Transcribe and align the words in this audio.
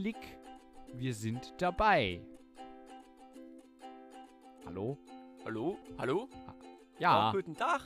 Klick. 0.00 0.38
Wir 0.94 1.12
sind 1.12 1.52
dabei. 1.58 2.20
Hallo? 4.64 4.96
Hallo? 5.44 5.76
Hallo? 5.98 6.28
Ja, 7.00 7.30
Oh, 7.30 7.32
guten 7.32 7.56
Tag. 7.56 7.80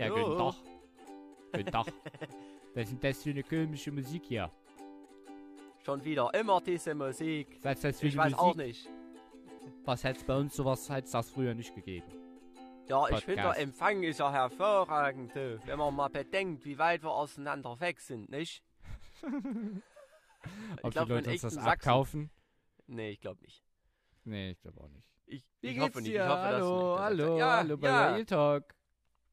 ja, 0.00 0.06
hallo. 0.06 0.14
guten 0.16 0.38
Tag. 0.38 0.54
Guten 1.52 1.70
Tag. 1.70 1.86
Was 2.74 2.90
ist 2.90 3.04
das 3.04 3.22
für 3.22 3.30
eine 3.30 3.44
komische 3.44 3.92
Musik 3.92 4.24
hier? 4.24 4.50
Schon 5.84 6.04
wieder 6.04 6.34
immer 6.34 6.60
diese 6.60 6.92
Musik. 6.92 7.60
Was 7.62 7.82
das 7.82 8.00
für 8.00 8.08
Ich 8.08 8.16
weiß 8.16 8.34
auch 8.34 8.56
Musik? 8.56 8.66
nicht. 8.66 8.90
Was 9.84 10.02
hätte 10.02 10.18
es 10.18 10.24
bei 10.24 10.36
uns 10.36 10.56
sowas 10.56 10.90
hätte 10.90 11.12
das 11.12 11.30
früher 11.30 11.54
nicht 11.54 11.72
gegeben? 11.72 12.10
Ja, 12.88 13.08
ich 13.10 13.24
finde, 13.24 13.42
der 13.42 13.42
Podcast. 13.50 13.60
Empfang 13.60 14.02
ist 14.02 14.18
ja 14.18 14.32
hervorragend, 14.32 15.32
wenn 15.36 15.78
man 15.78 15.94
mal 15.94 16.08
bedenkt, 16.08 16.64
wie 16.64 16.78
weit 16.78 17.04
wir 17.04 17.12
auseinander 17.12 17.78
weg 17.78 18.00
sind, 18.00 18.28
nicht? 18.28 18.64
Ob 20.82 20.92
glaub, 20.92 21.06
die 21.06 21.12
Leute 21.12 21.30
uns 21.30 21.40
das 21.42 21.54
Sachsen- 21.54 21.68
abkaufen? 21.68 22.30
Nee, 22.86 23.10
ich 23.10 23.20
glaube 23.20 23.40
nicht. 23.42 23.64
Nee, 24.24 24.50
ich 24.52 24.60
glaube 24.60 24.80
auch 24.80 24.88
nicht. 24.88 25.06
Ich, 25.26 25.44
Wie 25.60 25.68
ich 25.68 25.74
geht's 25.74 25.84
hoffe 25.86 26.02
nicht. 26.02 26.12
Ich 26.14 26.20
hoffe, 26.20 26.30
hallo, 26.30 26.80
nicht, 26.82 26.94
dass- 26.96 27.00
hallo, 27.00 27.38
ja, 27.38 27.56
hallo 27.56 27.76
bei 27.78 27.88
ja. 27.88 28.12
Real 28.12 28.24
Talk. 28.26 28.74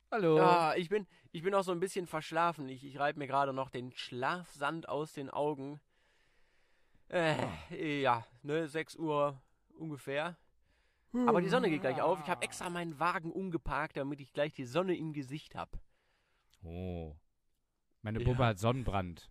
Hallo. 0.09 0.38
Ja, 0.38 0.75
ich 0.75 0.89
bin, 0.89 1.07
ich 1.31 1.41
bin 1.43 1.53
auch 1.53 1.63
so 1.63 1.71
ein 1.71 1.79
bisschen 1.79 2.05
verschlafen. 2.07 2.67
Ich, 2.69 2.83
ich 2.83 2.99
reibe 2.99 3.19
mir 3.19 3.27
gerade 3.27 3.53
noch 3.53 3.69
den 3.69 3.91
Schlafsand 3.93 4.89
aus 4.89 5.13
den 5.13 5.29
Augen. 5.29 5.79
Äh, 7.09 8.02
ja, 8.02 8.25
ne, 8.41 8.67
6 8.67 8.95
Uhr 8.95 9.41
ungefähr. 9.77 10.38
Aber 11.27 11.41
die 11.41 11.49
Sonne 11.49 11.69
geht 11.69 11.81
gleich 11.81 12.02
auf. 12.02 12.19
Ich 12.21 12.30
habe 12.30 12.41
extra 12.41 12.69
meinen 12.69 12.97
Wagen 12.97 13.33
umgeparkt, 13.33 13.97
damit 13.97 14.21
ich 14.21 14.31
gleich 14.31 14.53
die 14.53 14.63
Sonne 14.63 14.95
im 14.95 15.11
Gesicht 15.11 15.55
habe. 15.55 15.77
Oh. 16.63 17.16
Meine 18.02 18.21
Ja. 18.21 18.38
Hat 18.38 18.59
Sonnenbrand. 18.59 19.30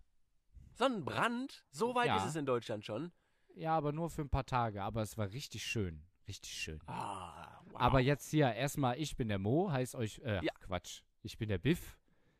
Sonnenbrand? 0.73 1.63
So 1.71 1.95
weit 1.95 2.07
Ja. 2.07 2.17
ist 2.17 2.25
es 2.25 2.35
in 2.35 2.45
Deutschland 2.45 2.85
schon. 2.85 3.11
Ja, 3.55 3.75
aber 3.75 3.91
nur 3.91 4.09
für 4.09 4.21
ein 4.21 4.29
paar 4.29 4.45
Tage. 4.45 4.81
Aber 4.83 5.01
es 5.01 5.17
war 5.17 5.31
richtig 5.31 5.63
schön. 5.65 6.03
Richtig 6.27 6.53
schön. 6.53 6.79
Ah, 6.87 7.61
wow. 7.71 7.81
Aber 7.81 7.99
jetzt 7.99 8.29
hier 8.29 8.53
erstmal, 8.53 8.97
ich 8.99 9.15
bin 9.17 9.27
der 9.27 9.39
Mo, 9.39 9.71
heißt 9.71 9.95
euch, 9.95 10.19
äh, 10.19 10.43
Ja. 10.45 10.53
Quatsch. 10.61 11.01
Ich 11.23 11.37
bin 11.37 11.49
der 11.49 11.57
Biff. 11.57 11.97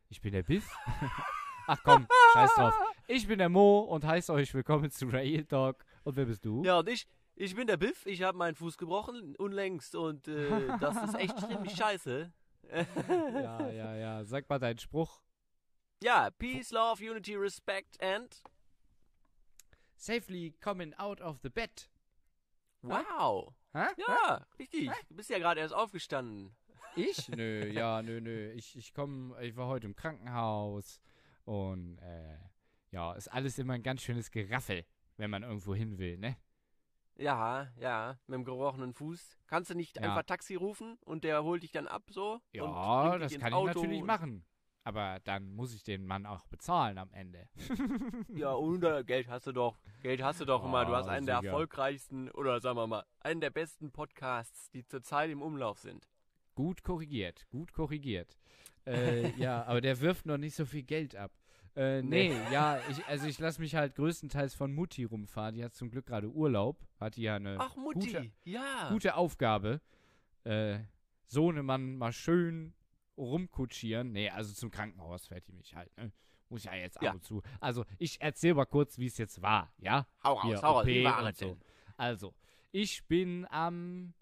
Ich 0.09 0.21
bin 0.21 0.31
der 0.31 0.43
Biff. 0.43 0.69
Ach 1.67 1.79
komm, 1.83 2.07
scheiß 2.33 2.53
drauf. 2.55 2.73
Ich 3.07 3.27
bin 3.27 3.39
der 3.39 3.49
Mo 3.49 3.79
und 3.81 4.05
heiße 4.05 4.31
euch 4.33 4.53
willkommen 4.53 4.89
zu 4.91 5.07
Real 5.07 5.43
Talk. 5.45 5.83
Und 6.03 6.15
wer 6.15 6.25
bist 6.25 6.45
du? 6.45 6.63
Ja, 6.63 6.79
und 6.79 6.89
ich, 6.89 7.07
ich 7.35 7.55
bin 7.55 7.67
der 7.67 7.77
Biff. 7.77 8.05
Ich 8.05 8.21
habe 8.23 8.37
meinen 8.37 8.55
Fuß 8.55 8.77
gebrochen 8.77 9.35
unlängst 9.35 9.95
und 9.95 10.27
äh, 10.27 10.77
das 10.79 10.95
ist 11.03 11.15
echt 11.15 11.37
ziemlich 11.39 11.73
scheiße. 11.77 12.31
ja, 12.71 13.69
ja, 13.69 13.95
ja. 13.95 14.23
Sag 14.23 14.47
mal 14.49 14.59
deinen 14.59 14.79
Spruch. 14.79 15.21
Ja, 16.03 16.29
Peace, 16.31 16.71
Love, 16.71 17.01
Unity, 17.03 17.35
Respect 17.35 18.01
and 18.01 18.41
Safely 19.97 20.55
coming 20.59 20.93
out 20.97 21.21
of 21.21 21.39
the 21.43 21.49
bed. 21.49 21.69
wow. 22.81 23.53
Hä? 23.73 23.87
Ja, 23.97 24.45
richtig. 24.59 24.89
Du 25.09 25.15
bist 25.15 25.29
ja 25.29 25.37
gerade 25.37 25.61
erst 25.61 25.73
aufgestanden. 25.73 26.55
Ich? 26.95 27.29
Nö, 27.29 27.67
ja, 27.71 28.01
nö, 28.01 28.19
nö. 28.19 28.51
Ich, 28.53 28.75
ich 28.75 28.93
komme, 28.93 29.39
ich 29.43 29.55
war 29.55 29.67
heute 29.67 29.85
im 29.87 29.95
Krankenhaus 29.95 30.99
und 31.45 31.99
äh, 31.99 32.37
ja, 32.89 33.13
ist 33.13 33.27
alles 33.29 33.57
immer 33.59 33.73
ein 33.73 33.83
ganz 33.83 34.01
schönes 34.01 34.31
Geraffel, 34.31 34.85
wenn 35.17 35.29
man 35.29 35.43
irgendwo 35.43 35.73
hin 35.75 35.99
will, 35.99 36.17
ne? 36.17 36.35
Ja, 37.15 37.71
ja, 37.77 38.17
mit 38.25 38.35
dem 38.35 38.43
gebrochenen 38.43 38.93
Fuß. 38.93 39.37
Kannst 39.47 39.69
du 39.69 39.75
nicht 39.75 39.97
Ja. 39.97 40.01
einfach 40.03 40.23
Taxi 40.23 40.55
rufen 40.55 40.97
und 41.05 41.23
der 41.23 41.43
holt 41.43 41.61
dich 41.61 41.71
dann 41.71 41.87
ab 41.87 42.03
so? 42.09 42.41
Ja, 42.51 43.17
das 43.19 43.37
kann 43.37 43.53
ich 43.53 43.65
natürlich 43.65 44.03
machen. 44.03 44.43
Aber 44.83 45.19
dann 45.25 45.51
muss 45.51 45.75
ich 45.75 45.83
den 45.83 46.05
Mann 46.07 46.25
auch 46.25 46.47
bezahlen 46.47 46.97
am 46.97 47.11
Ende. 47.13 47.47
Ja, 48.33 48.51
und 48.53 48.83
äh, 48.83 49.03
Geld 49.03 49.27
hast 49.27 49.45
du 49.45 49.51
doch. 49.51 49.77
Geld 50.01 50.23
hast 50.23 50.41
du 50.41 50.45
doch 50.45 50.63
immer. 50.65 50.85
Du 50.85 50.93
Ah, 50.93 50.97
hast 50.97 51.07
einen 51.07 51.27
der 51.27 51.37
sicher. 51.37 51.49
erfolgreichsten 51.49 52.31
oder 52.31 52.59
sagen 52.61 52.77
wir 52.77 52.87
mal, 52.87 53.05
einen 53.19 53.41
der 53.41 53.51
besten 53.51 53.91
Podcasts, 53.91 54.71
die 54.71 54.83
zurzeit 54.85 55.29
im 55.29 55.41
Umlauf 55.43 55.77
sind. 55.79 56.07
Gut 56.55 56.83
korrigiert, 56.83 57.47
gut 57.49 57.73
korrigiert. 57.73 58.37
Äh, 58.87 59.29
ja, 59.39 59.63
aber 59.65 59.81
der 59.81 60.01
wirft 60.01 60.25
noch 60.25 60.37
nicht 60.39 60.55
so 60.55 60.65
viel 60.65 60.81
Geld 60.83 61.15
ab. 61.15 61.31
Äh, 61.75 62.01
nee, 62.01 62.29
Nee. 62.29 62.51
ja, 62.51 62.79
ich, 62.89 63.05
also 63.05 63.27
ich 63.27 63.37
lasse 63.39 63.61
mich 63.61 63.75
halt 63.75 63.93
größtenteils 63.95 64.55
von 64.55 64.73
Mutti 64.73 65.03
rumfahren. 65.03 65.53
Die 65.55 65.63
hat 65.63 65.75
zum 65.75 65.91
Glück 65.91 66.07
gerade 66.07 66.27
Urlaub. 66.29 66.79
Hat 66.99 67.15
die 67.17 67.21
ja 67.21 67.35
eine 67.35 67.57
Ach, 67.59 67.75
Mutti. 67.75 68.07
Gute, 68.07 68.31
ja. 68.43 68.89
gute 68.89 69.15
Aufgabe. 69.15 69.79
Äh, 70.43 70.79
Sohnemann 71.27 71.95
mal 71.97 72.11
schön 72.11 72.73
rumkutschieren. 73.17 74.11
Nee, 74.11 74.29
also 74.29 74.53
zum 74.53 74.71
Krankenhaus 74.71 75.27
fährt 75.27 75.47
die 75.47 75.53
mich 75.53 75.75
halt. 75.75 75.95
Ne? 75.97 76.11
Muss 76.49 76.63
ja 76.63 76.73
jetzt 76.75 76.97
ab 76.97 77.03
Ja. 77.03 77.11
und 77.13 77.23
zu. 77.23 77.41
Also 77.59 77.85
ich 77.97 78.19
erzähl 78.21 78.53
mal 78.53 78.65
kurz, 78.65 78.97
wie 78.97 79.05
es 79.07 79.17
jetzt 79.17 79.41
war, 79.41 79.73
ja? 79.77 80.07
Hau 80.23 80.33
raus, 80.33 80.43
Hier, 80.45 80.61
hau 80.61 80.71
raus. 80.73 80.85
Wie 80.85 81.03
war 81.03 81.33
so. 81.33 81.57
Also, 81.97 82.33
ich 82.71 83.05
bin 83.07 83.45
am. 83.49 84.13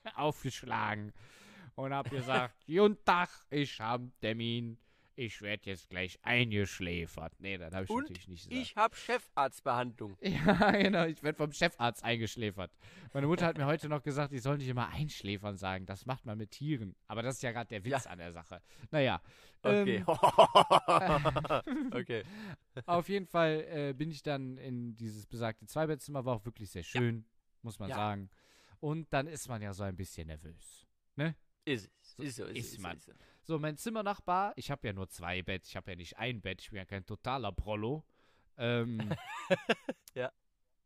aufgeschlagen 0.16 1.14
und 1.76 1.94
habe 1.94 2.10
gesagt, 2.10 2.56
Guten 2.68 3.04
Tag, 3.04 3.30
ich 3.50 3.80
habe 3.80 4.12
Termin. 4.22 4.78
Ich 5.16 5.42
werde 5.44 5.70
jetzt 5.70 5.90
gleich 5.90 6.18
eingeschläfert. 6.24 7.34
Nee, 7.40 7.58
das 7.60 7.74
habe 7.74 7.84
ich 7.86 7.90
Und 7.92 8.02
natürlich 8.04 8.28
nicht 8.28 8.50
gesagt. 8.50 8.62
Ich 8.68 8.76
habe 8.76 8.96
Chefarztbehandlung. 8.96 10.18
Ja, 10.22 10.72
genau. 10.72 11.06
Ich 11.06 11.22
werde 11.22 11.38
vom 11.38 11.52
Chefarzt 11.52 12.04
eingeschläfert. 12.04 12.72
Meine 13.14 13.28
Mutter 13.28 13.46
hat 13.46 13.58
mir 13.58 13.68
heute 13.68 13.90
noch 13.90 14.02
gesagt, 14.02 14.34
ich 14.34 14.42
soll 14.42 14.58
nicht 14.58 14.68
immer 14.68 14.90
einschläfern 14.90 15.56
sagen. 15.58 15.86
Das 15.86 16.06
macht 16.08 16.26
man 16.26 16.38
mit 16.38 16.52
Tieren. 16.52 16.96
Aber 17.08 17.22
das 17.22 17.36
ist 17.36 17.44
ja 17.44 17.52
gerade 17.52 17.68
der 17.70 17.84
Witz 17.86 18.06
Ja. 18.06 18.10
an 18.12 18.18
der 18.18 18.34
Sache. 18.34 18.62
Naja. 18.90 19.22
Okay. 19.62 19.98
Ähm, 19.98 20.06
okay. 21.94 22.24
auf 22.86 23.08
jeden 23.08 23.28
Fall 23.28 23.66
äh, 23.70 23.94
bin 23.94 24.10
ich 24.12 24.24
dann 24.24 24.58
in 24.58 24.96
dieses 24.98 25.26
besagte 25.28 25.66
Zweibettzimmer. 25.68 26.26
War 26.26 26.38
auch 26.38 26.46
wirklich 26.46 26.70
sehr 26.72 26.84
schön, 26.84 27.26
muss 27.62 27.78
man 27.80 27.90
Ja. 27.90 27.96
sagen. 27.96 28.30
Und 28.80 29.14
dann 29.14 29.28
ist 29.28 29.48
man 29.48 29.62
ja 29.62 29.74
so 29.74 29.84
ein 29.84 29.96
bisschen 29.96 30.28
nervös. 30.28 30.86
Ist 31.66 31.90
es. 32.02 32.16
Ist 32.20 32.36
so, 32.36 32.44
ist, 32.46 32.58
ist 32.58 32.74
ist 32.74 32.80
man. 32.80 32.98
Ist 32.98 33.06
so. 33.06 33.14
So, 33.46 33.60
mein 33.60 33.76
Zimmernachbar, 33.78 34.54
ich 34.56 34.72
habe 34.72 34.88
ja 34.88 34.94
nur 34.94 35.10
zwei 35.10 35.42
Bett, 35.42 35.66
ich 35.68 35.76
habe 35.76 35.92
ja 35.92 35.98
nicht 35.98 36.18
ein 36.18 36.42
Bett, 36.42 36.62
ich 36.62 36.70
bin 36.70 36.78
ja 36.78 36.86
kein 36.86 37.06
totaler 37.06 37.52
Prollo. 37.52 38.06
Ähm, 38.58 39.14
Ja. 40.16 40.32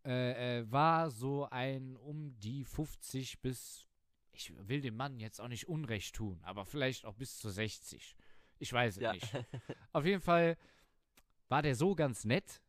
Äh, 0.05 0.59
äh, 0.59 0.71
war 0.71 1.11
so 1.11 1.47
ein 1.49 1.97
um 1.97 2.33
die 2.39 2.63
50 2.63 3.41
bis, 3.41 3.85
ich 4.31 4.53
will 4.67 4.79
dem 4.81 4.95
Mann 4.95 5.19
jetzt 5.19 5.39
auch 5.41 5.49
nicht 5.49 5.67
Unrecht 5.67 6.15
tun, 6.15 6.39
aber 6.43 6.65
vielleicht 6.65 7.05
auch 7.05 7.13
bis 7.15 7.37
zu 7.37 7.49
60. 7.49 8.15
Ich 8.59 8.71
weiß 8.73 8.95
es 8.97 9.01
Ja. 9.03 9.11
nicht. 9.13 9.29
Auf 9.93 10.05
jeden 10.05 10.21
Fall 10.21 10.57
war 11.49 11.61
der 11.61 11.75
so 11.75 11.93
ganz 11.93 12.23
nett, 12.25 12.61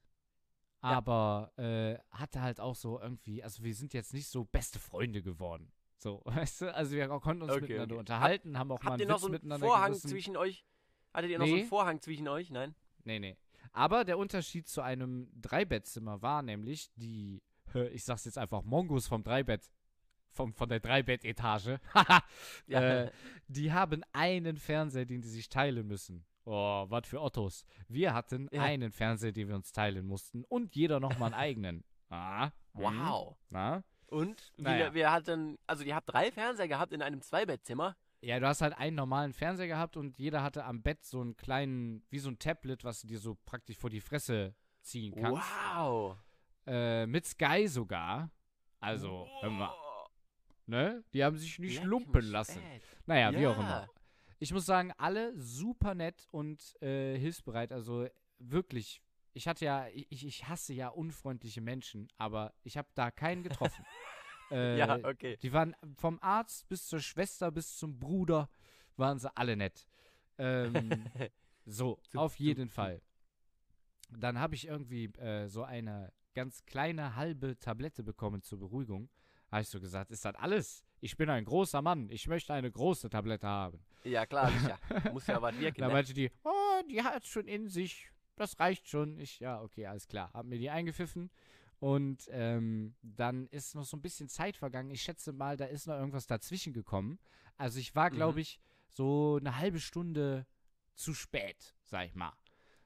Ja. 0.83 0.91
aber 0.99 1.53
äh, 1.57 1.99
hatte 2.11 2.43
halt 2.43 2.59
auch 2.61 2.75
so 2.75 3.01
irgendwie, 3.01 3.43
also 3.43 3.63
wir 3.63 3.75
sind 3.75 3.95
jetzt 3.95 4.13
nicht 4.13 4.27
so 4.29 4.45
beste 4.45 4.79
Freunde 4.81 5.23
geworden. 5.23 5.73
So, 5.99 6.23
weißt 6.25 6.63
du, 6.63 6.75
also 6.75 6.93
wir 6.97 7.09
konnten 7.09 7.43
uns 7.43 7.53
Okay, 7.53 7.61
miteinander 7.63 7.95
okay. 7.97 8.01
unterhalten, 8.01 8.59
haben 8.59 8.71
auch 8.73 8.79
mal 8.83 8.93
Habt 8.93 8.93
einen 8.95 9.01
ihr 9.03 9.09
noch 9.09 9.15
Witz 9.17 9.21
so 9.23 9.27
einen 9.27 9.33
miteinander 9.35 9.67
Vorhang 9.67 9.91
gerissen. 9.91 10.09
zwischen 10.09 10.37
euch? 10.37 10.65
Hattet 11.13 11.31
ihr 11.31 11.39
noch 11.39 11.47
so 11.47 11.53
Nee. 11.55 11.61
einen 11.61 11.69
Vorhang 11.69 12.01
zwischen 12.01 12.29
euch? 12.29 12.51
Nein? 12.51 12.75
Nee, 13.05 13.19
nee. 13.19 13.37
Aber 13.73 14.05
der 14.05 14.17
Unterschied 14.19 14.67
zu 14.69 14.81
einem 14.81 15.29
Dreibettzimmer 15.41 16.23
war 16.23 16.43
nämlich 16.43 16.91
die, 16.97 17.43
ich 17.93 18.05
sag's 18.05 18.25
jetzt 18.25 18.39
einfach, 18.39 18.63
Mongos 18.63 19.07
vom 19.09 19.23
Dreibett, 19.23 19.69
vom, 20.33 20.55
von 20.55 20.69
der 20.69 20.81
Dreibettetage, 20.81 21.81
Ja. 22.67 22.81
äh, 23.05 23.11
die 23.49 23.73
haben 23.73 24.03
einen 24.13 24.57
Fernseher, 24.57 25.05
den 25.05 25.21
die 25.21 25.29
sich 25.29 25.49
teilen 25.49 25.87
müssen. 25.87 26.25
Oh, 26.45 26.87
was 26.89 27.07
für 27.07 27.21
Ottos. 27.21 27.65
Wir 27.89 28.15
hatten 28.15 28.49
Ja. 28.53 28.63
einen 28.63 28.91
Fernseher, 28.93 29.33
den 29.33 29.49
wir 29.49 29.57
uns 29.57 29.73
teilen 29.73 30.07
mussten 30.07 30.45
und 30.45 30.75
jeder 30.77 30.99
nochmal 31.01 31.33
einen 31.33 31.41
eigenen. 31.41 31.85
Ah, 32.09 32.47
mhm. 32.73 32.81
wow. 32.83 33.37
Na? 33.51 33.85
Und? 34.09 34.53
Wie, 34.57 34.63
Naja. 34.63 34.95
wir 34.95 35.13
hatten, 35.13 35.59
also 35.67 35.85
ihr 35.85 35.95
habt 35.95 36.11
drei 36.13 36.31
Fernseher 36.33 36.69
gehabt 36.69 36.93
in 36.93 37.03
einem 37.03 37.21
Zweibettzimmer? 37.23 37.97
Ja, 38.21 38.41
du 38.41 38.47
hast 38.49 38.63
halt 38.63 38.77
einen 38.77 38.97
normalen 38.97 39.33
Fernseher 39.33 39.69
gehabt 39.69 39.97
und 39.97 40.19
jeder 40.19 40.43
hatte 40.43 40.65
am 40.65 40.83
Bett 40.83 41.05
so 41.05 41.21
einen 41.21 41.37
kleinen, 41.37 42.03
wie 42.11 42.19
so 42.19 42.29
ein 42.31 42.39
Tablet, 42.39 42.83
was 42.85 43.03
du 43.03 43.07
dir 43.07 43.19
so 43.19 43.37
praktisch 43.45 43.77
vor 43.77 43.91
die 43.91 44.01
Fresse 44.01 44.55
ziehen 44.83 45.15
kannst. 45.15 45.43
Wow. 45.77 46.17
Äh, 46.67 47.07
mit 47.07 47.27
Sky 47.27 47.69
sogar. 47.69 48.31
Also, 48.81 49.27
hör 49.41 49.51
mal, 49.51 49.73
ne? 50.67 51.05
Die 51.13 51.23
haben 51.25 51.37
sich 51.37 51.59
nicht 51.59 51.77
Leck 51.79 51.85
lumpen 51.85 52.25
lassen. 52.31 52.61
fett. 52.61 52.83
Naja, 53.07 53.33
wie 53.33 53.43
Ja. 53.43 53.51
auch 53.51 53.59
immer. 53.59 53.89
Ich 54.41 54.53
muss 54.53 54.67
sagen, 54.67 54.93
alle 54.99 55.37
super 55.39 55.95
nett 55.95 56.27
und 56.31 56.81
äh, 56.83 57.17
hilfsbereit. 57.19 57.73
Also 57.73 58.07
wirklich, 58.39 59.01
ich 59.39 59.49
hatte 59.49 59.65
ja, 59.65 59.87
ich, 59.95 60.27
ich 60.27 60.49
hasse 60.49 60.75
ja 60.75 60.89
unfreundliche 60.89 61.61
Menschen, 61.61 62.09
aber 62.19 62.53
ich 62.65 62.77
habe 62.77 62.89
da 62.95 63.11
keinen 63.11 63.43
getroffen. 63.43 63.85
äh, 64.51 64.77
ja, 64.79 64.97
okay. 65.05 65.37
Die 65.41 65.53
waren 65.53 65.75
vom 65.97 66.19
Arzt 66.21 66.69
bis 66.69 66.87
zur 66.89 67.01
Schwester 67.01 67.51
bis 67.51 67.77
zum 67.77 67.99
Bruder, 67.99 68.51
waren 68.97 69.19
sie 69.19 69.35
alle 69.37 69.57
nett. 69.57 69.87
Ähm, 70.39 71.05
so, 71.67 71.99
Zu- 72.11 72.19
auf 72.19 72.39
jeden 72.39 72.69
zu- 72.69 72.75
Fall. 72.75 73.01
Dann 74.11 74.39
habe 74.39 74.55
ich 74.55 74.67
irgendwie 74.67 75.05
äh, 75.19 75.49
so 75.49 75.63
eine 75.63 76.13
ganz 76.35 76.65
kleine 76.65 77.15
halbe 77.15 77.59
Tablette 77.59 78.03
bekommen 78.03 78.43
zur 78.43 78.59
Beruhigung. 78.59 79.09
Habe 79.53 79.63
ich 79.63 79.69
so 79.69 79.81
gesagt, 79.81 80.11
ist 80.11 80.25
das 80.25 80.35
alles? 80.35 80.85
Ich 81.01 81.17
bin 81.17 81.29
ein 81.31 81.45
großer 81.45 81.81
Mann, 81.83 82.11
ich 82.11 82.27
möchte 82.27 82.53
eine 82.55 82.71
große 82.71 83.09
Tablette 83.11 83.47
haben. 83.47 83.85
Ja, 84.05 84.27
klar, 84.27 84.51
sicher. 84.51 84.79
Muss 85.13 85.27
ja 85.27 85.41
was 85.41 85.59
wirken, 85.59 85.81
Da 85.81 85.87
ne? 85.89 85.93
meinte 85.93 86.13
die, 86.15 86.31
oh, 86.45 86.83
die 86.91 87.03
hat 87.03 87.27
schon 87.27 87.47
in 87.47 87.69
sich, 87.69 88.11
das 88.39 88.59
reicht 88.61 88.89
schon. 88.89 89.19
Ich, 89.19 89.41
ja, 89.41 89.61
okay, 89.63 89.87
alles 89.87 90.07
klar. 90.09 90.31
Hab 90.33 90.47
mir 90.47 90.59
die 90.59 90.71
eingepfiffen. 90.71 91.31
Und 91.81 92.29
ähm, 92.33 92.95
dann 93.03 93.47
ist 93.49 93.75
noch 93.77 93.85
so 93.85 93.97
ein 93.97 94.03
bisschen 94.03 94.29
Zeit 94.29 94.57
vergangen. 94.57 94.91
Ich 94.91 95.03
schätze 95.03 95.33
mal, 95.33 95.57
da 95.57 95.65
ist 95.67 95.87
noch 95.87 95.95
irgendwas 95.95 96.27
dazwischen 96.27 96.73
gekommen. 96.73 97.19
Also 97.57 97.79
ich 97.79 97.95
war, 97.95 98.11
glaube 98.11 98.35
Mhm. 98.35 98.39
ich, 98.41 98.61
so 98.89 99.37
eine 99.41 99.57
halbe 99.59 99.79
Stunde 99.79 100.47
zu 100.95 101.15
spät, 101.15 101.77
sag 101.85 102.07
ich 102.07 102.15
mal. 102.15 102.33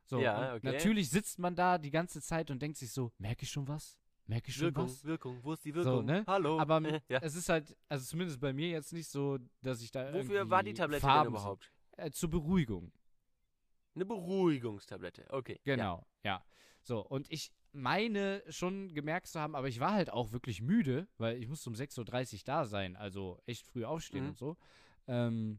So, 0.04 0.20
Ja, 0.20 0.54
okay. 0.56 0.60
natürlich 0.72 1.08
sitzt 1.08 1.38
man 1.38 1.54
da 1.54 1.78
die 1.78 1.90
ganze 1.90 2.20
Zeit 2.20 2.50
und 2.50 2.60
denkt 2.60 2.76
sich 2.76 2.90
so, 2.92 3.12
merke 3.18 3.44
ich 3.44 3.50
schon 3.50 3.66
was? 3.66 3.96
Merke 4.26 4.50
ich 4.50 4.56
schon 4.56 4.66
Wirkung, 4.66 4.84
was? 4.84 5.04
Wirkung, 5.04 5.38
wo 5.42 5.52
ist 5.54 5.64
die 5.64 5.70
So, 5.72 5.76
Wirkung? 5.84 6.04
ne? 6.04 6.24
Hallo. 6.26 6.58
Aber 6.60 6.80
ja. 7.08 7.18
es 7.22 7.34
ist 7.34 7.48
halt, 7.48 7.74
also 7.88 8.04
zumindest 8.04 8.40
bei 8.40 8.52
mir 8.52 8.68
jetzt 8.68 8.92
nicht 8.92 9.08
so, 9.08 9.38
dass 9.62 9.80
ich 9.80 9.90
da 9.90 10.12
Wofür 10.12 10.50
war 10.50 10.62
die 10.62 10.74
Tablette 10.74 11.00
Farben 11.00 11.32
denn 11.32 11.40
überhaupt? 11.40 11.72
Äh, 11.96 12.10
zur 12.10 12.28
Beruhigung. 12.30 12.92
Eine 13.94 14.04
Beruhigungstablette, 14.06 15.26
okay. 15.30 15.60
Ja. 15.64 15.74
Genau, 15.76 16.06
ja. 16.24 16.44
So, 16.82 17.00
und 17.06 17.30
ich 17.30 17.52
meine 17.72 18.42
schon 18.48 18.92
gemerkt 18.94 19.28
zu 19.28 19.40
haben, 19.40 19.54
aber 19.54 19.68
ich 19.68 19.80
war 19.80 19.92
halt 19.92 20.10
auch 20.10 20.32
wirklich 20.32 20.60
müde, 20.60 21.06
weil 21.18 21.36
ich 21.38 21.48
musste 21.48 21.70
um 21.70 21.74
6.30 21.76 22.34
Uhr 22.34 22.40
da 22.44 22.64
sein, 22.66 22.96
also 22.96 23.40
echt 23.46 23.66
früh 23.66 23.84
aufstehen 23.84 24.24
Mhm. 24.24 24.28
und 24.30 24.36
so. 24.38 24.56
Ähm, 25.06 25.58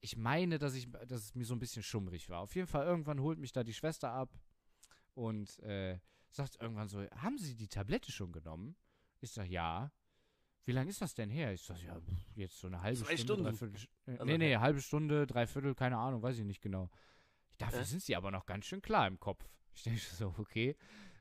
ich 0.00 0.16
meine, 0.16 0.58
dass, 0.58 0.74
ich, 0.74 0.88
dass 1.06 1.22
es 1.24 1.34
mir 1.34 1.44
so 1.44 1.54
ein 1.54 1.58
bisschen 1.58 1.82
schummrig 1.82 2.28
war. 2.28 2.40
Auf 2.40 2.54
jeden 2.54 2.68
Fall, 2.68 2.86
irgendwann 2.86 3.20
holt 3.20 3.38
mich 3.38 3.52
da 3.52 3.64
die 3.64 3.74
Schwester 3.74 4.10
ab 4.12 4.30
und 5.14 5.58
äh, 5.60 5.98
sagt 6.30 6.60
irgendwann 6.60 6.88
so, 6.88 7.02
haben 7.16 7.38
Sie 7.38 7.56
die 7.56 7.68
Tablette 7.68 8.12
schon 8.12 8.30
genommen? 8.32 8.76
Ich 9.20 9.30
sag, 9.32 9.48
ja. 9.48 9.90
Wie 10.66 10.72
lange 10.72 10.90
ist 10.90 11.00
das 11.00 11.14
denn 11.14 11.30
her? 11.30 11.52
Ich 11.52 11.62
sag, 11.62 11.82
ja, 11.82 11.98
jetzt 12.36 12.58
so 12.60 12.66
eine 12.68 12.80
halbe 12.82 12.98
Zwei 12.98 13.16
Stunde, 13.16 13.54
Stunden. 13.56 13.72
dreiviertel. 13.74 13.88
Äh, 14.06 14.10
Also, 14.12 14.24
nee, 14.26 14.38
nee, 14.38 14.56
halbe 14.56 14.80
Stunde, 14.82 15.26
dreiviertel, 15.26 15.74
keine 15.74 15.96
Ahnung, 15.96 16.22
weiß 16.22 16.38
ich 16.38 16.44
nicht 16.44 16.60
genau. 16.60 16.90
Dafür 17.58 17.80
Äh? 17.80 17.84
sind 17.84 18.02
sie 18.02 18.16
aber 18.16 18.30
noch 18.30 18.46
ganz 18.46 18.66
schön 18.66 18.82
klar 18.82 19.06
im 19.06 19.18
Kopf. 19.20 19.44
Ich 19.74 19.82
denke 19.82 20.00
so, 20.00 20.34
okay. 20.38 20.76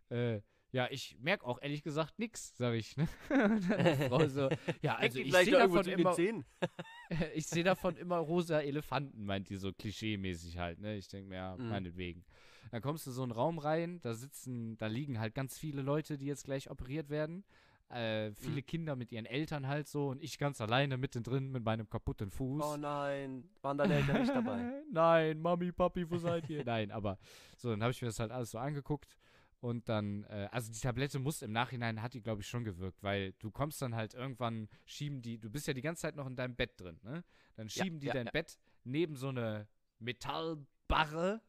Äh, 0.10 0.42
ja, 0.72 0.88
ich 0.92 1.18
merke 1.19 1.45
auch 1.45 1.62
ehrlich 1.62 1.81
gesagt 1.81 2.19
nichts, 2.19 2.56
sag 2.57 2.74
ich. 2.75 2.98
Ne? 2.98 3.07
So, 4.30 4.50
ja, 4.81 4.95
also 4.98 5.19
ich 5.19 5.34
sehe 5.34 5.51
davon, 5.51 5.86
immer, 5.88 6.16
ich 7.34 7.48
sehe 7.48 7.63
davon 7.63 7.95
immer 7.98 8.18
rosa 8.18 8.60
Elefanten, 8.62 9.25
meint 9.25 9.50
die 9.50 9.56
so 9.57 9.69
klischee-mäßig 9.72 10.57
halt. 10.57 10.80
Ne? 10.80 10.95
Ich 10.98 11.07
denke 11.07 11.30
mir, 11.30 11.36
ja, 11.36 11.57
Mhm. 11.57 11.69
meinetwegen. 11.69 12.25
Dann 12.72 12.81
kommst 12.81 13.07
du 13.07 13.12
so 13.12 13.24
in 13.24 13.31
einen 13.31 13.39
Raum 13.39 13.60
rein, 13.60 14.01
da 14.01 14.13
sitzen, 14.13 14.78
da 14.78 14.88
liegen 14.88 15.19
halt 15.19 15.34
ganz 15.34 15.57
viele 15.57 15.81
Leute, 15.81 16.18
die 16.18 16.25
jetzt 16.25 16.44
gleich 16.44 16.69
operiert 16.69 17.10
werden. 17.10 17.45
Äh, 17.89 18.34
viele 18.34 18.62
Mhm. 18.62 18.66
Kinder 18.66 18.95
mit 18.98 19.12
ihren 19.13 19.25
Eltern 19.25 19.68
halt 19.68 19.88
so 19.88 20.10
und 20.10 20.22
ich 20.22 20.38
ganz 20.38 20.60
alleine 20.60 20.98
mittendrin 20.98 21.51
mit 21.51 21.63
meinem 21.63 21.89
kaputten 21.89 22.31
Fuß. 22.31 22.63
Oh 22.66 22.78
nein, 22.78 23.50
waren 23.62 23.78
deine 23.78 23.94
Eltern 23.95 24.19
nicht 24.22 24.36
dabei? 24.36 24.84
Nein, 24.92 25.42
Mami, 25.42 25.72
Papi, 25.72 26.10
wo 26.10 26.18
seid 26.18 26.50
ihr? 26.50 26.63
Nein, 26.66 26.92
aber 26.92 27.18
so, 27.56 27.69
dann 27.69 27.81
habe 27.81 27.92
ich 27.92 28.01
mir 28.01 28.07
das 28.10 28.19
halt 28.19 28.31
alles 28.31 28.51
so 28.51 28.57
angeguckt 28.57 29.16
und 29.62 29.88
dann, 29.88 30.24
äh, 30.25 30.50
also 30.51 30.72
die 30.72 30.80
Tablette 30.80 31.18
muss 31.19 31.42
im 31.42 31.51
Nachhinein, 31.51 32.01
hat 32.01 32.13
die 32.13 32.22
glaube 32.22 32.42
ich 32.42 32.48
schon 32.48 32.63
gewirkt, 32.66 33.01
weil 33.04 33.34
du 33.39 33.51
kommst 33.51 33.81
dann 33.81 33.95
halt 33.95 34.13
irgendwann, 34.13 34.68
schieben 34.86 35.22
die, 35.22 35.38
du 35.39 35.50
bist 35.50 35.66
ja 35.68 35.74
die 35.74 35.81
ganze 35.81 36.01
Zeit 36.01 36.16
noch 36.18 36.28
in 36.28 36.36
deinem 36.36 36.56
Bett 36.56 36.80
drin, 36.80 37.00
ne? 37.04 37.24
Dann 37.56 37.69
Ja, 37.69 37.84
schieben 37.84 38.00
die 38.00 38.07
ja, 38.07 38.13
dein 38.13 38.25
ja. 38.25 38.31
Bett 38.31 38.57
neben 38.84 39.16
so 39.16 39.30
eine 39.30 39.68
Metallbarre 40.00 41.42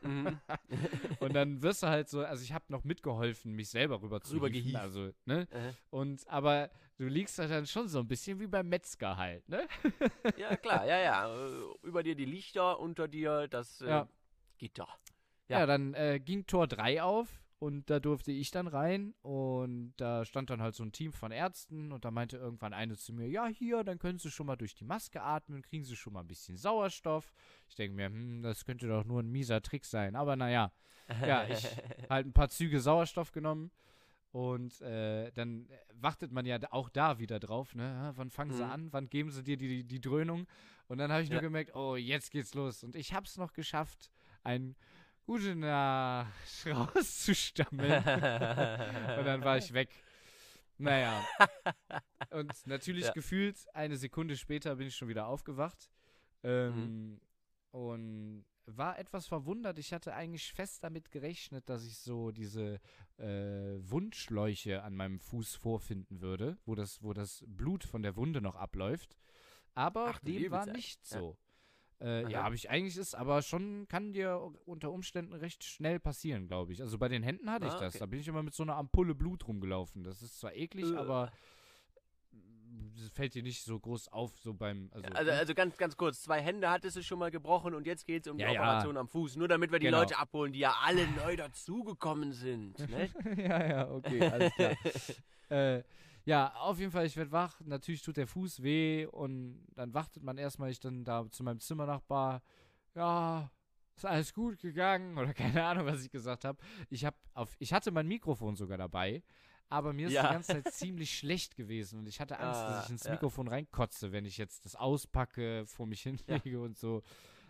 Mhm. 0.00 0.40
und 1.20 1.34
dann 1.34 1.62
wirst 1.62 1.82
du 1.82 1.88
halt 1.88 2.08
so, 2.08 2.24
also 2.24 2.42
ich 2.42 2.52
habe 2.52 2.64
noch 2.68 2.84
mitgeholfen, 2.84 3.52
mich 3.52 3.70
selber 3.70 4.00
rüber 4.02 4.20
zu 4.20 4.44
hieven, 4.46 4.76
also, 4.76 5.10
ne? 5.24 5.46
Äh, 5.50 5.72
Und, 5.90 6.26
aber 6.28 6.70
du 6.96 7.06
liegst 7.06 7.38
halt 7.38 7.50
dann 7.50 7.66
schon 7.66 7.88
so 7.88 7.98
ein 8.00 8.08
bisschen 8.08 8.40
wie 8.40 8.46
beim 8.46 8.68
Metzger 8.68 9.16
halt, 9.16 9.48
ne? 9.48 9.66
ja, 10.36 10.56
klar, 10.56 10.86
ja, 10.86 10.98
ja. 10.98 11.72
Über 11.82 12.02
dir 12.02 12.14
die 12.14 12.24
Lichter, 12.24 12.78
unter 12.80 13.08
dir 13.08 13.48
das 13.48 13.80
äh, 13.80 13.88
Ja. 13.88 14.08
Gitter. 14.58 14.88
Ja, 15.48 15.60
Ja. 15.60 15.66
dann 15.66 15.94
äh, 15.94 16.20
ging 16.20 16.46
Tor 16.46 16.66
3 16.66 17.02
auf 17.02 17.41
und 17.62 17.90
da 17.90 18.00
durfte 18.00 18.32
ich 18.32 18.50
dann 18.50 18.66
rein 18.66 19.14
und 19.22 19.94
da 19.96 20.24
stand 20.24 20.50
dann 20.50 20.60
halt 20.60 20.74
so 20.74 20.82
ein 20.82 20.90
Team 20.90 21.12
von 21.12 21.30
Ärzten 21.30 21.92
und 21.92 22.04
da 22.04 22.10
meinte 22.10 22.36
irgendwann 22.36 22.72
eine 22.72 22.96
zu 22.96 23.12
mir, 23.12 23.28
ja 23.28 23.46
hier, 23.46 23.84
dann 23.84 24.00
können 24.00 24.18
Sie 24.18 24.32
schon 24.32 24.46
mal 24.46 24.56
durch 24.56 24.74
die 24.74 24.84
Maske 24.84 25.22
atmen, 25.22 25.62
kriegen 25.62 25.84
Sie 25.84 25.94
schon 25.94 26.12
mal 26.12 26.22
ein 26.22 26.26
bisschen 26.26 26.56
Sauerstoff. 26.56 27.32
Ich 27.68 27.76
denke 27.76 27.94
mir, 27.94 28.06
hm, 28.06 28.42
das 28.42 28.64
könnte 28.64 28.88
doch 28.88 29.04
nur 29.04 29.22
ein 29.22 29.30
mieser 29.30 29.62
Trick 29.62 29.84
sein, 29.84 30.16
aber 30.16 30.34
naja, 30.34 30.72
ja, 31.24 31.46
ich 31.46 31.64
halt 32.10 32.26
ein 32.26 32.32
paar 32.32 32.48
Züge 32.48 32.80
Sauerstoff 32.80 33.30
genommen 33.30 33.70
und 34.32 34.80
äh, 34.80 35.30
dann 35.30 35.68
wartet 35.94 36.32
man 36.32 36.44
ja 36.46 36.58
auch 36.72 36.88
da 36.88 37.20
wieder 37.20 37.38
drauf, 37.38 37.76
ne? 37.76 37.84
Ah, 37.84 38.12
Wann 38.16 38.30
fangen 38.30 38.50
sie 38.50 38.66
Mhm. 38.66 38.72
an? 38.72 38.92
Wann 38.92 39.08
geben 39.08 39.30
sie 39.30 39.44
dir 39.44 39.56
die, 39.56 39.68
die, 39.68 39.84
die 39.84 40.00
Dröhnung? 40.00 40.48
Und 40.88 40.98
dann 40.98 41.12
habe 41.12 41.22
ich 41.22 41.30
nur 41.30 41.36
Ja. 41.36 41.42
gemerkt, 41.42 41.76
oh, 41.76 41.94
jetzt 41.94 42.32
geht's 42.32 42.54
los. 42.54 42.82
Und 42.82 42.96
ich 42.96 43.12
habe 43.14 43.26
es 43.26 43.36
noch 43.36 43.52
geschafft, 43.52 44.10
ein 44.42 44.74
gute 45.26 45.54
Nacht 45.54 46.32
rauszustammeln. 46.66 47.92
und 49.18 49.24
dann 49.26 49.42
war 49.44 49.58
ich 49.58 49.72
weg. 49.72 49.90
Naja. 50.78 51.24
Und 52.30 52.66
natürlich 52.66 53.04
Ja. 53.06 53.12
gefühlt 53.12 53.56
eine 53.74 53.96
Sekunde 53.96 54.36
später 54.36 54.74
bin 54.76 54.86
ich 54.88 54.96
schon 54.96 55.08
wieder 55.08 55.26
aufgewacht. 55.26 55.90
Ähm, 56.42 57.20
Und 57.70 58.44
war 58.66 58.98
etwas 58.98 59.26
verwundert. 59.26 59.78
Ich 59.78 59.92
hatte 59.92 60.14
eigentlich 60.14 60.52
fest 60.52 60.82
damit 60.82 61.10
gerechnet, 61.10 61.68
dass 61.68 61.84
ich 61.84 61.98
so 61.98 62.30
diese 62.30 62.80
äh, 63.18 63.76
Wundschläuche 63.78 64.82
an 64.82 64.94
meinem 64.96 65.20
Fuß 65.20 65.54
vorfinden 65.56 66.20
würde, 66.20 66.58
wo 66.64 66.74
das, 66.74 67.02
wo 67.02 67.12
das 67.12 67.44
Blut 67.46 67.84
von 67.84 68.02
der 68.02 68.16
Wunde 68.16 68.40
noch 68.40 68.56
abläuft. 68.56 69.16
Aber 69.74 70.06
Ach, 70.14 70.18
dem 70.20 70.50
war 70.50 70.66
nicht 70.66 71.00
Ja. 71.10 71.32
Äh, 72.02 72.28
ja, 72.30 72.42
habe 72.42 72.54
ich 72.56 72.68
eigentlich 72.68 72.96
ist, 72.96 73.14
aber 73.14 73.42
schon 73.42 73.86
kann 73.88 74.12
dir 74.12 74.40
unter 74.66 74.90
Umständen 74.90 75.32
recht 75.34 75.62
schnell 75.62 76.00
passieren, 76.00 76.48
glaube 76.48 76.72
ich. 76.72 76.80
Also 76.82 76.98
bei 76.98 77.08
den 77.08 77.22
Händen 77.22 77.48
hatte 77.50 77.66
ich 77.66 77.72
Ah, 77.72 77.78
das. 77.80 77.94
okay. 77.94 77.98
Da 78.00 78.06
bin 78.06 78.18
ich 78.18 78.26
immer 78.28 78.42
mit 78.42 78.54
so 78.54 78.64
einer 78.64 78.76
Ampulle 78.76 79.14
Blut 79.14 79.46
rumgelaufen. 79.46 80.02
Das 80.02 80.20
ist 80.20 80.40
zwar 80.40 80.52
eklig, 80.54 80.92
Äh. 80.92 80.96
aber 80.96 81.30
das 82.96 83.08
fällt 83.10 83.34
dir 83.34 83.42
nicht 83.42 83.62
so 83.62 83.78
groß 83.78 84.08
auf, 84.08 84.32
so 84.38 84.52
beim. 84.54 84.90
Also, 84.92 85.06
Also, 85.14 85.30
ne? 85.30 85.38
also 85.38 85.54
ganz, 85.54 85.76
ganz 85.76 85.96
kurz, 85.96 86.22
zwei 86.22 86.40
Hände 86.40 86.70
hattest 86.70 86.96
du 86.96 87.02
schon 87.02 87.18
mal 87.18 87.30
gebrochen 87.30 87.74
und 87.74 87.86
jetzt 87.86 88.06
geht 88.06 88.26
es 88.26 88.32
um 88.32 88.38
Ja, 88.38 88.48
die 88.48 88.54
ja. 88.54 88.60
Operation 88.62 88.96
am 88.96 89.08
Fuß. 89.08 89.36
Nur 89.36 89.48
damit 89.48 89.70
wir 89.70 89.78
die 89.78 89.86
Genau. 89.86 90.00
Leute 90.00 90.18
abholen, 90.18 90.52
die 90.52 90.58
ja 90.60 90.74
alle 90.82 91.06
neu 91.24 91.36
dazugekommen 91.36 92.32
sind. 92.32 92.78
Ne? 92.90 93.08
ja, 93.36 93.66
ja, 93.66 93.90
okay, 93.90 94.22
alles 94.28 94.52
klar. 94.54 94.76
äh, 95.50 95.82
ja, 96.24 96.54
auf 96.56 96.78
jeden 96.78 96.92
Fall, 96.92 97.06
ich 97.06 97.16
werde 97.16 97.32
wach. 97.32 97.60
Natürlich 97.64 98.02
tut 98.02 98.16
der 98.16 98.26
Fuß 98.26 98.62
weh 98.62 99.06
und 99.06 99.64
dann 99.74 99.92
wartet 99.94 100.22
man 100.22 100.38
erstmal, 100.38 100.70
ich 100.70 100.80
dann 100.80 101.04
da 101.04 101.28
zu 101.30 101.42
meinem 101.42 101.60
Zimmernachbar. 101.60 102.42
Ja, 102.94 103.50
ist 103.96 104.04
alles 104.06 104.32
gut 104.32 104.58
gegangen 104.60 105.16
oder 105.18 105.34
keine 105.34 105.64
Ahnung, 105.64 105.86
was 105.86 106.04
ich 106.04 106.10
gesagt 106.10 106.44
habe. 106.44 106.58
Ich 106.90 107.04
habe 107.04 107.16
auf, 107.34 107.54
ich 107.58 107.72
hatte 107.72 107.90
mein 107.90 108.06
Mikrofon 108.08 108.56
sogar 108.56 108.78
dabei, 108.78 109.22
aber 109.68 109.92
mir 109.92 110.06
ist 110.08 110.14
Ja. 110.14 110.22
die 110.28 110.32
ganze 110.34 110.52
Zeit 110.52 110.66
ziemlich 110.72 111.16
schlecht 111.16 111.56
gewesen 111.56 111.98
und 112.00 112.06
ich 112.06 112.20
hatte 112.20 112.38
Angst, 112.38 112.66
dass 112.68 112.76
Ah, 112.80 112.84
ich 112.84 112.90
ins 112.90 113.04
ja. 113.04 113.12
Mikrofon 113.12 113.48
reinkotze, 113.48 114.12
wenn 114.12 114.24
ich 114.24 114.38
jetzt 114.38 114.64
das 114.64 114.76
auspacke, 114.76 115.64
vor 115.66 115.86
mich 115.86 116.02
hinlege 116.02 116.60
und 116.60 116.76
so. 116.78 117.02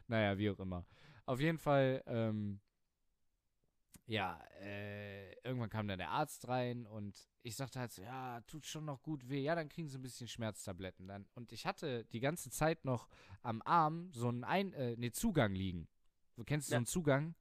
Naja, 0.09 0.37
wie 0.39 0.51
auch 0.51 0.59
immer. 0.59 0.85
Auf 1.27 1.41
jeden 1.41 1.59
Fall, 1.59 2.03
ähm, 2.07 2.61
ja, 4.13 4.39
äh, 4.61 5.33
irgendwann 5.43 5.71
kam 5.71 5.89
dann 5.89 5.99
der 5.99 6.11
Arzt 6.11 6.47
rein 6.49 6.87
und 6.87 7.29
ich 7.43 7.57
sagte 7.57 7.81
halt 7.81 7.93
so, 7.93 8.03
ja, 8.03 8.41
tut 8.43 8.67
schon 8.67 8.85
noch 8.85 9.03
gut 9.03 9.29
weh. 9.29 9.41
Ja, 9.41 9.55
dann 9.55 9.69
kriegen 9.69 9.89
sie 9.89 9.99
ein 9.99 10.03
bisschen 10.03 10.29
Schmerztabletten 10.29 11.09
dann. 11.09 11.27
Und 11.35 11.53
ich 11.53 11.67
hatte 11.67 12.05
die 12.07 12.21
ganze 12.21 12.51
Zeit 12.51 12.85
noch 12.85 13.09
am 13.43 13.63
Arm 13.65 14.11
so 14.13 14.29
einen 14.29 14.45
Ein 14.45 14.73
äh, 14.75 14.95
nee, 14.97 15.11
Zugang 15.13 15.55
liegen. 15.55 15.89
Du 16.37 16.45
kennst 16.45 16.69
so 16.69 16.75
Ja. 16.75 16.79
einen 16.79 16.87
Zugang? 16.87 17.35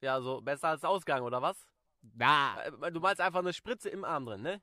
Ja, 0.00 0.20
so 0.20 0.40
besser 0.40 0.68
als 0.68 0.84
Ausgang, 0.84 1.22
oder 1.22 1.40
was? 1.40 1.66
Na, 2.02 2.62
Äh, 2.64 2.92
Du 2.92 3.00
meinst 3.00 3.20
einfach 3.20 3.40
eine 3.40 3.52
Spritze 3.52 3.88
im 3.88 4.04
Arm 4.04 4.26
drin, 4.26 4.42
ne? 4.42 4.60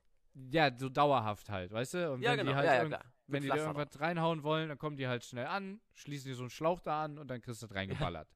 ja, 0.52 0.70
so 0.76 0.88
dauerhaft 0.88 1.48
halt, 1.50 1.72
weißt 1.72 1.94
du? 1.94 2.12
Und 2.12 2.22
Ja, 2.22 2.30
wenn 2.32 2.38
genau. 2.38 2.50
die 2.50 2.56
halt 2.56 2.66
ja, 2.66 2.84
ja, 2.84 3.00
wenn 3.26 3.42
die 3.42 3.48
da 3.48 3.56
irgendwas 3.56 4.00
reinhauen 4.00 4.42
wollen, 4.42 4.68
dann 4.68 4.78
kommen 4.78 4.96
die 4.96 5.06
halt 5.08 5.24
schnell 5.24 5.46
an, 5.46 5.80
schließen 5.94 6.28
die 6.30 6.34
so 6.34 6.42
einen 6.42 6.50
Schlauch 6.50 6.80
da 6.80 7.04
an 7.04 7.18
und 7.18 7.28
dann 7.28 7.40
kriegst 7.40 7.62
du 7.62 7.66
das 7.66 7.74
reingeballert. 7.76 8.28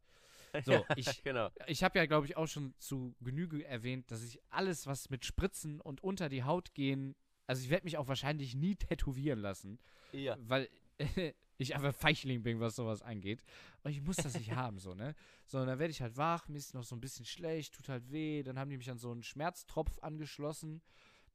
So, 0.64 0.73
Ja, 0.73 0.84
ich- 0.96 1.23
genau. 1.23 1.50
Ich 1.66 1.82
habe 1.82 1.99
ja, 1.99 2.06
glaube 2.06 2.26
ich, 2.26 2.37
auch 2.37 2.46
schon 2.46 2.75
zu 2.78 3.14
Genüge 3.20 3.64
erwähnt, 3.64 4.11
dass 4.11 4.23
ich 4.23 4.40
alles, 4.50 4.87
was 4.87 5.11
mit 5.11 5.25
Spritzen 5.25 5.80
und 5.80 6.02
unter 6.02 6.28
die 6.28 6.44
Haut 6.44 6.75
gehen, 6.75 7.14
also 7.46 7.62
ich 7.62 7.70
werde 7.70 7.84
mich 7.84 7.99
auch 7.99 8.08
wahrscheinlich 8.08 8.54
nie 8.54 8.76
tätowieren 8.76 9.40
lassen, 9.40 9.78
Ja. 10.12 10.37
weil 10.40 10.68
ich 11.58 11.75
einfach 11.75 11.94
Feichling 11.94 12.42
bin, 12.42 12.61
was 12.61 12.76
sowas 12.76 13.02
angeht. 13.02 13.42
Und 13.82 13.90
ich 13.90 14.00
muss 14.00 14.16
das 14.16 14.38
nicht 14.38 14.52
haben, 14.56 14.78
so, 14.78 14.94
ne? 14.94 15.14
So, 15.46 15.58
und 15.58 15.66
dann 15.66 15.78
werde 15.78 15.90
ich 15.90 16.00
halt 16.02 16.16
wach, 16.16 16.49
mir 16.49 16.58
ist 16.58 16.75
noch 16.75 16.84
so 16.84 16.94
ein 16.96 17.00
bisschen 17.00 17.25
schlecht, 17.26 17.75
tut 17.75 17.88
halt 17.88 18.11
weh. 18.11 18.42
Dann 18.42 18.58
haben 18.58 18.70
die 18.70 18.76
mich 18.78 18.90
an 18.90 18.99
so 18.99 19.11
einen 19.11 19.23
Schmerztropf 19.23 19.99
angeschlossen, 20.00 20.82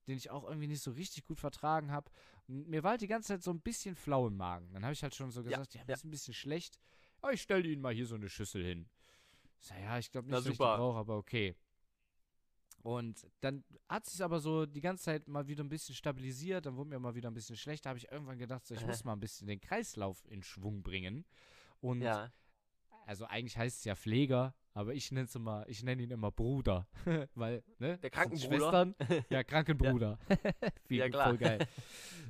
den 0.08 0.18
ich 0.18 0.30
auch 0.32 0.46
irgendwie 0.46 0.68
nicht 0.68 0.82
so 0.82 0.92
richtig 0.92 1.26
gut 1.26 1.40
vertragen 1.40 1.92
habe. 1.92 2.10
Mir 2.48 2.84
war 2.84 2.92
halt 2.92 3.02
die 3.02 3.08
ganze 3.08 3.28
Zeit 3.28 3.44
so 3.44 3.52
ein 3.52 3.62
bisschen 3.62 3.96
flau 3.96 4.28
im 4.28 4.38
Magen. 4.38 4.72
Dann 4.74 4.84
habe 4.84 4.94
ich 4.94 5.04
halt 5.04 5.14
schon 5.14 5.30
so 5.32 5.44
gesagt, 5.44 5.74
ja, 5.76 5.82
ja, 5.82 5.86
mir 5.88 5.94
ist 5.94 6.04
ein 6.06 6.10
bisschen 6.12 6.34
schlecht. 6.34 6.80
Aber 7.22 7.34
ich 7.34 7.42
stelle 7.42 7.68
Ihnen 7.68 7.82
mal 7.82 7.94
hier 7.94 8.08
so 8.08 8.16
eine 8.16 8.30
Schüssel 8.30 8.64
hin. 8.66 8.90
So, 9.60 9.74
ja, 9.76 9.98
ich 10.00 10.12
glaube 10.12 10.28
nicht, 10.28 10.38
dass 10.38 10.46
ich 10.46 10.52
die 10.54 10.58
brauche, 10.58 10.98
aber 10.98 11.18
okay. 11.18 11.56
Und 12.82 13.28
dann 13.42 13.64
hat 13.90 14.06
sich 14.06 14.24
aber 14.24 14.40
so 14.40 14.66
die 14.66 14.82
ganze 14.82 15.06
Zeit 15.06 15.28
mal 15.28 15.48
wieder 15.48 15.64
ein 15.64 15.70
bisschen 15.70 15.96
stabilisiert, 15.96 16.66
dann 16.66 16.78
wurde 16.78 16.90
mir 16.90 17.00
mal 17.00 17.14
wieder 17.14 17.30
ein 17.30 17.34
bisschen 17.34 17.58
schlechter, 17.58 17.90
habe 17.90 18.00
ich 18.00 18.10
irgendwann 18.10 18.38
gedacht, 18.38 18.66
so, 18.66 18.74
ich 18.74 18.86
muss 18.86 19.04
mal 19.04 19.14
ein 19.14 19.20
bisschen 19.20 19.48
den 19.48 19.60
Kreislauf 19.60 20.24
in 20.30 20.44
Schwung 20.44 20.82
bringen. 20.82 21.26
Und 21.82 22.02
ja. 22.02 22.32
also 23.06 23.26
eigentlich 23.26 23.58
heißt 23.58 23.80
es 23.80 23.84
ja 23.84 23.96
Pfleger, 23.96 24.56
aber 24.74 24.94
ich 24.94 25.12
nenne 25.12 25.28
immer, 25.36 25.68
ich 25.68 25.84
nenne 25.84 26.04
ihn 26.04 26.12
immer 26.12 26.32
Bruder, 26.32 26.88
weil, 27.36 27.64
ne? 27.80 27.98
Der 27.98 28.10
Krankenbruder. 28.10 28.94
Ja, 29.30 29.44
Krankenbruder. 29.44 30.18
ja, 30.90 31.10
klar. 31.10 31.28
Voll 31.28 31.38
geil. 31.38 31.68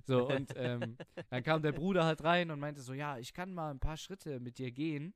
So, 0.05 0.27
und 0.27 0.51
ähm, 0.55 0.97
dann 1.29 1.43
kam 1.43 1.61
der 1.61 1.73
Bruder 1.73 2.05
halt 2.05 2.23
rein 2.23 2.49
und 2.49 2.59
meinte 2.59 2.81
so, 2.81 2.93
ja, 2.93 3.19
ich 3.19 3.33
kann 3.33 3.53
mal 3.53 3.69
ein 3.69 3.79
paar 3.79 3.97
Schritte 3.97 4.39
mit 4.39 4.57
dir 4.57 4.71
gehen, 4.71 5.13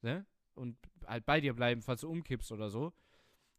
ne? 0.00 0.24
Und 0.60 0.76
halt 1.06 1.24
bei 1.24 1.40
dir 1.40 1.54
bleiben, 1.54 1.80
falls 1.80 2.02
du 2.02 2.10
umkippst 2.10 2.52
oder 2.52 2.68
so. 2.68 2.92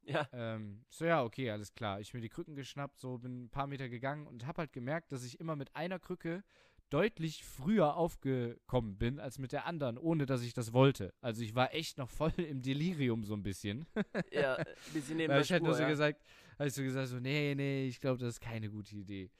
Ja. 0.03 0.27
Ähm, 0.33 0.85
so, 0.89 1.05
ja, 1.05 1.23
okay, 1.23 1.49
alles 1.49 1.73
klar. 1.73 1.99
Ich 1.99 2.13
mir 2.13 2.21
die 2.21 2.29
Krücken 2.29 2.55
geschnappt, 2.55 2.99
so 2.99 3.17
bin 3.17 3.45
ein 3.45 3.49
paar 3.49 3.65
Meter 3.67 3.89
gegangen 3.89 4.27
und 4.27 4.45
habe 4.45 4.59
halt 4.59 4.73
gemerkt, 4.73 5.11
dass 5.11 5.23
ich 5.23 5.39
immer 5.39 5.55
mit 5.55 5.75
einer 5.75 5.99
Krücke 5.99 6.43
deutlich 6.91 7.43
früher 7.43 7.95
aufgekommen 7.95 8.97
bin 8.97 9.19
als 9.19 9.39
mit 9.39 9.51
der 9.51 9.65
anderen, 9.65 9.97
ohne 9.97 10.25
dass 10.25 10.43
ich 10.43 10.53
das 10.53 10.73
wollte. 10.73 11.13
Also 11.21 11.41
ich 11.41 11.55
war 11.55 11.73
echt 11.73 11.97
noch 11.97 12.09
voll 12.09 12.33
im 12.37 12.61
Delirium 12.61 13.23
so 13.23 13.33
ein 13.33 13.43
bisschen. 13.43 13.85
ja, 14.31 14.57
ein 14.57 14.65
bisschen 14.93 15.17
neben 15.17 15.31
der 15.31 15.41
ich 15.41 15.51
halt 15.51 15.63
nur 15.63 15.73
so 15.73 15.83
ja. 15.83 15.87
gesagt, 15.87 16.21
habe 16.59 16.67
ich 16.67 16.73
so 16.73 16.83
gesagt, 16.83 17.07
so, 17.07 17.19
nee, 17.19 17.55
nee, 17.55 17.87
ich 17.87 17.99
glaube, 17.99 18.19
das 18.19 18.29
ist 18.29 18.41
keine 18.41 18.69
gute 18.69 18.95
Idee. 18.95 19.31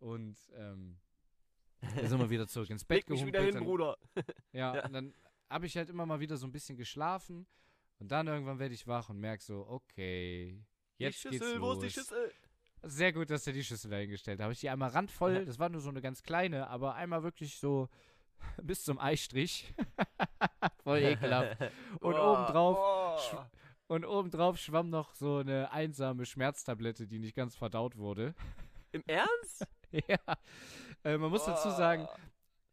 Und 0.00 0.36
ähm, 0.56 0.96
dann 1.96 2.08
sind 2.08 2.18
wir 2.18 2.30
wieder 2.30 2.48
zurück 2.48 2.70
ins 2.70 2.84
Bett 2.84 3.06
gehumpelt. 3.06 3.34
wieder 3.34 3.44
hin, 3.44 3.54
dann, 3.54 3.64
Bruder. 3.64 3.96
ja, 4.52 4.74
Ja. 4.74 4.86
und 4.86 4.92
dann 4.92 5.14
habe 5.50 5.66
ich 5.66 5.76
halt 5.76 5.88
immer 5.90 6.06
mal 6.06 6.20
wieder 6.20 6.36
so 6.36 6.46
ein 6.46 6.52
bisschen 6.52 6.76
geschlafen 6.76 7.46
und 7.98 8.10
dann 8.10 8.26
irgendwann 8.26 8.58
werde 8.58 8.74
ich 8.74 8.86
wach 8.86 9.08
und 9.08 9.18
merke 9.18 9.42
so, 9.42 9.66
okay, 9.68 10.64
jetzt 10.98 11.24
die 11.24 11.30
geht's 11.30 11.44
Schüssel, 11.44 11.60
wo 11.60 11.72
ist 11.72 11.78
die 11.80 11.84
los. 11.86 11.92
Schüssel? 11.94 12.32
Sehr 12.86 13.12
gut, 13.12 13.30
dass 13.30 13.46
er 13.46 13.52
die 13.54 13.64
Schüssel 13.64 13.90
dahingestellt 13.90 14.38
hat. 14.40 14.44
Habe 14.44 14.52
ich 14.52 14.60
die 14.60 14.68
einmal 14.68 14.90
randvoll, 14.90 15.44
das 15.46 15.58
war 15.58 15.68
nur 15.70 15.80
so 15.80 15.88
eine 15.88 16.02
ganz 16.02 16.22
kleine, 16.22 16.68
aber 16.68 16.94
einmal 16.96 17.22
wirklich 17.22 17.56
so 17.58 17.88
bis 18.62 18.84
zum 18.84 18.98
Eistrich. 18.98 19.72
Voll 20.82 20.98
ekelhaft. 20.98 21.56
Und 22.00 22.14
Oh, 22.14 22.32
obendrauf 22.32 22.78
oh. 23.34 23.38
Und 23.86 24.04
obendrauf 24.06 24.58
schwamm 24.58 24.88
noch 24.90 25.14
so 25.14 25.38
eine 25.38 25.70
einsame 25.70 26.24
Schmerztablette, 26.26 27.06
die 27.06 27.18
nicht 27.18 27.34
ganz 27.36 27.54
verdaut 27.54 27.96
wurde. 27.96 28.34
Im 28.92 29.02
Ernst? 29.06 29.66
ja. 29.92 30.18
Äh, 31.04 31.18
man 31.18 31.30
muss 31.30 31.44
dazu 31.44 31.70
sagen, 31.70 32.06
Oh. 32.08 32.16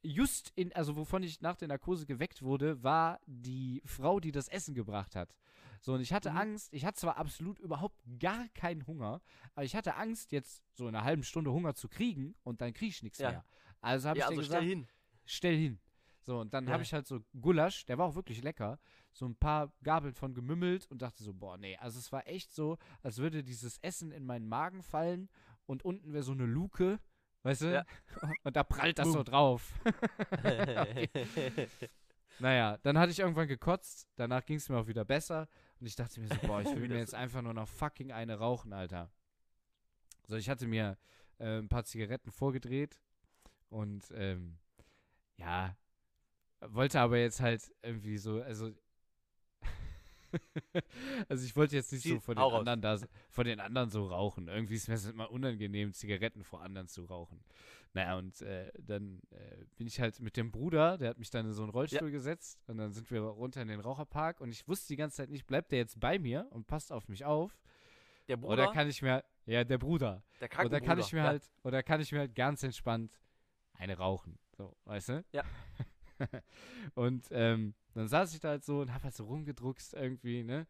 Just 0.04 0.52
in, 0.56 0.74
also 0.74 0.96
wovon 0.96 1.24
ich 1.24 1.42
nach 1.42 1.56
der 1.56 1.68
Narkose 1.68 2.06
geweckt 2.06 2.42
wurde, 2.42 2.82
war 2.84 3.20
die 3.26 3.82
Frau, 3.86 4.20
die 4.20 4.32
das 4.32 4.48
Essen 4.48 4.74
gebracht 4.74 5.16
hat. 5.16 5.36
So, 5.82 5.94
und 5.94 6.02
ich 6.02 6.14
hatte 6.14 6.32
Mhm. 6.32 6.38
Angst, 6.38 6.74
ich 6.74 6.86
hatte 6.86 7.00
zwar 7.00 7.18
absolut 7.18 7.60
überhaupt 7.60 8.00
gar 8.20 8.48
keinen 8.50 8.86
Hunger, 8.86 9.22
aber 9.56 9.66
ich 9.66 9.76
hatte 9.76 9.96
Angst, 9.96 10.32
jetzt 10.32 10.64
so 10.74 10.88
in 10.88 10.96
einer 10.96 11.04
halben 11.04 11.24
Stunde 11.24 11.52
Hunger 11.52 11.74
zu 11.74 11.88
kriegen 11.90 12.36
und 12.44 12.62
dann 12.62 12.74
kriege 12.74 12.90
ich 12.90 13.04
nichts 13.04 13.20
Ja. 13.20 13.32
mehr. 13.32 13.46
Also 13.82 14.10
habe 14.10 14.20
Ja, 14.20 14.26
ich 14.26 14.30
also 14.30 14.42
dir 14.42 14.46
stell 14.46 14.60
gesagt, 14.60 14.70
hin. 14.70 14.88
stell 15.26 15.58
hin. 15.58 15.80
So, 16.24 16.40
und 16.40 16.54
dann 16.54 16.68
Ja. 16.68 16.74
habe 16.74 16.84
ich 16.84 16.94
halt 16.94 17.08
so 17.08 17.22
Gulasch, 17.40 17.86
der 17.88 17.98
war 17.98 18.06
auch 18.06 18.14
wirklich 18.16 18.44
lecker, 18.44 18.80
so 19.12 19.26
ein 19.26 19.36
paar 19.36 19.74
Gabeln 19.82 20.14
von 20.14 20.36
gemümmelt 20.36 20.86
und 20.92 21.02
dachte 21.02 21.24
so, 21.24 21.34
boah, 21.34 21.58
nee, 21.58 21.76
also 21.78 21.98
es 21.98 22.12
war 22.12 22.28
echt 22.28 22.54
so, 22.54 22.78
als 23.02 23.18
würde 23.18 23.44
dieses 23.44 23.80
Essen 23.80 24.12
in 24.12 24.26
meinen 24.28 24.48
Magen 24.48 24.84
fallen 24.84 25.30
und 25.66 25.84
unten 25.84 26.14
wäre 26.14 26.24
so 26.24 26.32
eine 26.34 26.46
Luke, 26.46 27.00
weißt 27.44 27.62
du? 27.62 27.74
Ja. 27.74 27.86
Und 28.44 28.56
da 28.56 28.64
prallt 28.64 29.00
das 29.00 29.12
so 29.12 29.24
drauf. 29.24 29.74
Naja, 32.42 32.80
dann 32.82 32.98
hatte 32.98 33.12
ich 33.12 33.20
irgendwann 33.20 33.48
gekotzt, 33.48 34.10
danach 34.16 34.44
ging 34.44 34.58
es 34.58 34.68
mir 34.68 34.78
auch 34.78 34.88
wieder 34.88 35.06
besser 35.06 35.48
und 35.80 35.86
ich 35.86 35.96
dachte 35.96 36.20
mir 36.20 36.28
so, 36.28 36.36
boah, 36.48 36.62
ich 36.62 36.76
will 36.76 36.88
mir 36.90 36.98
jetzt 36.98 37.14
einfach 37.14 37.44
nur 37.44 37.54
noch 37.54 37.68
fucking 37.68 38.12
eine 38.12 38.40
rauchen, 38.40 38.74
Alter. 38.74 39.12
So, 40.28 40.38
ich 40.38 40.50
hatte 40.50 40.66
mir 40.66 40.98
äh, 41.38 41.60
ein 41.60 41.70
paar 41.70 41.84
Zigaretten 41.84 42.32
vorgedreht 42.32 43.00
und 43.70 44.06
ähm, 44.16 44.58
ja, 45.38 45.78
wollte 46.62 47.00
aber 47.00 47.20
jetzt 47.20 47.42
halt 47.42 47.72
irgendwie 47.84 48.18
so, 48.18 48.42
also 48.42 48.72
also 51.30 51.46
ich 51.46 51.56
wollte 51.56 51.76
jetzt 51.76 51.92
nicht 51.92 52.04
so 52.04 52.16
Zieh- 52.16 52.20
vor 52.22 52.36
den 52.36 52.44
anderen 52.44 52.82
da, 52.82 52.98
vor 53.30 53.44
den 53.44 53.60
anderen 53.60 53.90
so 53.90 54.08
rauchen. 54.08 54.48
Irgendwie 54.48 54.76
ist 54.76 54.88
mir 54.88 54.96
das 54.96 55.06
immer 55.06 55.32
unangenehm, 55.32 55.94
Zigaretten 55.94 56.44
vor 56.44 56.62
anderen 56.62 56.88
zu 56.88 57.06
rauchen. 57.06 57.44
Naja, 57.94 58.18
und 58.18 58.42
äh, 58.42 58.72
dann 58.80 59.22
äh, 59.32 59.66
bin 59.78 59.88
ich 59.88 60.00
halt 60.00 60.20
mit 60.22 60.38
dem 60.38 60.52
Bruder, 60.52 60.98
der 60.98 61.10
hat 61.10 61.18
mich 61.18 61.30
dann 61.30 61.46
in 61.46 61.52
so 61.54 61.64
einen 61.64 61.72
Rollstuhl 61.72 62.10
gesetzt 62.12 62.60
und 62.68 62.78
dann 62.78 62.94
sind 62.94 63.12
wir 63.12 63.20
runter 63.22 63.62
in 63.62 63.68
den 63.68 63.82
Raucherpark 63.82 64.40
und 64.40 64.50
ich 64.50 64.68
wusste 64.68 64.88
die 64.88 64.96
ganze 64.96 65.18
Zeit 65.18 65.30
nicht, 65.30 65.46
bleibt 65.46 65.72
der 65.72 65.80
jetzt 65.80 66.00
bei 66.00 66.18
mir 66.18 66.48
und 66.52 66.68
passt 66.68 66.92
auf 66.94 67.10
mich 67.10 67.26
auf? 67.26 67.60
Der 68.30 68.38
Bruder, 68.38 68.54
Oder 68.54 68.72
kann 68.72 68.88
ich 68.88 69.02
mir, 69.02 69.26
ja, 69.46 69.64
der 69.66 69.78
Bruder. 69.78 70.24
der 70.40 70.48
Oder 70.48 70.50
Krankenbruder. 70.50 70.86
kann 70.86 71.00
ich 71.00 71.12
mir 71.12 71.20
ja. 71.20 71.26
halt, 71.26 71.52
oder 71.64 71.84
kann 71.84 72.00
ich 72.00 72.12
mir 72.14 72.20
halt 72.20 72.36
ganz 72.36 72.64
entspannt 72.64 73.20
eine 73.74 73.98
rauchen. 73.98 74.38
So, 74.56 74.74
weißt 74.86 75.10
du? 75.10 75.26
Ja. 75.34 75.44
und 76.96 77.28
ähm, 77.32 77.74
dann 77.94 78.08
saß 78.08 78.34
ich 78.34 78.40
da 78.40 78.50
halt 78.50 78.64
so 78.66 78.82
und 78.82 78.94
hab 78.94 79.04
halt 79.04 79.16
so 79.16 79.26
rumgedruckst 79.26 79.94
irgendwie, 79.94 80.44
ne? 80.44 80.68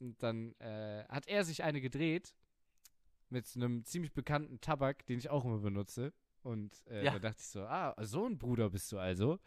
Und 0.00 0.22
dann 0.22 0.54
äh, 0.60 1.04
hat 1.08 1.28
er 1.28 1.44
sich 1.44 1.62
eine 1.62 1.80
gedreht 1.80 2.34
mit 3.30 3.46
einem 3.56 3.84
ziemlich 3.84 4.12
bekannten 4.12 4.60
Tabak, 4.60 5.06
den 5.06 5.18
ich 5.18 5.30
auch 5.30 5.44
immer 5.44 5.58
benutze. 5.58 6.12
Und 6.42 6.84
äh, 6.88 7.04
Ja. 7.04 7.12
da 7.12 7.18
dachte 7.20 7.38
ich 7.40 7.46
so, 7.46 7.62
ah, 7.62 7.94
so 8.04 8.26
ein 8.26 8.36
Bruder 8.38 8.68
bist 8.70 8.90
du 8.92 8.98
also. 8.98 9.38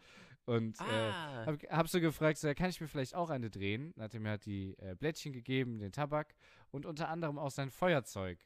Und 0.46 0.80
äh, 0.80 1.12
Ah, 1.12 1.46
hab, 1.46 1.62
hab 1.70 1.88
so 1.88 2.00
gefragt, 2.00 2.38
so, 2.38 2.46
ja, 2.48 2.54
kann 2.54 2.70
ich 2.70 2.80
mir 2.80 2.88
vielleicht 2.88 3.14
auch 3.14 3.30
eine 3.30 3.50
drehen? 3.50 3.92
Dann 3.96 4.04
hat 4.04 4.14
er 4.14 4.20
mir 4.20 4.30
halt 4.30 4.46
die 4.46 4.74
äh, 4.78 4.94
Blättchen 4.94 5.32
gegeben, 5.32 5.78
den 5.78 5.92
Tabak 5.92 6.34
und 6.70 6.86
unter 6.86 7.08
anderem 7.08 7.38
auch 7.38 7.50
sein 7.50 7.70
Feuerzeug. 7.70 8.38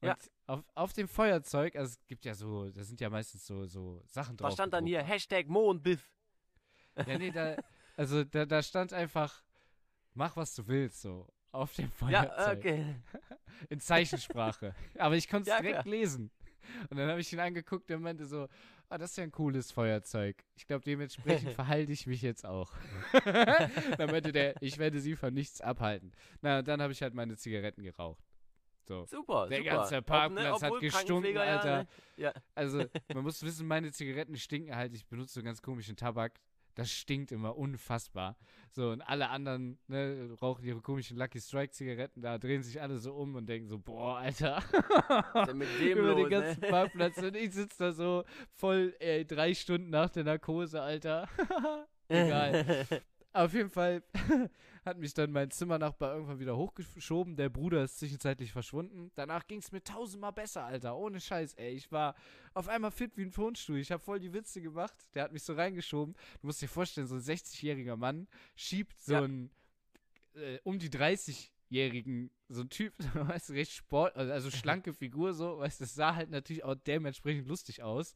Und 0.00 0.08
Ja. 0.08 0.16
auf, 0.46 0.64
auf 0.74 0.92
dem 0.92 1.08
Feuerzeug, 1.08 1.76
also 1.76 1.90
es 2.00 2.06
gibt 2.06 2.24
ja 2.24 2.34
so, 2.34 2.70
da 2.70 2.84
sind 2.84 3.00
ja 3.00 3.10
meistens 3.10 3.46
so, 3.46 3.66
so 3.66 4.02
Sachen 4.06 4.36
drauf. 4.36 4.48
was 4.48 4.54
stand 4.54 4.72
dann 4.72 4.86
hier? 4.86 5.02
Hashtag 5.02 5.48
Mo 5.48 5.70
und 5.70 5.82
Biff. 5.82 6.12
Ja, 7.06 7.18
nee, 7.18 7.30
da, 7.30 7.56
also 7.96 8.24
da, 8.24 8.44
da 8.46 8.62
stand 8.62 8.92
einfach, 8.92 9.42
mach 10.14 10.36
was 10.36 10.54
du 10.54 10.66
willst, 10.66 11.00
so. 11.02 11.26
Auf 11.50 11.74
dem 11.74 11.90
Ja, 12.08 12.24
Feuerzeug. 12.24 12.58
okay. 12.58 12.96
In 13.70 13.80
Zeichensprache. 13.80 14.74
Aber 14.98 15.16
ich 15.16 15.28
konnte 15.28 15.50
es 15.50 15.56
Ja, 15.56 15.60
direkt 15.62 15.82
klar. 15.82 15.94
lesen. 15.94 16.30
Und 16.90 16.98
dann 16.98 17.08
habe 17.08 17.20
ich 17.20 17.32
ihn 17.32 17.40
angeguckt 17.40 17.90
und 17.90 18.02
meinte 18.02 18.26
so, 18.26 18.46
ah, 18.90 18.98
das 18.98 19.12
ist 19.12 19.16
ja 19.16 19.24
ein 19.24 19.32
cooles 19.32 19.72
Feuerzeug. 19.72 20.44
Ich 20.54 20.66
glaube, 20.66 20.84
dementsprechend 20.84 21.52
verhalte 21.54 21.90
ich 21.90 22.06
mich 22.06 22.20
jetzt 22.20 22.44
auch. 22.44 22.72
dann 23.24 24.10
meinte 24.10 24.32
der, 24.32 24.60
ich 24.60 24.76
werde 24.78 25.00
sie 25.00 25.16
von 25.16 25.32
nichts 25.32 25.60
abhalten. 25.62 26.12
Na, 26.42 26.60
dann 26.62 26.82
habe 26.82 26.92
ich 26.92 27.00
halt 27.02 27.14
meine 27.14 27.36
Zigaretten 27.36 27.82
geraucht. 27.82 28.22
So. 28.88 29.04
Super, 29.06 29.48
Der 29.48 29.58
super. 29.58 29.70
ganze 29.70 29.96
Ob, 29.98 30.06
Parkplatz 30.06 30.62
hat 30.62 30.80
gestunken, 30.80 31.34
ja, 31.34 31.40
Alter. 31.42 31.76
ne? 31.82 31.88
Ja, 32.16 32.32
Also, 32.54 32.78
man 33.14 33.22
muss 33.22 33.42
wissen, 33.42 33.66
meine 33.66 33.92
Zigaretten 33.92 34.36
stinken 34.36 34.74
halt. 34.74 34.94
Ich 34.94 35.06
benutze 35.06 35.34
so 35.34 35.42
ganz 35.42 35.60
komischen 35.62 35.94
Tabak. 35.94 36.40
Das 36.74 36.90
stinkt 36.92 37.32
immer 37.32 37.58
unfassbar. 37.58 38.36
So, 38.70 38.90
und 38.90 39.02
alle 39.02 39.30
anderen, 39.30 39.78
ne, 39.88 40.30
rauchen 40.40 40.64
ihre 40.64 40.80
komischen 40.80 41.16
Lucky 41.18 41.40
Strike 41.40 41.72
Zigaretten, 41.72 42.22
da 42.22 42.38
drehen 42.38 42.62
sich 42.62 42.80
alle 42.80 42.98
so 42.98 43.14
um 43.14 43.34
und 43.34 43.46
denken 43.46 43.66
so, 43.66 43.78
boah, 43.78 44.18
Alter. 44.18 44.62
Mit 45.52 45.68
dem 45.80 45.98
Über 45.98 46.14
den 46.14 46.18
los, 46.22 46.30
ganzen 46.30 46.60
ne? 46.60 46.68
Parkplatz 46.68 47.18
und 47.18 47.36
ich 47.36 47.52
sitze 47.52 47.76
da 47.78 47.92
so 47.92 48.22
voll, 48.54 48.94
ey, 49.00 49.26
drei 49.26 49.54
Stunden 49.54 49.90
nach 49.90 50.08
der 50.10 50.22
Narkose, 50.22 50.80
Alter. 50.80 51.28
Egal. 52.08 52.86
Auf 53.32 53.52
jeden 53.52 53.68
Fall 53.70 54.02
hat 54.84 54.98
mich 54.98 55.12
dann 55.14 55.30
mein 55.32 55.50
Zimmernachbar 55.50 56.14
irgendwann 56.14 56.38
wieder 56.38 56.56
hochgeschoben. 56.56 57.36
Der 57.36 57.50
Bruder 57.50 57.84
ist 57.84 57.98
zwischenzeitlich 57.98 58.52
verschwunden. 58.52 59.10
Danach 59.14 59.46
ging 59.46 59.58
es 59.60 59.70
mir 59.70 59.82
tausendmal 59.84 60.32
besser, 60.32 60.64
Alter. 60.64 60.96
Ohne 60.96 61.20
Scheiß, 61.20 61.54
ey. 61.54 61.74
Ich 61.74 61.92
war 61.92 62.14
auf 62.54 62.68
einmal 62.68 62.90
fit 62.90 63.16
wie 63.16 63.22
ein 63.22 63.30
Tonstuhl. 63.30 63.78
Ich 63.78 63.92
habe 63.92 64.02
voll 64.02 64.18
die 64.18 64.32
Witze 64.32 64.62
gemacht. 64.62 64.94
Der 65.14 65.24
hat 65.24 65.32
mich 65.32 65.42
so 65.42 65.52
reingeschoben. 65.54 66.14
Du 66.40 66.46
musst 66.46 66.62
dir 66.62 66.68
vorstellen, 66.68 67.06
so 67.06 67.16
ein 67.16 67.20
60-jähriger 67.20 67.96
Mann 67.96 68.26
schiebt 68.56 68.98
so 69.00 69.12
Ja. 69.12 69.22
einen 69.24 69.50
äh, 70.34 70.58
um 70.64 70.78
die 70.78 70.90
30-jährigen, 71.70 72.30
so 72.48 72.62
ein 72.62 72.68
Typ, 72.70 72.94
weißt 73.14 73.50
du, 73.50 73.52
recht 73.54 73.72
sport, 73.72 74.16
also, 74.16 74.32
also 74.32 74.50
schlanke 74.50 74.92
Figur 74.92 75.34
so, 75.34 75.58
weißt 75.58 75.80
du, 75.80 75.84
das 75.84 75.94
sah 75.94 76.14
halt 76.14 76.30
natürlich 76.30 76.64
auch 76.64 76.74
dementsprechend 76.74 77.46
lustig 77.48 77.82
aus. 77.82 78.14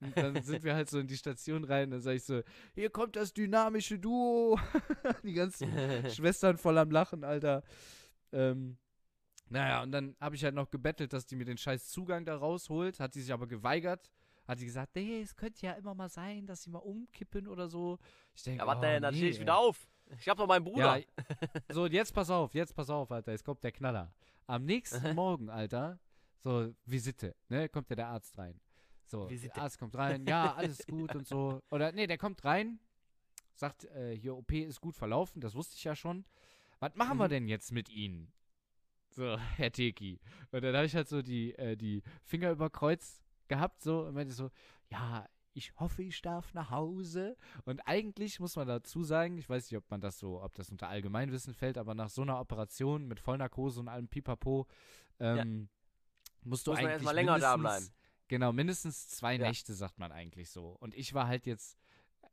Und 0.00 0.16
dann 0.16 0.42
sind 0.42 0.64
wir 0.64 0.74
halt 0.74 0.90
so 0.90 0.98
in 0.98 1.06
die 1.06 1.16
Station 1.16 1.64
rein, 1.64 1.90
dann 1.90 2.00
sag 2.00 2.14
ich 2.14 2.24
so, 2.24 2.42
hier 2.74 2.90
kommt 2.90 3.16
das 3.16 3.32
dynamische 3.32 3.98
Duo. 3.98 4.58
die 5.22 5.34
ganzen 5.34 5.68
Schwestern 6.10 6.58
voll 6.58 6.78
am 6.78 6.90
Lachen, 6.90 7.24
Alter. 7.24 7.62
Ähm, 8.32 8.78
naja, 9.48 9.82
und 9.82 9.92
dann 9.92 10.16
habe 10.18 10.34
ich 10.34 10.44
halt 10.44 10.54
noch 10.54 10.70
gebettelt, 10.70 11.12
dass 11.12 11.26
die 11.26 11.36
mir 11.36 11.44
den 11.44 11.58
scheiß 11.58 11.88
Zugang 11.88 12.24
da 12.24 12.36
rausholt, 12.36 13.00
hat 13.00 13.14
die 13.14 13.20
sich 13.20 13.32
aber 13.32 13.46
geweigert, 13.46 14.10
hat 14.48 14.58
die 14.60 14.64
gesagt, 14.64 14.94
nee, 14.96 15.20
es 15.20 15.36
könnte 15.36 15.66
ja 15.66 15.72
immer 15.72 15.94
mal 15.94 16.08
sein, 16.08 16.46
dass 16.46 16.62
sie 16.62 16.70
mal 16.70 16.78
umkippen 16.78 17.46
oder 17.46 17.68
so. 17.68 17.98
Ich 18.34 18.42
denke, 18.44 18.60
Ja, 18.60 18.66
warte, 18.66 18.86
oh, 18.96 19.00
dann 19.00 19.12
nee, 19.12 19.18
stehe 19.18 19.30
ich 19.30 19.36
ey. 19.36 19.42
wieder 19.42 19.58
auf. 19.58 19.86
Ich 20.18 20.28
hab 20.28 20.38
doch 20.38 20.46
meinen 20.46 20.64
Bruder. 20.64 20.98
Ja, 20.98 21.04
so, 21.70 21.84
und 21.84 21.92
jetzt 21.92 22.12
pass 22.14 22.30
auf, 22.30 22.54
jetzt 22.54 22.74
pass 22.74 22.90
auf, 22.90 23.10
Alter, 23.10 23.32
jetzt 23.32 23.44
kommt 23.44 23.62
der 23.64 23.72
Knaller. 23.72 24.12
Am 24.46 24.64
nächsten 24.64 25.14
Morgen, 25.14 25.48
Alter, 25.48 25.98
so 26.42 26.72
Visite, 26.84 27.34
ne, 27.48 27.68
kommt 27.68 27.88
ja 27.90 27.96
der 27.96 28.08
Arzt 28.08 28.36
rein. 28.38 28.60
So, 29.06 29.28
Visite. 29.28 29.52
der 29.54 29.62
Arzt 29.64 29.78
kommt 29.78 29.96
rein, 29.96 30.26
ja, 30.26 30.54
alles 30.54 30.86
gut 30.86 31.14
und 31.14 31.26
so. 31.26 31.60
Oder, 31.70 31.92
nee, 31.92 32.06
der 32.06 32.18
kommt 32.18 32.44
rein, 32.44 32.78
sagt, 33.54 33.84
äh, 33.86 34.16
hier, 34.16 34.34
OP 34.36 34.52
ist 34.52 34.80
gut 34.80 34.96
verlaufen, 34.96 35.40
das 35.40 35.54
wusste 35.54 35.76
ich 35.76 35.84
ja 35.84 35.94
schon. 35.94 36.24
Was 36.80 36.94
machen 36.96 37.18
wir 37.18 37.26
Mhm. 37.26 37.30
denn 37.30 37.48
jetzt 37.48 37.72
mit 37.72 37.88
Ihnen? 37.88 38.32
So, 39.10 39.36
Herr 39.56 39.70
Teki. 39.70 40.18
Und 40.50 40.62
dann 40.62 40.74
habe 40.74 40.86
ich 40.86 40.94
halt 40.96 41.08
so 41.08 41.22
die, 41.22 41.54
äh, 41.56 41.76
die 41.76 42.02
Finger 42.24 42.50
über 42.50 42.70
Kreuz 42.70 43.22
gehabt, 43.48 43.82
so, 43.82 44.00
und 44.06 44.14
meinte 44.14 44.32
so, 44.34 44.50
ja, 44.90 45.26
ich 45.54 45.78
hoffe, 45.78 46.02
ich 46.02 46.20
darf 46.22 46.54
nach 46.54 46.70
Hause. 46.70 47.36
Und 47.64 47.80
eigentlich 47.86 48.40
muss 48.40 48.56
man 48.56 48.66
dazu 48.66 49.04
sagen, 49.04 49.36
ich 49.38 49.48
weiß 49.48 49.70
nicht, 49.70 49.78
ob 49.78 49.90
man 49.90 50.00
das 50.00 50.18
so, 50.18 50.42
ob 50.42 50.54
das 50.54 50.70
unter 50.70 50.88
Allgemeinwissen 50.88 51.54
fällt, 51.54 51.78
aber 51.78 51.94
nach 51.94 52.08
so 52.10 52.22
einer 52.22 52.40
Operation 52.40 53.06
mit 53.06 53.20
Vollnarkose 53.20 53.80
und 53.80 53.88
allem 53.88 54.08
Pipapo, 54.08 54.66
ähm, 55.20 55.68
musst 56.42 56.66
du 56.66 56.70
Muss 56.72 56.78
eigentlich 56.78 56.92
erstmal 56.92 57.14
länger 57.14 57.38
da 57.38 57.56
mindestens- 57.56 57.92
Genau, 58.28 58.52
mindestens 58.52 59.08
zwei 59.08 59.34
Ja. 59.34 59.48
Nächte, 59.48 59.74
sagt 59.74 59.98
man 59.98 60.10
eigentlich 60.10 60.48
so. 60.50 60.68
Und 60.80 60.94
ich 60.94 61.12
war 61.12 61.26
halt 61.26 61.44
jetzt 61.44 61.76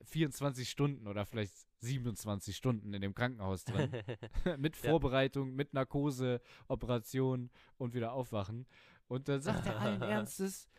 24 0.03 0.69
Stunden 0.69 1.07
oder 1.07 1.25
vielleicht 1.25 1.53
27 1.81 2.55
Stunden 2.55 2.93
in 2.93 3.01
dem 3.01 3.13
Krankenhaus 3.13 3.65
drin. 3.65 3.91
mit 4.57 4.77
Ja. 4.81 4.89
Vorbereitung, 4.91 5.55
mit 5.55 5.73
Narkose, 5.73 6.41
Operation 6.69 7.49
und 7.77 7.93
wieder 7.93 8.13
aufwachen. 8.13 8.65
Und 9.09 9.27
dann 9.27 9.41
sagt 9.41 9.65
er 9.65 9.79
allen 9.81 10.01
Ernstes, 10.01 10.69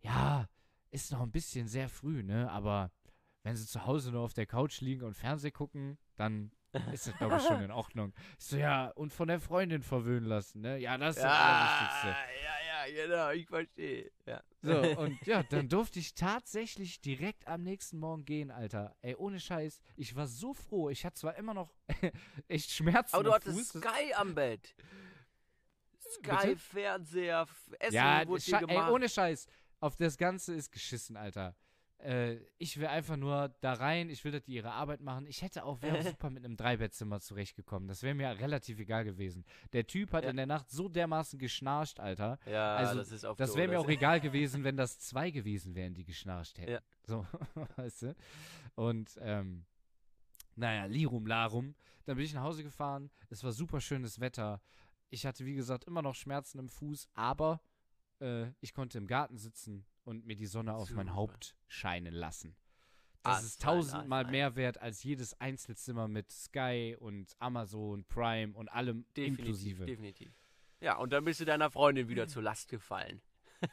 ja, 0.00 0.46
ist 0.96 1.12
noch 1.12 1.20
ein 1.20 1.30
bisschen 1.30 1.68
sehr 1.68 1.88
früh, 1.88 2.22
ne? 2.22 2.50
Aber 2.50 2.90
wenn 3.42 3.54
sie 3.56 3.66
zu 3.66 3.84
Hause 3.86 4.10
nur 4.12 4.22
auf 4.22 4.34
der 4.34 4.46
Couch 4.46 4.80
liegen 4.80 5.02
und 5.04 5.14
Fernseh 5.14 5.50
gucken, 5.50 5.98
dann 6.16 6.50
ist 6.92 7.06
das, 7.06 7.16
glaube 7.16 7.36
ich, 7.36 7.42
schon 7.42 7.62
in 7.62 7.70
Ordnung. 7.82 8.12
Ich 8.38 8.46
so, 8.46 8.56
ja, 8.56 8.88
und 8.88 9.12
von 9.12 9.28
der 9.28 9.40
Freundin 9.40 9.82
verwöhnen 9.82 10.28
lassen, 10.28 10.60
ne? 10.62 10.78
Ja, 10.78 10.98
das 10.98 11.16
ist 11.16 11.22
das 11.22 11.32
Allerwichtigste. 11.32 12.08
ja, 12.08 12.16
ja, 12.44 12.86
ja, 12.88 13.06
genau, 13.06 13.30
ich 13.30 13.46
verstehe. 13.46 14.10
Ja. 14.26 14.42
So, 14.62 14.72
und 15.00 15.26
ja, 15.26 15.42
dann 15.44 15.68
durfte 15.68 15.98
ich 15.98 16.14
tatsächlich 16.14 17.00
direkt 17.00 17.46
am 17.46 17.62
nächsten 17.62 17.98
Morgen 17.98 18.24
gehen, 18.24 18.50
Alter. 18.50 18.96
Ey, 19.02 19.14
ohne 19.14 19.38
Scheiß, 19.38 19.80
ich 19.96 20.16
war 20.16 20.26
so 20.26 20.52
froh. 20.54 20.90
Ich 20.90 21.04
hatte 21.04 21.16
zwar 21.20 21.36
immer 21.36 21.54
noch 21.54 21.72
echt 22.48 22.70
Schmerzen 22.70 23.14
Aber 23.14 23.24
du 23.24 23.32
hattest 23.32 23.72
Fuß. 23.72 23.82
Sky 23.82 24.12
am 24.14 24.34
Bett. 24.34 24.74
Sky, 25.98 26.48
Bitte? 26.48 26.56
Fernseher, 26.58 27.42
F- 27.42 27.74
Essen 27.80 27.94
ja, 27.94 28.26
wurde 28.26 28.42
dir 28.42 28.54
ey, 28.60 28.66
gemacht. 28.66 28.90
ohne 28.92 29.08
Scheiß. 29.08 29.46
Auf 29.86 29.94
das 29.94 30.16
Ganze 30.18 30.52
ist 30.52 30.72
geschissen, 30.72 31.16
Alter. 31.16 31.54
Äh, 31.98 32.38
ich 32.58 32.76
will 32.78 32.88
einfach 32.88 33.16
nur 33.16 33.54
da 33.60 33.72
rein, 33.74 34.10
ich 34.10 34.24
will, 34.24 34.32
dass 34.32 34.42
die 34.42 34.54
ihre 34.54 34.72
Arbeit 34.72 35.00
machen. 35.00 35.26
Ich 35.28 35.42
hätte 35.42 35.64
auch, 35.64 35.80
wäre 35.80 36.02
super 36.18 36.28
mit 36.28 36.44
einem 36.44 36.56
Dreibettzimmer 36.56 37.20
zurechtgekommen. 37.20 37.86
Das 37.88 38.02
wäre 38.02 38.16
mir 38.16 38.28
relativ 38.40 38.80
egal 38.80 39.04
gewesen. 39.04 39.44
Der 39.72 39.86
Typ 39.86 40.12
hat 40.12 40.24
Ja. 40.24 40.30
in 40.30 40.36
der 40.36 40.46
Nacht 40.46 40.68
so 40.70 40.88
dermaßen 40.88 41.38
geschnarcht, 41.38 42.00
Alter. 42.00 42.40
ja, 42.46 42.74
also, 42.74 42.96
das 42.96 43.12
ist 43.12 43.24
oft 43.24 43.38
Das 43.38 43.54
wäre 43.54 43.68
mir 43.68 43.78
auch 43.78 43.88
egal 43.88 44.18
gewesen, 44.20 44.64
wenn 44.64 44.76
das 44.76 44.98
zwei 44.98 45.30
gewesen 45.30 45.76
wären, 45.76 45.94
die 45.94 46.04
geschnarcht 46.04 46.58
hätten. 46.58 46.72
Ja. 46.72 46.80
So, 47.04 47.24
weißt 47.76 48.02
du? 48.02 48.16
Und, 48.74 49.16
ähm, 49.22 49.64
naja, 50.56 50.86
Lirum 50.86 51.26
Larum. 51.28 51.76
Dann 52.06 52.16
bin 52.16 52.24
ich 52.24 52.34
nach 52.34 52.42
Hause 52.42 52.64
gefahren. 52.64 53.08
Es 53.30 53.44
war 53.44 53.52
super 53.52 53.80
schönes 53.80 54.18
Wetter. 54.18 54.60
Ich 55.10 55.24
hatte, 55.24 55.44
wie 55.46 55.54
gesagt, 55.54 55.84
immer 55.84 56.02
noch 56.02 56.16
Schmerzen 56.16 56.58
im 56.58 56.68
Fuß, 56.68 57.08
aber 57.14 57.60
äh, 58.20 58.46
ich 58.60 58.74
konnte 58.74 58.98
im 58.98 59.06
Garten 59.06 59.38
sitzen 59.38 59.84
und 60.04 60.26
mir 60.26 60.36
die 60.36 60.46
Sonne 60.46 60.74
auf 60.74 60.90
mein. 60.90 61.14
Haupt 61.14 61.56
scheinen 61.68 62.14
lassen. 62.14 62.56
Das 63.22 63.38
Ah, 63.38 63.40
ist 63.40 63.60
ah, 63.62 63.64
tausendmal 63.72 64.22
fein. 64.24 64.30
mehr 64.32 64.54
wert 64.56 64.78
als 64.80 65.02
jedes 65.02 65.34
Einzelzimmer 65.40 66.06
mit 66.06 66.30
Sky 66.30 66.96
und 66.98 67.34
Amazon 67.40 68.04
Prime 68.04 68.54
und 68.54 68.68
allem 68.68 69.04
Definitiv, 69.16 69.38
inklusive. 69.40 69.86
definitiv. 69.86 70.32
Ja, 70.80 70.96
und 70.98 71.12
dann 71.12 71.24
bist 71.24 71.40
du 71.40 71.44
deiner 71.44 71.70
Freundin 71.70 72.08
wieder 72.08 72.28
zur 72.28 72.42
Last 72.42 72.68
gefallen. 72.68 73.20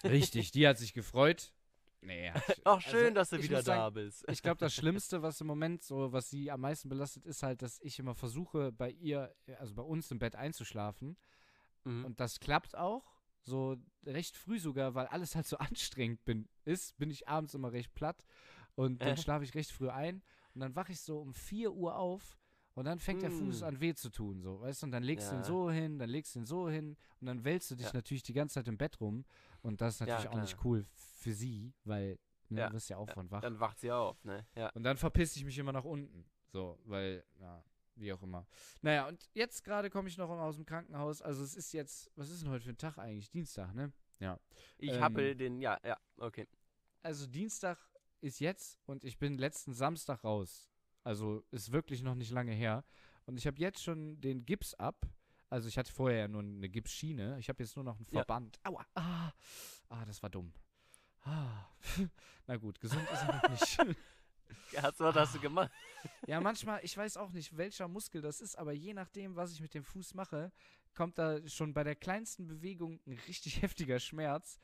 Richtig, 0.04 0.52
die 0.52 0.68
hat 0.68 0.78
sich 0.80 0.94
gefreut. 0.94 1.54
Nee, 2.02 2.32
hat, 2.32 2.42
Ach, 2.66 2.82
schön, 2.82 3.04
also, 3.06 3.14
dass 3.16 3.30
du 3.30 3.44
wieder 3.44 3.58
da 3.58 3.64
sagen, 3.64 3.94
bist. 3.94 4.26
Ich 4.30 4.42
glaube, 4.42 4.58
das 4.58 4.74
Schlimmste, 4.76 5.22
was 5.22 5.40
im 5.40 5.48
Moment 5.48 5.84
so, 5.84 6.12
was 6.12 6.30
sie 6.30 6.50
am 6.50 6.62
meisten 6.62 6.90
belastet, 6.90 7.26
ist 7.26 7.44
halt, 7.44 7.62
dass 7.62 7.80
ich 7.82 8.00
immer 8.00 8.16
versuche, 8.16 8.72
bei 8.72 8.90
ihr, 8.90 9.34
also 9.60 9.76
bei 9.76 9.84
uns 9.84 10.10
im 10.12 10.20
Bett 10.20 10.36
einzuschlafen. 10.36 11.16
Mhm. 11.84 12.06
Und 12.06 12.20
das 12.20 12.40
klappt 12.40 12.76
auch. 12.76 13.13
So 13.44 13.78
recht 14.06 14.36
früh 14.36 14.60
sogar, 14.60 14.96
weil 14.96 15.08
alles 15.08 15.36
halt 15.36 15.46
so 15.48 15.58
anstrengend 15.60 16.24
bin, 16.26 16.48
ist, 16.66 16.98
bin 16.98 17.10
ich 17.12 17.28
abends 17.28 17.54
immer 17.54 17.72
recht 17.72 17.94
platt. 17.94 18.26
Und 18.76 19.02
dann 19.06 19.16
Äh. 19.16 19.18
schlafe 19.18 19.44
ich 19.46 19.54
recht 19.54 19.72
früh 19.72 19.90
ein. 19.90 20.24
Und 20.54 20.62
dann 20.62 20.76
wache 20.76 20.92
ich 20.92 21.02
so 21.02 21.20
um 21.20 21.34
4 21.34 21.72
Uhr 21.74 21.96
auf. 21.98 22.38
Und 22.76 22.86
dann 22.86 22.98
fängt 23.00 23.22
der 23.22 23.30
Fuß 23.30 23.62
Mm. 23.62 23.66
an 23.66 23.80
weh 23.82 23.94
zu 23.94 24.10
tun, 24.10 24.42
so, 24.42 24.60
weißt 24.62 24.82
du? 24.82 24.86
Und 24.88 24.92
dann 24.94 25.04
legst 25.04 25.30
du 25.30 25.36
ihn 25.36 25.42
Ja. 25.42 25.46
so 25.48 25.70
hin, 25.70 26.00
dann 26.00 26.10
legst 26.10 26.34
du 26.34 26.40
ihn 26.40 26.46
so 26.48 26.68
hin 26.70 26.98
und 27.22 27.28
dann 27.28 27.44
wälzt 27.44 27.70
du 27.70 27.76
dich 27.76 27.86
Ja. 27.86 27.92
natürlich 27.94 28.24
die 28.24 28.34
ganze 28.34 28.56
Zeit 28.56 28.68
im 28.68 28.80
Bett 28.80 29.00
rum. 29.00 29.26
Und 29.62 29.80
das 29.80 29.94
ist 29.96 30.00
Ja, 30.00 30.08
natürlich 30.08 30.30
auch 30.30 30.42
nicht 30.42 30.58
cool 30.66 30.84
für 31.22 31.34
sie, 31.34 31.72
weil, 31.84 32.18
ne, 32.50 32.62
Ja. 32.62 32.68
du 32.70 32.74
wirst 32.74 32.90
ja 32.90 32.98
auch 32.98 33.08
von 33.10 33.30
wach. 33.30 33.42
Dann 33.42 33.60
wacht 33.60 33.80
sie 33.80 33.92
auf, 33.92 34.24
ne? 34.24 34.48
Ja. 34.56 34.70
Und 34.70 34.82
dann 34.84 34.98
verpiss 34.98 35.36
ich 35.36 35.46
mich 35.46 35.56
immer 35.60 35.72
nach 35.72 35.84
unten. 35.84 36.26
So, 36.48 36.80
weil, 36.86 37.24
ja, 37.40 37.64
wie 37.96 38.12
auch 38.14 38.22
immer. 38.24 38.46
Naja, 38.82 39.08
und 39.08 39.30
jetzt 39.34 39.64
gerade 39.64 39.90
komme 39.90 40.10
ich 40.10 40.18
noch 40.18 40.30
aus 40.30 40.56
dem 40.56 40.66
Krankenhaus. 40.66 41.22
Also 41.22 41.44
es 41.44 41.56
ist 41.56 41.72
jetzt, 41.74 42.12
was 42.16 42.30
ist 42.30 42.42
denn 42.44 42.50
heute 42.50 42.66
für 42.66 42.72
ein 42.72 42.78
Tag 42.78 42.98
eigentlich? 42.98 43.30
Dienstag, 43.30 43.74
ne? 43.74 43.92
Ja. 44.20 44.40
Ich 44.78 44.92
Ähm, 44.92 45.02
habe 45.02 45.36
den, 45.36 45.62
ja, 45.62 45.80
ja, 45.84 45.98
okay. 46.18 46.48
Also 47.02 47.28
Dienstag 47.28 47.78
ist 48.22 48.40
jetzt 48.40 48.80
und 48.86 49.04
ich 49.04 49.18
bin 49.18 49.38
letzten 49.38 49.74
Samstag 49.74 50.24
raus. 50.24 50.70
Also 51.04 51.44
ist 51.52 51.72
wirklich 51.72 52.02
noch 52.02 52.16
nicht 52.16 52.32
lange 52.32 52.54
her. 52.54 52.86
Und 53.26 53.38
ich 53.38 53.46
habe 53.48 53.60
jetzt 53.60 53.84
schon 53.84 54.20
den 54.22 54.46
Gips 54.46 54.74
ab. 54.76 55.06
Also 55.50 55.68
ich 55.68 55.78
hatte 55.78 55.92
vorher 55.92 56.20
ja 56.20 56.28
nur 56.28 56.42
eine 56.42 56.70
Gipsschiene. 56.70 57.38
Ich 57.40 57.50
habe 57.50 57.62
jetzt 57.62 57.76
nur 57.76 57.86
noch 57.86 57.98
einen 57.98 58.08
Ja. 58.10 58.20
Verband. 58.20 58.60
Aua. 58.64 58.86
Ah, 58.96 59.32
ah 59.90 60.06
das 60.06 60.22
war 60.24 60.30
dumm. 60.30 60.54
Ah. 61.22 61.66
Na 62.48 62.58
gut, 62.58 62.80
gesund 62.80 63.04
ist 63.12 63.22
er 63.22 63.36
noch 63.36 63.50
nicht. 63.50 63.78
Hast 64.78 65.00
du, 65.00 65.04
was 65.06 65.16
hast 65.16 65.36
du 65.36 65.40
gemacht? 65.40 65.72
Ja, 66.28 66.42
manchmal, 66.42 66.82
ich 66.84 66.98
weiß 66.98 67.16
auch 67.16 67.32
nicht, 67.32 67.56
welcher 67.56 67.88
Muskel 67.88 68.22
das 68.22 68.42
ist, 68.42 68.58
aber 68.58 68.74
je 68.74 68.94
nachdem, 68.94 69.38
was 69.38 69.54
ich 69.54 69.62
mit 69.62 69.74
dem 69.74 69.86
Fuß 69.86 70.16
mache, 70.16 70.52
kommt 70.96 71.18
da 71.18 71.40
schon 71.48 71.74
bei 71.74 71.86
der 71.86 71.96
kleinsten 71.96 72.46
Bewegung 72.46 73.00
ein 73.06 73.18
richtig 73.28 73.62
heftiger 73.62 74.00
Schmerz. 74.00 74.60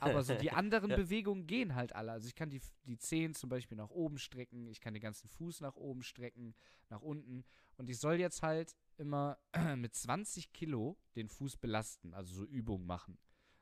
Aber 0.00 0.22
so 0.24 0.34
die 0.34 0.50
anderen 0.50 0.90
Ja. 0.90 0.96
Bewegungen 0.96 1.46
gehen 1.46 1.76
halt 1.76 1.94
alle. 1.94 2.10
Also 2.12 2.26
ich 2.26 2.34
kann 2.34 2.50
die, 2.50 2.60
die 2.86 2.98
Zehen 2.98 3.34
zum 3.34 3.50
Beispiel 3.50 3.76
nach 3.76 3.90
oben 3.90 4.18
strecken, 4.18 4.66
ich 4.66 4.80
kann 4.80 4.94
den 4.94 5.02
ganzen 5.02 5.28
Fuß 5.28 5.60
nach 5.60 5.76
oben 5.76 6.02
strecken, 6.02 6.54
nach 6.90 7.02
unten. 7.02 7.44
Und 7.76 7.88
ich 7.88 7.98
soll 7.98 8.16
jetzt 8.18 8.42
halt 8.42 8.74
immer 8.96 9.38
mit 9.76 9.94
20 9.94 10.52
Kilo 10.52 10.96
den 11.14 11.28
Fuß 11.28 11.56
belasten, 11.56 12.14
also 12.14 12.34
so 12.34 12.44
Übungen 12.44 12.86
machen. 12.86 13.16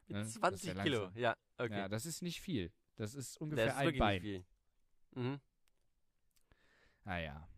Mit 0.06 0.16
Ne? 0.16 0.20
Das 0.20 0.28
ist 0.28 0.34
20 0.40 0.74
ja 0.74 0.82
Kilo, 0.82 1.10
ja, 1.14 1.36
okay. 1.58 1.78
Ja, 1.78 1.88
das 1.88 2.06
ist 2.06 2.22
nicht 2.22 2.40
viel. 2.40 2.72
Das 2.96 3.14
ist 3.14 3.34
das 3.34 3.36
ungefähr 3.36 3.66
ist 3.68 3.76
ein 3.76 3.98
Bein. 3.98 4.22
nicht 4.22 4.22
viel. 4.22 4.44
Mhm. 5.14 5.40
Ah 7.04 7.18
ja. 7.18 7.48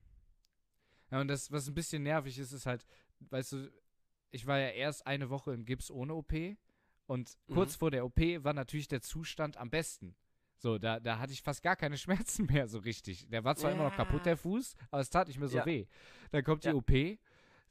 Ja, 1.11 1.21
und 1.21 1.29
das, 1.29 1.51
was 1.53 1.69
ein 1.69 1.75
bisschen 1.75 2.03
nervig 2.03 2.39
ist, 2.39 2.53
ist 2.53 2.67
halt, 2.67 2.87
weißt 3.31 3.53
du, 3.53 3.73
ich 4.31 4.47
war 4.47 4.59
ja 4.59 4.69
erst 4.71 5.07
eine 5.07 5.31
Woche 5.31 5.53
im 5.53 5.65
Gips 5.65 5.91
ohne 5.91 6.15
OP 6.15 6.33
und 7.07 7.37
Mhm. 7.47 7.55
kurz 7.55 7.77
vor 7.77 7.91
der 7.91 8.05
OP 8.05 8.19
war 8.43 8.53
natürlich 8.55 8.89
der 8.89 9.01
Zustand 9.03 9.57
am 9.57 9.71
besten. 9.71 10.17
So, 10.57 10.79
da, 10.79 10.99
da 10.99 11.19
hatte 11.19 11.33
ich 11.33 11.43
fast 11.43 11.63
gar 11.63 11.77
keine 11.77 11.97
Schmerzen 12.27 12.47
mehr 12.47 12.67
so 12.69 12.79
richtig. 12.79 13.29
Der 13.29 13.45
war 13.45 13.55
zwar 13.57 13.73
immer 13.73 13.85
noch 13.85 13.91
Ja. 13.91 13.97
kaputt, 14.05 14.25
der 14.27 14.37
Fuß, 14.37 14.75
aber 14.91 15.03
es 15.03 15.11
tat 15.11 15.29
nicht 15.29 15.39
mehr 15.39 15.49
so 15.49 15.59
Ja. 15.59 15.67
weh. 15.67 15.87
Dann 16.31 16.43
kommt 16.43 16.65
die 16.65 16.69
Ja. 16.69 16.75
OP, 16.75 17.19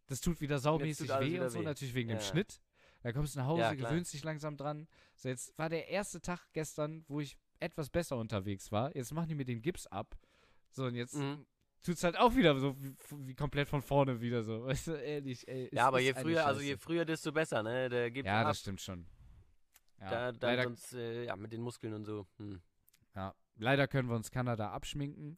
das 0.08 0.22
tut 0.22 0.40
wieder 0.42 0.60
saumäßig 0.60 1.12
alles 1.12 1.32
weh 1.32 1.40
und 1.40 1.50
so, 1.50 1.60
weh. 1.60 1.64
natürlich 1.64 1.96
wegen 1.96 2.10
dem 2.10 2.20
Ja. 2.20 2.24
Schnitt. 2.26 2.62
Dann 3.02 3.14
kommst 3.14 3.36
du 3.36 3.40
nach 3.40 3.48
Hause, 3.48 3.62
Ja, 3.62 3.74
gewöhnst 3.74 4.14
dich 4.14 4.24
langsam 4.24 4.56
dran. 4.56 4.88
So, 5.18 5.28
jetzt 5.28 5.58
war 5.58 5.68
der 5.70 5.90
erste 5.90 6.22
Tag 6.22 6.40
gestern, 6.54 7.04
wo 7.10 7.20
ich 7.20 7.38
etwas 7.60 7.90
besser 7.90 8.16
unterwegs 8.18 8.72
war. 8.72 8.96
Jetzt 8.96 9.12
machen 9.14 9.28
die 9.28 9.36
mir 9.36 9.44
den 9.44 9.62
Gips 9.62 9.88
ab. 9.88 10.16
So, 10.70 10.86
und 10.86 10.96
jetzt 10.96 11.16
Mhm. 11.16 11.46
Tut's 11.84 12.04
halt 12.04 12.17
auch 12.17 12.36
wieder 12.36 12.58
so 12.60 12.76
wie, 12.82 12.96
wie 13.28 13.36
komplett 13.36 13.67
von 13.67 13.82
vorne 13.82 14.19
wieder 14.22 14.43
so. 14.43 14.65
Weißt 14.65 14.88
du, 14.88 14.91
ehrlich, 14.93 15.48
ey. 15.48 15.65
es 15.67 15.72
Ja, 15.74 15.88
aber 15.88 16.00
je 16.00 16.13
früher, 16.13 16.46
also 16.46 16.62
je 16.62 16.78
früher, 16.78 17.06
desto 17.06 17.32
besser, 17.32 17.62
ne? 17.63 17.89
Der 17.89 18.10
gibt 18.12 18.26
Ja, 18.26 18.41
ab, 18.41 18.48
das 18.48 18.60
stimmt 18.62 18.82
schon. 18.82 19.06
Ja, 20.00 20.10
da, 20.10 20.32
dann 20.32 20.39
leider, 20.41 20.63
sonst, 20.63 20.93
äh, 20.93 21.26
ja, 21.26 21.36
mit 21.36 21.52
den 21.54 21.62
Muskeln 21.62 21.93
und 21.93 22.06
so. 22.06 22.26
Hm. 22.38 22.62
ja, 23.15 23.34
leider 23.56 23.88
können 23.88 24.10
wir 24.10 24.15
uns 24.15 24.32
Kanada 24.32 24.72
abschminken, 24.72 25.38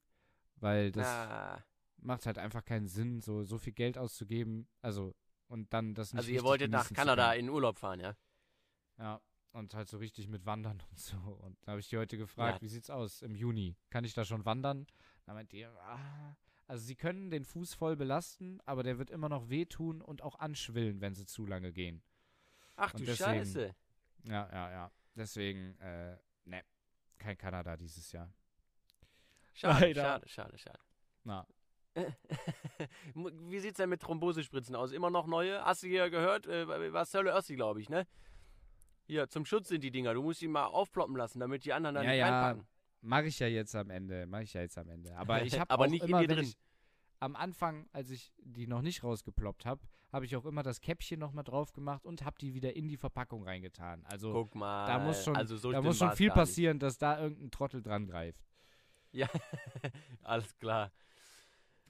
weil 0.56 0.92
das 0.92 1.06
Ah, 1.08 1.64
macht 1.98 2.26
halt 2.26 2.38
einfach 2.38 2.64
keinen 2.64 2.88
Sinn, 2.88 3.22
so, 3.22 3.44
so 3.44 3.58
viel 3.58 3.74
Geld 3.74 3.98
auszugeben. 3.98 4.68
Also, 4.82 5.14
und 5.48 5.72
dann 5.74 5.94
das 5.94 6.14
nicht 6.14 6.20
also 6.20 6.32
ihr 6.32 6.44
wolltet 6.44 6.72
nach 6.72 6.92
Kanada 6.94 7.34
in 7.34 7.50
Urlaub 7.50 7.78
fahren, 7.78 8.00
ja? 8.00 8.16
Ja, 8.98 9.22
und 9.52 9.74
halt 9.74 9.88
so 9.88 9.98
richtig 9.98 10.28
mit 10.28 10.46
Wandern 10.46 10.82
und 10.90 11.00
so. 11.00 11.18
Und 11.18 11.58
da 11.64 11.72
habe 11.72 11.80
ich 11.80 11.90
die 11.90 11.98
heute 11.98 12.18
gefragt, 12.18 12.56
Ja. 12.58 12.62
wie 12.62 12.70
sieht's 12.70 12.90
aus 12.90 13.22
im 13.22 13.36
Juni? 13.36 13.76
Kann 13.90 14.04
ich 14.04 14.14
da 14.14 14.26
schon 14.26 14.46
wandern? 14.46 14.88
Da 15.26 15.34
meint 15.34 15.52
die, 15.52 15.66
ah, 15.66 16.36
also 16.68 16.86
sie 16.86 16.96
können 16.96 17.30
den 17.30 17.46
Fuß 17.46 17.74
voll 17.74 17.96
belasten, 17.96 18.60
aber 18.66 18.84
der 18.84 18.98
wird 18.98 19.10
immer 19.10 19.30
noch 19.30 19.50
wehtun 19.50 20.02
und 20.02 20.22
auch 20.22 20.40
anschwillen, 20.40 21.02
wenn 21.02 21.16
sie 21.16 21.26
zu 21.26 21.46
lange 21.46 21.72
gehen. 21.72 22.02
Ach 22.76 22.94
Und 22.94 23.02
du 23.02 23.06
deswegen- 23.06 23.30
Scheiße. 23.30 23.76
Ja, 24.24 24.50
ja, 24.52 24.72
ja. 24.72 24.92
Deswegen, 25.16 25.78
äh, 25.80 26.18
ne. 26.46 26.64
kein 27.18 27.38
Kanada 27.38 27.78
dieses 27.78 28.12
Jahr. 28.12 28.32
Schade, 29.54 29.86
Leider. 29.88 30.02
schade, 30.04 30.28
schade, 30.28 30.58
schade. 30.58 30.80
Na, 31.24 31.48
Wie 33.16 33.60
sieht's 33.60 33.78
denn 33.78 33.88
mit 33.90 34.02
Thrombosespritzen 34.02 34.76
aus? 34.76 34.92
Immer 34.92 35.10
noch 35.10 35.28
neue? 35.28 35.64
Hast 35.64 35.84
du 35.84 35.88
hier 35.88 36.10
gehört? 36.10 36.46
Äh, 36.46 36.92
was 36.92 37.14
Hölle 37.14 37.34
Össi, 37.38 37.56
glaube 37.56 37.80
ich, 37.80 37.90
ne? 37.90 38.06
Hier, 39.08 39.30
zum 39.30 39.46
Schutz 39.46 39.70
sind 39.70 39.82
die 39.82 39.92
Dinger. 39.92 40.14
Du 40.14 40.22
musst 40.22 40.42
die 40.42 40.48
mal 40.50 40.66
aufploppen 40.66 41.16
lassen, 41.16 41.40
damit 41.40 41.64
die 41.64 41.72
anderen 41.72 41.96
dann 41.96 42.04
Ja, 42.04 42.10
nicht 42.12 42.20
ja. 42.20 42.30
reinpacken. 42.42 42.68
Mache 43.06 43.26
ich 43.28 43.40
ja 43.40 43.48
jetzt 43.48 43.76
am 43.76 43.90
Ende. 43.90 44.26
Mache 44.28 44.44
ich 44.44 44.54
ja 44.54 44.62
jetzt 44.62 44.78
am 44.78 44.90
Ende. 44.90 45.16
Aber 45.18 45.44
ich 45.44 45.60
habe 45.60 45.70
auch 45.80 45.88
nicht 45.88 46.04
in 46.04 46.10
immer, 46.10 46.22
dir 46.22 46.30
wenn 46.30 46.36
drin. 46.38 46.46
ich 46.48 46.58
am 47.20 47.36
Anfang, 47.36 47.88
als 47.94 48.10
ich 48.10 48.34
die 48.38 48.68
noch 48.68 48.82
nicht 48.82 49.04
rausgeploppt 49.04 49.66
habe, 49.66 49.82
habe 50.12 50.26
ich 50.26 50.36
auch 50.36 50.46
immer 50.46 50.64
das 50.64 50.82
Käppchen 50.82 51.20
nochmal 51.20 51.44
drauf 51.44 51.72
gemacht 51.74 52.06
und 52.06 52.24
habe 52.24 52.38
die 52.40 52.54
wieder 52.54 52.76
in 52.76 52.88
die 52.88 52.98
Verpackung 52.98 53.44
reingetan. 53.44 54.04
Also 54.06 54.32
Guck 54.34 54.56
mal. 54.56 54.86
da 54.86 55.00
muss 55.00 55.24
schon, 55.24 55.36
also 55.36 55.58
so 55.58 55.72
da 55.72 55.82
muss 55.82 55.98
schon 55.98 56.12
viel 56.16 56.28
nicht. 56.28 56.36
passieren, 56.36 56.80
dass 56.80 56.98
da 56.98 57.20
irgendein 57.20 57.52
Trottel 57.52 57.82
dran 57.82 58.06
greift. 58.06 58.44
Ja, 59.12 59.28
alles 60.24 60.56
klar. 60.58 60.92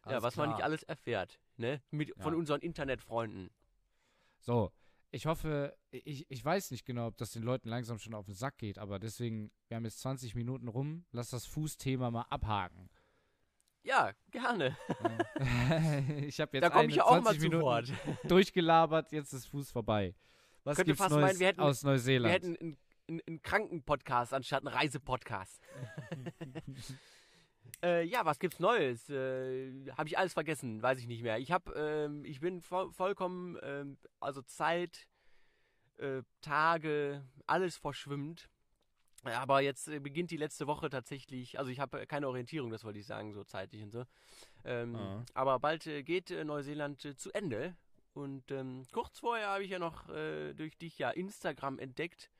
ja, 0.05 0.11
Alles 0.11 0.23
was 0.23 0.35
man 0.37 0.45
klar. 0.47 0.57
nicht 0.57 0.63
alles 0.63 0.83
erfährt, 0.83 1.39
ne? 1.57 1.81
Mit, 1.91 2.13
Von 2.19 2.33
Ja. 2.33 2.39
unseren 2.39 2.61
Internetfreunden. 2.61 3.49
So, 4.39 4.71
ich 5.11 5.25
hoffe, 5.25 5.77
ich, 5.91 6.29
ich 6.29 6.43
weiß 6.43 6.71
nicht 6.71 6.85
genau, 6.85 7.07
ob 7.07 7.17
das 7.17 7.31
den 7.31 7.43
Leuten 7.43 7.69
langsam 7.69 7.99
schon 7.99 8.13
auf 8.13 8.25
den 8.25 8.35
Sack 8.35 8.57
geht, 8.57 8.77
aber 8.77 8.99
deswegen, 8.99 9.51
wir 9.67 9.77
haben 9.77 9.85
jetzt 9.85 9.99
20 10.01 10.35
Minuten 10.35 10.67
rum, 10.67 11.05
lass 11.11 11.29
das 11.29 11.45
Fußthema 11.45 12.11
mal 12.11 12.25
abhaken. 12.29 12.89
Ja, 13.83 14.11
gerne. 14.31 14.75
Ich 16.27 16.39
habe 16.39 16.57
jetzt 16.57 16.63
Da 16.63 16.69
komme 16.69 16.83
eine 16.85 16.91
ich 16.91 17.01
auch 17.01 17.11
mal 17.21 17.35
20 17.35 17.39
zu 17.39 17.43
Minuten 17.45 17.63
Wort. 17.63 17.93
durchgelabert, 18.23 19.11
jetzt 19.11 19.31
ist 19.33 19.45
Fuß 19.47 19.71
vorbei. 19.71 20.15
Was 20.63 20.77
Könnte 20.77 20.89
gibt's 20.89 21.01
fast 21.01 21.11
Neues 21.11 21.25
meinen, 21.25 21.39
wir 21.39 21.47
hätten- 21.47 21.59
aus 21.59 21.83
Wir 21.83 21.91
Neuseeland? 21.91 22.33
hätten 22.33 22.55
einen, 22.57 22.77
einen, 23.07 23.21
einen 23.27 23.41
Krankenpodcast 23.43 24.33
anstatt 24.33 24.65
einen 24.65 24.75
Reisepodcast. 24.75 25.61
äh, 27.83 28.03
ja, 28.03 28.25
was 28.25 28.39
gibt's 28.39 28.59
Neues? 28.59 29.09
Äh, 29.09 29.91
habe 29.97 30.07
ich 30.07 30.17
alles 30.17 30.33
vergessen, 30.33 30.81
weiß 30.81 30.99
ich 30.99 31.07
nicht 31.07 31.23
mehr. 31.23 31.37
Ich 31.39 31.51
habe, 31.51 31.73
ähm, 31.73 32.25
ich 32.25 32.39
bin 32.39 32.61
vo 32.61 32.91
vollkommen, 32.91 33.57
ähm, 33.61 33.97
also 34.19 34.41
Zeit, 34.41 35.07
äh, 35.97 36.21
Tage, 36.41 37.23
alles 37.47 37.77
verschwimmt. 37.77 38.49
Aber 39.23 39.61
jetzt 39.61 39.87
äh, 39.87 39.99
beginnt 39.99 40.29
die 40.31 40.37
letzte 40.37 40.67
Woche 40.67 40.89
tatsächlich, 40.89 41.57
also 41.57 41.71
ich 41.71 41.79
habe 41.79 42.05
keine 42.05 42.27
Orientierung, 42.27 42.69
das 42.69 42.83
wollte 42.83 42.99
ich 42.99 43.07
sagen, 43.07 43.33
so 43.33 43.43
zeitlich 43.43 43.81
und 43.81 43.91
so. 43.91 44.03
Ähm, 44.63 44.95
Ah. 44.95 45.25
Aber 45.33 45.59
bald 45.59 45.87
äh, 45.87 46.03
geht 46.03 46.29
äh, 46.31 46.43
Neuseeland 46.43 47.03
äh, 47.05 47.15
zu 47.15 47.31
Ende. 47.33 47.75
Und 48.13 48.49
ähm, 48.51 48.83
kurz 48.93 49.19
vorher 49.19 49.49
habe 49.49 49.63
ich 49.63 49.71
ja 49.71 49.79
noch 49.79 50.09
äh, 50.09 50.53
durch 50.53 50.77
dich 50.77 50.97
ja 50.97 51.09
Instagram 51.09 51.79
entdeckt. 51.79 52.31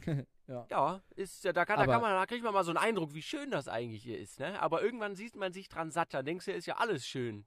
Ja. 0.50 0.66
Ja, 0.68 1.00
ist 1.14 1.44
ja, 1.44 1.52
da 1.52 1.64
kann, 1.64 1.78
da 1.78 1.86
kann 1.86 2.02
man, 2.02 2.10
da 2.10 2.26
kriegt 2.26 2.42
man 2.42 2.52
mal 2.52 2.64
so 2.64 2.72
einen 2.72 2.78
Eindruck, 2.78 3.14
wie 3.14 3.22
schön 3.22 3.52
das 3.52 3.68
eigentlich 3.68 4.02
hier 4.02 4.18
ist, 4.18 4.40
ne? 4.40 4.60
Aber 4.60 4.82
irgendwann 4.82 5.14
sieht 5.14 5.36
man 5.36 5.52
sich 5.52 5.68
dran 5.68 5.92
satt, 5.92 6.12
dann 6.12 6.24
denkst 6.24 6.46
du, 6.46 6.52
ist 6.52 6.66
ja 6.66 6.76
alles 6.76 7.06
schön. 7.06 7.46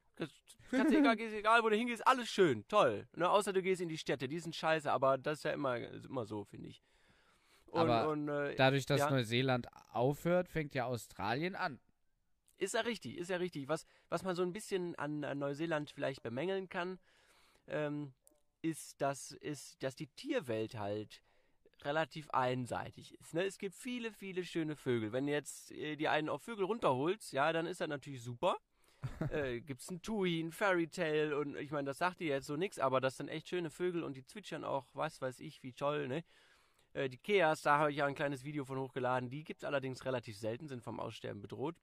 Kannst, 0.72 0.94
egal, 0.94 1.20
egal, 1.20 1.64
wo 1.64 1.70
du 1.70 1.76
hingehst, 1.76 2.08
alles 2.08 2.30
schön, 2.30 2.66
toll. 2.70 3.06
Ne? 3.16 3.30
Außer 3.30 3.52
du 3.52 3.62
gehst 3.62 3.82
in 3.82 3.90
die 3.90 3.98
Städte, 3.98 4.30
die 4.30 4.40
sind 4.40 4.56
scheiße, 4.56 4.90
aber 4.90 5.18
das 5.18 5.40
ist 5.40 5.44
ja 5.44 5.52
immer, 5.52 5.78
ist 5.78 6.06
immer 6.06 6.26
so, 6.26 6.46
finde 6.46 6.70
ich. 6.70 6.82
Und, 7.68 7.82
Aber 7.90 8.10
und, 8.10 8.30
äh, 8.30 8.56
Dadurch, 8.56 8.86
dass 8.86 9.00
Ja. 9.00 9.10
Neuseeland 9.10 9.68
aufhört, 9.92 10.48
fängt 10.48 10.74
ja 10.74 10.86
Australien 10.86 11.56
an. 11.56 11.80
Ist 12.58 12.74
ja 12.74 12.82
richtig, 12.82 13.18
ist 13.18 13.30
ja 13.30 13.38
richtig. 13.38 13.68
Was, 13.68 13.86
was 14.10 14.24
man 14.24 14.36
so 14.36 14.44
ein 14.44 14.54
bisschen 14.54 14.96
an, 14.96 15.24
an 15.26 15.40
Neuseeland 15.40 15.92
vielleicht 15.92 16.24
bemängeln 16.24 16.70
kann, 16.70 17.00
ähm, 17.68 18.14
ist, 18.62 19.02
dass, 19.02 19.32
ist, 19.32 19.84
dass 19.84 19.96
die 19.96 20.08
Tierwelt 20.08 20.76
halt 20.78 21.22
relativ 21.86 22.30
einseitig 22.32 23.20
ist. 23.20 23.34
Ne? 23.34 23.44
Es 23.44 23.58
gibt 23.58 23.76
viele, 23.76 24.12
viele 24.12 24.44
schöne 24.44 24.76
Vögel. 24.76 25.12
Wenn 25.12 25.26
du 25.26 25.32
jetzt 25.32 25.72
äh, 25.72 25.96
die 25.96 26.08
einen 26.08 26.30
auf 26.30 26.42
Vögel 26.42 26.66
runterholst, 26.66 27.34
ja, 27.34 27.52
dann 27.54 27.66
ist 27.66 27.82
das 27.82 27.88
natürlich 27.88 28.22
super. 28.22 28.58
äh, 29.32 29.60
gibt's 29.60 29.90
ein 29.92 30.02
Tui, 30.02 30.40
ein 30.40 30.52
Fairy 30.52 30.88
Tale 30.88 31.38
und 31.38 31.58
ich 31.58 31.72
meine, 31.72 31.88
das 31.88 31.98
sagt 31.98 32.22
dir 32.22 32.28
jetzt 32.28 32.48
so 32.48 32.56
nix, 32.56 32.80
aber 32.80 33.02
das 33.02 33.18
sind 33.18 33.28
echt 33.28 33.50
schöne 33.50 33.70
Vögel 33.70 34.04
und 34.04 34.16
die 34.16 34.24
zwitschern 34.24 34.64
auch, 34.64 34.88
was 34.94 35.22
weiß 35.22 35.42
ich, 35.42 35.62
wie 35.62 35.74
toll, 35.74 36.08
ne? 36.08 36.24
Äh, 36.94 37.10
die 37.10 37.18
Keas, 37.18 37.64
da 37.64 37.80
habe 37.80 37.92
ich 37.92 37.98
ja 37.98 38.06
ein 38.06 38.16
kleines 38.16 38.46
Video 38.46 38.64
von 38.64 38.80
hochgeladen. 38.80 39.30
Die 39.30 39.44
gibt's 39.44 39.66
allerdings 39.66 40.06
relativ 40.06 40.38
selten, 40.38 40.68
sind 40.68 40.84
vom 40.84 41.00
Aussterben 41.00 41.42
bedroht 41.42 41.76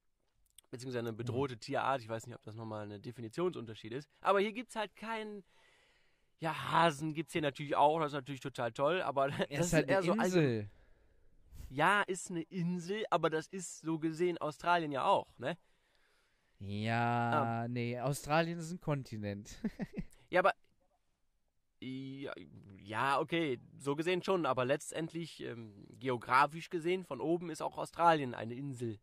beziehungsweise 0.70 1.00
eine 1.00 1.12
bedrohte 1.12 1.58
Tierart. 1.58 2.00
Ich 2.00 2.08
weiß 2.08 2.26
nicht, 2.26 2.36
ob 2.36 2.42
das 2.42 2.54
nochmal 2.54 2.90
ein 2.90 3.02
Definitionsunterschied 3.02 3.92
ist. 3.92 4.08
Aber 4.20 4.40
hier 4.40 4.52
gibt 4.52 4.70
es 4.70 4.76
halt 4.76 4.94
keinen. 4.96 5.44
Ja, 6.40 6.72
Hasen 6.72 7.12
gibt 7.12 7.28
es 7.28 7.32
hier 7.34 7.42
natürlich 7.42 7.76
auch, 7.76 7.98
das 8.00 8.08
ist 8.08 8.14
natürlich 8.14 8.40
total 8.40 8.72
toll, 8.72 9.02
aber 9.02 9.28
das 9.30 9.46
Es 9.50 9.66
ist 9.66 9.72
halt 9.74 9.88
eine 9.90 10.02
so 10.02 10.12
allgemein- 10.12 10.26
Insel. 10.26 10.70
Ja, 11.68 12.02
ist 12.02 12.30
eine 12.30 12.42
Insel, 12.42 13.04
aber 13.10 13.30
das 13.30 13.46
ist 13.46 13.80
so 13.80 13.98
gesehen 13.98 14.38
Australien 14.38 14.90
ja 14.90 15.04
auch, 15.04 15.38
ne? 15.38 15.56
Ja, 16.58 17.66
nee, 17.68 17.98
Australien 18.00 18.58
ist 18.58 18.70
ein 18.72 18.80
Kontinent. 18.80 19.56
Ja, 20.32 20.40
aber. 20.40 20.52
Ja, 21.82 22.32
ja, 22.78 23.18
okay, 23.20 23.58
so 23.78 23.96
gesehen 23.96 24.22
schon, 24.22 24.46
aber 24.46 24.64
letztendlich, 24.64 25.40
ähm, 25.42 25.86
geografisch 25.98 26.70
gesehen, 26.70 27.04
von 27.04 27.20
oben 27.20 27.50
ist 27.50 27.62
auch 27.62 27.76
Australien 27.78 28.34
eine 28.34 28.54
Insel. 28.54 29.00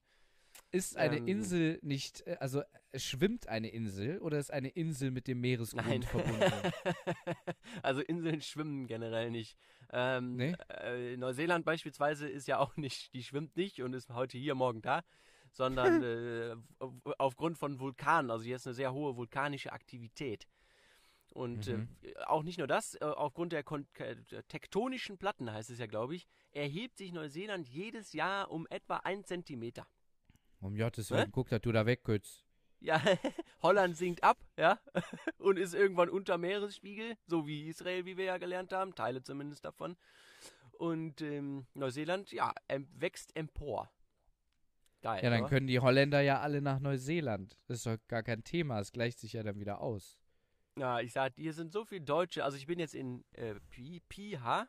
Ist 0.72 0.98
eine 0.98 1.18
Ähm. 1.18 1.28
Insel 1.28 1.80
nicht, 1.82 2.26
äh, 2.28 2.38
also 2.40 2.62
äh, 2.92 3.00
schwimmt 3.00 3.48
eine 3.48 3.70
Insel 3.70 4.20
oder 4.20 4.38
ist 4.38 4.52
eine 4.52 4.70
Insel 4.70 5.12
mit 5.12 5.28
dem 5.28 5.40
Meeresgrund 5.42 5.86
Nein. 5.88 6.04
verbunden? 6.04 6.44
also 7.84 8.02
Inseln 8.02 8.42
schwimmen 8.42 8.88
generell 8.88 9.32
nicht. 9.32 9.58
Ähm, 9.92 10.36
Nee? 10.36 10.56
äh, 10.70 11.16
Neuseeland 11.18 11.66
beispielsweise 11.66 12.28
ist 12.30 12.48
ja 12.48 12.60
auch 12.60 12.76
nicht, 12.78 13.14
die 13.14 13.24
schwimmt 13.24 13.56
nicht 13.56 13.82
und 13.82 13.94
ist 13.94 14.10
heute 14.10 14.38
hier, 14.38 14.56
morgen 14.56 14.82
da, 14.82 15.04
sondern 15.52 16.02
äh, 16.04 16.56
aufgrund 17.18 17.58
von 17.58 17.80
Vulkanen. 17.80 18.30
Also 18.32 18.44
hier 18.44 18.58
ist 18.58 18.68
eine 18.68 18.74
sehr 18.74 18.94
hohe 18.94 19.16
vulkanische 19.16 19.72
Aktivität. 19.72 20.48
Und 21.34 21.68
Mhm. 21.68 21.88
äh, 22.02 22.14
auch 22.26 22.44
nicht 22.44 22.58
nur 22.58 22.68
das, 22.68 22.96
äh, 22.96 23.06
aufgrund 23.06 23.52
der, 23.54 23.64
äh, 24.00 24.16
der 24.32 24.48
tektonischen 24.48 25.18
Platten, 25.18 25.52
heißt 25.52 25.70
es 25.70 25.80
ja, 25.80 25.86
glaube 25.86 26.16
ich, 26.16 26.28
erhebt 26.52 26.98
sich 26.98 27.12
Neuseeland 27.12 27.68
jedes 27.68 28.14
Jahr 28.14 28.50
um 28.52 28.66
etwa 28.70 28.98
ein 28.98 29.24
Zentimeter. 29.24 29.88
Um 30.62 30.76
Gottes 30.76 31.10
Hä? 31.10 31.16
Willen, 31.16 31.32
guck, 31.32 31.50
dass 31.50 31.62
du 31.62 31.72
da 31.72 31.86
wegkützt. 31.86 32.46
Ja, 32.80 33.02
Holland 33.62 33.98
sinkt 33.98 34.24
ab, 34.24 34.38
ja, 34.58 34.80
und 35.40 35.58
ist 35.58 35.74
irgendwann 35.74 36.10
unter 36.10 36.38
Meeresspiegel, 36.38 37.18
so 37.26 37.48
wie 37.48 37.68
Israel, 37.68 38.06
wie 38.06 38.18
wir 38.18 38.26
ja 38.26 38.38
gelernt 38.38 38.72
haben, 38.72 38.94
Teile 38.94 39.24
zumindest 39.24 39.66
davon. 39.66 39.98
Und 40.78 41.22
ähm, 41.22 41.66
Neuseeland, 41.74 42.32
ja, 42.32 42.54
wächst 42.94 43.36
empor. 43.36 43.90
Geil. 45.02 45.24
Ja, 45.24 45.30
dann 45.32 45.42
oder? 45.42 45.50
können 45.50 45.68
die 45.68 45.80
Holländer 45.80 46.22
ja 46.22 46.40
alle 46.40 46.62
nach 46.62 46.80
Neuseeland. 46.80 47.58
Das 47.68 47.78
ist 47.78 47.86
doch 47.88 47.98
gar 48.08 48.24
kein 48.24 48.44
Thema, 48.44 48.80
es 48.80 48.92
gleicht 48.92 49.20
sich 49.20 49.34
ja 49.34 49.44
dann 49.44 49.60
wieder 49.60 49.82
aus. 49.82 50.20
Ja, 50.78 51.00
ich 51.00 51.14
sag, 51.14 51.34
hier 51.36 51.54
sind 51.54 51.72
so 51.72 51.86
viele 51.86 52.02
Deutsche. 52.02 52.44
Also 52.44 52.58
ich 52.58 52.68
bin 52.68 52.78
jetzt 52.78 52.94
in 52.94 53.26
äh, 53.34 53.56
Pi- 53.72 54.02
Piha. 54.08 54.68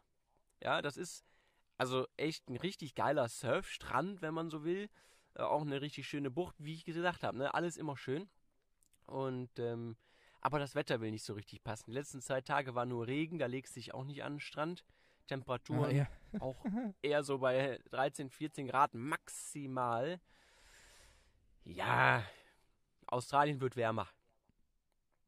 Ja, 0.62 0.80
das 0.80 0.96
ist 0.96 1.24
also 1.76 2.06
echt 2.16 2.48
ein 2.48 2.56
richtig 2.56 2.94
geiler 2.94 3.28
Surfstrand, 3.28 4.22
wenn 4.22 4.32
man 4.32 4.48
so 4.48 4.64
will. 4.64 4.88
Äh, 5.38 5.42
auch 5.42 5.62
eine 5.62 5.80
richtig 5.80 6.06
schöne 6.06 6.30
Bucht, 6.30 6.56
wie 6.58 6.74
ich 6.74 6.84
gesagt 6.84 7.22
habe. 7.22 7.38
Ne? 7.38 7.54
Alles 7.54 7.76
immer 7.76 7.96
schön. 7.96 8.28
Und 9.06 9.58
ähm, 9.58 9.96
aber 10.40 10.58
das 10.58 10.74
Wetter 10.74 11.00
will 11.00 11.10
nicht 11.10 11.24
so 11.24 11.32
richtig 11.34 11.64
passen. 11.64 11.84
Die 11.86 11.92
letzten 11.92 12.20
zwei 12.20 12.40
Tage 12.40 12.74
war 12.74 12.84
nur 12.86 13.06
Regen, 13.06 13.38
da 13.38 13.46
legst 13.46 13.74
du 13.74 13.80
dich 13.80 13.94
auch 13.94 14.04
nicht 14.04 14.22
an 14.22 14.34
den 14.34 14.40
Strand. 14.40 14.84
Temperaturen 15.26 15.84
Ah, 15.84 15.90
ja. 15.90 16.08
auch 16.40 16.64
eher 17.02 17.22
so 17.22 17.38
bei 17.38 17.78
13, 17.90 18.30
14 18.30 18.66
Grad 18.66 18.94
maximal. 18.94 20.20
Ja, 21.64 22.24
Australien 23.06 23.60
wird 23.60 23.76
wärmer. 23.76 24.08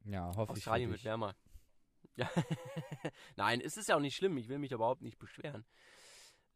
ja, 0.05 0.27
hoffe 0.35 0.53
ich. 0.53 0.63
für 0.63 0.71
Australien 0.71 0.89
wird 0.91 1.03
wärmer. 1.03 1.35
Ja. 2.17 2.29
Nein, 3.37 3.61
es 3.61 3.77
ist 3.77 3.87
ja 3.87 3.95
auch 3.95 4.01
nicht 4.01 4.17
schlimm. 4.17 4.35
Ich 4.37 4.49
will 4.49 4.59
mich 4.59 4.73
überhaupt 4.73 5.01
nicht 5.01 5.17
beschweren. 5.17 5.65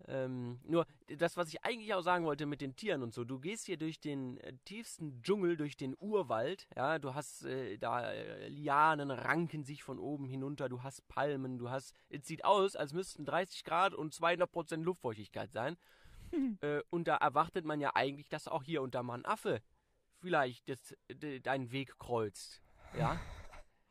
Ähm, 0.08 0.60
nur 0.64 0.86
das, 1.08 1.38
was 1.38 1.50
ich 1.50 1.64
eigentlich 1.64 1.94
auch 1.94 2.02
sagen 2.02 2.26
wollte 2.26 2.46
mit 2.46 2.62
den 2.62 2.76
Tieren 2.76 3.02
und 3.02 3.14
so. 3.14 3.24
Du 3.24 3.40
gehst 3.40 3.66
hier 3.66 3.78
durch 3.78 4.00
den 4.00 4.38
äh, 4.38 4.54
tiefsten 4.66 5.22
Dschungel, 5.22 5.58
durch 5.58 5.78
den 5.78 5.96
Urwald. 6.00 6.68
Ja, 6.76 7.00
du 7.00 7.14
hast 7.14 7.46
äh, 7.46 7.78
da 7.78 8.12
äh, 8.12 8.48
Lianen 8.48 9.10
ranken 9.10 9.64
sich 9.64 9.84
von 9.84 9.98
oben 10.00 10.26
hinunter. 10.26 10.70
Du 10.70 10.84
hast 10.84 11.08
Palmen. 11.08 11.58
Du 11.58 11.70
hast. 11.70 11.94
Es 12.10 12.28
sieht 12.28 12.46
aus, 12.46 12.76
als 12.76 12.94
müssten 12.94 13.26
30 13.26 13.64
Grad 13.64 13.94
und 13.94 14.14
200 14.14 14.52
Prozent 14.52 14.86
Luftfeuchtigkeit 14.86 15.52
sein. 15.52 15.78
äh, 16.62 16.82
und 16.90 17.08
da 17.08 17.16
erwartet 17.18 17.66
man 17.66 17.80
ja 17.80 17.92
eigentlich, 17.96 18.30
dass 18.30 18.48
auch 18.48 18.64
hier 18.64 18.82
und 18.82 18.96
da 18.96 19.02
mal 19.02 19.16
ein 19.16 19.26
Affe 19.26 19.62
vielleicht 20.20 20.68
das, 20.70 20.96
de, 21.10 21.40
deinen 21.40 21.72
Weg 21.72 21.98
kreuzt. 22.00 22.62
Ja. 22.98 23.20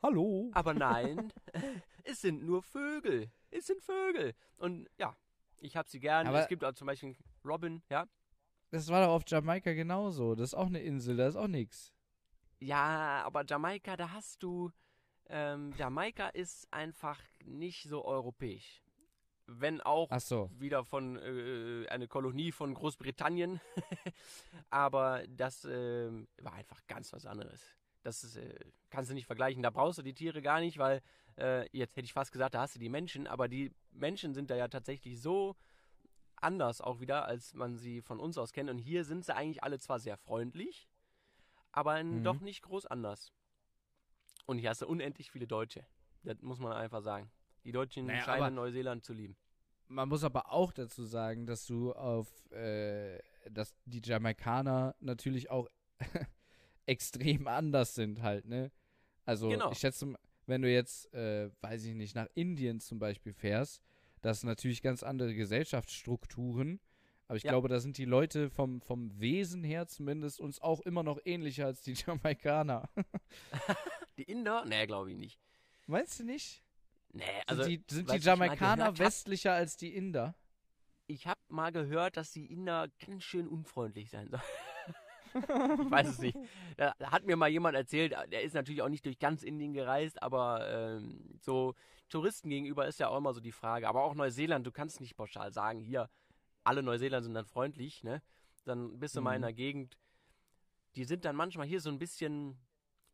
Hallo. 0.02 0.50
Aber 0.52 0.74
nein, 0.74 1.32
es 2.04 2.20
sind 2.20 2.44
nur 2.44 2.62
Vögel. 2.62 3.30
Es 3.50 3.66
sind 3.66 3.80
Vögel. 3.82 4.34
Und 4.56 4.88
ja, 4.98 5.16
ich 5.64 5.76
habe 5.76 5.88
sie 5.88 5.98
gern. 6.00 6.26
Aber- 6.26 6.40
es 6.40 6.48
gibt 6.48 6.64
auch 6.64 6.74
zum 6.74 6.86
Beispiel 6.86 7.16
Robin, 7.44 7.82
ja. 7.90 8.06
Das 8.70 8.88
war 8.88 9.04
doch 9.04 9.12
auf 9.12 9.22
Jamaika 9.26 9.72
genauso. 9.72 10.34
Das 10.34 10.50
ist 10.50 10.54
auch 10.54 10.66
eine 10.66 10.80
Insel, 10.80 11.16
da 11.16 11.28
ist 11.28 11.36
auch 11.36 11.48
nichts. 11.48 11.92
Ja, 12.60 13.22
aber 13.24 13.44
Jamaika, 13.46 13.96
da 13.96 14.10
hast 14.10 14.42
du. 14.42 14.70
Ähm, 15.26 15.72
Jamaika 15.78 16.28
ist 16.28 16.66
einfach 16.70 17.18
nicht 17.44 17.84
so 17.84 18.04
europäisch. 18.04 18.82
wenn 19.46 19.80
auch 19.80 20.08
so. 20.20 20.50
wieder 20.58 20.84
von 20.84 21.16
äh, 21.16 21.86
eine 21.88 22.08
Kolonie 22.08 22.50
von 22.52 22.72
Großbritannien. 22.74 23.60
Aber 24.70 25.22
das 25.28 25.64
äh, 25.66 26.10
war 26.40 26.54
einfach 26.54 26.80
ganz 26.86 27.12
was 27.12 27.26
anderes. 27.26 27.60
Das 28.02 28.24
ist, 28.24 28.36
äh, 28.36 28.54
kannst 28.90 29.10
du 29.10 29.14
nicht 29.14 29.26
vergleichen. 29.26 29.62
Da 29.62 29.70
brauchst 29.70 29.98
du 29.98 30.02
die 30.02 30.14
Tiere 30.14 30.40
gar 30.42 30.60
nicht, 30.60 30.78
weil 30.78 31.02
äh, 31.38 31.68
jetzt 31.76 31.96
hätte 31.96 32.04
ich 32.06 32.12
fast 32.12 32.32
gesagt, 32.32 32.54
da 32.54 32.60
hast 32.62 32.74
du 32.74 32.78
die 32.78 32.88
Menschen, 32.88 33.26
aber 33.26 33.48
die 33.48 33.72
Menschen 33.90 34.34
sind 34.34 34.50
da 34.50 34.56
ja 34.56 34.68
tatsächlich 34.68 35.20
so 35.20 35.56
anders 36.36 36.80
auch 36.80 37.00
wieder, 37.00 37.24
als 37.26 37.54
man 37.54 37.76
sie 37.76 38.02
von 38.02 38.20
uns 38.20 38.36
aus 38.38 38.52
kennt. 38.52 38.68
Und 38.70 38.78
hier 38.78 39.04
sind 39.04 39.24
sie 39.24 39.34
eigentlich 39.34 39.62
alle 39.62 39.78
zwar 39.78 39.98
sehr 39.98 40.16
freundlich, 40.16 40.88
aber 41.72 42.02
Mhm. 42.02 42.22
doch 42.22 42.40
nicht 42.40 42.62
groß 42.62 42.86
anders. 42.86 43.32
Und 44.46 44.58
hier 44.58 44.70
hast 44.70 44.82
du 44.82 44.86
unendlich 44.86 45.30
viele 45.30 45.46
Deutsche. 45.46 45.86
Das 46.22 46.40
muss 46.42 46.58
man 46.58 46.72
einfach 46.72 47.02
sagen. 47.02 47.30
Die 47.64 47.72
Deutschen 47.72 48.06
Naja, 48.06 48.22
scheinen 48.24 48.54
Neuseeland 48.54 49.04
zu 49.04 49.12
lieben. 49.14 49.36
Man 49.88 50.08
muss 50.08 50.24
aber 50.24 50.50
auch 50.52 50.72
dazu 50.72 51.04
sagen, 51.04 51.46
dass 51.46 51.66
du 51.66 51.92
auf, 51.94 52.28
äh, 52.50 53.20
dass 53.50 53.74
die 53.84 54.00
Jamaikaner 54.04 54.94
natürlich 55.00 55.50
auch 55.50 55.68
extrem 56.86 57.46
anders 57.48 57.94
sind 57.94 58.22
halt, 58.22 58.46
ne? 58.46 58.70
Also 59.24 59.48
Genau. 59.48 59.70
ich 59.72 59.78
schätze, 59.78 60.14
wenn 60.46 60.62
du 60.62 60.70
jetzt, 60.72 61.12
äh, 61.14 61.50
weiß 61.60 61.84
ich 61.84 61.94
nicht, 61.94 62.14
nach 62.14 62.28
Indien 62.34 62.80
zum 62.80 62.98
Beispiel 62.98 63.32
fährst, 63.32 63.82
das 64.22 64.40
sind 64.40 64.48
natürlich 64.48 64.82
ganz 64.82 65.02
andere 65.02 65.34
Gesellschaftsstrukturen. 65.34 66.80
Aber 67.26 67.36
ich 67.36 67.42
Ja. 67.44 67.52
glaube, 67.52 67.68
da 67.68 67.80
sind 67.80 67.96
die 67.98 68.04
Leute 68.04 68.50
vom, 68.50 68.80
vom 68.82 69.18
Wesen 69.18 69.64
her 69.64 69.86
zumindest 69.86 70.40
uns 70.40 70.60
auch 70.60 70.80
immer 70.82 71.02
noch 71.02 71.18
ähnlicher 71.24 71.66
als 71.66 71.82
die 71.82 71.92
Jamaikaner. 72.06 72.88
Die 74.18 74.22
Inder? 74.24 74.64
Nee, 74.64 74.86
glaube 74.86 75.10
ich 75.10 75.16
nicht. 75.16 75.40
Meinst 75.86 76.20
du 76.20 76.24
nicht? 76.24 76.62
Nee, 77.12 77.22
Sind 77.24 77.48
also 77.48 77.64
die, 77.64 77.82
sind 77.88 78.10
die 78.10 78.16
ich 78.16 78.24
mal 78.24 78.30
Jamaikaner 78.30 78.76
gehört 78.76 78.88
hab- 78.88 78.98
westlicher 78.98 79.52
als 79.54 79.76
die 79.76 79.94
Inder? 79.94 80.34
ich 81.06 81.26
habe 81.26 81.40
mal 81.48 81.70
gehört, 81.72 82.16
dass 82.16 82.30
die 82.30 82.46
Inder 82.46 82.88
ganz 83.04 83.24
schön 83.24 83.46
unfreundlich 83.48 84.10
sein 84.10 84.30
sollen. 84.30 84.42
ich 85.80 85.90
weiß 85.90 86.08
es 86.08 86.18
nicht. 86.18 86.38
Da 86.76 86.94
hat 87.00 87.24
mir 87.24 87.36
mal 87.36 87.48
jemand 87.48 87.76
erzählt, 87.76 88.12
der 88.12 88.42
ist 88.42 88.54
natürlich 88.54 88.82
auch 88.82 88.88
nicht 88.88 89.04
durch 89.04 89.18
ganz 89.18 89.42
Indien 89.42 89.72
gereist, 89.72 90.22
aber 90.22 90.68
ähm, 90.68 91.38
so 91.40 91.74
Touristen 92.08 92.48
gegenüber 92.50 92.86
ist 92.86 92.98
ja 93.00 93.08
auch 93.08 93.18
immer 93.18 93.32
so 93.34 93.40
die 93.40 93.52
Frage. 93.52 93.88
Aber 93.88 94.04
auch 94.04 94.14
Neuseeland, 94.14 94.66
du 94.66 94.72
kannst 94.72 95.00
nicht 95.00 95.16
pauschal 95.16 95.52
sagen, 95.52 95.80
hier, 95.80 96.08
alle 96.64 96.82
Neuseeländer 96.82 97.22
sind 97.22 97.34
dann 97.34 97.46
freundlich, 97.46 98.02
ne? 98.04 98.22
Dann 98.64 98.98
bist 98.98 99.16
du 99.16 99.20
mal 99.20 99.34
in 99.34 99.40
Mhm. 99.40 99.44
einer 99.44 99.52
Gegend, 99.52 99.98
die 100.96 101.04
sind 101.04 101.24
dann 101.24 101.36
manchmal 101.36 101.66
hier 101.66 101.80
so 101.80 101.90
ein 101.90 101.98
bisschen, 101.98 102.58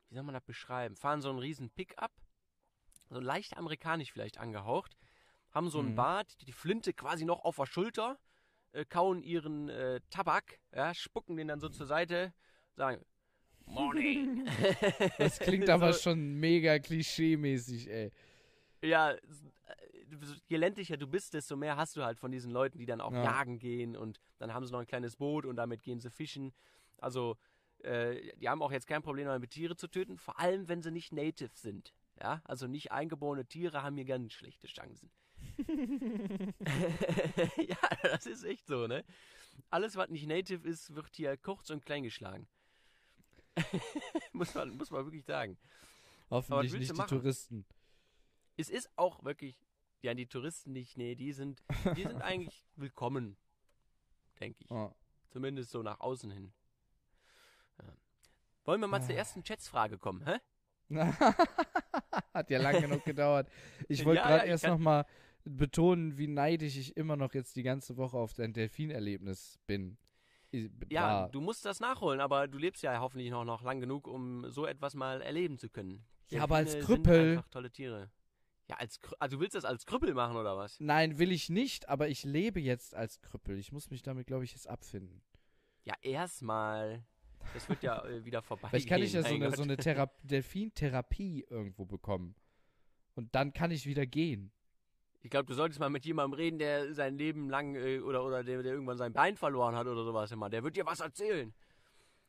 wie 0.09 0.15
soll 0.15 0.25
man 0.25 0.35
das 0.35 0.45
beschreiben, 0.45 0.97
fahren 0.97 1.23
so 1.23 1.31
einen 1.31 1.39
riesen 1.39 1.71
Pickup, 1.71 2.13
so 3.09 3.19
leicht 3.21 3.57
amerikanisch 3.57 4.13
vielleicht 4.13 4.39
angehaucht, 4.39 4.97
haben 5.51 5.69
so 5.71 5.81
einen 5.81 5.93
Mhm. 5.93 5.97
Bart, 5.97 6.41
die, 6.41 6.45
die 6.45 6.53
Flinte 6.53 6.93
quasi 6.93 7.25
noch 7.25 7.45
auf 7.45 7.57
der 7.57 7.67
Schulter, 7.67 8.19
äh, 8.73 8.85
kauen 8.85 9.23
ihren 9.23 9.69
äh, 9.69 10.01
Tabak, 10.11 10.59
ja, 10.75 10.95
spucken 10.95 11.37
den 11.37 11.49
dann 11.49 11.61
so 11.61 11.69
zur 11.69 11.87
Seite, 11.87 12.33
sagen 12.77 13.05
Morning. 13.67 14.47
Das 15.19 15.39
klingt 15.39 15.69
aber 15.71 15.93
So, 15.93 16.01
schon 16.11 16.41
mega 16.41 16.75
klischee-mäßig, 16.79 17.89
ey. 17.89 18.11
Ja, 18.83 19.13
äh, 19.13 19.19
je 20.49 20.57
ländlicher 20.57 20.97
du 20.97 21.07
bist, 21.07 21.35
desto 21.35 21.57
mehr 21.57 21.77
hast 21.77 21.97
du 21.97 22.03
halt 22.05 22.19
von 22.19 22.33
diesen 22.33 22.51
Leuten, 22.51 22.79
die 22.79 22.87
dann 22.87 23.01
auch 23.01 23.13
Ja. 23.13 23.25
jagen 23.25 23.59
gehen 23.59 23.97
und 23.97 24.21
dann 24.39 24.53
haben 24.53 24.65
sie 24.67 24.73
noch 24.73 24.81
ein 24.81 24.87
kleines 24.87 25.17
Boot 25.17 25.45
und 25.45 25.57
damit 25.57 25.83
gehen 25.83 26.01
sie 26.01 26.11
fischen. 26.11 26.53
Also, 26.99 27.37
äh, 27.85 28.35
die 28.37 28.49
haben 28.49 28.63
auch 28.63 28.73
jetzt 28.73 28.87
kein 28.87 29.03
Problem 29.03 29.27
damit, 29.27 29.51
Tiere 29.51 29.77
zu 29.77 29.89
töten, 29.89 30.19
vor 30.19 30.39
allem 30.41 30.69
wenn 30.69 30.83
sie 30.83 30.91
nicht 30.91 31.13
native 31.13 31.51
sind. 31.55 31.95
Ja, 32.21 32.43
also 32.45 32.67
nicht 32.67 32.93
eingeborene 32.93 33.47
Tiere 33.47 33.83
haben 33.83 33.97
hier 33.97 34.05
ganz 34.05 34.33
schlechte 34.33 34.67
Chancen. 34.67 35.11
ja, 37.57 37.77
das 38.03 38.27
ist 38.27 38.45
echt 38.45 38.67
so, 38.67 38.87
ne? 38.87 39.05
Alles, 39.71 39.97
was 39.97 40.09
nicht 40.09 40.27
native 40.27 40.67
ist, 40.69 40.95
wird 40.95 41.15
hier 41.15 41.37
kurz 41.37 41.71
und 41.71 41.85
klein 41.85 42.03
geschlagen. 42.03 42.49
muss, 44.33 44.55
man, 44.55 44.77
muss 44.77 44.91
man 44.91 45.05
wirklich 45.05 45.25
sagen. 45.25 45.59
Hoffentlich 46.31 46.73
nicht 46.73 46.91
die 46.93 46.97
machen? 46.97 47.09
Touristen. 47.09 47.67
es 48.57 48.71
ist 48.71 48.91
auch 48.97 49.25
wirklich, 49.25 49.59
ja, 50.03 50.15
die 50.15 50.27
Touristen 50.27 50.73
nicht, 50.73 50.97
nee, 50.97 51.15
die 51.15 51.33
sind, 51.33 51.63
die 51.97 52.03
sind 52.03 52.23
eigentlich 52.23 52.65
willkommen, 52.77 53.37
denke 54.39 54.63
ich. 54.65 54.71
Oh. 54.71 54.95
Zumindest 55.31 55.71
so 55.71 55.83
nach 55.83 56.01
außen 56.01 56.31
hin. 56.31 56.53
Ja. 57.79 57.93
Wollen 58.65 58.81
wir 58.81 58.89
mal 58.89 59.03
zur 59.03 59.15
Ah. 59.15 59.19
ersten 59.19 59.43
Chats-Frage 59.45 59.99
kommen, 59.99 60.25
hä? 60.27 60.39
Hat 62.35 62.51
ja 62.51 62.61
lang 62.61 62.81
genug 62.81 63.05
gedauert. 63.05 63.49
Ich 63.89 64.05
wollte 64.05 64.23
Ja, 64.23 64.27
gerade 64.29 64.45
ja, 64.47 64.51
erst 64.53 64.65
kann- 64.65 64.73
noch 64.73 64.79
mal 64.81 65.07
betonen, 65.45 66.19
wie 66.19 66.27
neidisch 66.29 66.77
ich 66.77 66.97
immer 66.97 67.17
noch 67.17 67.35
jetzt 67.35 67.57
die 67.57 67.63
ganze 67.63 67.97
Woche 67.97 68.17
auf 68.17 68.33
dein 68.35 68.53
Delfinerlebnis 68.53 69.59
bin. 69.67 69.97
Ja, 70.89 71.29
du 71.29 71.41
musst 71.41 71.65
das 71.65 71.79
nachholen, 71.81 72.21
aber 72.21 72.49
du 72.49 72.59
lebst 72.59 72.83
ja 72.83 72.99
hoffentlich 73.01 73.31
noch, 73.31 73.45
noch 73.45 73.63
lang 73.63 73.81
genug, 73.81 74.09
um 74.09 74.51
so 74.51 74.67
etwas 74.67 74.95
mal 74.95 75.23
erleben 75.23 75.59
zu 75.59 75.69
können. 75.69 76.05
Ja, 76.31 76.43
aber 76.43 76.57
als 76.57 76.73
Delfine 76.73 76.99
Krüppel- 76.99 77.15
Sind 77.15 77.39
einfach 77.39 77.49
tolle 77.49 77.71
Tiere. 77.71 78.11
Ja, 78.69 78.77
als 78.77 79.01
also 79.19 79.37
du 79.37 79.43
willst 79.43 79.55
das 79.57 79.65
als 79.65 79.85
Krüppel 79.85 80.15
machen 80.15 80.37
oder 80.37 80.57
was? 80.57 80.79
Nein, 80.79 81.19
will 81.19 81.33
ich 81.33 81.51
nicht, 81.51 81.89
aber 81.89 82.09
ich 82.09 82.25
lebe 82.25 82.61
jetzt 82.61 82.95
als 82.95 83.21
Krüppel. 83.21 83.59
Ich 83.59 83.73
muss 83.73 83.91
mich 83.91 84.03
damit, 84.03 84.27
glaube 84.27 84.45
ich, 84.45 84.53
jetzt 84.53 84.69
abfinden. 84.69 85.23
Ja, 85.85 85.95
erstmal. 86.03 87.05
Das 87.55 87.69
wird 87.69 87.83
ja 87.83 88.05
äh, 88.05 88.25
wieder 88.25 88.43
vorbei. 88.43 88.69
Vielleicht 88.71 88.89
kann 88.89 89.03
ich 89.03 89.13
ja 89.13 89.23
so 89.23 89.35
eine, 89.35 89.57
so 89.57 89.63
eine 89.63 89.77
Thera 89.77 90.11
Delfintherapie 90.23 91.47
irgendwo 91.49 91.85
bekommen. 91.85 92.37
Und 93.15 93.35
dann 93.35 93.53
kann 93.53 93.71
ich 93.71 93.87
wieder 93.87 94.07
gehen. 94.07 94.53
Ich 95.23 95.31
glaube, 95.31 95.47
du 95.47 95.55
solltest 95.55 95.81
mal 95.81 95.91
mit 95.91 96.07
jemandem 96.07 96.39
reden, 96.39 96.59
der 96.59 96.95
sein 96.95 97.19
Leben 97.19 97.51
lang 97.51 97.75
äh, 97.75 98.01
oder, 98.01 98.25
oder 98.25 98.43
der, 98.43 98.63
der 98.63 98.73
irgendwann 98.73 98.97
sein 98.97 99.13
Bein 99.13 99.37
verloren 99.37 99.77
hat 99.77 99.87
oder 99.87 100.03
sowas 100.05 100.33
immer. 100.33 100.49
Der 100.49 100.63
wird 100.65 100.77
dir 100.77 100.87
was 100.87 101.01
erzählen. 101.01 101.53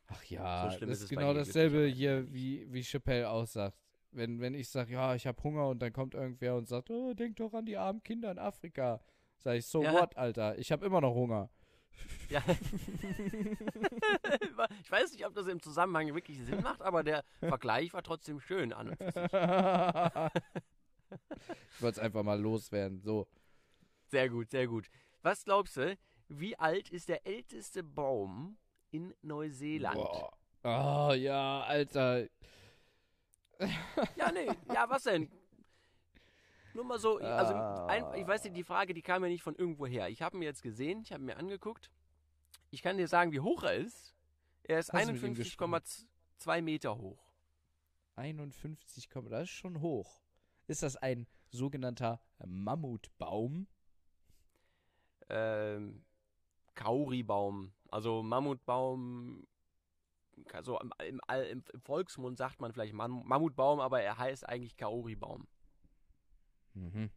Ach 0.08 0.24
ja, 0.24 0.70
So 0.78 0.84
das 0.86 1.00
ist 1.02 1.08
genau 1.08 1.32
dasselbe 1.32 1.86
hier, 1.86 2.30
wie, 2.32 2.66
wie 2.70 2.82
Chappelle 2.82 3.30
aussagt. 3.30 3.78
Wenn, 4.10 4.40
wenn 4.40 4.52
ich 4.54 4.68
sage, 4.68 4.92
ja, 4.92 5.14
ich 5.14 5.26
habe 5.26 5.42
Hunger 5.42 5.68
und 5.68 5.80
dann 5.80 5.92
kommt 5.92 6.14
irgendwer 6.14 6.56
und 6.56 6.68
sagt, 6.68 6.90
oh, 6.90 7.14
denk 7.14 7.36
doch 7.36 7.54
an 7.54 7.64
die 7.64 7.78
armen 7.78 8.02
Kinder 8.02 8.30
in 8.30 8.38
Afrika. 8.38 9.00
Sag 9.38 9.56
ich, 9.56 9.66
so 9.66 9.82
Ja. 9.82 9.94
what, 9.94 10.14
Alter? 10.18 10.58
Ich 10.58 10.70
habe 10.70 10.84
immer 10.84 11.00
noch 11.00 11.14
Hunger. 11.14 11.48
Ja. 12.28 12.42
ich 14.82 14.90
weiß 14.90 15.12
nicht, 15.12 15.24
ob 15.26 15.34
das 15.34 15.46
im 15.46 15.62
Zusammenhang 15.62 16.14
wirklich 16.14 16.42
Sinn 16.44 16.60
macht, 16.62 16.82
aber 16.82 17.02
der 17.02 17.24
Vergleich 17.40 17.94
war 17.94 18.02
trotzdem 18.02 18.38
schön 18.40 18.72
an 18.72 18.90
und 18.90 18.98
für 18.98 19.12
sich. 19.12 19.32
ich 21.74 21.82
wollte 21.82 22.00
es 22.00 22.04
einfach 22.04 22.22
mal 22.22 22.40
loswerden. 22.40 23.00
So. 23.00 23.26
Sehr 24.08 24.28
gut, 24.28 24.50
sehr 24.50 24.66
gut. 24.66 24.88
Was 25.22 25.44
glaubst 25.44 25.76
du, 25.76 25.96
wie 26.28 26.58
alt 26.58 26.90
ist 26.90 27.08
der 27.08 27.26
älteste 27.26 27.82
Baum 27.82 28.56
in 28.90 29.14
Neuseeland? 29.22 29.94
Boah. 29.96 30.32
Oh 30.64 31.12
ja, 31.14 31.62
Alter. 31.62 32.28
Ja, 34.16 34.32
nee, 34.32 34.48
ja, 34.72 34.88
was 34.88 35.04
denn? 35.04 35.30
Nur 36.74 36.84
mal 36.84 36.98
so, 36.98 37.18
also 37.18 37.54
Ah. 37.54 37.86
ein, 37.86 38.04
ich 38.20 38.26
weiß 38.26 38.44
nicht, 38.44 38.56
die 38.56 38.64
Frage, 38.64 38.94
die 38.94 39.02
kam 39.02 39.22
ja 39.24 39.28
nicht 39.28 39.42
von 39.42 39.54
irgendwo 39.54 39.86
her. 39.86 40.08
Ich 40.08 40.22
habe 40.22 40.36
ihn 40.36 40.42
jetzt 40.42 40.62
gesehen, 40.62 41.02
ich 41.02 41.12
habe 41.12 41.22
mir 41.22 41.36
angeguckt. 41.36 41.90
Ich 42.70 42.82
kann 42.82 42.96
dir 42.96 43.08
sagen, 43.08 43.30
wie 43.32 43.40
hoch 43.40 43.62
er 43.62 43.74
ist. 43.74 44.14
Er 44.64 44.78
ist 44.78 44.92
Hast 44.92 45.08
du 45.08 45.12
mit 45.12 45.22
ihm 45.22 45.34
gesprochen? 45.34 45.74
51,2 45.74 46.62
Meter 46.62 46.96
hoch. 46.96 47.22
51, 48.16 49.10
komm, 49.10 49.28
das 49.28 49.42
ist 49.44 49.50
schon 49.50 49.80
hoch. 49.80 50.21
Ist 50.66 50.82
das 50.82 50.96
ein 50.96 51.26
sogenannter 51.50 52.20
Mammutbaum? 52.44 53.66
ähm, 55.32 56.04
Kauribaum. 56.74 57.72
Also 57.90 58.22
Mammutbaum. 58.22 59.46
Also 60.52 60.78
im, 60.80 60.92
im, 61.06 61.20
im, 61.50 61.80
Volksmund 61.82 62.38
sagt 62.38 62.60
man 62.60 62.72
vielleicht 62.72 62.94
Mam 62.94 63.26
Mammutbaum, 63.26 63.80
aber 63.80 64.02
er 64.02 64.18
heißt 64.18 64.48
eigentlich 64.48 64.76
Kauribaum. 64.76 65.46
Mhm. 66.74 67.10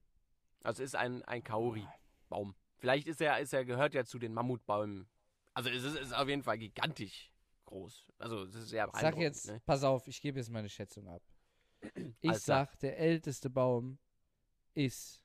Also 0.63 0.83
es 0.83 0.89
ist 0.89 0.95
ein, 0.95 1.23
ein 1.23 1.43
Kauri-Baum. 1.43 2.55
Vielleicht 2.77 3.07
ist 3.07 3.21
er, 3.21 3.39
ist 3.39 3.53
er, 3.53 3.63
gehört 3.63 3.93
ja 3.93 4.03
zu 4.03 4.19
den 4.19 4.33
Mammutbäumen. 4.33 5.07
Also 5.53 5.69
es 5.69 5.83
ist, 5.83 5.95
ist 5.97 6.13
auf 6.13 6.27
jeden 6.27 6.43
Fall 6.43 6.57
gigantisch 6.57 7.31
groß. 7.65 8.07
Also 8.17 8.43
es 8.43 8.55
ist 8.55 8.69
sehr 8.69 8.89
Ich 8.93 8.99
sag 8.99 9.17
jetzt, 9.17 9.47
Ne? 9.47 9.61
pass 9.65 9.83
auf, 9.83 10.07
ich 10.07 10.21
gebe 10.21 10.39
jetzt 10.39 10.49
meine 10.49 10.69
Schätzung 10.69 11.07
ab. 11.07 11.21
Ich 12.21 12.29
klar. 12.29 12.39
sag, 12.39 12.79
der 12.79 12.97
älteste 12.97 13.49
Baum 13.49 13.97
ist 14.73 15.21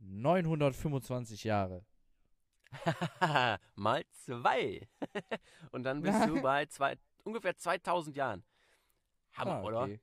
925 0.00 1.44
Jahre. 1.44 1.84
Mal 3.76 4.04
zwei. 4.24 4.88
Und 5.70 5.84
dann 5.84 6.02
bist 6.02 6.26
du 6.26 6.40
bei 6.42 6.66
zwei, 6.66 6.96
ungefähr 7.22 7.56
2000 7.56 8.16
Jahren. 8.16 8.44
Hammer, 9.32 9.54
Ah, 9.56 9.62
oder? 9.62 9.82
okay. 9.82 10.00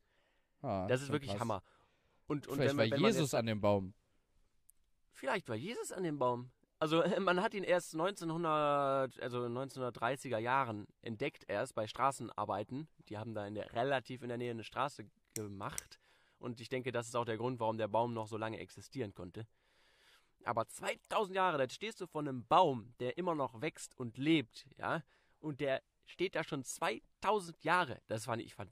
Ah, 0.62 0.88
Das 0.88 1.02
ist 1.02 1.12
wirklich 1.12 1.32
krass. 1.32 1.42
Hammer. 1.42 1.64
Und, 2.28 2.48
und 2.48 2.56
Vielleicht 2.56 2.78
wenn, 2.78 2.92
war 2.92 2.98
wenn 2.98 3.06
Jesus 3.06 3.22
jetzt, 3.32 3.36
an 3.36 3.46
dem 3.46 3.60
Baum. 3.62 3.94
Vielleicht 5.14 5.50
war 5.50 5.56
Jesus 5.56 5.92
an 5.92 6.04
dem 6.04 6.18
Baum. 6.18 6.50
Also 6.82 7.04
man 7.20 7.42
hat 7.42 7.54
ihn 7.54 7.64
erst 7.64 7.94
1900, 7.94 9.22
also 9.22 9.44
1930er 9.46 10.40
Jahren 10.40 10.88
entdeckt 11.04 11.46
erst 11.48 11.76
bei 11.76 11.86
Straßenarbeiten. 11.86 12.88
Die 13.08 13.18
haben 13.20 13.36
da 13.36 13.46
in 13.46 13.54
der, 13.54 13.72
relativ 13.74 14.24
in 14.24 14.30
der 14.30 14.40
Nähe 14.40 14.52
eine 14.52 14.64
Straße 14.64 15.06
gemacht. 15.36 16.00
Und 16.40 16.60
ich 16.60 16.70
denke, 16.70 16.92
das 16.92 17.08
ist 17.08 17.16
auch 17.16 17.24
der 17.24 17.38
Grund, 17.38 17.60
warum 17.60 17.78
der 17.78 17.88
Baum 17.88 18.16
noch 18.16 18.28
so 18.28 18.36
lange 18.36 18.60
existieren 18.60 19.14
konnte. 19.14 19.46
Aber 20.44 20.68
2000 20.68 21.36
Jahre, 21.36 21.60
da 21.60 21.70
stehst 21.70 22.02
du 22.02 22.08
vor 22.08 22.22
einem 22.22 22.48
Baum, 22.48 22.96
der 23.00 23.16
immer 23.16 23.36
noch 23.36 23.62
wächst 23.62 23.96
und 24.00 24.18
lebt, 24.18 24.66
ja, 24.80 25.04
und 25.40 25.62
der 25.62 25.84
steht 26.08 26.34
da 26.34 26.44
schon 26.44 26.64
2000 26.64 27.64
Jahre. 27.64 28.02
Das 28.08 28.26
fand 28.26 28.42
ich, 28.42 28.48
ich 28.48 28.56
fand, 28.56 28.72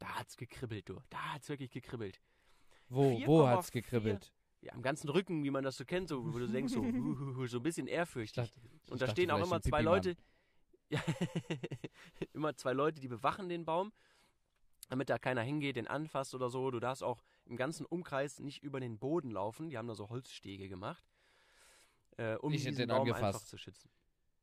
da 0.00 0.08
hat's 0.18 0.36
gekribbelt, 0.36 0.88
du. 0.88 1.00
Da 1.10 1.34
hat's 1.34 1.48
wirklich 1.48 1.70
gekribbelt. 1.70 2.20
Wo, 2.88 3.24
wo 3.24 3.46
hat's 3.46 3.70
gekribbelt? 3.70 4.32
Ja, 4.62 4.72
am 4.72 4.82
ganzen 4.82 5.08
Rücken, 5.10 5.44
wie 5.44 5.50
man 5.50 5.62
das 5.62 5.76
so 5.76 5.84
kennt, 5.84 6.08
so, 6.08 6.32
wo 6.32 6.38
du 6.38 6.48
denkst, 6.48 6.72
so, 6.72 6.82
so 7.46 7.58
ein 7.58 7.62
bisschen 7.62 7.86
ehrfürchtig. 7.86 8.50
Dachte- 8.50 8.60
und 8.90 9.00
da 9.00 9.08
stehen 9.08 9.30
auch 9.30 9.44
immer 9.44 9.60
zwei. 9.60 9.82
Leute, 9.82 10.16
ja, 10.88 11.00
immer 12.32 12.54
zwei 12.56 12.72
Leute, 12.72 13.00
die 13.00 13.08
bewachen 13.08 13.48
den 13.48 13.64
Baum, 13.64 13.92
damit 14.88 15.10
da 15.10 15.18
keiner 15.18 15.42
hingeht, 15.42 15.76
den 15.76 15.86
anfasst 15.86 16.34
oder 16.34 16.48
so. 16.50 16.70
Du 16.70 16.80
darfst 16.80 17.02
auch 17.02 17.22
im 17.44 17.56
ganzen 17.56 17.86
Umkreis 17.86 18.40
nicht 18.40 18.62
über 18.62 18.80
den 18.80 18.98
Boden 18.98 19.30
laufen. 19.30 19.68
Die 19.68 19.78
haben 19.78 19.88
da 19.88 19.94
so 19.94 20.08
Holzstege 20.08 20.68
gemacht, 20.68 21.04
äh, 22.16 22.34
um 22.36 22.52
Ich 22.52 22.62
diesen 22.64 22.76
den 22.76 22.88
Baum 22.88 23.02
einfach 23.08 23.16
angefasst. 23.22 23.48
zu 23.48 23.58
schützen. 23.58 23.90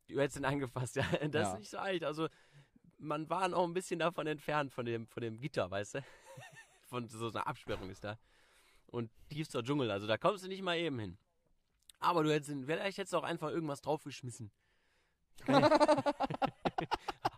Du 0.07 0.19
hättest 0.19 0.37
ihn 0.37 0.45
angefasst, 0.45 0.95
ja. 0.95 1.03
Das 1.27 1.33
Ja. 1.33 1.53
ist 1.53 1.59
nicht 1.59 1.69
so 1.69 1.77
alt. 1.77 2.03
Also 2.03 2.27
man 2.97 3.29
war 3.29 3.47
noch 3.47 3.63
ein 3.63 3.73
bisschen 3.73 3.99
davon 3.99 4.27
entfernt, 4.27 4.71
von 4.71 4.85
dem, 4.85 5.07
von 5.07 5.21
dem 5.21 5.39
Gitter, 5.39 5.69
weißt 5.71 5.95
du? 5.95 6.05
von 6.87 7.07
so 7.07 7.29
einer 7.29 7.47
Absperrung 7.47 7.89
ist 7.89 8.03
da. 8.03 8.19
Und 8.93 9.09
tiefster 9.29 9.63
Dschungel, 9.63 9.89
also 9.89 10.05
da 10.05 10.17
kommst 10.17 10.43
du 10.43 10.47
nicht 10.47 10.61
mal 10.61 10.77
eben 10.77 10.99
hin. 10.99 11.17
Aber 11.99 12.21
du 12.23 12.31
hättest, 12.31 12.51
vielleicht 12.65 12.97
hättest 12.99 13.13
du 13.13 13.17
auch 13.17 13.23
einfach 13.23 13.49
irgendwas 13.49 13.81
draufgeschmissen. 13.81 14.51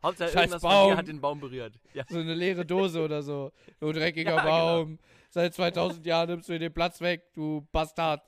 Hauptsache 0.04 0.30
Scheiß 0.32 0.36
irgendwas 0.36 0.62
von 0.62 0.70
Baum. 0.70 0.92
dir 0.92 0.98
hat 0.98 1.08
den 1.08 1.22
Baum 1.22 1.40
berührt. 1.40 1.80
Ja. 1.94 2.04
So 2.10 2.20
eine 2.20 2.34
leere 2.34 2.66
Dose 2.66 3.02
oder 3.02 3.24
so. 3.24 3.54
Du 3.80 3.94
dreckiger 3.94 4.36
Ja, 4.36 4.42
genau. 4.42 4.84
Baum. 4.84 5.00
Seit 5.30 5.54
2000 5.54 6.06
Jahren 6.06 6.30
nimmst 6.30 6.50
du 6.50 6.54
dir 6.54 6.60
den 6.60 6.74
Platz 6.74 7.00
weg, 7.00 7.24
du 7.34 7.66
Bastard. 7.72 8.22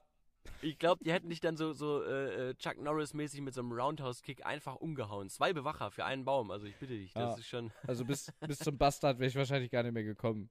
Ich 0.62 0.80
glaube, 0.80 1.04
die 1.04 1.12
hätten 1.12 1.30
dich 1.30 1.42
dann 1.42 1.58
so, 1.58 1.74
so 1.74 2.02
äh, 2.04 2.52
äh, 2.52 2.56
Chuck 2.56 2.78
Norris-mäßig 2.82 3.42
mit 3.42 3.54
so 3.54 3.60
einem 3.62 3.74
Roundhouse-Kick 3.74 4.46
einfach 4.46 4.76
umgehauen. 4.78 5.30
Zwei 5.30 5.52
Bewacher 5.52 5.92
für 5.92 6.06
einen 6.06 6.24
Baum, 6.24 6.50
also 6.50 6.66
ich 6.66 6.76
bitte 6.78 6.94
dich, 6.94 7.12
das 7.14 7.34
Ja. 7.34 7.38
ist 7.38 7.48
schon... 7.48 7.72
Also 7.86 8.06
bis, 8.06 8.32
bis 8.48 8.60
zum 8.60 8.78
Bastard 8.78 9.20
wäre 9.20 9.28
ich 9.28 9.36
wahrscheinlich 9.36 9.70
gar 9.70 9.84
nicht 9.84 9.92
mehr 9.94 10.06
gekommen. 10.06 10.50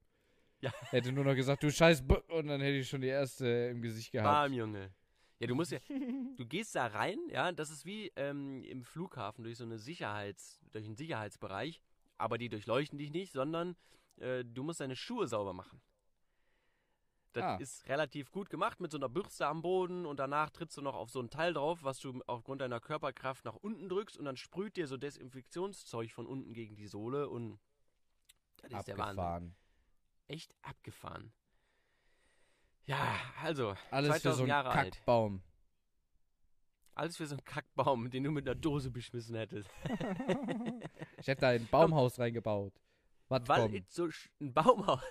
Ja. 0.66 0.72
Hätte 0.90 1.12
nur 1.12 1.24
noch 1.24 1.34
gesagt, 1.34 1.62
du 1.62 1.70
scheiß 1.70 2.06
B 2.06 2.14
und 2.28 2.46
dann 2.48 2.60
hätte 2.60 2.76
ich 2.78 2.88
schon 2.88 3.00
die 3.00 3.06
erste 3.08 3.46
im 3.70 3.82
Gesicht 3.82 4.12
gehabt. 4.12 4.28
Bam, 4.48 4.52
Junge. 4.52 4.90
Ja, 5.38 5.46
du 5.46 5.54
musst 5.54 5.70
ja, 5.72 5.78
du 6.36 6.46
gehst 6.46 6.74
da 6.74 6.86
rein, 6.86 7.18
ja, 7.30 7.52
das 7.52 7.70
ist 7.70 7.84
wie 7.84 8.10
ähm, 8.16 8.64
im 8.64 8.82
Flughafen 8.82 9.44
durch 9.44 9.58
so 9.58 9.64
eine 9.64 9.78
Sicherheits, 9.78 10.60
durch 10.72 10.86
einen 10.86 10.96
Sicherheitsbereich, 10.96 11.80
aber 12.16 12.38
die 12.38 12.48
durchleuchten 12.48 12.98
dich 12.98 13.10
nicht, 13.10 13.32
sondern 13.32 13.76
äh, 14.16 14.44
du 14.44 14.62
musst 14.62 14.80
deine 14.80 14.96
Schuhe 14.96 15.28
sauber 15.28 15.52
machen. 15.52 15.80
Das 17.34 17.44
Ah. 17.44 17.56
ist 17.56 17.86
relativ 17.86 18.30
gut 18.32 18.48
gemacht 18.48 18.80
mit 18.80 18.90
so 18.90 18.96
einer 18.96 19.10
Bürste 19.10 19.46
am 19.46 19.60
Boden 19.60 20.06
und 20.06 20.18
danach 20.18 20.48
trittst 20.48 20.78
du 20.78 20.80
noch 20.80 20.94
auf 20.94 21.10
so 21.10 21.20
ein 21.20 21.28
Teil 21.28 21.52
drauf, 21.52 21.80
was 21.82 21.98
du 21.98 22.22
aufgrund 22.26 22.62
deiner 22.62 22.80
Körperkraft 22.80 23.44
nach 23.44 23.56
unten 23.56 23.90
drückst 23.90 24.16
und 24.16 24.24
dann 24.24 24.38
sprüht 24.38 24.76
dir 24.78 24.86
so 24.86 24.96
Desinfektionszeug 24.96 26.10
von 26.12 26.24
unten 26.26 26.54
gegen 26.54 26.76
die 26.76 26.86
Sohle 26.86 27.28
und 27.28 27.58
das 28.62 28.72
ist 28.80 28.88
der 28.88 28.96
Wahnsinn. 28.96 29.54
Echt 30.28 30.54
abgefahren. 30.62 31.32
Ja, 32.86 33.18
also, 33.42 33.74
Alles 33.90 34.14
für 34.16 34.20
2000 34.22 34.34
so 34.36 34.42
einen 34.42 34.48
Jahre 34.48 34.70
alt. 34.70 34.94
Kackbaum. 34.94 35.42
Alles 36.94 37.16
für 37.16 37.26
so 37.26 37.34
einen 37.34 37.44
Kackbaum, 37.44 38.10
den 38.10 38.24
du 38.24 38.30
mit 38.30 38.46
einer 38.46 38.54
Dose 38.54 38.90
beschmissen 38.90 39.36
hättest. 39.36 39.70
Ich 41.18 41.26
hätte 41.28 41.40
da 41.40 41.48
ein 41.48 41.66
Baumhaus 41.68 42.18
reingebaut. 42.18 42.72
Was 43.28 43.48
Weil 43.48 43.68
kommt? 43.70 43.90
so 43.90 44.08
ein 44.40 44.52
Baumhaus. 44.52 45.00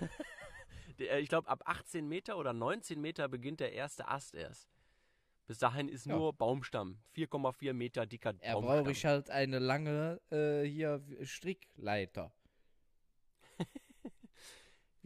Ich 0.98 1.28
glaube, 1.28 1.46
ab 1.48 1.60
18 1.66 2.08
Meter 2.08 2.38
oder 2.38 2.54
19 2.54 2.98
Meter 2.98 3.28
beginnt 3.28 3.60
der 3.60 3.72
erste 3.74 4.08
Ast 4.08 4.34
erst. 4.34 4.66
Bis 5.46 5.58
dahin 5.58 5.90
ist 5.90 6.06
Ja. 6.06 6.16
nur 6.16 6.32
Baumstamm. 6.32 6.98
4,4 7.14 7.74
Meter 7.74 8.06
dicker 8.06 8.32
Er 8.40 8.54
Baumstamm. 8.54 8.78
brauche 8.78 8.92
ich 8.92 9.04
halt 9.04 9.28
eine 9.28 9.58
lange 9.58 10.20
äh, 10.30 10.62
hier 10.62 11.02
Strickleiter. 11.22 12.32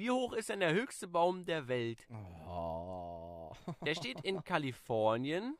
Wie 0.00 0.10
hoch 0.10 0.32
ist 0.32 0.48
denn 0.48 0.60
der 0.60 0.72
höchste 0.72 1.06
Baum 1.06 1.44
der 1.44 1.68
Welt? 1.68 2.08
Oh. 2.48 3.52
Der 3.84 3.94
steht 3.94 4.18
in 4.24 4.42
Kalifornien. 4.42 5.58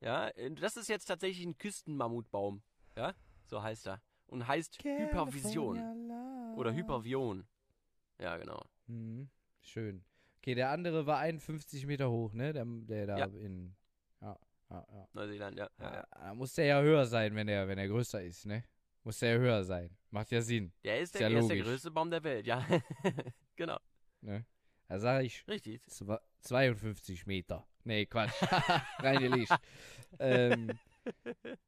Ja, 0.00 0.30
das 0.58 0.78
ist 0.78 0.88
jetzt 0.88 1.04
tatsächlich 1.04 1.44
ein 1.44 1.58
Küstenmammutbaum. 1.58 2.62
Ja, 2.96 3.12
so 3.44 3.62
heißt 3.62 3.88
er. 3.88 4.00
Und 4.26 4.48
heißt 4.48 4.82
Hypervision. 4.82 5.76
Oder 6.56 6.72
Hypervion. 6.72 7.46
Ja, 8.18 8.38
genau. 8.38 8.64
Mhm. 8.86 9.28
Schön. 9.60 10.02
Okay, 10.38 10.54
der 10.54 10.70
andere 10.70 11.04
war 11.04 11.18
51 11.18 11.84
Meter 11.84 12.10
hoch, 12.10 12.32
ne? 12.32 12.54
Der, 12.54 12.64
der 12.64 13.06
da 13.06 13.18
Ja. 13.18 13.26
in. 13.26 13.76
Ja, 14.22 14.38
ja, 14.70 14.86
ja. 14.94 15.08
Neuseeland, 15.12 15.58
ja. 15.58 15.68
ja, 15.78 15.94
ja. 15.94 16.06
Da 16.10 16.34
muss 16.34 16.54
der 16.54 16.64
ja 16.64 16.80
höher 16.80 17.04
sein, 17.04 17.34
wenn 17.34 17.48
er 17.48 17.68
wenn 17.68 17.76
er 17.76 17.88
größer 17.88 18.22
ist, 18.22 18.46
ne? 18.46 18.64
Muss 19.02 19.18
der 19.18 19.34
ja 19.34 19.38
höher 19.38 19.62
sein. 19.62 19.94
Macht 20.08 20.30
ja 20.30 20.40
Sinn, 20.40 20.72
Der 20.82 21.00
ist 21.00 21.14
Ist 21.14 21.20
der, 21.20 21.28
ja 21.28 21.38
er 21.38 21.46
der 21.48 21.58
größte 21.58 21.90
Baum 21.90 22.10
der 22.10 22.24
Welt, 22.24 22.46
ja. 22.46 22.66
genau. 23.56 23.78
ne? 24.20 24.44
Da 24.88 24.98
sage 24.98 25.24
ich 25.26 25.46
Richtig. 25.48 25.82
zwa- 25.88 26.20
52 26.40 27.26
Meter. 27.26 27.66
Nee, 27.84 28.06
Quatsch. 28.06 28.32
Reine 28.98 29.28
Licht. 29.28 29.52
ähm, 30.18 30.70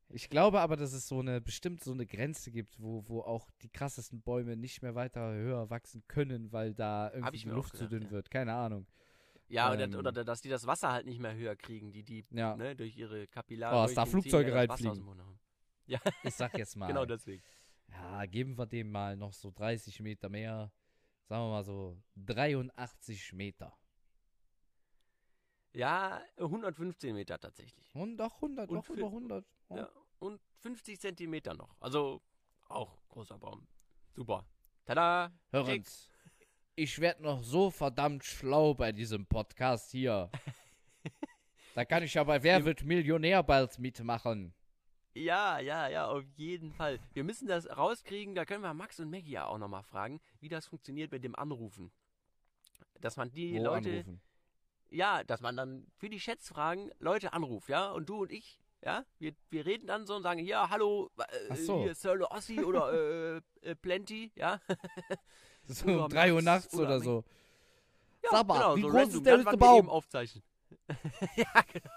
ich 0.09 0.29
glaube 0.31 0.61
aber, 0.61 0.77
dass 0.77 0.92
es 0.92 1.09
so 1.09 1.20
eine, 1.20 1.40
bestimmt 1.40 1.83
so 1.83 1.92
eine 1.92 2.07
Grenze 2.07 2.51
gibt, 2.51 2.81
wo, 2.81 3.05
wo 3.07 3.20
auch 3.22 3.51
die 3.62 3.68
krassesten 3.68 4.22
Bäume 4.22 4.57
nicht 4.57 4.83
mehr 4.83 4.94
weiter 4.94 5.33
höher 5.33 5.68
wachsen 5.70 6.05
können, 6.09 6.53
weil 6.53 6.75
da 6.75 7.11
irgendwie 7.12 7.38
die 7.38 7.49
Luft 7.49 7.77
zu 7.77 7.88
dünn 7.88 8.05
ja. 8.05 8.11
wird. 8.11 8.31
Keine 8.31 8.55
Ahnung. 8.55 8.87
Ja, 9.49 9.72
Ähm. 9.75 9.90
oder, 9.94 9.99
oder 9.99 10.25
dass 10.25 10.40
die 10.40 10.49
das 10.49 10.66
Wasser 10.66 10.92
halt 10.92 11.07
nicht 11.07 11.20
mehr 11.20 11.35
höher 11.35 11.57
kriegen, 11.57 11.92
die, 11.92 12.03
die 12.03 12.25
Ja, 12.31 12.57
ne, 12.57 12.75
durch 12.75 12.96
ihre 12.96 13.27
Kapillaren. 13.29 13.79
Oh, 13.79 13.83
dass 13.83 13.94
da 13.94 14.07
Flugzeuge 14.07 14.55
reinfliegen. 14.55 15.05
Ja, 15.87 16.01
ich 16.25 16.35
sag 16.35 16.57
jetzt 16.59 16.77
mal. 16.77 16.88
genau 16.88 17.05
deswegen. 17.05 17.42
Ja, 17.88 18.27
geben 18.27 18.59
wir 18.59 18.66
dem 18.66 18.90
mal 18.90 19.16
noch 19.16 19.33
so 19.33 19.51
30 19.51 20.01
Meter 20.01 20.29
mehr. 20.29 20.72
Sagen 21.29 21.43
wir 21.43 21.51
mal 21.51 21.65
so 21.65 21.99
83 22.17 23.33
Meter. 23.33 23.77
Ja, 25.73 26.23
115 26.39 27.15
Meter 27.15 27.39
tatsächlich. 27.39 27.95
Und 27.95 28.17
doch 28.17 28.37
100, 28.37 28.71
Und 28.71 28.77
doch 28.77 28.89
über 28.89 29.07
100. 29.07 29.45
Oh. 29.69 29.77
Ja, 29.77 29.91
und 30.21 30.41
50 30.61 31.01
Zentimeter 31.01 31.55
noch. 31.55 31.77
Also 31.81 32.23
auch 32.69 32.97
großer 33.09 33.39
Baum. 33.39 33.67
Super. 34.15 34.47
Tada! 34.85 35.33
Hören's. 35.51 36.09
Ich 36.77 36.99
werde 37.01 37.23
noch 37.23 37.43
so 37.43 37.71
verdammt 37.71 38.25
schlau 38.25 38.75
bei 38.75 38.93
diesem 38.93 39.27
Podcast 39.27 39.91
hier. 39.91 40.31
da 41.75 41.85
kann 41.85 42.03
ich 42.03 42.19
aber 42.19 42.43
Wer 42.43 42.65
wird 42.65 42.85
Millionär 42.85 43.43
bald 43.43 43.79
mitmachen. 43.79 44.55
Ja, 45.17 45.59
ja, 45.61 45.89
ja, 45.89 46.09
auf 46.09 46.25
jeden 46.37 46.73
Fall. 46.73 47.01
Wir 47.15 47.25
müssen 47.25 47.49
das 47.49 47.67
rauskriegen, 47.71 48.35
da 48.35 48.45
können 48.45 48.63
wir 48.63 48.75
Max 48.75 49.01
und 49.01 49.11
Maggie 49.11 49.31
ja 49.31 49.47
auch 49.47 49.57
nochmal 49.57 49.83
fragen, 49.83 50.21
wie 50.41 50.51
das 50.51 50.67
funktioniert 50.67 51.11
mit 51.11 51.25
dem 51.25 51.35
Anrufen. 51.35 51.91
Dass 53.01 53.17
man 53.17 53.31
die 53.33 53.55
Wo 53.55 53.65
Leute, 53.65 53.91
anrufen. 53.91 54.21
ja, 54.91 55.25
dass 55.25 55.41
man 55.41 55.57
dann 55.57 55.87
für 55.97 56.11
die 56.11 56.21
Schätzfragen 56.21 56.91
Leute 56.99 57.33
anruft, 57.33 57.71
ja, 57.71 57.91
und 57.93 58.11
du 58.11 58.23
und 58.23 58.31
ich, 58.31 58.61
ja, 58.83 59.07
wir, 59.19 59.33
wir 59.49 59.65
reden 59.65 59.87
dann 59.87 60.05
so 60.05 60.17
und 60.17 60.23
sagen, 60.23 60.41
ja, 60.45 60.69
hallo, 60.69 61.11
äh, 61.49 61.55
so. 61.57 61.83
hier 61.83 61.95
Sir 61.95 62.31
Ossi 62.31 62.61
oder 62.63 62.93
äh, 62.93 63.41
äh, 63.63 63.75
Plenty, 63.75 64.33
ja. 64.37 64.61
So 65.69 66.05
um 66.05 66.11
3 66.11 66.33
Uhr 66.35 66.43
nachts 66.43 66.75
oder 66.75 66.85
oder 66.85 67.01
so. 67.01 67.25
ja 68.23 68.31
Sag 68.33 68.47
mal, 68.47 68.59
genau, 68.59 68.77
wie 68.77 68.83
so 68.83 68.89
groß 68.89 68.97
random, 69.01 69.17
ist 69.17 69.27
der 69.27 69.39
höchste 69.39 69.57
Baum? 69.57 69.89
aufzeichnen. 69.89 70.45
ja, 71.37 71.62
genau. 71.72 71.90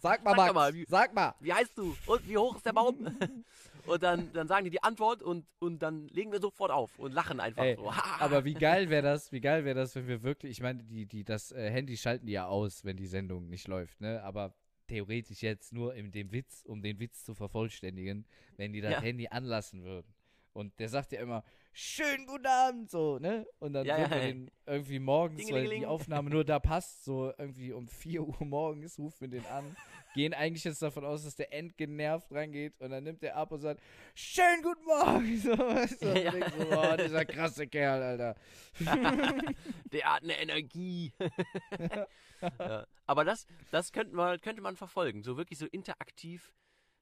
Sag 0.00 0.24
mal, 0.24 0.30
Sag 0.30 0.36
Max. 0.36 0.54
mal, 0.54 0.74
wie- 0.74 0.86
sag 0.88 1.14
mal. 1.14 1.34
wie 1.40 1.52
heißt 1.52 1.76
du? 1.78 1.96
Und 2.06 2.28
wie 2.28 2.36
hoch 2.36 2.56
ist 2.56 2.66
der 2.66 2.72
Baum? 2.72 2.96
und 3.86 4.02
dann, 4.02 4.32
dann 4.32 4.48
sagen 4.48 4.64
die 4.64 4.70
die 4.70 4.82
Antwort 4.82 5.22
und, 5.22 5.46
und 5.60 5.80
dann 5.80 6.08
legen 6.08 6.32
wir 6.32 6.40
sofort 6.40 6.70
auf 6.70 6.98
und 6.98 7.12
lachen 7.12 7.38
einfach 7.40 7.62
Ey, 7.62 7.76
so. 7.76 7.90
Aber 8.20 8.44
wie 8.44 8.54
geil 8.54 8.90
wäre 8.90 9.02
das, 9.02 9.30
wie 9.32 9.40
geil 9.40 9.64
wäre 9.64 9.76
das, 9.76 9.94
wenn 9.94 10.06
wir 10.08 10.22
wirklich, 10.22 10.52
ich 10.52 10.60
meine, 10.62 10.82
die, 10.82 11.06
die, 11.06 11.24
das 11.24 11.52
äh, 11.52 11.70
Handy 11.70 11.96
schalten 11.96 12.26
die 12.26 12.32
ja 12.32 12.46
aus, 12.46 12.84
wenn 12.84 12.96
die 12.96 13.06
Sendung 13.06 13.48
nicht 13.48 13.68
läuft, 13.68 14.00
ne? 14.00 14.22
Aber 14.22 14.54
theoretisch 14.88 15.42
jetzt 15.42 15.72
nur 15.72 15.94
in 15.94 16.10
dem 16.12 16.30
Witz, 16.32 16.62
um 16.66 16.82
den 16.82 16.98
Witz 16.98 17.24
zu 17.24 17.34
vervollständigen, 17.34 18.26
wenn 18.56 18.72
die 18.72 18.80
das 18.82 18.92
Ja. 18.92 19.00
Handy 19.00 19.28
anlassen 19.28 19.82
würden. 19.82 20.12
Und 20.52 20.78
der 20.78 20.88
sagt 20.88 21.12
ja 21.12 21.20
immer, 21.20 21.42
schönen 21.74 22.26
guten 22.26 22.46
Abend, 22.46 22.90
so, 22.90 23.18
ne? 23.18 23.46
Und 23.58 23.72
dann 23.74 23.86
Ja, 23.86 23.98
ja, 23.98 24.08
den 24.08 24.50
irgendwie 24.66 24.98
morgens, 24.98 25.50
weil 25.50 25.68
die. 25.68 25.84
Aufnahme 25.86 26.30
nur 26.30 26.44
da 26.44 26.58
passt, 26.60 27.04
so 27.04 27.32
irgendwie 27.36 27.72
um 27.72 27.88
4 27.88 28.22
Uhr 28.22 28.36
morgens 28.44 28.98
rufen 28.98 29.20
wir 29.22 29.28
den 29.40 29.46
an, 29.46 29.76
gehen 30.14 30.32
eigentlich 30.32 30.64
jetzt 30.64 30.80
davon 30.80 31.04
aus, 31.04 31.24
dass 31.24 31.34
der 31.36 31.52
endgenervt 31.52 32.30
reingeht 32.32 32.80
und 32.80 32.90
dann 32.90 33.04
nimmt 33.04 33.22
der 33.22 33.36
ab 33.36 33.50
und 33.52 33.60
sagt, 33.60 33.82
schönen 34.14 34.62
guten 34.62 34.84
Morgen, 34.84 35.36
so, 35.40 35.50
weißt 35.58 36.02
du? 36.02 36.08
Und 36.10 36.16
Ja. 36.22 36.30
denkst 36.30 36.52
so, 36.56 36.64
boah, 36.68 36.96
dieser 36.96 37.24
krasse 37.24 37.66
Kerl, 37.66 38.02
Alter. 38.02 38.34
Der 39.92 40.12
hat 40.14 40.22
eine 40.22 40.38
Energie. 40.40 41.12
ja. 42.58 42.86
Aber 43.06 43.24
das, 43.24 43.46
das 43.70 43.92
könnte 43.92 44.14
man, 44.14 44.40
könnte 44.40 44.62
man 44.62 44.76
verfolgen. 44.76 45.22
So 45.22 45.36
wirklich 45.36 45.58
so 45.58 45.66
interaktiv. 45.66 46.52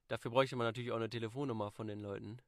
Dafür 0.09 0.31
bräuchte 0.31 0.57
man 0.57 0.66
natürlich 0.66 0.91
auch 0.91 0.97
eine 0.97 1.09
Telefonnummer 1.09 1.70
von 1.70 1.87
den 1.87 2.01
Leuten. 2.01 2.39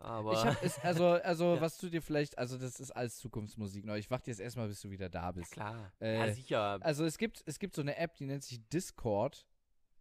Aber 0.00 0.32
Ich 0.32 0.44
hab, 0.44 0.62
ist, 0.62 0.78
also, 0.84 1.04
also 1.08 1.54
Ja. 1.56 1.60
was 1.60 1.76
du 1.78 1.88
dir 1.90 2.00
vielleicht, 2.02 2.38
also 2.38 2.56
das 2.58 2.80
ist 2.80 2.90
alles 2.90 3.18
Zukunftsmusik. 3.18 3.84
Ne? 3.84 3.98
Ich 3.98 4.10
warte 4.10 4.30
jetzt 4.30 4.40
erstmal, 4.40 4.68
bis 4.68 4.80
du 4.80 4.90
wieder 4.90 5.08
da 5.08 5.30
bist. 5.32 5.52
klar. 5.52 5.92
Äh, 6.00 6.28
ja, 6.28 6.34
sicher. 6.34 6.78
Also 6.80 7.04
es 7.04 7.18
gibt, 7.18 7.42
es 7.46 7.58
gibt 7.58 7.74
so 7.74 7.82
eine 7.82 7.96
App, 7.96 8.14
die 8.16 8.24
nennt 8.26 8.42
sich 8.42 8.60
Discord. 8.68 9.46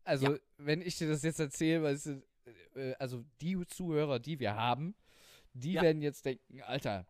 Also, 0.06 0.34
Ja. 0.34 0.40
wenn 0.58 0.82
ich 0.82 0.98
dir 0.98 1.10
das 1.10 1.24
jetzt 1.24 1.40
erzähle, 1.40 1.84
weißt 1.84 2.06
du, 2.08 2.24
äh, 2.76 2.96
also 3.00 3.24
die 3.42 3.58
Zuhörer, 3.68 4.20
die 4.20 4.40
wir 4.40 4.56
haben, 4.56 4.96
die 5.54 5.74
Ja. 5.74 5.82
werden 5.82 6.02
jetzt 6.02 6.26
denken, 6.26 6.62
Alter, 6.62 7.06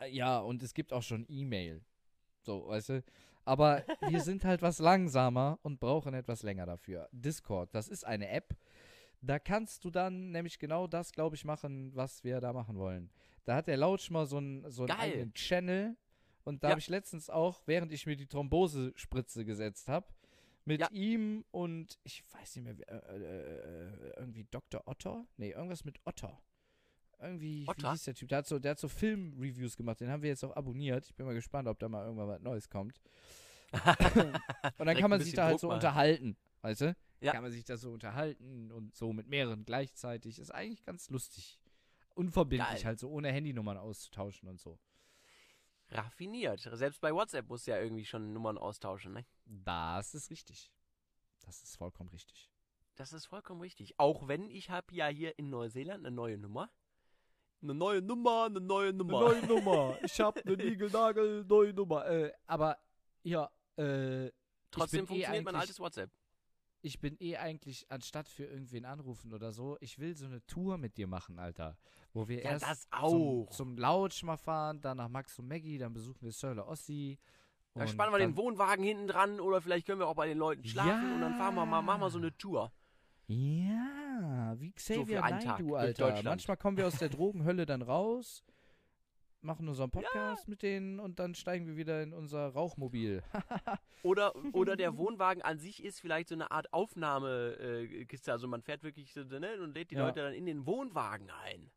äh, 0.00 0.10
ja, 0.10 0.38
und 0.38 0.62
es 0.62 0.74
gibt 0.74 0.92
auch 0.92 1.02
schon 1.02 1.24
E-Mail. 1.28 1.84
So, 2.42 2.66
weißt 2.68 2.88
du? 2.90 3.04
Aber 3.44 3.84
wir 4.00 4.20
sind 4.20 4.44
halt 4.44 4.62
was 4.62 4.78
langsamer 4.78 5.58
und 5.62 5.78
brauchen 5.78 6.14
etwas 6.14 6.42
länger 6.42 6.66
dafür. 6.66 7.08
Discord, 7.12 7.74
das 7.74 7.88
ist 7.88 8.04
eine 8.04 8.28
App. 8.28 8.56
Da 9.26 9.38
kannst 9.38 9.84
du 9.84 9.90
dann 9.90 10.30
nämlich 10.30 10.58
genau 10.58 10.86
das, 10.86 11.12
glaube 11.12 11.36
ich, 11.36 11.44
machen, 11.44 11.94
was 11.94 12.22
wir 12.24 12.40
da 12.40 12.52
machen 12.52 12.76
wollen. 12.78 13.10
Da 13.44 13.56
hat 13.56 13.66
der 13.66 13.76
Lautsch 13.76 14.10
mal 14.10 14.26
so 14.26 14.36
einen 14.38 14.70
so 14.70 14.82
einen 14.82 14.88
Geil. 14.88 14.98
eigenen 15.00 15.34
Channel. 15.34 15.96
Und 16.44 16.62
da 16.62 16.68
Ja. 16.68 16.70
habe 16.72 16.80
ich 16.80 16.88
letztens 16.88 17.28
auch, 17.28 17.62
während 17.66 17.92
ich 17.92 18.06
mir 18.06 18.16
die 18.16 18.26
Thrombosespritze 18.26 19.44
gesetzt 19.44 19.88
habe, 19.88 20.06
mit 20.64 20.80
Ja. 20.80 20.88
ihm 20.90 21.44
und 21.50 21.98
ich 22.04 22.22
weiß 22.32 22.56
nicht 22.56 22.64
mehr, 22.64 22.78
wie, 22.78 22.82
äh, 22.82 22.96
äh, 22.96 24.12
irgendwie 24.18 24.44
Dr. 24.50 24.82
Otter? 24.86 25.26
Nee, 25.36 25.50
irgendwas 25.50 25.84
mit 25.84 25.98
Otter. 26.04 26.40
Irgendwie, 27.20 27.62
wie 27.62 27.70
Otter? 27.70 27.92
hieß 27.92 28.04
der 28.04 28.14
Typ? 28.14 28.28
Der 28.28 28.38
hat 28.38 28.46
so, 28.46 28.58
der 28.58 28.72
hat 28.72 28.78
so 28.78 28.88
Film-Reviews 28.88 29.76
gemacht, 29.76 30.00
den 30.00 30.10
haben 30.10 30.22
wir 30.22 30.28
jetzt 30.28 30.44
auch 30.44 30.54
abonniert. 30.54 31.06
Ich 31.06 31.14
bin 31.14 31.24
mal 31.26 31.34
gespannt, 31.34 31.66
ob 31.66 31.78
da 31.78 31.88
mal 31.88 32.04
irgendwann 32.04 32.28
was 32.28 32.40
Neues 32.42 32.68
kommt. 32.68 33.00
und 34.78 34.86
dann 34.86 34.96
kann 34.96 35.10
man 35.10 35.20
sich 35.20 35.32
da 35.34 35.44
halt 35.44 35.52
Druck 35.54 35.60
so 35.60 35.66
machen. 35.68 35.76
unterhalten, 35.76 36.36
weißt 36.62 36.80
du? 36.82 36.96
Ja. 37.20 37.32
Kann 37.32 37.42
man 37.42 37.52
sich 37.52 37.64
da 37.64 37.76
so 37.76 37.92
unterhalten 37.92 38.70
und 38.70 38.94
so 38.94 39.12
mit 39.12 39.26
mehreren 39.28 39.64
gleichzeitig. 39.64 40.38
Ist 40.38 40.50
eigentlich 40.50 40.84
ganz 40.84 41.08
lustig. 41.10 41.58
Unverbindlich 42.14 42.68
Geil. 42.78 42.84
halt, 42.84 42.98
so 42.98 43.10
ohne 43.10 43.30
Handynummern 43.32 43.76
auszutauschen 43.78 44.48
und 44.48 44.60
so. 44.60 44.78
Raffiniert. 45.90 46.60
Selbst 46.72 47.00
bei 47.00 47.12
WhatsApp 47.14 47.48
musst 47.48 47.66
du 47.66 47.70
ja 47.70 47.78
irgendwie 47.80 48.04
schon 48.04 48.32
Nummern 48.32 48.58
austauschen, 48.58 49.12
ne? 49.12 49.24
Das 49.44 50.14
ist 50.14 50.30
richtig. 50.30 50.72
Das 51.40 51.62
ist 51.62 51.76
vollkommen 51.76 52.08
richtig. 52.10 52.50
Das 52.96 53.12
ist 53.12 53.26
vollkommen 53.26 53.60
richtig. 53.60 53.98
Auch 53.98 54.26
wenn 54.26 54.48
ich 54.50 54.70
habe 54.70 54.92
ja 54.94 55.06
hier 55.08 55.38
in 55.38 55.48
Neuseeland 55.50 56.04
eine 56.04 56.14
neue 56.14 56.38
Nummer. 56.38 56.70
Eine 57.62 57.74
neue 57.74 58.02
Nummer, 58.02 58.46
eine 58.46 58.60
neue 58.60 58.92
Nummer. 58.92 59.40
Nummer. 59.42 59.98
Ich 60.02 60.20
hab 60.20 60.36
eine 60.44 60.56
Nigelnagel 60.56 61.44
neue 61.44 61.72
Nummer. 61.72 62.06
Äh, 62.06 62.32
aber 62.46 62.78
ja, 63.22 63.50
äh, 63.76 64.30
Trotzdem 64.70 65.04
eh 65.04 65.06
funktioniert 65.06 65.44
mein 65.44 65.54
eigentlich- 65.54 65.60
altes 65.60 65.78
WhatsApp. 65.80 66.10
Ich 66.86 67.00
bin 67.00 67.16
eh 67.18 67.36
eigentlich, 67.36 67.84
anstatt 67.90 68.28
für 68.28 68.44
irgendwen 68.44 68.84
anrufen 68.84 69.32
oder 69.34 69.52
so, 69.52 69.76
ich 69.80 69.98
will 69.98 70.16
so 70.16 70.26
eine 70.26 70.46
Tour 70.46 70.78
mit 70.78 70.96
dir 70.96 71.08
machen, 71.08 71.40
Alter. 71.40 71.76
Wo 72.12 72.28
wir 72.28 72.44
Ja, 72.44 72.50
erst 72.52 72.64
das 72.64 72.88
Zum, 72.88 73.00
auch. 73.02 73.50
zum 73.50 73.76
Lounge 73.76 74.14
mal 74.22 74.36
fahren, 74.36 74.80
dann 74.80 74.98
nach 74.98 75.08
Max 75.08 75.36
und 75.40 75.48
Maggie, 75.48 75.78
dann 75.78 75.92
besuchen 75.92 76.22
wir 76.22 76.30
Sirle 76.30 76.64
Ossi. 76.64 77.18
Da 77.74 77.82
und 77.82 77.88
spannen 77.88 78.12
wir 78.14 78.20
dann, 78.20 78.30
den 78.30 78.36
Wohnwagen 78.36 78.84
hinten 78.84 79.08
dran 79.08 79.40
oder 79.40 79.60
vielleicht 79.60 79.86
können 79.86 79.98
wir 79.98 80.06
auch 80.06 80.14
bei 80.14 80.28
den 80.28 80.38
Leuten 80.38 80.64
schlafen 80.64 81.14
und 81.14 81.20
dann 81.20 81.34
fahren 81.36 81.56
wir 81.56 81.66
mal, 81.66 81.82
machen 81.82 82.00
wir 82.02 82.10
so 82.10 82.18
eine 82.18 82.34
Tour. 82.38 82.72
Ja, 83.26 84.54
wie 84.58 84.70
Xavier 84.70 85.20
Naidoo, 85.20 85.70
durch 85.70 86.00
Alter. 86.00 86.22
Manchmal 86.22 86.56
kommen 86.56 86.76
wir 86.76 86.86
aus 86.86 86.98
der 86.98 87.08
Drogenhölle 87.08 87.66
dann 87.66 87.82
raus, 87.82 88.44
machen 89.46 89.68
unseren 89.68 89.90
Podcast 89.90 90.48
mit 90.48 90.62
denen 90.62 91.00
und 91.00 91.18
dann 91.18 91.34
steigen 91.34 91.66
wir 91.66 91.76
wieder 91.76 92.02
in 92.02 92.12
unser 92.12 92.48
Rauchmobil. 92.48 93.22
Oder, 94.02 94.36
oder 94.54 94.76
der 94.76 94.96
Wohnwagen 94.98 95.42
an 95.42 95.58
sich 95.58 95.82
ist 95.82 96.00
vielleicht 96.00 96.28
so 96.28 96.36
eine 96.36 96.52
Art 96.52 96.72
Aufnahmekiste. 96.72 98.30
Also 98.30 98.46
man 98.46 98.62
fährt 98.62 98.84
wirklich 98.84 99.12
so, 99.12 99.24
ne, 99.24 99.60
und 99.60 99.74
lädt 99.74 99.90
die 99.90 99.96
Ja. 99.96 100.06
Leute 100.06 100.20
dann 100.20 100.32
in 100.32 100.46
den 100.46 100.64
Wohnwagen 100.64 101.28
ein. 101.30 101.72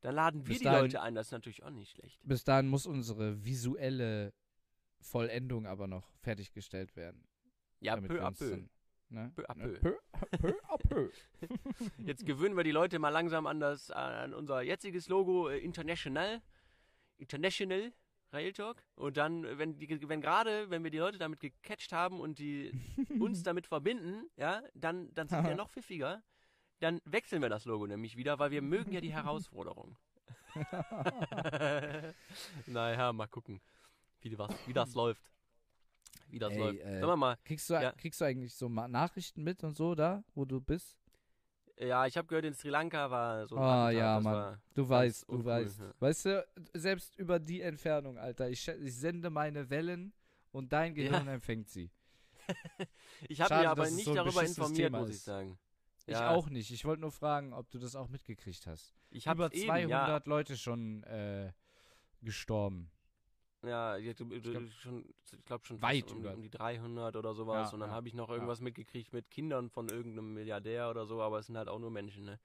Dann 0.00 0.14
laden 0.14 0.46
wir 0.46 0.52
Bis 0.52 0.58
die 0.58 0.64
dahin- 0.64 0.82
Leute 0.82 1.02
ein, 1.02 1.14
das 1.14 1.26
ist 1.26 1.32
natürlich 1.32 1.64
auch 1.64 1.70
nicht 1.70 1.90
schlecht. 1.90 2.18
Bis 2.24 2.44
dahin 2.44 2.68
muss 2.68 2.86
unsere 2.86 3.44
visuelle 3.44 4.32
Vollendung 5.00 5.66
aber 5.66 5.86
noch 5.86 6.08
fertiggestellt 6.20 6.96
werden. 6.96 7.26
Ja, 7.80 7.96
damit 7.96 8.08
peu 8.10 8.14
wir 8.16 8.24
à 8.24 8.28
uns 8.28 8.38
peu. 8.38 8.50
dann- 8.50 8.70
ne? 9.10 9.32
Peu 9.34 9.44
à 9.50 9.54
Ne? 9.54 9.68
peu. 9.68 9.98
Peu, 10.12 10.38
peu 10.38 10.54
à 10.68 10.78
peu. 10.78 11.10
Jetzt 12.06 12.24
gewöhnen 12.24 12.56
wir 12.56 12.64
die 12.64 12.70
Leute 12.70 12.98
mal 12.98 13.10
langsam 13.10 13.46
an 13.46 13.60
das 13.60 13.90
an 13.90 14.32
unser 14.32 14.62
jetziges 14.62 15.08
Logo 15.08 15.48
äh, 15.50 15.58
International. 15.58 16.40
International 17.18 17.92
Rail 18.32 18.52
Talk. 18.52 18.82
Und 18.94 19.16
dann, 19.16 19.44
wenn 19.58 19.78
die, 19.78 20.08
wenn 20.08 20.20
gerade, 20.20 20.68
wenn 20.70 20.82
wir 20.84 20.90
die 20.90 20.98
Leute 20.98 21.18
damit 21.18 21.40
gecatcht 21.40 21.92
haben 21.92 22.20
und 22.20 22.38
die 22.38 22.72
uns 23.20 23.42
damit 23.42 23.66
verbinden, 23.66 24.28
ja, 24.36 24.62
dann, 24.74 25.12
dann 25.14 25.28
sind 25.28 25.44
wir 25.44 25.54
noch 25.54 25.70
pfiffiger. 25.70 26.22
Dann 26.80 27.00
wechseln 27.04 27.42
wir 27.42 27.48
das 27.48 27.64
Logo 27.64 27.86
nämlich 27.86 28.16
wieder, 28.16 28.38
weil 28.38 28.50
wir 28.50 28.62
mögen 28.62 28.92
ja 28.92 29.00
die 29.00 29.12
Herausforderung. 29.12 29.96
naja, 32.66 33.12
mal 33.12 33.26
gucken, 33.28 33.60
wie, 34.20 34.38
was, 34.38 34.50
wie 34.66 34.72
das 34.72 34.94
läuft. 34.94 35.22
Wie 36.30 36.38
das 36.38 36.52
Ey, 36.52 36.58
läuft. 36.58 36.80
äh, 36.80 37.00
wir 37.06 37.16
mal, 37.16 37.36
Kriegst 37.44 37.70
du, 37.70 37.74
Ja. 37.74 37.92
kriegst 37.92 38.20
du 38.20 38.24
eigentlich 38.26 38.54
so 38.54 38.68
Nachrichten 38.68 39.42
mit 39.42 39.64
und 39.64 39.74
so 39.74 39.94
da, 39.94 40.22
wo 40.34 40.44
du 40.44 40.60
bist? 40.60 40.97
Ja, 41.80 42.06
ich 42.06 42.16
habe 42.16 42.26
gehört, 42.26 42.44
in 42.44 42.54
Sri 42.54 42.68
Lanka 42.70 43.10
war 43.10 43.46
so 43.46 43.56
ein 43.56 43.62
Ah, 43.62 43.90
ja, 43.90 44.20
Mann. 44.20 44.60
Du 44.74 44.88
weißt, 44.88 45.26
du 45.28 45.44
weißt. 45.44 45.80
ja. 45.80 45.92
Weißt 46.00 46.24
du, 46.26 46.46
selbst 46.74 47.16
über 47.16 47.38
die 47.38 47.60
Entfernung, 47.60 48.18
Alter, 48.18 48.48
ich, 48.48 48.66
ich 48.68 48.94
sende 48.96 49.30
meine 49.30 49.68
Wellen 49.70 50.12
und 50.52 50.72
dein 50.72 50.94
Ja. 50.96 51.04
Gehirn 51.08 51.28
empfängt 51.28 51.68
sie. 51.68 51.90
Ich 53.28 53.40
habe 53.40 53.56
mich 53.58 53.68
aber 53.68 53.90
nicht 53.90 54.04
so 54.04 54.14
darüber 54.14 54.42
informiert, 54.42 54.76
Thema 54.86 55.00
muss 55.00 55.10
ich 55.10 55.20
sagen. 55.20 55.58
Ich 56.06 56.14
Ja. 56.14 56.30
auch 56.30 56.48
nicht. 56.48 56.70
Ich 56.70 56.84
wollte 56.84 57.00
nur 57.02 57.10
fragen, 57.12 57.52
ob 57.52 57.68
du 57.70 57.78
das 57.78 57.94
auch 57.96 58.08
mitgekriegt 58.08 58.66
hast. 58.66 58.94
Ich 59.10 59.26
habe 59.28 59.44
Über 59.46 59.54
eben, 59.54 59.66
200 59.66 60.26
Leute 60.26 60.56
schon 60.56 61.02
äh, 61.02 61.52
gestorben. 62.22 62.90
Ja, 63.62 63.96
ja, 63.96 64.12
schon, 64.80 65.04
ich 65.32 65.44
glaube 65.44 65.66
schon 65.66 65.82
Weit 65.82 66.12
um, 66.12 66.24
um 66.24 66.42
die 66.42 66.50
300 66.50 67.16
oder 67.16 67.34
sowas. 67.34 67.68
Ja, 67.68 67.74
und 67.74 67.80
dann 67.80 67.90
ja, 67.90 67.96
habe 67.96 68.06
ich 68.06 68.14
noch 68.14 68.28
irgendwas 68.28 68.60
mitgekriegt 68.60 69.12
mit 69.12 69.30
Kindern 69.30 69.68
von 69.68 69.88
irgendeinem 69.88 70.34
Milliardär 70.34 70.90
oder 70.90 71.06
so, 71.06 71.20
aber 71.20 71.40
es 71.40 71.46
sind 71.46 71.56
halt 71.56 71.68
auch 71.68 71.78
nur 71.78 71.90
Menschen, 71.90 72.24
ne? 72.24 72.38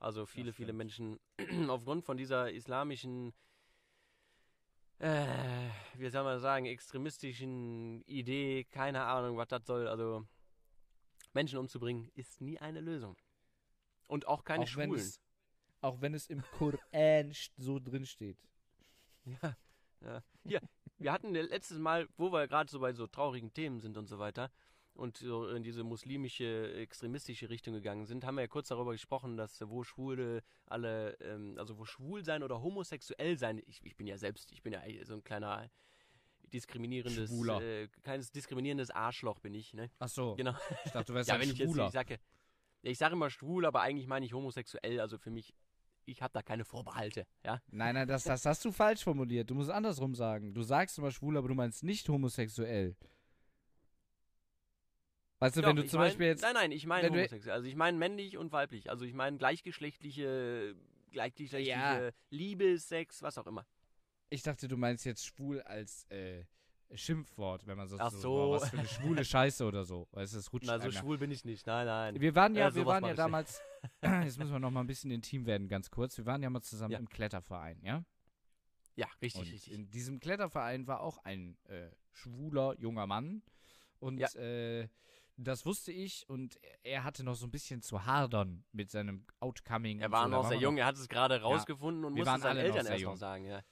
Also 0.00 0.26
viele, 0.26 0.52
viele. 0.52 0.72
Menschen 0.72 1.18
aufgrund 1.68 2.04
von 2.04 2.16
dieser 2.16 2.50
islamischen, 2.52 3.34
äh, 5.00 5.26
wie 5.94 6.08
soll 6.08 6.24
man 6.24 6.38
sagen, 6.40 6.66
extremistischen 6.66 8.02
Idee, 8.06 8.64
keine 8.64 9.04
Ahnung, 9.04 9.36
was 9.36 9.48
das 9.48 9.66
soll. 9.66 9.88
Also 9.88 10.24
Menschen 11.34 11.58
umzubringen 11.58 12.10
ist 12.14 12.40
nie 12.40 12.58
eine 12.58 12.80
Lösung. 12.80 13.16
Und 14.06 14.26
auch 14.26 14.44
keine 14.44 14.64
auch, 14.64 14.76
wenn 14.76 14.90
Schwulen. 14.90 15.00
es, 15.00 15.20
auch 15.80 16.00
wenn 16.00 16.14
es 16.14 16.28
im 16.28 16.42
Koran 16.52 17.32
so 17.56 17.78
drin 17.78 18.06
steht. 18.06 18.38
Ja, 19.42 19.54
ja. 20.02 20.22
Hier, 20.44 20.60
wir 20.98 21.12
hatten 21.12 21.34
letztes 21.34 21.78
Mal, 21.78 22.08
wo 22.16 22.32
wir 22.32 22.46
gerade 22.48 22.70
so 22.70 22.80
bei 22.80 22.92
so 22.92 23.06
traurigen 23.06 23.52
Themen 23.52 23.80
sind 23.80 23.96
und 23.96 24.08
so 24.08 24.18
weiter 24.18 24.50
und 24.94 25.18
so 25.18 25.48
in 25.48 25.62
diese 25.62 25.84
muslimische, 25.84 26.74
extremistische 26.74 27.48
Richtung 27.50 27.74
gegangen 27.74 28.04
sind, 28.06 28.24
haben 28.24 28.34
wir 28.34 28.42
ja 28.42 28.48
kurz 28.48 28.68
darüber 28.68 28.90
gesprochen, 28.92 29.36
dass 29.36 29.60
äh, 29.60 29.68
wo 29.68 29.84
Schwule 29.84 30.42
alle, 30.66 31.12
ähm, 31.20 31.54
also 31.56 31.78
wo 31.78 31.84
schwul 31.84 32.24
sein 32.24 32.42
oder 32.42 32.60
homosexuell 32.62 33.38
sein, 33.38 33.62
ich, 33.66 33.80
ich 33.84 33.96
bin 33.96 34.08
ja 34.08 34.18
selbst, 34.18 34.50
ich 34.52 34.62
bin 34.62 34.72
ja 34.72 34.80
so 35.04 35.14
ein 35.14 35.22
kleiner 35.22 35.70
diskriminierendes, 36.52 37.28
Schwuler. 37.28 37.60
äh, 37.60 37.88
kleines 38.02 38.32
diskriminierendes 38.32 38.90
Arschloch 38.90 39.38
bin 39.38 39.54
ich, 39.54 39.74
ne? 39.74 39.90
Ach 39.98 40.08
so. 40.08 40.34
Genau. 40.34 40.54
Ich 40.84 40.92
dachte, 40.92 41.12
du 41.12 41.14
wärst 41.14 41.28
Ja, 41.28 41.34
ein 41.34 41.42
wenn 41.42 41.50
ich 41.50 41.58
jetzt, 41.58 41.68
Schwuler. 41.70 41.86
ich 41.86 41.92
sage, 41.92 42.18
ja, 42.82 42.90
ich 42.90 42.98
sage 42.98 43.12
immer 43.14 43.30
schwul, 43.30 43.66
aber 43.66 43.82
eigentlich 43.82 44.06
meine 44.06 44.24
ich 44.26 44.32
homosexuell, 44.32 44.98
also 45.00 45.18
für 45.18 45.30
mich, 45.30 45.54
ich 46.08 46.22
habe 46.22 46.32
da 46.32 46.42
keine 46.42 46.64
Vorbehalte, 46.64 47.26
ja? 47.44 47.60
Nein, 47.70 47.94
nein, 47.94 48.08
das, 48.08 48.24
das 48.24 48.44
hast 48.46 48.64
du 48.64 48.72
falsch 48.72 49.04
formuliert. 49.04 49.50
Du 49.50 49.54
musst 49.54 49.70
andersrum 49.70 50.14
sagen. 50.14 50.54
Du 50.54 50.62
sagst 50.62 50.98
immer 50.98 51.10
schwul, 51.10 51.36
aber 51.36 51.48
du 51.48 51.54
meinst 51.54 51.84
nicht 51.84 52.08
homosexuell. 52.08 52.96
Weißt 55.40 55.56
du, 55.56 55.60
Doch, 55.60 55.68
wenn 55.68 55.76
du 55.76 55.86
zum 55.86 56.00
mein, 56.00 56.08
Beispiel 56.08 56.26
jetzt. 56.26 56.42
Nein, 56.42 56.54
nein, 56.54 56.72
ich 56.72 56.86
meine 56.86 57.08
homosexuell. 57.08 57.54
Also 57.54 57.68
ich 57.68 57.76
meine 57.76 57.96
männlich 57.96 58.36
und 58.36 58.50
weiblich. 58.50 58.90
Also 58.90 59.04
ich 59.04 59.14
meine 59.14 59.36
gleichgeschlechtliche, 59.36 60.74
gleichgeschlechtliche 61.12 61.70
Ja. 61.70 62.10
Liebe, 62.30 62.78
Sex, 62.78 63.22
was 63.22 63.38
auch 63.38 63.46
immer. 63.46 63.64
Ich 64.30 64.42
dachte, 64.42 64.66
du 64.66 64.76
meinst 64.76 65.04
jetzt 65.04 65.24
schwul 65.24 65.62
als 65.62 66.04
äh, 66.10 66.44
Schimpfwort, 66.94 67.66
wenn 67.66 67.76
man 67.76 67.88
so, 67.88 67.96
Ach 67.98 68.10
so, 68.10 68.18
so. 68.18 68.28
boah, 68.30 68.60
was 68.60 68.70
für 68.70 68.78
eine 68.78 68.88
schwule 68.88 69.24
Scheiße 69.24 69.64
oder 69.64 69.84
so. 69.84 70.08
Weißt 70.12 70.34
du, 70.34 70.38
es 70.38 70.52
rutscht 70.52 70.66
Na, 70.66 70.80
so 70.80 70.90
schwul 70.90 71.18
bin 71.18 71.30
ich 71.30 71.44
nicht. 71.44 71.66
Nein, 71.66 71.86
nein. 71.86 72.20
Wir 72.20 72.34
waren 72.34 72.54
ja, 72.54 72.68
Ja, 72.68 72.74
wir 72.74 72.86
waren 72.86 73.04
ja 73.04 73.14
damals, 73.14 73.60
jetzt 74.02 74.38
müssen 74.38 74.52
wir 74.52 74.58
noch 74.58 74.70
mal 74.70 74.80
ein 74.80 74.86
bisschen 74.86 75.10
intim 75.10 75.46
werden, 75.46 75.68
ganz 75.68 75.90
kurz. 75.90 76.16
Wir 76.18 76.26
waren 76.26 76.42
ja 76.42 76.50
mal 76.50 76.62
zusammen 76.62 76.92
Ja. 76.92 76.98
im 76.98 77.08
Kletterverein, 77.08 77.80
ja? 77.82 78.04
Ja, 78.96 79.06
richtig, 79.22 79.40
Und 79.42 79.52
richtig. 79.52 79.72
in 79.72 79.90
diesem 79.90 80.18
Kletterverein 80.20 80.86
war 80.86 81.00
auch 81.00 81.18
ein 81.18 81.56
äh, 81.64 81.90
schwuler 82.12 82.74
junger 82.78 83.06
Mann. 83.06 83.42
Und 84.00 84.18
Ja. 84.18 84.28
äh, 84.34 84.88
das 85.36 85.64
wusste 85.64 85.92
ich 85.92 86.28
und 86.28 86.58
er 86.82 87.04
hatte 87.04 87.22
noch 87.22 87.34
so 87.36 87.46
ein 87.46 87.52
bisschen 87.52 87.80
zu 87.80 88.04
hadern 88.04 88.64
mit 88.72 88.90
seinem 88.90 89.24
Outcoming. 89.38 90.00
Er 90.00 90.06
und 90.06 90.12
war 90.12 90.24
so. 90.24 90.30
Noch 90.30 90.42
waren 90.42 90.48
sehr 90.48 90.58
jung, 90.58 90.78
er 90.78 90.86
hat 90.86 90.96
es 90.96 91.08
gerade 91.08 91.40
rausgefunden 91.42 92.04
und 92.04 92.16
Wir 92.16 92.24
musste 92.24 92.40
seinen 92.40 92.56
noch 92.56 92.62
Eltern 92.64 92.76
erst 92.78 92.90
noch 92.90 92.98
jung. 92.98 93.16
sagen, 93.16 93.44
ja. 93.44 93.62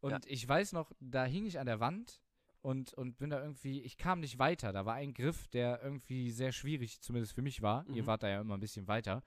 Und 0.00 0.24
ich 0.24 0.48
weiß 0.48 0.72
noch, 0.72 0.92
da 0.98 1.24
hing 1.26 1.44
ich 1.44 1.58
an 1.58 1.66
der 1.66 1.78
Wand 1.78 2.22
und, 2.62 2.92
und 2.94 3.18
bin 3.18 3.30
da 3.30 3.40
irgendwie, 3.40 3.80
ich 3.82 3.96
kam 3.96 4.20
nicht 4.20 4.38
weiter. 4.38 4.72
Da 4.72 4.84
war 4.86 4.94
ein 4.94 5.14
Griff, 5.14 5.48
der 5.48 5.82
irgendwie 5.82 6.30
sehr 6.30 6.52
schwierig, 6.52 7.00
zumindest 7.00 7.34
für 7.34 7.42
mich 7.42 7.62
war. 7.62 7.84
Mhm. 7.88 7.94
Ihr 7.94 8.06
wart 8.06 8.22
da 8.22 8.28
ja 8.28 8.40
immer 8.40 8.54
ein 8.54 8.60
bisschen 8.60 8.86
weiter. 8.88 9.22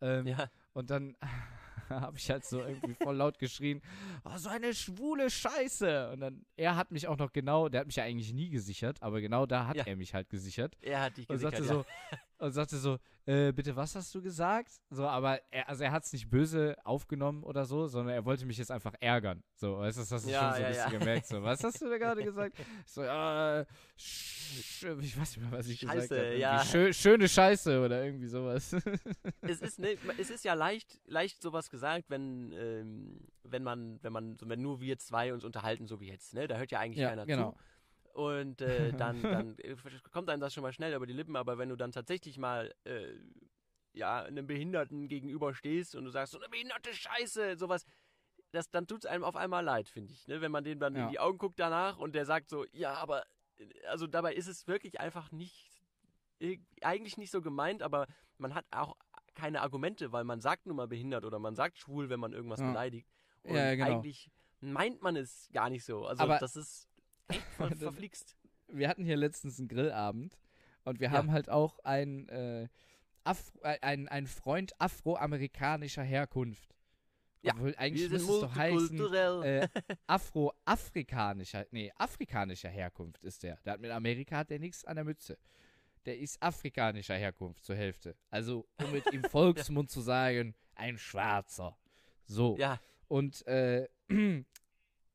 Ähm, 0.00 0.26
Ja. 0.26 0.50
Und 0.72 0.90
dann 0.90 1.16
habe 1.90 2.16
ich 2.16 2.30
halt 2.30 2.44
so 2.44 2.60
irgendwie 2.60 2.94
voll 2.94 3.14
laut 3.16 3.38
geschrien, 3.38 3.82
oh, 4.24 4.36
so 4.38 4.48
eine 4.48 4.72
schwule 4.74 5.30
Scheiße. 5.30 6.10
Und 6.12 6.20
dann, 6.20 6.44
er 6.56 6.76
hat 6.76 6.90
mich 6.90 7.06
auch 7.08 7.18
noch 7.18 7.32
genau, 7.32 7.68
der 7.68 7.80
hat 7.80 7.86
mich 7.86 7.96
ja 7.96 8.04
eigentlich 8.04 8.32
nie 8.32 8.48
gesichert, 8.48 9.02
aber 9.02 9.20
genau 9.20 9.46
da 9.46 9.66
hat 9.66 9.76
Ja. 9.76 9.84
er 9.84 9.96
mich 9.96 10.14
halt 10.14 10.28
gesichert. 10.30 10.76
Er 10.80 11.02
hat 11.02 11.16
dich 11.18 11.28
Und 11.28 11.36
gesichert, 11.36 11.64
sagte 11.64 11.74
ja. 11.74 11.82
so, 11.82 11.84
und 12.42 12.52
sagte 12.52 12.76
so, 12.76 12.98
äh, 13.24 13.52
bitte, 13.52 13.76
was 13.76 13.94
hast 13.94 14.12
du 14.14 14.20
gesagt? 14.20 14.72
So, 14.90 15.06
aber 15.06 15.40
er, 15.52 15.68
also 15.68 15.84
er 15.84 15.92
hat 15.92 16.02
es 16.02 16.12
nicht 16.12 16.28
böse 16.28 16.76
aufgenommen 16.82 17.44
oder 17.44 17.64
so, 17.64 17.86
sondern 17.86 18.14
er 18.14 18.24
wollte 18.24 18.44
mich 18.46 18.58
jetzt 18.58 18.72
einfach 18.72 18.94
ärgern. 18.98 19.44
So, 19.54 19.78
weißt 19.78 19.96
du, 19.96 20.00
das 20.02 20.10
hast 20.10 20.26
du 20.26 20.30
Ja, 20.30 20.40
schon 20.40 20.50
so 20.50 20.56
ein 20.56 20.62
ja, 20.62 20.68
bisschen 20.68 20.92
ja. 20.92 20.98
gemerkt. 20.98 21.26
So, 21.28 21.42
was 21.42 21.62
hast 21.62 21.80
du 21.80 21.88
da 21.88 21.98
gerade 21.98 22.24
gesagt? 22.24 22.56
So, 22.84 23.04
ja, 23.04 23.60
äh, 23.60 23.66
ich 23.96 24.84
weiß 24.84 25.36
nicht 25.36 25.40
mehr, 25.40 25.52
was 25.52 25.68
ich 25.68 25.78
gesagt 25.78 26.00
Scheiße, 26.00 26.16
habe. 26.16 26.26
Irgendwie 26.26 26.40
ja. 26.40 26.64
Schö 26.64 26.92
schöne 26.92 27.28
Scheiße 27.28 27.84
oder 27.84 28.04
irgendwie 28.04 28.26
sowas. 28.26 28.72
es 29.42 29.60
ist 29.60 29.78
ne, 29.78 29.96
es 30.18 30.30
ist 30.30 30.44
ja 30.44 30.54
leicht 30.54 30.98
leicht 31.06 31.40
sowas 31.40 31.70
gesagt, 31.70 32.10
wenn 32.10 32.52
ähm, 32.52 33.20
wenn 33.44 33.62
man 33.62 34.00
wenn 34.02 34.12
man 34.12 34.36
so, 34.36 34.48
wenn 34.48 34.60
nur 34.60 34.80
wir 34.80 34.98
zwei 34.98 35.32
uns 35.32 35.44
unterhalten 35.44 35.86
so 35.86 36.00
wie 36.00 36.08
jetzt, 36.08 36.34
ne? 36.34 36.48
Da 36.48 36.56
hört 36.56 36.72
ja 36.72 36.80
eigentlich 36.80 37.06
keiner 37.06 37.24
genau. 37.24 37.52
zu. 37.52 37.58
Und 38.12 38.60
äh, 38.60 38.92
dann 38.96 39.22
dann 39.22 39.58
äh, 39.58 39.76
kommt 40.10 40.28
einem 40.30 40.40
das 40.40 40.52
schon 40.54 40.62
mal 40.62 40.72
schnell 40.72 40.94
über 40.94 41.06
die 41.06 41.12
Lippen, 41.14 41.36
aber 41.36 41.58
wenn 41.58 41.68
du 41.70 41.76
dann 41.76 41.92
tatsächlich 41.92 42.38
mal 42.38 42.72
äh, 42.84 43.12
ja 43.94 44.22
einem 44.22 44.46
Behinderten 44.46 45.08
gegenüber 45.08 45.54
stehst 45.54 45.94
und 45.94 46.04
du 46.04 46.10
sagst 46.10 46.32
so 46.32 46.38
eine 46.38 46.48
behinderte 46.48 46.92
Scheiße, 46.94 47.56
sowas 47.56 47.84
das, 48.50 48.68
dann 48.70 48.86
tut 48.86 49.04
es 49.04 49.10
einem 49.10 49.24
auf 49.24 49.34
einmal 49.34 49.64
leid, 49.64 49.88
finde 49.88 50.12
ich. 50.12 50.26
Ne? 50.28 50.42
Wenn 50.42 50.52
man 50.52 50.62
dem 50.62 50.78
dann 50.78 50.94
Ja. 50.94 51.04
in 51.04 51.10
die 51.10 51.18
Augen 51.18 51.38
guckt 51.38 51.58
danach 51.58 51.96
und 51.98 52.14
der 52.14 52.26
sagt 52.26 52.50
so, 52.50 52.66
ja, 52.72 52.92
aber 52.94 53.24
äh, 53.56 53.66
also 53.88 54.06
dabei 54.06 54.34
ist 54.34 54.46
es 54.46 54.66
wirklich 54.66 55.00
einfach 55.00 55.32
nicht 55.32 55.82
äh, 56.38 56.58
eigentlich 56.82 57.16
nicht 57.16 57.30
so 57.30 57.40
gemeint, 57.40 57.82
aber 57.82 58.06
man 58.36 58.54
hat 58.54 58.66
auch 58.70 58.94
keine 59.34 59.62
Argumente, 59.62 60.12
weil 60.12 60.24
man 60.24 60.42
sagt 60.42 60.66
nun 60.66 60.76
mal 60.76 60.86
behindert 60.88 61.24
oder 61.24 61.38
man 61.38 61.54
sagt 61.54 61.78
schwul, 61.78 62.10
wenn 62.10 62.20
man 62.20 62.34
irgendwas 62.34 62.60
Ja. 62.60 62.68
beleidigt. 62.68 63.08
Und 63.42 63.54
Ja, 63.56 63.74
genau. 63.74 63.86
eigentlich 63.86 64.30
meint 64.60 65.00
man 65.00 65.16
es 65.16 65.48
gar 65.52 65.70
nicht 65.70 65.84
so. 65.86 66.04
Also 66.06 66.22
Aber- 66.24 66.38
das 66.38 66.54
ist 66.54 66.88
echt 67.36 67.42
ver 67.56 67.68
Das- 67.70 67.78
verflixt. 67.78 68.36
wir 68.68 68.88
hatten 68.88 69.04
hier 69.04 69.16
letztens 69.16 69.58
einen 69.58 69.68
Grillabend 69.68 70.38
und 70.84 71.00
wir 71.00 71.08
Ja. 71.08 71.12
haben 71.12 71.30
halt 71.32 71.48
auch 71.50 71.78
einen, 71.80 72.28
äh, 72.28 72.64
äh, 73.24 73.78
einen, 73.82 74.08
einen 74.08 74.26
Freund 74.26 74.72
afroamerikanischer 74.80 76.02
Herkunft. 76.02 76.74
Ja, 77.42 77.54
Obwohl, 77.54 77.74
eigentlich 77.76 78.08
müsste 78.08 78.32
es 78.32 78.40
doch 78.40 78.54
heißen, 78.54 79.42
äh, 79.42 79.68
afro-afrikanischer, 80.06 81.66
nee, 81.70 81.92
afrikanischer 81.96 82.68
Herkunft 82.68 83.24
ist 83.24 83.42
der. 83.42 83.56
Der 83.64 83.74
hat 83.74 83.80
mit 83.80 83.90
Amerika 83.90 84.38
hat 84.38 84.50
der 84.50 84.58
nichts 84.58 84.84
an 84.84 84.96
der 84.96 85.04
Mütze. 85.04 85.38
Der 86.06 86.18
ist 86.18 86.40
afrikanischer 86.42 87.16
Herkunft 87.16 87.64
zur 87.64 87.76
Hälfte. 87.76 88.16
Also, 88.30 88.66
um 88.82 88.90
mit 88.92 89.06
im 89.08 89.22
Volksmund 89.30 89.90
zu 89.90 90.00
sagen, 90.00 90.54
ein 90.74 90.98
Schwarzer. 90.98 91.76
So. 92.26 92.56
ja, 92.58 92.80
Und 93.08 93.46
äh, 93.46 93.88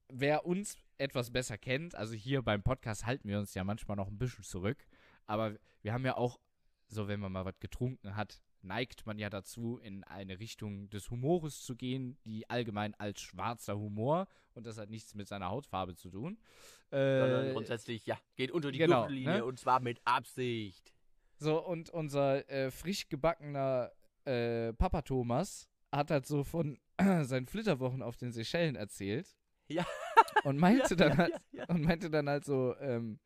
wer 0.09 0.45
uns 0.45 0.77
etwas 0.97 1.31
besser 1.31 1.57
kennt, 1.57 1.95
also 1.95 2.13
hier 2.13 2.41
beim 2.41 2.63
Podcast 2.63 3.05
halten 3.05 3.27
wir 3.27 3.39
uns 3.39 3.53
ja 3.53 3.63
manchmal 3.63 3.97
noch 3.97 4.07
ein 4.07 4.17
bisschen 4.17 4.43
zurück, 4.43 4.85
aber 5.25 5.55
wir 5.81 5.93
haben 5.93 6.05
ja 6.05 6.17
auch, 6.17 6.39
so 6.87 7.07
wenn 7.07 7.19
man 7.19 7.31
mal 7.31 7.45
was 7.45 7.59
getrunken 7.59 8.15
hat, 8.15 8.41
neigt 8.61 9.05
man 9.05 9.17
ja 9.19 9.29
dazu, 9.29 9.77
in 9.77 10.03
eine 10.03 10.39
Richtung 10.39 10.89
des 10.89 11.09
Humores 11.09 11.61
zu 11.61 11.75
gehen, 11.75 12.17
die 12.25 12.49
allgemein 12.49 12.95
als 12.95 13.21
schwarzer 13.21 13.77
Humor, 13.77 14.27
und 14.53 14.65
das 14.65 14.77
hat 14.77 14.89
nichts 14.89 15.15
mit 15.15 15.27
seiner 15.27 15.49
Hautfarbe 15.49 15.95
zu 15.95 16.09
tun. 16.09 16.37
sondern 16.89 17.47
Äh, 17.47 17.53
grundsätzlich, 17.53 18.05
ja, 18.05 18.17
geht 18.35 18.51
unter 18.51 18.71
die 18.71 18.79
genau, 18.79 19.01
Gürtellinie 19.01 19.37
ne? 19.37 19.45
und 19.45 19.59
zwar 19.59 19.79
mit 19.79 20.01
Absicht. 20.05 20.93
So, 21.37 21.63
und 21.63 21.89
unser 21.91 22.49
äh, 22.49 22.71
frisch 22.71 23.09
gebackener 23.09 23.91
äh, 24.25 24.73
Papa 24.73 25.03
Thomas 25.03 25.69
hat 25.91 26.11
halt 26.11 26.25
so 26.25 26.43
von 26.43 26.79
seinen 27.21 27.45
Flitterwochen 27.45 28.01
auf 28.01 28.17
den 28.17 28.31
Seychellen 28.31 28.75
erzählt. 28.75 29.37
Ja. 29.67 29.85
Und 30.43 30.57
meinte 30.59 30.95
ja, 30.95 30.95
dann 30.95 31.17
halt, 31.17 31.33
ja, 31.51 31.65
und 31.67 31.81
meinte 31.83 32.09
dann 32.09 32.29
halt 32.29 32.45
so, 32.45 32.75
ähm, 32.79 33.19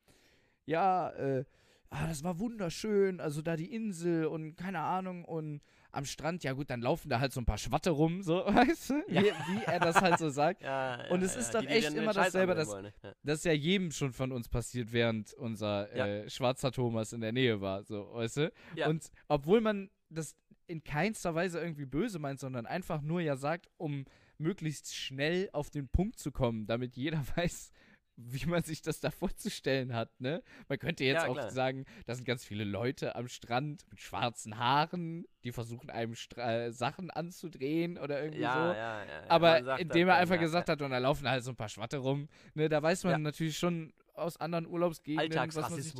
ja, 0.66 1.10
äh, 1.12 1.44
ah, 1.90 2.08
das 2.08 2.24
war 2.24 2.40
wunderschön, 2.40 3.20
also 3.20 3.42
da 3.42 3.56
die 3.56 3.74
Insel 3.74 4.26
und 4.26 4.56
keine 4.56 4.80
Ahnung 4.80 5.26
und 5.26 5.62
am 5.94 6.06
Strand, 6.06 6.42
ja 6.46 6.54
gut, 6.54 6.70
dann 6.70 6.80
laufen 6.82 7.10
da 7.10 7.20
halt 7.20 7.34
so 7.34 7.42
ein 7.42 7.46
paar 7.46 7.58
Schwatte 7.58 7.90
rum, 7.90 8.22
so, 8.22 8.36
weißt 8.46 8.92
du, 8.92 9.04
Ja. 9.10 9.22
wie, 9.24 9.26
wie 9.26 9.64
er 9.66 9.80
das 9.80 10.00
halt 10.02 10.20
so 10.20 10.30
sagt. 10.30 10.62
Ja, 10.64 11.06
Und 11.10 11.22
es 11.22 11.36
ist 11.36 11.54
doch 11.54 11.60
die, 11.60 11.68
die 11.68 11.74
echt 11.74 11.88
dann 11.88 11.98
immer 11.98 12.14
dasselbe, 12.14 12.56
das- 12.56 12.70
wollen, 12.70 12.84
ne? 12.86 12.94
ja. 13.04 13.14
Das 13.24 13.40
ist 13.40 13.46
ja 13.46 13.52
jedem 13.52 13.92
schon 13.92 14.14
von 14.14 14.32
uns 14.32 14.48
passiert, 14.48 14.94
während 14.94 15.34
unser 15.34 15.92
äh, 15.94 16.30
schwarzer 16.30 16.72
Thomas 16.72 17.12
in 17.12 17.20
der 17.20 17.34
Nähe 17.34 17.60
war, 17.60 17.84
so, 17.84 18.10
weißt 18.14 18.38
du? 18.38 18.52
Und 18.88 19.12
obwohl 19.28 19.60
man 19.60 19.90
das 20.10 20.34
in 20.68 20.82
keinster 20.84 21.36
Weise 21.36 21.60
irgendwie 21.60 21.86
böse 21.86 22.20
meint, 22.20 22.40
sondern 22.40 22.66
einfach 22.66 23.02
nur 23.02 23.20
ja 23.20 23.36
sagt, 23.36 23.68
um 23.76 24.06
möglichst 24.42 24.94
schnell 24.96 25.50
auf 25.54 25.70
den 25.70 25.88
Punkt 25.88 26.20
zu 26.20 26.32
kommen, 26.32 26.66
damit 26.66 26.96
jeder 26.96 27.24
weiß, 27.38 27.72
wie 28.18 28.46
man 28.46 28.62
sich 28.62 28.82
das 28.82 29.00
da 29.00 29.10
vorzustellen 29.10 29.94
hat, 29.94 30.20
ne? 30.20 30.44
Man 30.68 30.78
könnte 30.78 31.04
jetzt 31.06 31.24
Ja, 31.24 31.30
auch 31.30 31.50
sagen, 31.50 31.86
da 32.06 32.14
sind 32.14 32.26
ganz 32.26 32.44
viele 32.44 32.66
Leute 32.66 33.16
am 33.16 33.28
Strand 33.28 33.86
mit 33.90 34.00
schwarzen 34.00 34.58
Haaren, 34.60 35.26
die 35.44 35.52
versuchen 35.52 35.90
einem 35.90 36.14
Stra 36.16 36.66
äh, 36.66 36.72
Sachen 36.72 37.10
anzudrehen 37.10 37.98
oder 37.98 38.22
irgendwie 38.22 38.42
Ja, 38.44 38.54
so. 38.70 38.76
ja. 38.76 39.24
Aber 39.30 39.80
indem 39.80 40.08
er 40.10 40.16
einfach 40.18 40.36
gesagt 40.40 40.70
hat, 40.70 40.82
und 40.82 40.92
da 40.92 40.98
laufen 41.00 41.28
halt 41.28 41.44
so 41.44 41.52
ein 41.52 41.56
paar 41.56 41.70
Schwatte 41.70 41.98
rum, 41.98 42.28
ne, 42.54 42.70
da 42.70 42.84
weiß 42.84 43.06
man 43.06 43.22
natürlich 43.24 43.58
schon 43.58 43.94
aus 44.14 44.38
anderen 44.38 44.68
Urlaubsgegenden, 44.68 45.30
was 45.56 45.70
man 45.70 45.82
sich. 45.82 45.94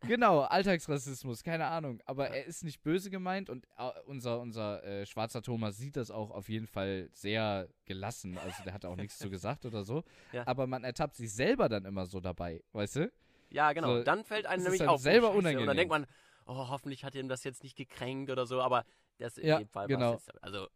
Genau, 0.00 0.40
Alltagsrassismus, 0.40 1.44
keine 1.44 1.66
Ahnung. 1.66 2.00
Aber 2.06 2.28
er 2.28 2.44
ist 2.46 2.64
nicht 2.64 2.82
böse 2.82 3.10
gemeint 3.10 3.50
und 3.50 3.66
äh, 3.76 3.90
unser, 4.06 4.40
unser 4.40 4.82
äh, 4.84 5.06
schwarzer 5.06 5.42
Thomas 5.42 5.76
sieht 5.76 5.96
das 5.96 6.10
auch 6.10 6.30
auf 6.30 6.48
jeden 6.48 6.66
Fall 6.66 7.08
sehr 7.12 7.68
gelassen. 7.84 8.38
Also 8.38 8.62
der 8.64 8.72
hat 8.72 8.84
auch 8.84 8.96
nichts 8.96 9.18
zu 9.18 9.30
gesagt 9.30 9.64
oder 9.64 9.84
so. 9.84 10.02
Ja. 10.32 10.46
Aber 10.46 10.66
man 10.66 10.82
ertappt 10.82 11.16
sich 11.16 11.32
selber 11.32 11.68
dann 11.68 11.84
immer 11.84 12.06
so 12.06 12.20
dabei, 12.20 12.62
weißt 12.72 12.96
du? 12.96 13.12
Ja, 13.50 13.72
genau. 13.72 13.98
So, 13.98 14.02
dann 14.02 14.24
fällt 14.24 14.46
einem 14.46 14.64
es 14.64 14.70
nämlich 14.70 14.88
oh, 14.88 14.96
selber 14.96 15.26
Scheiße. 15.26 15.38
Und 15.38 15.38
unangenehm. 15.40 15.66
dann 15.66 15.76
denkt 15.76 15.90
man, 15.90 16.06
oh, 16.46 16.68
hoffentlich 16.68 17.04
hat 17.04 17.14
ihm 17.14 17.28
das 17.28 17.44
jetzt 17.44 17.62
nicht 17.62 17.76
gekränkt 17.76 18.30
oder 18.30 18.46
so. 18.46 18.62
Aber 18.62 18.84
das 19.18 19.36
in 19.36 19.46
Ja, 19.46 19.58
dem 19.58 19.68
Fall 19.68 19.88
genau. 19.88 20.12
war's 20.12 20.26
jetzt. 20.26 20.42
Also, 20.42 20.68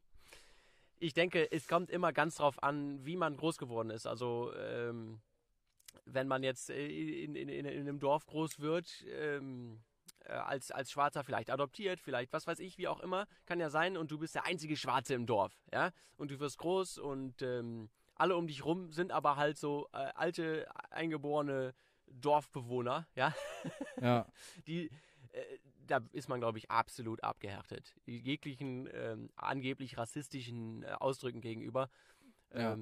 ich 0.98 1.14
denke, 1.14 1.50
es 1.50 1.68
kommt 1.68 1.90
immer 1.90 2.12
ganz 2.12 2.36
drauf 2.36 2.62
an, 2.62 3.04
wie 3.04 3.16
man 3.16 3.36
groß 3.36 3.56
geworden 3.56 3.90
ist. 3.90 4.06
Also, 4.06 4.52
ähm, 4.56 5.20
wenn 6.04 6.28
man 6.28 6.42
jetzt 6.42 6.70
äh, 6.70 6.86
in, 7.24 7.34
in, 7.34 7.48
in, 7.48 7.64
in 7.64 7.80
einem 7.80 7.98
Dorf 7.98 8.26
groß 8.26 8.60
wird, 8.60 9.04
ähm, 9.08 9.80
äh, 10.24 10.32
als, 10.32 10.70
als 10.70 10.90
Schwarzer 10.90 11.24
vielleicht 11.24 11.50
adoptiert, 11.50 12.00
vielleicht 12.00 12.32
was 12.32 12.46
weiß 12.46 12.58
ich, 12.58 12.78
wie 12.78 12.88
auch 12.88 13.00
immer, 13.00 13.26
kann 13.46 13.60
ja 13.60 13.70
sein, 13.70 13.96
und 13.96 14.10
du 14.10 14.18
bist 14.18 14.34
der 14.34 14.44
einzige 14.44 14.76
Schwarze 14.76 15.14
im 15.14 15.26
Dorf, 15.26 15.52
ja, 15.72 15.90
und 16.16 16.30
du 16.30 16.38
wirst 16.40 16.58
groß 16.58 16.98
und 16.98 17.42
ähm, 17.42 17.88
alle 18.14 18.36
um 18.36 18.46
dich 18.46 18.64
rum 18.64 18.92
sind 18.92 19.12
aber 19.12 19.36
halt 19.36 19.58
so 19.58 19.88
äh, 19.92 19.96
alte, 20.14 20.66
eingeborene 20.90 21.74
Dorfbewohner, 22.06 23.06
ja, 23.14 23.34
Ja. 24.00 24.26
die, 24.66 24.90
äh, 25.32 25.58
da 25.86 26.00
ist 26.12 26.28
man, 26.28 26.40
glaube 26.40 26.58
ich, 26.58 26.70
absolut 26.70 27.22
abgehärtet. 27.22 27.94
Jeglichen 28.06 28.88
ähm, 28.92 29.30
angeblich 29.36 29.96
rassistischen 29.98 30.82
äh, 30.82 30.88
Ausdrücken 30.98 31.40
gegenüber. 31.40 31.90
Ja. 32.52 32.76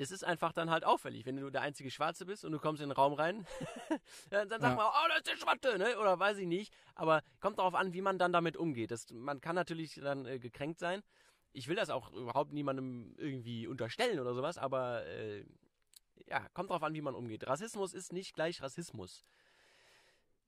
Es 0.00 0.10
ist 0.10 0.24
einfach 0.24 0.52
dann 0.52 0.70
halt 0.70 0.84
auffällig, 0.84 1.26
wenn 1.26 1.36
du 1.36 1.50
der 1.50 1.60
einzige 1.60 1.90
Schwarze 1.90 2.24
bist 2.24 2.44
und 2.44 2.52
du 2.52 2.58
kommst 2.58 2.80
in 2.82 2.88
den 2.88 2.96
Raum 2.96 3.12
rein, 3.12 3.46
dann, 4.30 4.48
dann 4.48 4.60
sagt 4.60 4.72
Ja. 4.72 4.76
man, 4.76 4.86
oh, 4.86 5.08
das 5.08 5.18
ist 5.18 5.26
der 5.28 5.36
Schwatte, 5.36 5.78
ne? 5.78 5.98
Oder 5.98 6.18
weiß 6.18 6.38
ich 6.38 6.46
nicht. 6.46 6.72
Aber 6.94 7.22
kommt 7.40 7.58
darauf 7.58 7.74
an, 7.74 7.92
wie 7.92 8.00
man 8.00 8.18
dann 8.18 8.32
damit 8.32 8.56
umgeht. 8.56 8.90
Das, 8.90 9.10
man 9.10 9.40
kann 9.42 9.54
natürlich 9.54 9.94
dann 9.96 10.24
äh, 10.24 10.38
gekränkt 10.38 10.78
sein. 10.78 11.02
Ich 11.52 11.68
will 11.68 11.76
das 11.76 11.90
auch 11.90 12.12
überhaupt 12.12 12.52
niemandem 12.52 13.14
irgendwie 13.18 13.66
unterstellen 13.66 14.20
oder 14.20 14.32
sowas, 14.34 14.56
aber 14.56 15.04
äh, 15.06 15.44
ja, 16.28 16.48
kommt 16.54 16.70
darauf 16.70 16.82
an, 16.82 16.94
wie 16.94 17.00
man 17.02 17.14
umgeht. 17.14 17.46
Rassismus 17.46 17.92
ist 17.92 18.12
nicht 18.12 18.34
gleich 18.34 18.62
Rassismus. 18.62 19.26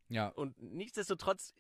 Ja. 0.08 0.28
Und 0.28 0.60
nichtsdestotrotz, 0.62 1.54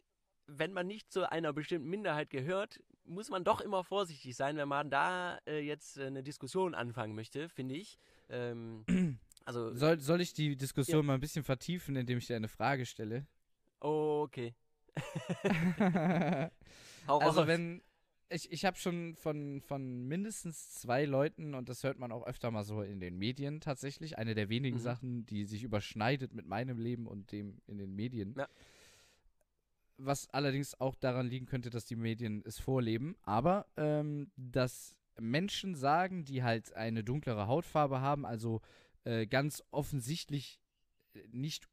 wenn 0.46 0.72
man 0.72 0.86
nicht 0.86 1.10
zu 1.12 1.30
einer 1.30 1.52
bestimmten 1.52 1.88
Minderheit 1.88 2.30
gehört, 2.30 2.80
muss 3.04 3.30
man 3.30 3.44
doch 3.44 3.60
immer 3.60 3.84
vorsichtig 3.84 4.36
sein, 4.36 4.56
wenn 4.56 4.68
man 4.68 4.90
da 4.90 5.38
äh, 5.46 5.60
jetzt 5.60 5.98
äh, 5.98 6.06
eine 6.06 6.22
Diskussion 6.22 6.74
anfangen 6.74 7.14
möchte, 7.14 7.48
finde 7.48 7.74
ich. 7.74 7.98
Ähm, 8.28 8.84
also, 9.44 9.74
Soll, 9.74 9.98
soll 10.00 10.20
ich 10.20 10.32
die 10.34 10.56
Diskussion 10.56 11.06
mal 11.06 11.14
ein 11.14 11.20
bisschen 11.20 11.44
vertiefen, 11.44 11.96
indem 11.96 12.18
ich 12.18 12.26
dir 12.26 12.36
eine 12.36 12.48
Frage 12.48 12.86
stelle? 12.86 13.26
okay. 13.80 14.54
Also 17.06 17.46
wenn 17.46 17.82
ich, 18.32 18.50
ich 18.50 18.64
habe 18.64 18.76
schon 18.78 19.14
von, 19.16 19.60
von 19.60 20.06
mindestens 20.06 20.70
zwei 20.70 21.04
Leuten, 21.04 21.54
und 21.54 21.68
das 21.68 21.84
hört 21.84 21.98
man 21.98 22.12
auch 22.12 22.26
öfter 22.26 22.50
mal 22.50 22.64
so 22.64 22.82
in 22.82 23.00
den 23.00 23.18
Medien 23.18 23.60
tatsächlich, 23.60 24.18
eine 24.18 24.34
der 24.34 24.48
wenigen 24.48 24.78
Mhm. 24.78 24.82
Sachen, 24.82 25.26
die 25.26 25.44
sich 25.44 25.62
überschneidet 25.62 26.32
mit 26.32 26.46
meinem 26.46 26.78
Leben 26.78 27.06
und 27.06 27.32
dem 27.32 27.60
in 27.66 27.78
den 27.78 27.94
Medien. 27.94 28.34
Ja. 28.36 28.48
Was 30.04 30.28
allerdings 30.30 30.80
auch 30.80 30.94
daran 30.96 31.26
liegen 31.28 31.46
könnte, 31.46 31.70
dass 31.70 31.84
die 31.84 31.96
Medien 31.96 32.42
es 32.44 32.58
vorleben, 32.58 33.16
aber 33.22 33.66
ähm, 33.76 34.30
dass 34.36 34.96
Menschen 35.20 35.74
sagen, 35.74 36.24
die 36.24 36.42
halt 36.42 36.74
eine 36.74 37.04
dunklere 37.04 37.46
Hautfarbe 37.46 38.00
haben, 38.00 38.26
also 38.26 38.60
äh, 39.04 39.26
ganz 39.26 39.62
offensichtlich 39.70 40.58
nicht 41.30 41.68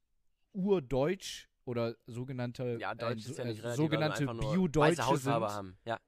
urdeutsch 0.53 1.47
oder 1.65 1.95
sogenannte, 2.07 2.77
Ja, 2.79 2.93
Deutsch 2.95 3.25
äh, 3.27 3.29
ist 3.29 3.37
ja 3.37 3.43
so- 3.45 3.49
nicht 3.49 3.59
äh, 3.63 3.67
relativ, 3.67 3.77
sogenannte 3.77 4.25
Bio-Deutsche 4.27 5.17
sind. 5.17 5.31
haben. 5.33 5.77
Ja. 5.85 5.99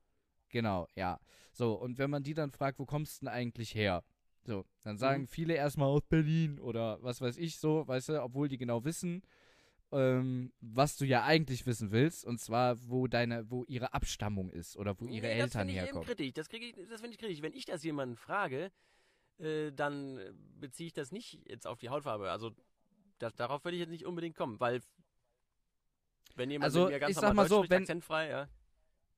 Genau, 0.49 0.87
ja. 0.95 1.19
So, 1.53 1.73
und 1.73 1.97
wenn 1.97 2.09
man 2.09 2.23
die 2.23 2.33
dann 2.33 2.51
fragt, 2.51 2.79
wo 2.79 2.85
kommst 2.85 3.21
du 3.21 3.25
denn 3.25 3.33
eigentlich 3.33 3.73
her? 3.75 4.03
So, 4.43 4.65
dann 4.83 4.97
sagen 4.97 5.23
Mhm. 5.23 5.27
viele 5.27 5.53
erstmal 5.53 5.87
aus 5.87 6.01
Berlin 6.03 6.59
oder 6.59 7.01
was 7.03 7.21
weiß 7.21 7.37
ich 7.37 7.57
so, 7.57 7.87
weißt 7.87 8.09
du, 8.09 8.21
obwohl 8.23 8.47
die 8.47 8.57
genau 8.57 8.83
wissen, 8.83 9.21
ähm, 9.91 10.51
was 10.61 10.97
du 10.97 11.05
ja 11.05 11.23
eigentlich 11.23 11.65
wissen 11.65 11.91
willst, 11.91 12.25
und 12.25 12.39
zwar, 12.39 12.77
wo 12.89 13.07
deine, 13.07 13.49
wo 13.49 13.63
ihre 13.65 13.93
Abstammung 13.93 14.49
ist 14.51 14.77
oder 14.77 14.99
wo 14.99 15.05
ihre 15.05 15.27
Nee, 15.27 15.37
das 15.39 15.55
Eltern 15.55 15.59
finde 15.67 15.73
ich 15.73 15.77
eben 15.77 15.85
herkommen. 15.85 16.05
kritisch. 16.05 16.33
Das, 16.33 16.47
ich- 16.51 16.75
das 16.89 17.01
finde 17.01 17.13
ich 17.13 17.17
kritisch. 17.19 17.41
Wenn 17.41 17.53
ich 17.53 17.65
das 17.65 17.83
jemanden 17.83 18.15
frage, 18.15 18.71
äh, 19.39 19.71
dann 19.71 20.17
äh, 20.17 20.31
beziehe 20.59 20.87
ich 20.87 20.93
das 20.93 21.11
nicht 21.11 21.39
jetzt 21.47 21.67
auf 21.67 21.79
die 21.79 21.89
Hautfarbe. 21.89 22.31
Also 22.31 22.51
das, 23.19 23.35
darauf 23.35 23.63
würde 23.63 23.75
ich 23.75 23.81
jetzt 23.81 23.89
nicht 23.91 24.05
unbedingt 24.05 24.35
kommen, 24.35 24.59
weil 24.59 24.81
wenn 26.35 26.49
jemand 26.49 26.65
Also, 26.65 26.83
mit 26.83 26.93
mir 26.93 26.99
ganz 26.99 27.09
ich 27.11 27.15
sag 27.15 27.23
normal 27.23 27.35
mal 27.35 27.43
Deutsch 27.43 27.49
so, 27.49 27.57
spricht, 27.57 27.71
wenn- 27.71 27.81
akzentfrei, 27.83 28.29
ja. 28.29 28.47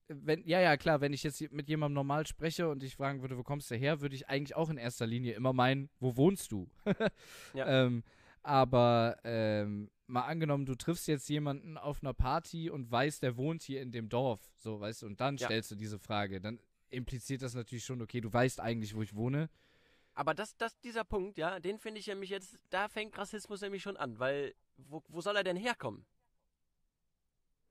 Wenn, 0.09 0.45
ja, 0.45 0.59
ja, 0.59 0.75
klar, 0.75 0.99
wenn 0.99 1.13
ich 1.13 1.23
jetzt 1.23 1.39
mit 1.51 1.69
jemandem 1.69 1.93
normal 1.95 2.27
spreche 2.27 2.67
und 2.69 2.83
ich 2.83 2.95
fragen 2.97 3.21
würde, 3.21 3.37
wo 3.37 3.43
kommst 3.43 3.71
du 3.71 3.75
her, 3.75 4.01
würde 4.01 4.15
ich 4.15 4.27
eigentlich 4.27 4.53
auch 4.55 4.69
in 4.69 4.77
erster 4.77 5.07
Linie 5.07 5.33
immer 5.33 5.53
meinen, 5.53 5.89
wo 5.99 6.17
wohnst 6.17 6.51
du? 6.51 6.69
Ja. 7.53 7.85
ähm, 7.85 8.03
aber 8.41 9.17
ähm, 9.23 9.89
mal 10.07 10.23
angenommen, 10.23 10.65
du 10.65 10.75
triffst 10.75 11.07
jetzt 11.07 11.29
jemanden 11.29 11.77
auf 11.77 12.01
einer 12.03 12.13
Party 12.13 12.69
und 12.69 12.91
weißt, 12.91 13.23
der 13.23 13.37
wohnt 13.37 13.61
hier 13.63 13.81
in 13.81 13.91
dem 13.91 14.09
Dorf, 14.09 14.41
so, 14.57 14.79
weißt 14.79 15.01
du, 15.03 15.05
und 15.07 15.21
dann 15.21 15.37
Ja. 15.37 15.47
stellst 15.47 15.71
du 15.71 15.75
diese 15.75 15.99
Frage, 15.99 16.41
dann 16.41 16.59
impliziert 16.89 17.41
das 17.41 17.53
natürlich 17.55 17.85
schon, 17.85 18.01
okay, 18.01 18.21
du 18.21 18.31
weißt 18.31 18.59
eigentlich, 18.59 18.95
wo 18.95 19.01
ich 19.01 19.15
wohne. 19.15 19.49
Aber 20.13 20.33
das, 20.35 20.55
das, 20.57 20.79
dieser 20.81 21.03
Punkt, 21.03 21.37
ja, 21.37 21.59
den 21.59 21.79
finde 21.79 21.99
ich 21.99 22.07
nämlich 22.07 22.29
jetzt, 22.29 22.59
da 22.69 22.87
fängt 22.87 23.17
Rassismus 23.17 23.61
nämlich 23.61 23.81
schon 23.81 23.97
an, 23.97 24.19
weil 24.19 24.53
wo, 24.77 25.01
wo 25.07 25.21
soll 25.21 25.35
er 25.35 25.43
denn 25.43 25.57
herkommen? 25.57 26.05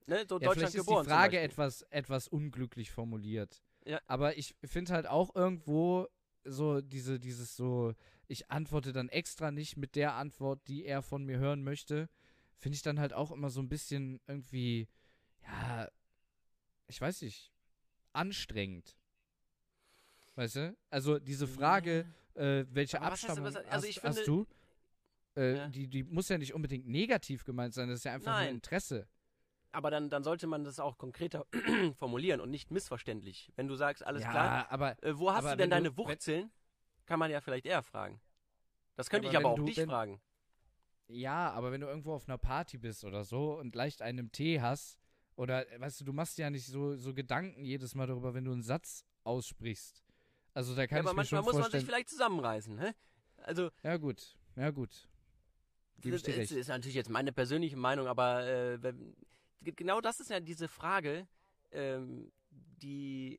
Ne, 0.07 0.24
so 0.28 0.35
Ja, 0.37 0.49
Deutschland 0.49 0.57
vielleicht 0.57 0.74
ist 0.74 0.87
geboren. 0.87 1.05
die 1.05 1.09
zum 1.09 1.12
Frage 1.16 1.39
etwas, 1.41 1.83
etwas 1.91 2.26
unglücklich 2.28 2.91
formuliert. 2.91 3.62
Ja. 3.85 4.01
Aber 4.07 4.37
ich 4.37 4.57
finde 4.64 4.93
halt 4.93 5.07
auch 5.07 5.35
irgendwo 5.37 6.09
so 6.45 6.80
diese, 6.80 7.20
dieses 7.20 7.55
so, 7.57 7.95
ich 8.26 8.51
antworte 8.51 8.93
dann 8.93 9.09
extra 9.09 9.53
nicht 9.53 9.76
mit 9.76 9.95
der 9.95 10.14
Antwort, 10.14 10.66
die 10.66 10.85
er 10.85 11.03
von 11.03 11.24
mir 11.24 11.39
hören 11.39 11.62
möchte, 11.62 12.09
finde 12.59 12.77
ich 12.77 12.83
dann 12.83 12.99
halt 13.01 13.13
auch 13.13 13.31
immer 13.31 13.51
so 13.51 13.61
ein 13.61 13.69
bisschen 13.69 14.21
irgendwie, 14.27 14.89
ja, 15.43 15.89
ich 16.87 17.01
weiß 17.01 17.23
nicht, 17.23 17.53
anstrengend. 18.13 18.97
Weißt 20.35 20.57
du? 20.57 20.77
Also 20.91 21.19
diese 21.19 21.47
Frage, 21.47 22.07
äh, 22.35 22.65
welche 22.71 22.99
Aber 23.01 23.13
heißt 23.13 23.25
Abstammung 23.25 23.47
aber- 23.49 23.59
also 23.59 23.71
hast, 23.71 23.85
ich 23.85 24.03
hast 24.03 24.19
finde- 24.21 24.25
du? 24.25 24.47
Äh, 25.35 25.57
Ja. 25.57 25.69
die, 25.69 25.89
die 25.89 26.03
muss 26.03 26.29
ja 26.29 26.37
nicht 26.39 26.53
unbedingt 26.55 26.87
negativ 26.87 27.45
gemeint 27.45 27.73
sein, 27.75 27.89
das 27.89 27.99
ist 28.01 28.05
ja 28.05 28.13
einfach 28.13 28.33
nur 28.33 28.41
Nein. 28.41 28.55
Interesse. 28.57 29.07
Aber 29.75 29.91
dann, 29.91 30.11
dann 30.11 30.23
sollte 30.23 30.47
man 30.47 30.65
das 30.65 30.79
auch 30.79 30.99
konkreter 30.99 31.47
formulieren 31.99 32.41
und 32.43 32.51
nicht 32.51 32.71
missverständlich. 32.71 33.51
Wenn 33.57 33.67
du 33.69 33.75
sagst, 33.75 34.05
alles 34.05 34.23
ja, 34.23 34.31
klar, 34.31 34.71
aber 34.71 35.03
äh, 35.03 35.19
wo 35.19 35.31
hast 35.31 35.39
aber 35.39 35.53
du 35.53 35.57
denn 35.57 35.71
wenn 35.71 35.85
du- 35.85 35.91
deine 35.91 35.97
Wurzeln? 35.97 36.51
Kann 37.07 37.19
man 37.19 37.31
ja 37.31 37.41
vielleicht 37.41 37.65
eher 37.67 37.83
fragen. 37.83 38.21
Das 38.95 39.09
könnte 39.11 39.29
ich 39.29 39.37
aber 39.37 39.49
auch 39.51 39.57
du- 39.57 39.65
dich 39.65 39.77
wenn- 39.79 39.89
fragen. 39.89 40.21
Ja, 41.13 41.51
aber 41.51 41.73
wenn 41.73 41.81
du 41.83 41.87
irgendwo 41.87 42.15
auf 42.15 42.27
einer 42.29 42.39
Party 42.39 42.79
bist 42.79 43.05
oder 43.05 43.25
so 43.25 43.59
und 43.59 43.75
leicht 43.75 44.01
einen 44.01 44.33
Tee 44.33 44.61
hast, 44.61 44.99
oder 45.37 45.71
äh, 45.71 45.81
weißt 45.81 46.01
du, 46.01 46.05
du 46.05 46.13
machst 46.13 46.39
ja 46.39 46.49
nicht 46.51 46.67
so, 46.67 46.97
so 46.97 47.13
Gedanken 47.13 47.65
jedes 47.65 47.95
Mal 47.95 48.07
darüber, 48.07 48.33
wenn 48.35 48.45
du 48.45 48.53
einen 48.53 48.63
Satz 48.63 49.05
aussprichst. 49.25 50.03
Also 50.55 50.75
da 50.75 50.87
kann 50.87 50.97
Ja, 50.97 51.03
ich 51.03 51.07
aber 51.07 51.13
mir 51.13 51.17
manchmal 51.17 51.43
schon 51.43 51.53
muss 51.53 51.63
man 51.63 51.71
sich 51.71 51.85
vielleicht 51.85 52.09
zusammenreißen. 52.09 52.79
Hä? 52.79 52.93
Also, 53.39 53.71
ja 53.83 53.97
gut, 53.97 54.37
ja 54.57 54.71
gut. 54.71 55.09
Gebe 56.01 56.17
ich 56.17 56.23
das 56.23 56.35
dir 56.35 56.43
ist, 56.43 56.51
recht. 56.51 56.61
ist 56.61 56.69
natürlich 56.69 56.95
jetzt 56.95 57.11
meine 57.11 57.33
persönliche 57.33 57.77
Meinung, 57.77 58.07
aber 58.07 58.47
äh, 58.47 58.79
genau 59.63 60.01
das 60.01 60.21
ist 60.21 60.31
ja 60.31 60.41
diese 60.41 60.69
Frage, 60.69 61.27
ähm, 61.73 62.33
die, 62.51 63.39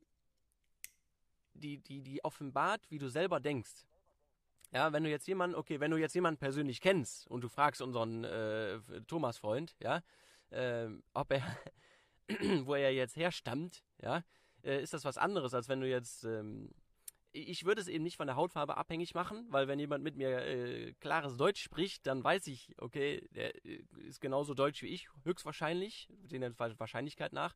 die, 1.54 1.78
die, 1.78 2.02
die 2.02 2.24
offenbart, 2.24 2.88
wie 2.90 2.98
du 2.98 3.08
selber 3.08 3.40
denkst. 3.40 3.84
Ja, 4.74 4.92
wenn 4.92 5.04
du 5.04 5.10
jetzt 5.10 5.28
jemanden, 5.28 5.54
okay, 5.54 5.78
wenn 5.78 5.92
du 5.92 5.96
jetzt 5.96 6.14
jemanden 6.14 6.40
persönlich 6.40 6.80
kennst 6.80 7.28
und 7.28 7.42
du 7.42 7.48
fragst 7.48 7.80
unseren 7.80 8.24
äh, 8.24 8.80
Thomas-Freund, 9.06 9.76
ja, 9.78 10.02
ähm, 10.50 11.04
ob 11.14 11.30
er, 11.30 11.42
wo 12.66 12.74
er 12.74 12.92
jetzt 12.92 13.14
herstammt, 13.14 13.84
ja, 14.02 14.24
äh, 14.64 14.82
ist 14.82 14.92
das 14.92 15.04
was 15.04 15.16
anderes, 15.16 15.54
als 15.54 15.68
wenn 15.68 15.80
du 15.80 15.88
jetzt, 15.88 16.24
ähm, 16.24 16.72
ich 17.30 17.64
würde 17.64 17.82
es 17.82 17.86
eben 17.86 18.02
nicht 18.02 18.16
von 18.16 18.26
der 18.26 18.34
Hautfarbe 18.34 18.76
abhängig 18.76 19.14
machen, 19.14 19.46
weil 19.50 19.68
wenn 19.68 19.78
jemand 19.78 20.02
mit 20.02 20.16
mir 20.16 20.44
äh, 20.44 20.92
klares 20.94 21.36
Deutsch 21.36 21.62
spricht, 21.62 22.04
dann 22.08 22.24
weiß 22.24 22.48
ich, 22.48 22.74
okay, 22.78 23.28
der 23.30 23.54
äh, 23.64 23.84
ist 24.08 24.20
genauso 24.20 24.54
deutsch 24.54 24.82
wie 24.82 24.88
ich, 24.88 25.08
höchstwahrscheinlich, 25.22 26.08
der 26.10 26.58
Wahrscheinlichkeit 26.58 27.32
nach. 27.32 27.54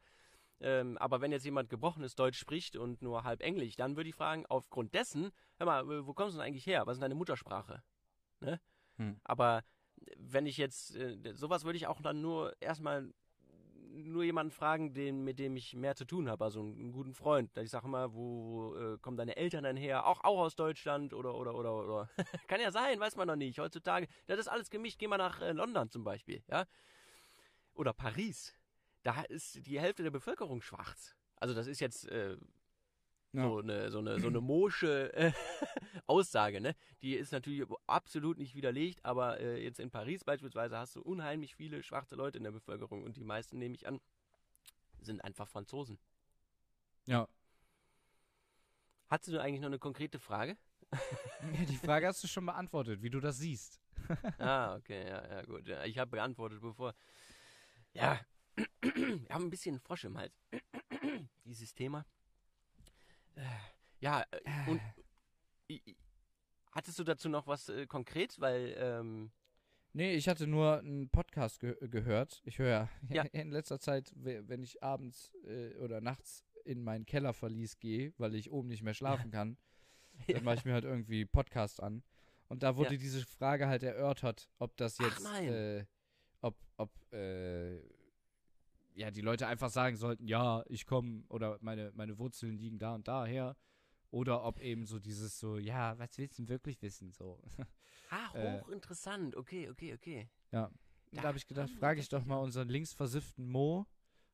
Ähm, 0.60 0.98
aber 0.98 1.20
wenn 1.20 1.32
jetzt 1.32 1.44
jemand 1.44 1.70
gebrochenes 1.70 2.14
Deutsch 2.14 2.38
spricht 2.38 2.76
und 2.76 3.00
nur 3.02 3.24
halb 3.24 3.42
Englisch, 3.42 3.76
dann 3.76 3.96
würde 3.96 4.08
ich 4.08 4.16
fragen, 4.16 4.44
aufgrund 4.46 4.94
dessen, 4.94 5.30
hör 5.56 5.66
mal, 5.66 6.06
wo 6.06 6.12
kommst 6.14 6.34
du 6.34 6.38
denn 6.38 6.46
eigentlich 6.46 6.66
her? 6.66 6.86
Was 6.86 6.96
ist 6.96 7.02
deine 7.02 7.14
Muttersprache? 7.14 7.82
Ne? 8.40 8.60
Hm. 8.96 9.20
Aber 9.24 9.62
wenn 10.16 10.46
ich 10.46 10.56
jetzt, 10.56 10.96
äh, 10.96 11.16
sowas 11.34 11.64
würde 11.64 11.76
ich 11.76 11.86
auch 11.86 12.00
dann 12.00 12.20
nur 12.20 12.54
erstmal 12.60 13.12
nur 13.90 14.24
jemanden 14.24 14.52
fragen, 14.52 14.94
den, 14.94 15.24
mit 15.24 15.38
dem 15.38 15.56
ich 15.56 15.74
mehr 15.74 15.96
zu 15.96 16.04
tun 16.04 16.28
habe, 16.28 16.44
also 16.44 16.60
einen, 16.60 16.92
guten 16.92 17.14
Freund. 17.14 17.56
Ich 17.58 17.70
sage 17.70 17.86
immer, 17.86 18.14
wo 18.14 18.74
äh, 18.76 18.98
kommen 18.98 19.16
deine 19.16 19.36
Eltern 19.36 19.64
denn 19.64 19.76
her? 19.76 20.06
Auch, 20.06 20.22
auch 20.24 20.38
aus 20.38 20.56
Deutschland 20.56 21.14
oder, 21.14 21.34
oder, 21.34 21.54
oder, 21.54 21.74
oder. 21.74 22.08
Kann 22.48 22.60
ja 22.60 22.70
sein, 22.70 23.00
weiß 23.00 23.16
man 23.16 23.26
noch 23.26 23.36
nicht. 23.36 23.58
Heutzutage, 23.58 24.06
das 24.26 24.38
ist 24.38 24.48
alles 24.48 24.70
gemischt. 24.70 24.98
Geh 24.98 25.08
mal 25.08 25.18
nach 25.18 25.40
äh, 25.40 25.52
London 25.52 25.90
zum 25.90 26.04
Beispiel, 26.04 26.42
ja. 26.48 26.66
Oder 27.74 27.92
Paris. 27.92 28.54
Da 29.02 29.22
ist 29.22 29.64
die 29.66 29.80
Hälfte 29.80 30.02
der 30.02 30.10
Bevölkerung 30.10 30.60
schwarz. 30.62 31.14
Also 31.36 31.54
das 31.54 31.66
ist 31.66 31.80
jetzt 31.80 32.08
äh, 32.08 32.36
Ja. 33.32 33.42
so 33.42 33.58
eine 33.58 33.90
so 33.90 33.98
eine 33.98 34.18
so 34.20 34.26
eine 34.28 34.40
mosche 34.40 35.12
äh, 35.14 35.32
Aussage, 36.06 36.60
ne? 36.60 36.74
Die 37.02 37.14
ist 37.14 37.32
natürlich 37.32 37.64
absolut 37.86 38.38
nicht 38.38 38.54
widerlegt, 38.54 39.04
aber 39.04 39.38
äh, 39.40 39.62
jetzt 39.62 39.78
in 39.80 39.90
Paris 39.90 40.24
beispielsweise 40.24 40.76
hast 40.78 40.96
du 40.96 41.02
unheimlich 41.02 41.54
viele 41.54 41.82
schwarze 41.82 42.16
Leute 42.16 42.38
in 42.38 42.44
der 42.44 42.50
Bevölkerung 42.52 43.04
und 43.04 43.16
die 43.16 43.24
meisten 43.24 43.58
nehme 43.58 43.74
ich 43.74 43.86
an 43.86 44.00
sind 45.00 45.22
einfach 45.22 45.46
Franzosen. 45.48 45.98
Ja. 47.06 47.28
Hast 49.08 49.28
du 49.28 49.40
eigentlich 49.40 49.60
noch 49.60 49.68
eine 49.68 49.78
konkrete 49.78 50.18
Frage? 50.18 50.56
Ja, 51.52 51.64
Die 51.66 51.76
Frage 51.76 52.06
hast 52.08 52.22
du 52.24 52.26
schon 52.28 52.46
beantwortet, 52.46 53.00
wie 53.02 53.10
du 53.10 53.20
das 53.20 53.38
siehst. 53.38 53.80
ah, 54.38 54.74
okay, 54.76 55.06
ja, 55.06 55.26
ja, 55.28 55.42
gut. 55.42 55.68
Ja, 55.68 55.84
ich 55.84 55.98
habe 55.98 56.10
beantwortet, 56.10 56.60
bevor. 56.60 56.94
Ja, 57.92 58.18
wir 58.82 59.28
haben 59.34 59.44
ein 59.44 59.50
bisschen 59.50 59.78
Frosch 59.80 60.04
im 60.04 60.16
Hals. 60.18 60.34
Dieses 61.44 61.74
Thema. 61.74 62.04
Äh, 63.36 63.42
Ja, 64.00 64.24
äh, 64.30 64.70
und 64.70 64.80
i- 65.70 65.96
hattest 66.72 66.98
du 66.98 67.04
dazu 67.04 67.28
noch 67.28 67.46
was 67.46 67.68
äh, 67.68 67.86
konkret? 67.86 68.38
Weil, 68.40 68.74
ähm, 68.78 69.30
Nee, 69.94 70.14
ich 70.14 70.28
hatte 70.28 70.46
nur 70.46 70.78
einen 70.78 71.08
Podcast 71.08 71.60
ge 71.60 71.74
gehört. 71.88 72.40
Ich 72.44 72.58
höre 72.58 72.88
Ja. 73.08 73.22
in 73.32 73.50
letzter 73.50 73.80
Zeit, 73.80 74.12
we- 74.14 74.46
wenn 74.48 74.62
ich 74.62 74.82
abends 74.82 75.32
äh, 75.46 75.74
oder 75.76 76.00
nachts 76.00 76.44
in 76.64 76.82
meinen 76.84 77.06
Kellerverlies 77.06 77.78
gehe, 77.78 78.12
weil 78.18 78.34
ich 78.34 78.50
oben 78.52 78.68
nicht 78.68 78.82
mehr 78.82 78.94
schlafen 78.94 79.30
kann, 79.32 79.56
dann 80.28 80.44
mache 80.44 80.56
ich 80.56 80.64
mir 80.64 80.74
halt 80.74 80.84
irgendwie 80.84 81.24
Podcast 81.24 81.82
an. 81.82 82.02
Und 82.48 82.62
da 82.62 82.76
wurde 82.76 82.94
Ja. 82.94 82.98
diese 83.00 83.24
Frage 83.26 83.66
halt 83.68 83.82
erörtert, 83.82 84.48
ob 84.58 84.76
das 84.76 84.98
jetzt, 84.98 85.24
äh, 85.42 85.84
ob, 86.40 86.56
ob, 86.76 86.90
äh, 87.12 87.78
ja, 88.98 89.10
die 89.12 89.20
Leute 89.20 89.46
einfach 89.46 89.70
sagen 89.70 89.96
sollten, 89.96 90.26
ja, 90.26 90.64
ich 90.66 90.84
komme 90.84 91.22
oder 91.28 91.56
meine, 91.60 91.92
meine 91.94 92.18
Wurzeln 92.18 92.58
liegen 92.58 92.78
da 92.78 92.94
und 92.94 93.06
da 93.06 93.24
her. 93.24 93.56
Oder 94.10 94.42
ob 94.42 94.58
eben 94.60 94.86
so 94.86 94.98
dieses 94.98 95.38
so, 95.38 95.56
ja, 95.58 95.96
was 95.98 96.16
willst 96.18 96.38
du 96.38 96.42
denn 96.42 96.48
wirklich 96.48 96.80
wissen? 96.82 97.12
So. 97.12 97.38
ah, 98.10 98.34
Äh. 98.34 98.60
hochinteressant. 98.60 99.36
Okay, 99.36 99.68
okay, 99.70 99.94
okay. 99.94 100.28
Ja. 100.50 100.70
Da 101.12 101.22
da 101.22 101.28
habe 101.28 101.38
ich 101.38 101.46
gedacht, 101.46 101.70
frage 101.70 102.00
ich 102.00 102.08
doch 102.08 102.24
mal 102.24 102.38
unseren 102.38 102.68
linksversifften 102.68 103.48
Mo, 103.48 103.86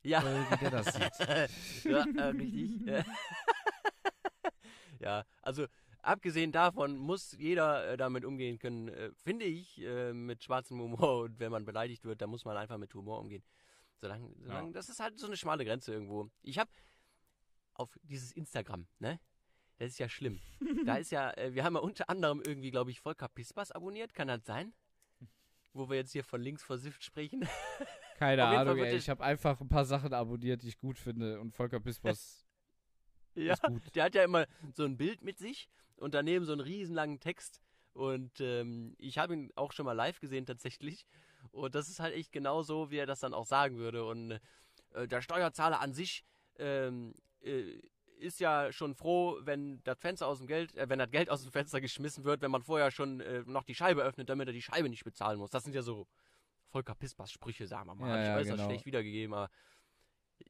Ja. 0.02 0.20
äh, 0.22 0.50
wie 0.50 0.56
der 0.58 0.70
das 0.70 0.86
sieht. 0.94 1.84
ja, 1.84 2.04
äh, 2.16 2.22
richtig. 2.30 2.86
Ja. 2.86 3.04
ja, 5.00 5.24
also 5.42 5.66
abgesehen 6.02 6.52
davon 6.52 6.96
muss 6.96 7.32
jeder 7.38 7.86
äh, 7.92 7.96
damit 7.96 8.24
umgehen 8.24 8.58
können, 8.58 8.88
äh, 8.88 9.10
finde 9.24 9.44
ich, 9.44 9.80
äh, 9.82 10.12
mit 10.12 10.42
schwarzem 10.42 10.80
Humor. 10.80 11.24
Und 11.24 11.38
wenn 11.38 11.50
man 11.52 11.64
beleidigt 11.64 12.04
wird, 12.04 12.22
dann 12.22 12.30
muss 12.30 12.44
man 12.44 12.56
einfach 12.56 12.78
mit 12.78 12.94
Humor 12.94 13.18
umgehen. 13.20 13.42
Solange, 14.04 14.34
solange 14.42 14.72
das 14.72 14.90
ist 14.90 15.00
halt 15.00 15.18
so 15.18 15.26
eine 15.26 15.36
schmale 15.38 15.64
Grenze 15.64 15.90
irgendwo. 15.90 16.30
Ich 16.42 16.58
habe 16.58 16.70
auf 17.72 17.98
dieses 18.02 18.32
Instagram, 18.32 18.86
ne? 18.98 19.18
Das 19.78 19.92
ist 19.92 19.98
ja 19.98 20.10
schlimm. 20.10 20.40
da 20.84 20.96
ist 20.96 21.10
ja, 21.10 21.30
äh, 21.38 21.54
wir 21.54 21.64
haben 21.64 21.74
ja 21.74 21.80
unter 21.80 22.10
anderem 22.10 22.42
irgendwie, 22.44 22.70
glaube 22.70 22.90
ich, 22.90 23.00
Volker 23.00 23.28
Pispers 23.28 23.72
abonniert, 23.72 24.12
kann 24.12 24.28
das 24.28 24.44
sein? 24.44 24.74
Wo 25.72 25.88
wir 25.88 25.96
jetzt 25.96 26.12
hier 26.12 26.22
von 26.22 26.42
links 26.42 26.62
versifft 26.62 27.02
sprechen. 27.02 27.48
Keine 28.18 28.44
Ahnung, 28.44 28.76
ey. 28.76 28.94
Ich 28.94 29.08
habe 29.08 29.24
einfach 29.24 29.58
ein 29.62 29.70
paar 29.70 29.86
Sachen 29.86 30.12
abonniert, 30.12 30.62
die 30.62 30.68
ich 30.68 30.78
gut 30.78 30.98
finde. 30.98 31.40
Und 31.40 31.54
Volker 31.54 31.80
Pispers 31.80 32.44
ja. 33.34 33.54
ist 33.54 33.62
gut. 33.62 33.82
Der 33.94 34.04
hat 34.04 34.14
ja 34.14 34.22
immer 34.22 34.46
so 34.74 34.84
ein 34.84 34.98
Bild 34.98 35.22
mit 35.22 35.38
sich 35.38 35.70
und 35.96 36.12
daneben 36.12 36.44
so 36.44 36.52
einen 36.52 36.60
riesenlangen 36.60 37.20
Text, 37.20 37.62
Und 37.94 38.38
ähm, 38.42 38.96
ich 38.98 39.16
habe 39.16 39.32
ihn 39.32 39.50
auch 39.56 39.72
schon 39.72 39.86
mal 39.86 39.94
live 39.94 40.20
gesehen 40.20 40.44
tatsächlich. 40.44 41.06
Und 41.54 41.74
das 41.74 41.88
ist 41.88 42.00
halt 42.00 42.14
echt 42.14 42.32
genau 42.32 42.62
so, 42.62 42.90
wie 42.90 42.98
er 42.98 43.06
das 43.06 43.20
dann 43.20 43.34
auch 43.34 43.46
sagen 43.46 43.78
würde. 43.78 44.04
Und 44.04 44.40
äh, 44.92 45.06
der 45.06 45.22
Steuerzahler 45.22 45.80
an 45.80 45.92
sich 45.92 46.24
ähm, 46.58 47.14
äh, 47.40 47.80
ist 48.18 48.40
ja 48.40 48.72
schon 48.72 48.94
froh, 48.94 49.38
wenn 49.42 49.82
das 49.84 49.98
Fenster 49.98 50.26
aus 50.26 50.38
dem 50.38 50.46
Geld, 50.46 50.74
äh, 50.76 50.88
wenn 50.88 50.98
das 50.98 51.10
Geld 51.10 51.30
aus 51.30 51.42
dem 51.42 51.52
Fenster 51.52 51.80
geschmissen 51.80 52.24
wird, 52.24 52.42
wenn 52.42 52.50
man 52.50 52.62
vorher 52.62 52.90
schon 52.90 53.20
äh, 53.20 53.42
noch 53.46 53.64
die 53.64 53.74
Scheibe 53.74 54.02
öffnet, 54.02 54.28
damit 54.28 54.48
er 54.48 54.52
die 54.52 54.62
Scheibe 54.62 54.88
nicht 54.88 55.04
bezahlen 55.04 55.38
muss. 55.38 55.50
Das 55.50 55.64
sind 55.64 55.74
ja 55.74 55.82
so 55.82 56.06
Volker 56.70 56.94
Pispers 56.94 57.30
Sprüche, 57.30 57.66
sagen 57.66 57.86
wir 57.88 57.94
mal. 57.94 58.08
Ja, 58.08 58.20
ich 58.22 58.28
ja, 58.28 58.34
weiß, 58.36 58.48
das 58.48 58.56
genau. 58.56 58.68
schlecht 58.68 58.86
wiedergegeben, 58.86 59.34
aber 59.34 59.50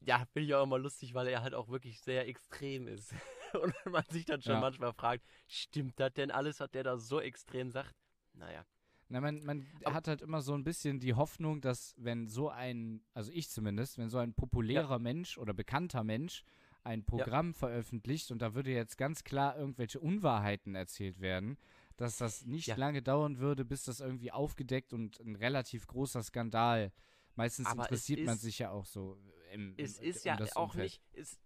ja, 0.01 0.25
finde 0.33 0.47
ich 0.47 0.55
auch 0.55 0.63
immer 0.63 0.79
lustig, 0.79 1.13
weil 1.13 1.27
er 1.27 1.43
halt 1.43 1.53
auch 1.53 1.69
wirklich 1.69 2.01
sehr 2.01 2.27
extrem 2.27 2.87
ist. 2.87 3.13
Und 3.53 3.73
man 3.85 4.03
sich 4.09 4.25
dann 4.25 4.41
schon 4.41 4.53
Ja. 4.53 4.59
manchmal 4.59 4.93
fragt, 4.93 5.23
stimmt 5.47 5.99
das 5.99 6.13
denn 6.13 6.31
alles, 6.31 6.59
was 6.59 6.69
der 6.71 6.83
da 6.83 6.97
so 6.97 7.21
extrem 7.21 7.71
sagt? 7.71 7.95
Naja. 8.33 8.65
Na, 9.07 9.21
man, 9.21 9.43
man 9.43 9.65
hat 9.85 10.07
halt 10.07 10.21
immer 10.21 10.41
so 10.41 10.53
ein 10.55 10.63
bisschen 10.63 10.99
die 10.99 11.13
Hoffnung, 11.13 11.61
dass 11.61 11.93
wenn 11.97 12.27
so 12.27 12.49
ein, 12.49 13.01
also 13.13 13.31
ich 13.31 13.49
zumindest, 13.49 13.97
wenn 13.99 14.09
so 14.09 14.17
ein 14.17 14.33
populärer 14.33 14.97
Mensch 14.99 15.37
oder 15.37 15.53
bekannter 15.53 16.03
Mensch 16.03 16.43
ein 16.83 17.03
Programm 17.03 17.53
veröffentlicht 17.53 18.31
und 18.31 18.41
da 18.41 18.53
würde 18.55 18.71
jetzt 18.71 18.97
ganz 18.97 19.23
klar 19.23 19.57
irgendwelche 19.57 19.99
Unwahrheiten 19.99 20.75
erzählt 20.75 21.19
werden, 21.19 21.57
dass 21.97 22.17
das 22.17 22.45
nicht 22.45 22.67
Ja. 22.67 22.75
lange 22.77 23.01
dauern 23.01 23.39
würde, 23.39 23.63
bis 23.63 23.83
das 23.83 23.99
irgendwie 23.99 24.31
aufgedeckt 24.31 24.91
und 24.93 25.19
ein 25.19 25.35
relativ 25.35 25.87
großer 25.87 26.21
Skandal. 26.23 26.91
Meistens 27.35 27.67
Aber 27.67 27.83
es 27.83 27.89
interessiert 27.89 28.25
man 28.25 28.35
ist- 28.35 28.41
sich 28.41 28.59
ja 28.59 28.71
auch 28.71 28.85
so 28.85 29.17
im, 29.51 29.73
Es 29.77 29.97
im, 29.99 30.09
ist 30.09 30.25
um 30.25 30.27
ja 30.29 30.37
auch 30.55 30.63
Umfeld. 30.73 30.83
nicht, 30.83 31.01
ist, 31.13 31.39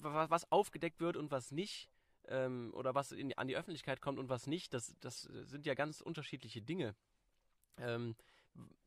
wa- 0.00 0.28
was 0.28 0.50
aufgedeckt 0.52 1.00
wird 1.00 1.16
und 1.16 1.30
was 1.30 1.50
nicht, 1.50 1.88
ähm, 2.28 2.72
oder 2.74 2.94
was 2.94 3.12
in, 3.12 3.36
an 3.36 3.48
die 3.48 3.56
Öffentlichkeit 3.56 4.00
kommt 4.00 4.18
und 4.18 4.28
was 4.28 4.46
nicht, 4.46 4.74
das, 4.74 4.94
das 5.00 5.22
sind 5.22 5.66
ja 5.66 5.74
ganz 5.74 6.00
unterschiedliche 6.00 6.62
Dinge. 6.62 6.94
Ähm, 7.78 8.16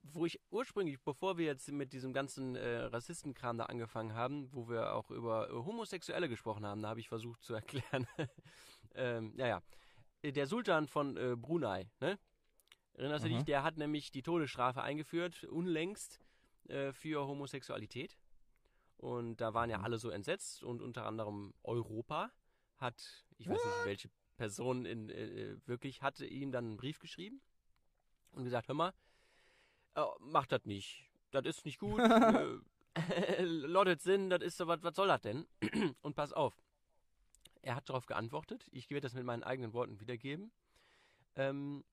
wo 0.01 0.25
ich 0.25 0.39
ursprünglich, 0.49 0.99
bevor 1.01 1.37
wir 1.37 1.45
jetzt 1.45 1.71
mit 1.71 1.93
diesem 1.93 2.13
ganzen 2.13 2.55
äh, 2.55 2.77
Rassistenkram 2.85 3.57
da 3.57 3.65
angefangen 3.65 4.13
haben, 4.15 4.51
wo 4.51 4.67
wir 4.67 4.95
auch 4.95 5.11
über 5.11 5.49
äh, 5.49 5.53
Homosexuelle 5.53 6.27
gesprochen 6.27 6.65
haben, 6.65 6.81
da 6.81 6.89
habe 6.89 6.99
ich 6.99 7.09
versucht 7.09 7.43
zu 7.43 7.53
erklären. 7.55 8.07
ähm, 8.95 9.33
naja, 9.35 9.61
der 10.23 10.47
Sultan 10.47 10.87
von 10.87 11.17
äh, 11.17 11.35
Brunei, 11.35 11.89
ne? 11.99 12.17
Erinnerst 12.93 13.23
du 13.23 13.29
Aha. 13.29 13.35
dich? 13.37 13.45
Der 13.45 13.63
hat 13.63 13.77
nämlich 13.77 14.11
die 14.11 14.23
Todesstrafe 14.23 14.81
eingeführt, 14.81 15.45
unlängst, 15.45 16.19
äh, 16.67 16.91
für 16.91 17.25
Homosexualität. 17.25 18.17
Und 18.97 19.37
da 19.37 19.53
waren 19.53 19.69
ja 19.69 19.77
Mhm. 19.77 19.83
alle 19.85 19.97
so 19.99 20.09
entsetzt 20.09 20.63
und 20.63 20.81
unter 20.81 21.05
anderem 21.05 21.53
Europa 21.63 22.31
hat, 22.79 23.25
ich 23.37 23.47
weiß 23.49 23.63
nicht, 23.63 23.85
welche 23.85 24.09
Person 24.37 24.85
in, 24.85 25.09
äh, 25.09 25.55
wirklich, 25.65 26.01
hatte 26.01 26.25
ihm 26.25 26.51
dann 26.51 26.65
einen 26.65 26.77
Brief 26.77 26.99
geschrieben 26.99 27.41
und 28.31 28.43
gesagt, 28.43 28.67
hör 28.67 28.75
mal, 28.75 28.93
äh, 29.95 30.01
macht 30.19 30.51
das 30.51 30.65
nicht. 30.65 31.05
Das 31.31 31.45
ist 31.45 31.65
nicht 31.65 31.79
gut. 31.79 31.99
äh, 31.99 32.59
Lottet 33.43 34.01
Sinn, 34.01 34.29
das 34.29 34.41
ist 34.41 34.57
so, 34.57 34.67
was 34.67 34.81
was 34.83 34.95
soll 34.95 35.07
das 35.07 35.21
denn? 35.21 35.45
und 36.01 36.15
pass 36.15 36.33
auf. 36.33 36.53
Er 37.61 37.75
hat 37.75 37.89
darauf 37.89 38.05
geantwortet. 38.05 38.67
Ich 38.71 38.89
werde 38.89 39.01
das 39.01 39.13
mit 39.13 39.25
meinen 39.25 39.43
eigenen 39.43 39.73
Worten 39.73 39.99
wiedergeben. 39.99 40.51
Ähm, 41.35 41.83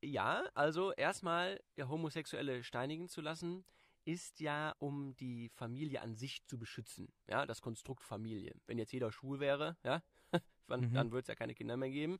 ja, 0.00 0.44
also 0.54 0.92
erstmal 0.92 1.60
ja, 1.76 1.88
Homosexuelle 1.88 2.62
steinigen 2.62 3.08
zu 3.08 3.20
lassen, 3.20 3.64
ist 4.08 4.40
ja, 4.40 4.74
um 4.78 5.14
die 5.16 5.50
Familie 5.50 6.00
an 6.00 6.14
sich 6.14 6.42
zu 6.46 6.58
beschützen. 6.58 7.12
Ja, 7.28 7.44
das 7.44 7.60
Konstrukt 7.60 8.02
Familie. 8.02 8.54
Wenn 8.66 8.78
jetzt 8.78 8.90
jeder 8.92 9.12
schwul 9.12 9.38
wäre, 9.38 9.76
ja, 9.84 10.02
dann, 10.66 10.80
Mhm. 10.80 10.94
dann 10.94 11.12
würde 11.12 11.20
es 11.20 11.28
ja 11.28 11.34
keine 11.34 11.54
Kinder 11.54 11.76
mehr 11.76 11.90
geben. 11.90 12.18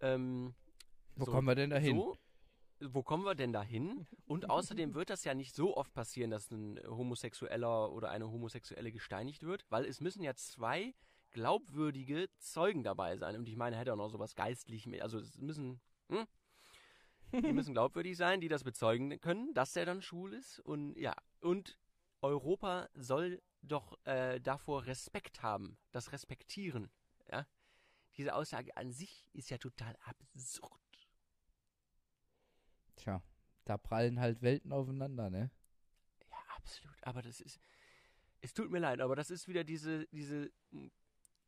Ähm, 0.00 0.54
Wo 1.16 1.24
so, 1.24 1.30
kommen 1.30 1.46
wir 1.48 1.54
denn 1.54 1.70
dahin? 1.70 1.96
So, 1.96 2.18
wo 2.80 3.02
kommen 3.02 3.24
wir 3.24 3.34
denn 3.34 3.54
dahin? 3.54 4.06
Und 4.26 4.50
außerdem 4.50 4.92
wird 4.92 5.08
das 5.08 5.24
ja 5.24 5.32
nicht 5.32 5.54
so 5.54 5.74
oft 5.78 5.94
passieren, 5.94 6.30
dass 6.30 6.50
ein 6.50 6.78
Homosexueller 6.86 7.90
oder 7.90 8.10
eine 8.10 8.30
Homosexuelle 8.30 8.92
gesteinigt 8.92 9.44
wird, 9.44 9.64
weil 9.70 9.86
es 9.86 10.02
müssen 10.02 10.22
ja 10.22 10.34
zwei 10.34 10.94
glaubwürdige 11.30 12.28
Zeugen 12.38 12.82
dabei 12.82 13.16
sein. 13.16 13.36
Und 13.36 13.48
ich 13.48 13.56
meine, 13.56 13.76
er 13.76 13.80
hätte 13.80 13.94
auch 13.94 13.96
noch 13.96 14.10
sowas 14.10 14.34
geistlich 14.34 14.86
mit. 14.86 15.00
Also 15.00 15.18
es 15.18 15.38
müssen, 15.38 15.80
hm? 16.10 16.26
die 17.44 17.52
müssen 17.52 17.74
glaubwürdig 17.74 18.16
sein, 18.16 18.40
die 18.40 18.48
das 18.48 18.64
bezeugen 18.64 19.20
können, 19.20 19.54
dass 19.54 19.76
er 19.76 19.86
dann 19.86 20.02
schwul 20.02 20.34
ist. 20.34 20.60
Und 20.60 20.96
ja, 20.96 21.14
und 21.40 21.78
Europa 22.20 22.88
soll 22.94 23.42
doch 23.62 23.98
äh, 24.04 24.40
davor 24.40 24.86
Respekt 24.86 25.42
haben, 25.42 25.78
das 25.92 26.12
respektieren. 26.12 26.90
Ja? 27.30 27.46
Diese 28.16 28.34
Aussage 28.34 28.76
an 28.76 28.92
sich 28.92 29.26
ist 29.32 29.50
ja 29.50 29.58
total 29.58 29.96
absurd. 30.04 30.80
Tja, 32.96 33.22
da 33.64 33.78
prallen 33.78 34.20
halt 34.20 34.42
Welten 34.42 34.72
aufeinander, 34.72 35.30
ne? 35.30 35.50
Ja, 36.30 36.36
absolut. 36.56 36.96
Aber 37.02 37.22
das 37.22 37.40
ist. 37.40 37.58
Es 38.40 38.52
tut 38.52 38.70
mir 38.70 38.80
leid, 38.80 39.00
aber 39.00 39.14
das 39.14 39.30
ist 39.30 39.46
wieder 39.46 39.62
diese, 39.62 40.06
diese, 40.08 40.50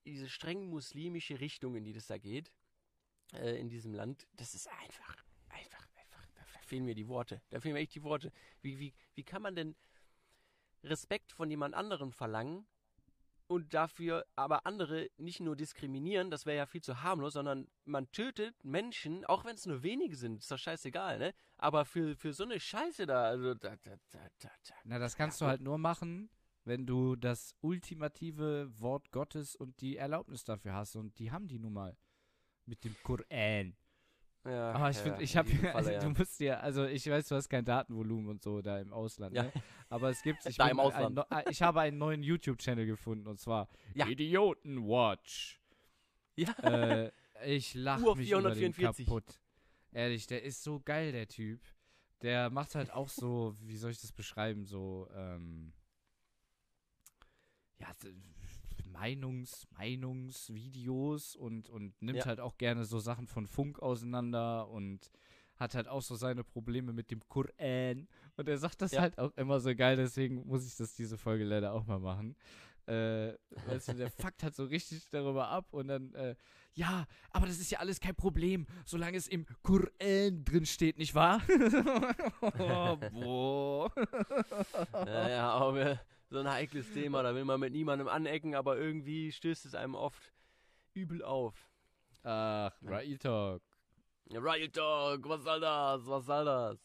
diese 0.04 0.28
streng 0.28 0.68
muslimische 0.70 1.40
Richtung, 1.40 1.74
in 1.74 1.84
die 1.84 1.92
das 1.92 2.06
da 2.06 2.18
geht. 2.18 2.52
Äh, 3.32 3.58
in 3.58 3.68
diesem 3.68 3.92
Land. 3.92 4.28
Das 4.36 4.54
ist 4.54 4.68
einfach, 4.68 5.23
fehlen 6.74 6.86
mir 6.86 6.96
die 6.96 7.06
Worte. 7.06 7.40
Da 7.50 7.60
fehlen 7.60 7.74
mir 7.74 7.80
echt 7.80 7.94
die 7.94 8.02
Worte. 8.02 8.32
Wie, 8.60 8.80
wie, 8.80 8.92
wie 9.14 9.22
kann 9.22 9.42
man 9.42 9.54
denn 9.54 9.76
Respekt 10.82 11.30
von 11.30 11.48
jemand 11.48 11.72
anderem 11.72 12.10
verlangen 12.10 12.66
und 13.46 13.74
dafür 13.74 14.26
aber 14.34 14.66
andere 14.66 15.08
nicht 15.16 15.38
nur 15.38 15.54
diskriminieren, 15.54 16.32
das 16.32 16.46
wäre 16.46 16.56
ja 16.56 16.66
viel 16.66 16.82
zu 16.82 17.00
harmlos, 17.00 17.34
sondern 17.34 17.68
man 17.84 18.10
tötet 18.10 18.56
Menschen, 18.64 19.24
auch 19.26 19.44
wenn 19.44 19.54
es 19.54 19.66
nur 19.66 19.84
wenige 19.84 20.16
sind, 20.16 20.40
ist 20.40 20.50
doch 20.50 20.58
scheißegal, 20.58 21.20
ne? 21.20 21.32
Aber 21.58 21.84
für, 21.84 22.16
für 22.16 22.32
so 22.32 22.42
eine 22.42 22.58
Scheiße 22.58 23.06
da, 23.06 23.22
also 23.26 23.54
da, 23.54 23.76
da, 23.84 23.96
da, 24.10 24.18
da. 24.40 24.50
Na, 24.82 24.98
das 24.98 25.14
kannst 25.14 25.40
du 25.40 25.46
halt 25.46 25.60
nur 25.60 25.78
machen, 25.78 26.28
wenn 26.64 26.86
du 26.86 27.14
das 27.14 27.54
ultimative 27.60 28.68
Wort 28.80 29.12
Gottes 29.12 29.54
und 29.54 29.80
die 29.80 29.96
Erlaubnis 29.96 30.42
dafür 30.42 30.74
hast. 30.74 30.96
Und 30.96 31.20
die 31.20 31.30
haben 31.30 31.46
die 31.46 31.60
nun 31.60 31.74
mal. 31.74 31.96
Mit 32.66 32.82
dem 32.82 32.96
Koran. 33.02 33.76
Ja, 34.46 34.72
Aber 34.72 34.90
ich 34.90 34.96
ja, 34.98 35.02
finde, 35.02 35.22
ich 35.22 35.36
habe, 35.36 35.48
Falle, 35.72 35.92
ja. 35.94 36.00
du 36.00 36.10
musst 36.10 36.38
dir, 36.38 36.60
also 36.62 36.84
ich 36.84 37.06
weiß, 37.08 37.28
du 37.28 37.34
hast 37.34 37.48
kein 37.48 37.64
Datenvolumen 37.64 38.28
und 38.28 38.42
so 38.42 38.60
da 38.60 38.78
im 38.78 38.92
Ausland, 38.92 39.34
Ja. 39.34 39.44
ne? 39.44 39.52
Aber 39.88 40.10
es 40.10 40.22
gibt, 40.22 40.44
ich, 40.46 40.56
Da 40.58 40.68
im 40.68 40.78
ein, 40.80 40.86
Ausland. 40.86 41.14
neu- 41.16 41.22
äh, 41.30 41.44
ich 41.50 41.62
habe 41.62 41.80
einen 41.80 41.96
neuen 41.98 42.22
YouTube-Channel 42.22 42.84
gefunden 42.86 43.26
und 43.26 43.40
zwar 43.40 43.68
Ja. 43.94 44.06
Idiotenwatch. 44.06 45.60
Ja. 46.36 46.52
Äh, 46.62 47.10
ich 47.46 47.74
lache 47.74 48.00
mich 48.16 48.30
über 48.30 48.42
den 48.42 48.54
444. 48.74 49.06
kaputt. 49.06 49.40
Ehrlich, 49.92 50.26
der 50.26 50.42
ist 50.42 50.62
so 50.62 50.80
geil, 50.80 51.12
der 51.12 51.26
Typ. 51.28 51.60
Der 52.22 52.50
macht 52.50 52.74
halt 52.74 52.90
auch 52.92 53.08
so, 53.08 53.54
wie 53.62 53.76
soll 53.76 53.92
ich 53.92 54.00
das 54.00 54.12
beschreiben, 54.12 54.64
so, 54.66 55.08
ähm, 55.14 55.72
ja, 57.78 57.88
so 58.00 58.08
Meinungs, 58.94 59.66
Meinungsvideos 59.76 61.36
und, 61.36 61.68
und 61.68 62.00
nimmt 62.00 62.20
Ja. 62.20 62.26
halt 62.26 62.40
auch 62.40 62.56
gerne 62.56 62.84
so 62.84 62.98
Sachen 63.00 63.26
von 63.26 63.46
Funk 63.46 63.80
auseinander 63.80 64.68
und 64.68 65.10
hat 65.56 65.74
halt 65.74 65.88
auch 65.88 66.02
so 66.02 66.14
seine 66.14 66.42
Probleme 66.44 66.92
mit 66.92 67.10
dem 67.10 67.20
Koran. 67.28 68.08
Und 68.36 68.48
er 68.48 68.58
sagt 68.58 68.82
das 68.82 68.92
Ja. 68.92 69.02
halt 69.02 69.18
auch 69.18 69.32
immer 69.36 69.60
so 69.60 69.74
geil, 69.74 69.96
deswegen 69.96 70.46
muss 70.46 70.66
ich 70.66 70.76
das 70.76 70.94
diese 70.94 71.18
Folge 71.18 71.44
leider 71.44 71.72
auch 71.72 71.86
mal 71.86 71.98
machen. 72.00 72.36
Äh, 72.86 73.32
weißt 73.66 73.88
du, 73.88 73.94
der 73.94 74.10
fuckt 74.32 74.42
halt 74.42 74.54
so 74.54 74.64
richtig 74.64 75.08
darüber 75.08 75.48
ab 75.48 75.72
und 75.72 75.88
dann, 75.88 76.12
äh, 76.14 76.36
ja, 76.74 77.06
aber 77.30 77.46
das 77.46 77.58
ist 77.58 77.70
ja 77.70 77.78
alles 77.78 77.98
kein 77.98 78.14
Problem, 78.14 78.66
solange 78.84 79.16
es 79.16 79.26
im 79.26 79.46
Koran 79.62 80.44
drin 80.44 80.66
steht, 80.66 80.98
nicht 80.98 81.14
wahr? 81.14 81.40
oh, 82.58 82.96
boah. 83.10 83.90
Naja, 84.92 85.50
aber 85.50 86.00
so 86.34 86.40
ein 86.40 86.50
heikles 86.50 86.90
Thema, 86.92 87.22
da 87.22 87.32
will 87.34 87.44
man 87.44 87.60
mit 87.60 87.72
niemandem 87.72 88.08
anecken, 88.08 88.54
aber 88.56 88.76
irgendwie 88.76 89.30
stößt 89.30 89.64
es 89.66 89.74
einem 89.76 89.94
oft 89.94 90.32
übel 90.92 91.22
auf. 91.22 91.70
Ach, 92.24 92.72
Real 92.82 93.16
Talk. 93.18 93.62
Real 94.30 94.68
Talk, 94.68 95.28
was 95.28 95.44
soll 95.44 95.60
das? 95.60 96.06
Was 96.06 96.26
soll 96.26 96.44
das? 96.44 96.78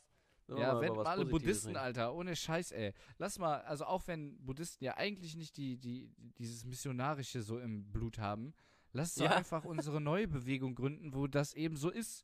Sollen 0.45 0.61
Ja, 0.61 0.73
mal 0.75 0.81
wenn 0.81 0.95
was 0.95 1.07
alle 1.07 1.25
Buddhisten, 1.25 1.69
reden? 1.69 1.77
Alter, 1.79 2.13
ohne 2.13 2.35
Scheiß, 2.35 2.71
ey. 2.73 2.93
Lass 3.17 3.39
mal, 3.39 3.61
also 3.61 3.85
auch 3.85 4.05
wenn 4.07 4.37
Buddhisten 4.45 4.83
ja 4.83 4.97
eigentlich 4.97 5.35
nicht 5.35 5.57
die, 5.57 5.77
die, 5.77 6.11
dieses 6.37 6.63
Missionarische 6.63 7.41
so 7.41 7.57
im 7.59 7.91
Blut 7.91 8.19
haben, 8.19 8.53
lass 8.93 9.15
doch 9.15 9.25
Ja. 9.25 9.31
einfach 9.31 9.65
unsere 9.65 9.99
neue 9.99 10.27
Bewegung 10.27 10.75
gründen, 10.75 11.13
wo 11.15 11.25
das 11.25 11.53
eben 11.55 11.75
so 11.75 11.89
ist, 11.89 12.23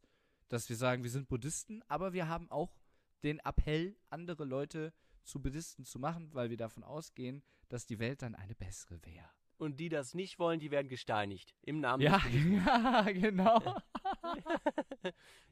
dass 0.49 0.69
wir 0.69 0.75
sagen, 0.75 1.01
wir 1.01 1.09
sind 1.09 1.27
Buddhisten, 1.27 1.81
aber 1.87 2.13
wir 2.13 2.27
haben 2.27 2.51
auch 2.51 2.77
den 3.23 3.39
Appell, 3.39 3.95
andere 4.11 4.45
Leute 4.45 4.93
zu 5.25 5.41
Buddhisten 5.41 5.85
zu 5.85 5.99
machen, 5.99 6.33
weil 6.33 6.49
wir 6.49 6.57
davon 6.57 6.83
ausgehen, 6.83 7.43
dass 7.69 7.85
die 7.85 7.99
Welt 7.99 8.21
dann 8.21 8.35
eine 8.35 8.55
bessere 8.55 9.03
wäre. 9.03 9.29
Und 9.57 9.79
die 9.79 9.89
das 9.89 10.13
nicht 10.13 10.37
wollen, 10.37 10.59
die 10.59 10.69
werden 10.69 10.89
gesteinigt. 10.89 11.55
Im 11.61 11.79
Namen 11.79 12.01
Ja, 12.01 12.21
ja, 12.27 13.01
genau. 13.11 13.59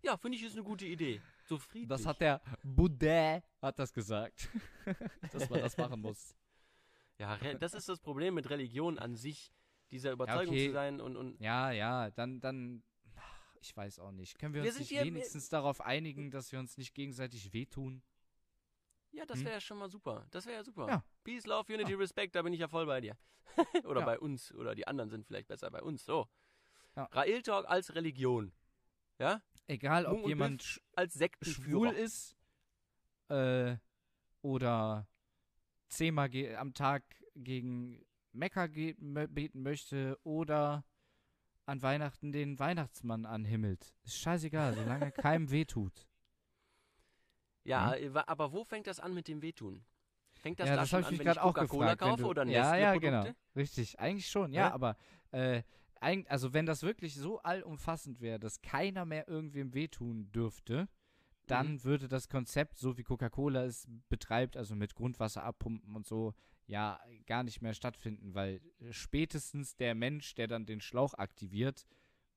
Ja, 0.01 0.17
finde 0.17 0.37
ich, 0.37 0.43
ist 0.43 0.53
eine 0.53 0.63
gute 0.63 0.85
Idee. 0.85 1.21
So 1.45 1.57
friedlich. 1.57 1.87
Das 1.87 2.05
hat 2.05 2.19
der 2.19 2.41
Buddha 2.63 3.41
hat 3.61 3.79
das 3.79 3.93
gesagt, 3.93 4.49
dass 5.31 5.49
man 5.49 5.61
das 5.61 5.77
machen 5.77 6.01
muss. 6.01 6.35
ja, 7.17 7.37
das 7.55 7.73
ist 7.73 7.87
das 7.87 8.01
Problem 8.01 8.33
mit 8.33 8.49
Religion 8.49 8.99
an 8.99 9.15
sich, 9.15 9.53
dieser 9.91 10.11
Überzeugung 10.11 10.55
okay. 10.55 10.67
zu 10.67 10.73
sein 10.73 10.99
und, 10.99 11.15
und 11.15 11.39
Ja, 11.39 11.71
ja, 11.71 12.09
dann, 12.11 12.41
dann. 12.41 12.83
ich 13.61 13.77
weiß 13.77 13.99
auch 13.99 14.11
nicht. 14.11 14.37
Können 14.37 14.53
wir, 14.53 14.63
Wir 14.63 14.71
uns 14.71 14.79
nicht 14.79 14.91
wenigstens 14.91 15.47
darauf 15.47 15.79
einigen, 15.79 16.31
dass 16.31 16.51
wir 16.51 16.59
uns 16.59 16.77
nicht 16.77 16.93
gegenseitig 16.93 17.53
wehtun? 17.53 18.01
Ja, 19.13 19.25
das 19.25 19.39
Hm? 19.39 19.45
wäre 19.45 19.53
ja 19.55 19.61
schon 19.61 19.77
mal 19.77 19.89
super. 19.89 20.25
Das 20.31 20.45
wäre 20.45 20.57
ja 20.57 20.63
super. 20.63 20.87
Ja. 20.87 21.03
Peace, 21.23 21.45
Love, 21.45 21.71
Unity, 21.73 21.93
Respect, 21.93 22.35
da 22.35 22.41
bin 22.41 22.51
ich 22.53 22.59
ja 22.59 22.67
voll 22.67 22.85
bei 22.85 22.99
dir. 22.99 23.15
oder 23.85 24.01
Ja. 24.01 24.05
bei 24.05 24.19
uns. 24.19 24.51
Oder 24.53 24.75
die 24.75 24.87
anderen 24.87 25.09
sind 25.09 25.25
vielleicht 25.25 25.47
besser 25.47 25.69
bei 25.69 25.81
uns. 25.81 26.03
So. 26.05 26.27
Ja. 26.95 27.05
Rael 27.11 27.41
Talk 27.41 27.67
als 27.69 27.93
Religion. 27.95 28.51
Ja? 29.19 29.41
Egal, 29.67 30.05
ob 30.05 30.19
Mung 30.19 30.27
jemand 30.27 30.81
Als 30.95 31.13
schwul 31.13 31.19
Sektenführer. 31.19 31.93
ist 31.95 32.35
äh, 33.29 33.77
oder 34.41 35.07
zehnmal 35.87 36.29
am 36.57 36.73
Tag 36.73 37.03
gegen 37.35 38.03
Mekka 38.31 38.67
beten 38.67 39.61
möchte 39.61 40.19
oder 40.23 40.83
an 41.65 41.81
Weihnachten 41.81 42.31
den 42.31 42.59
Weihnachtsmann 42.59 43.25
anhimmelt. 43.25 43.93
Ist 44.03 44.17
scheißegal, 44.17 44.73
solange 44.75 45.11
keinem 45.11 45.49
wehtut. 45.51 46.07
Ja, 47.63 47.95
wa- 48.13 48.23
aber 48.27 48.51
wo 48.51 48.63
fängt 48.63 48.87
das 48.87 48.99
an 48.99 49.13
mit 49.13 49.27
dem 49.27 49.41
Wehtun? 49.41 49.83
Fängt 50.41 50.59
das 50.59 50.67
ja, 50.67 50.75
da 50.75 50.81
das 50.81 50.89
schon 50.89 50.97
habe 50.97 51.01
ich 51.03 51.07
an, 51.07 51.11
mich 51.13 51.19
wenn 51.19 51.27
ich 51.27 51.35
gerade 51.35 51.43
auch 51.47 51.53
Coca-Cola 51.53 51.95
kaufe 51.95 52.25
oder 52.27 52.45
Ja, 52.45 52.75
ja, 52.75 52.93
Nestle-Produkte? 52.93 53.29
genau. 53.29 53.37
Richtig, 53.55 53.99
eigentlich 53.99 54.27
schon. 54.27 54.51
Ja, 54.51 54.63
Ja? 54.67 54.73
aber 54.73 54.97
äh, 55.31 55.63
also 56.27 56.53
wenn 56.53 56.65
das 56.65 56.83
wirklich 56.83 57.15
so 57.15 57.39
allumfassend 57.39 58.19
wäre, 58.19 58.39
dass 58.39 58.61
keiner 58.61 59.05
mehr 59.05 59.27
irgendwem 59.29 59.73
wehtun 59.73 60.29
dürfte, 60.33 60.89
dann 61.47 61.73
Mhm. 61.73 61.83
würde 61.83 62.07
das 62.09 62.27
Konzept, 62.27 62.77
so 62.77 62.97
wie 62.97 63.03
Coca-Cola 63.03 63.63
es 63.63 63.87
betreibt, 64.09 64.57
also 64.57 64.75
mit 64.75 64.95
Grundwasser 64.95 65.43
abpumpen 65.43 65.95
und 65.95 66.05
so, 66.05 66.33
ja, 66.67 66.99
gar 67.25 67.43
nicht 67.43 67.61
mehr 67.61 67.73
stattfinden, 67.73 68.33
weil 68.33 68.61
spätestens 68.91 69.75
der 69.77 69.95
Mensch, 69.95 70.35
der 70.35 70.47
dann 70.47 70.65
den 70.65 70.81
Schlauch 70.81 71.13
aktiviert, 71.13 71.85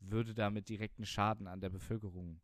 würde 0.00 0.34
damit 0.34 0.68
direkten 0.68 1.06
Schaden 1.06 1.46
an 1.46 1.60
der 1.60 1.70
Bevölkerung 1.70 2.40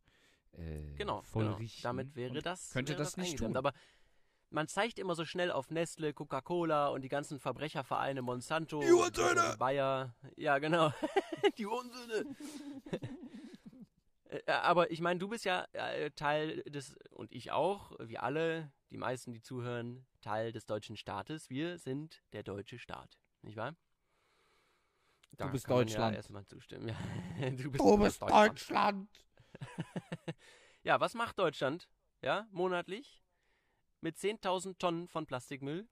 äh, 0.58 0.94
Genau, 0.94 1.22
voll 1.22 1.44
genau. 1.56 1.58
Damit 1.82 2.14
wäre 2.16 2.40
das 2.42 2.70
könnte 2.70 2.92
wäre 2.92 3.02
das 3.02 3.16
nicht 3.16 3.30
eingedämmt. 3.32 3.54
tun. 3.54 3.56
Aber 3.56 3.72
man 4.50 4.68
zeigt 4.68 4.98
immer 4.98 5.14
so 5.14 5.24
schnell 5.24 5.50
auf 5.50 5.70
Nestle, 5.70 6.12
Coca-Cola 6.12 6.88
und 6.88 7.02
die 7.02 7.08
ganzen 7.08 7.38
Verbrechervereine 7.40 8.20
Monsanto, 8.22 8.80
Die 8.80 8.92
Unsöhne! 8.92 9.54
äh, 9.54 9.56
Bayer. 9.56 10.14
Ja, 10.36 10.58
genau. 10.58 10.92
die 11.58 11.66
Unsöhne. 11.66 12.26
Äh, 14.28 14.50
Aber 14.50 14.90
ich 14.90 15.00
meine, 15.02 15.20
du 15.20 15.28
bist 15.28 15.44
ja 15.44 15.66
äh, 15.74 16.10
Teil 16.12 16.62
des, 16.62 16.96
und 17.10 17.30
ich 17.32 17.50
auch, 17.52 17.92
wir 18.00 18.22
alle, 18.22 18.72
die 18.90 18.96
meisten, 18.96 19.32
die 19.34 19.42
zuhören, 19.42 20.06
Teil 20.22 20.52
des 20.52 20.64
deutschen 20.64 20.96
Staates. 20.96 21.50
Wir 21.50 21.76
sind 21.78 22.22
der 22.32 22.42
deutsche 22.42 22.78
Staat, 22.78 23.18
nicht 23.42 23.56
wahr? 23.56 23.74
Da 25.36 25.48
bist 25.48 25.66
kann 25.66 25.76
man 25.76 25.86
Deutschland. 25.86 26.12
Ja 26.12 26.16
erstmal 26.16 26.46
zustimmen. 26.46 26.88
Ja. 26.88 26.96
Du 27.50 27.70
bist, 27.70 27.80
Du 27.80 27.98
bist 27.98 28.22
Deutschland. 28.22 28.50
Deutschland! 28.50 29.08
Ja, 30.84 30.98
was 30.98 31.14
macht 31.14 31.38
Deutschland? 31.38 31.88
Ja, 32.22 32.48
monatlich? 32.50 33.22
Mit 34.00 34.16
10.000 34.16 34.78
Tonnen 34.78 35.06
von 35.06 35.26
Plastikmüll? 35.26 35.86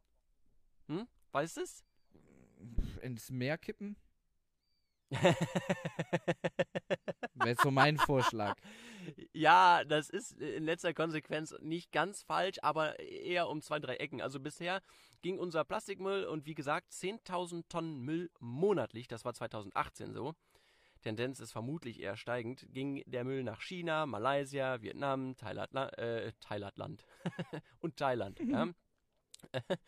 Hm? 0.88 1.06
Weißt 1.30 1.58
du 1.58 1.60
es? 1.60 1.84
Ins 3.00 3.30
Meer 3.30 3.56
kippen? 3.56 3.96
Wäre 7.34 7.56
so 7.62 7.70
mein 7.70 7.98
Vorschlag. 7.98 8.56
ja, 9.32 9.84
das 9.84 10.10
ist 10.10 10.32
in 10.40 10.64
letzter 10.64 10.92
Konsequenz 10.92 11.54
nicht 11.60 11.92
ganz 11.92 12.22
falsch, 12.22 12.58
aber 12.62 12.98
eher 12.98 13.48
um 13.48 13.62
zwei, 13.62 13.78
drei 13.78 13.96
Ecken. 13.96 14.20
Also 14.20 14.40
bisher 14.40 14.82
ging 15.22 15.38
unser 15.38 15.64
Plastikmüll 15.64 16.24
und 16.24 16.46
wie 16.46 16.54
gesagt 16.54 16.92
10.000 16.92 17.68
Tonnen 17.68 18.00
Müll 18.00 18.30
monatlich, 18.40 19.06
das 19.08 19.24
war 19.24 19.34
2018 19.34 20.12
so. 20.12 20.34
Tendenz 21.00 21.40
ist 21.40 21.52
vermutlich 21.52 22.00
eher 22.00 22.16
steigend, 22.16 22.66
ging 22.70 23.02
der 23.06 23.24
Müll 23.24 23.42
nach 23.42 23.62
China, 23.62 24.06
Malaysia, 24.06 24.82
Vietnam, 24.82 25.36
Thailand, 25.36 25.72
äh, 25.98 26.32
Thailandland 26.40 27.04
und 27.80 27.96
Thailand. 27.96 28.40
ja. 28.40 28.68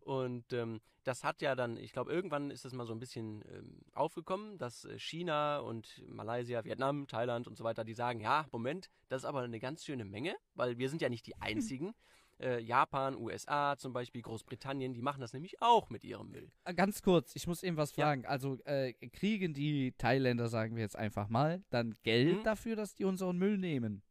Und 0.00 0.52
ähm, 0.52 0.80
das 1.04 1.24
hat 1.24 1.40
ja 1.40 1.54
dann, 1.54 1.76
ich 1.76 1.92
glaube, 1.92 2.12
irgendwann 2.12 2.50
ist 2.50 2.64
das 2.64 2.72
mal 2.72 2.86
so 2.86 2.92
ein 2.92 2.98
bisschen 2.98 3.44
ähm, 3.48 3.80
aufgekommen, 3.92 4.58
dass 4.58 4.84
äh, 4.84 4.98
China 4.98 5.58
und 5.58 6.02
Malaysia, 6.06 6.64
Vietnam, 6.64 7.06
Thailand 7.06 7.46
und 7.46 7.56
so 7.56 7.64
weiter, 7.64 7.84
die 7.84 7.94
sagen, 7.94 8.20
ja, 8.20 8.46
Moment, 8.52 8.90
das 9.08 9.22
ist 9.22 9.24
aber 9.24 9.42
eine 9.42 9.60
ganz 9.60 9.84
schöne 9.84 10.04
Menge, 10.04 10.36
weil 10.54 10.78
wir 10.78 10.88
sind 10.90 11.02
ja 11.02 11.08
nicht 11.08 11.26
die 11.26 11.36
einzigen. 11.40 11.94
Äh, 12.38 12.60
Japan, 12.60 13.16
USA 13.16 13.76
zum 13.78 13.92
Beispiel, 13.94 14.20
Großbritannien, 14.20 14.92
die 14.92 15.00
machen 15.00 15.20
das 15.22 15.32
nämlich 15.32 15.62
auch 15.62 15.88
mit 15.88 16.04
ihrem 16.04 16.30
Müll. 16.30 16.50
Äh, 16.64 16.74
Ganz 16.74 17.00
kurz, 17.02 17.34
ich 17.34 17.46
muss 17.46 17.62
eben 17.62 17.76
was 17.78 17.96
Ja. 17.96 18.04
fragen. 18.06 18.26
Also 18.26 18.58
äh, 18.64 18.92
kriegen 18.92 19.54
die 19.54 19.92
Thailänder, 19.92 20.48
sagen 20.48 20.76
wir 20.76 20.82
jetzt 20.82 20.96
einfach 20.96 21.28
mal, 21.28 21.64
dann 21.70 21.94
Geld 22.02 22.38
Mhm. 22.40 22.42
dafür, 22.44 22.76
dass 22.76 22.94
die 22.94 23.04
unseren 23.04 23.38
Müll 23.38 23.56
nehmen? 23.56 24.02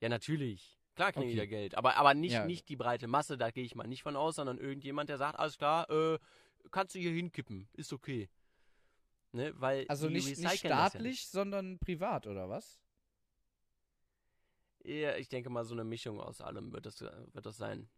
Ja, 0.00 0.08
natürlich. 0.08 0.78
Klar 0.94 1.12
kriegen 1.12 1.26
die 1.26 1.32
Okay. 1.32 1.38
ja 1.38 1.46
Geld, 1.46 1.74
aber, 1.74 1.96
aber 1.96 2.14
nicht, 2.14 2.34
Ja. 2.34 2.44
nicht 2.44 2.68
die 2.68 2.76
breite 2.76 3.08
Masse, 3.08 3.36
da 3.38 3.50
gehe 3.50 3.64
ich 3.64 3.74
mal 3.74 3.86
nicht 3.88 4.02
von 4.02 4.14
aus, 4.14 4.36
sondern 4.36 4.58
irgendjemand, 4.58 5.08
der 5.08 5.16
sagt, 5.18 5.38
alles 5.38 5.56
klar, 5.58 5.88
äh, 5.90 6.18
kannst 6.70 6.94
du 6.94 6.98
hier 7.00 7.10
hinkippen, 7.12 7.68
ist 7.72 7.92
okay. 7.92 8.28
Ne? 9.32 9.54
Weil 9.56 9.86
Also 9.88 10.08
die 10.08 10.14
nicht, 10.14 10.26
nicht 10.26 10.44
das 10.44 10.62
ja 10.62 10.68
staatlich, 10.68 11.26
sondern 11.28 11.78
privat, 11.78 12.26
oder 12.26 12.48
was? 12.50 12.81
Ja, 14.84 15.16
ich 15.16 15.28
denke 15.28 15.50
mal, 15.50 15.64
so 15.64 15.74
eine 15.74 15.84
Mischung 15.84 16.20
aus 16.20 16.40
allem 16.40 16.72
wird 16.72 16.86
das, 16.86 17.00
wird 17.00 17.46
das 17.46 17.56
sein. 17.56 17.88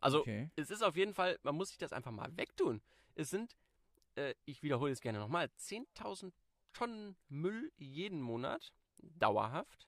Also, 0.00 0.20
okay. 0.20 0.50
es 0.56 0.70
ist 0.70 0.82
auf 0.82 0.96
jeden 0.96 1.14
Fall, 1.14 1.38
man 1.42 1.54
muss 1.54 1.68
sich 1.68 1.78
das 1.78 1.92
einfach 1.92 2.10
mal 2.10 2.36
wegtun. 2.36 2.82
Es 3.14 3.30
sind, 3.30 3.56
äh, 4.16 4.34
ich 4.44 4.62
wiederhole 4.62 4.92
es 4.92 5.00
gerne 5.00 5.18
nochmal, 5.18 5.50
10.000 5.58 6.32
Tonnen 6.72 7.16
Müll 7.28 7.72
jeden 7.76 8.20
Monat, 8.20 8.72
dauerhaft. 8.98 9.86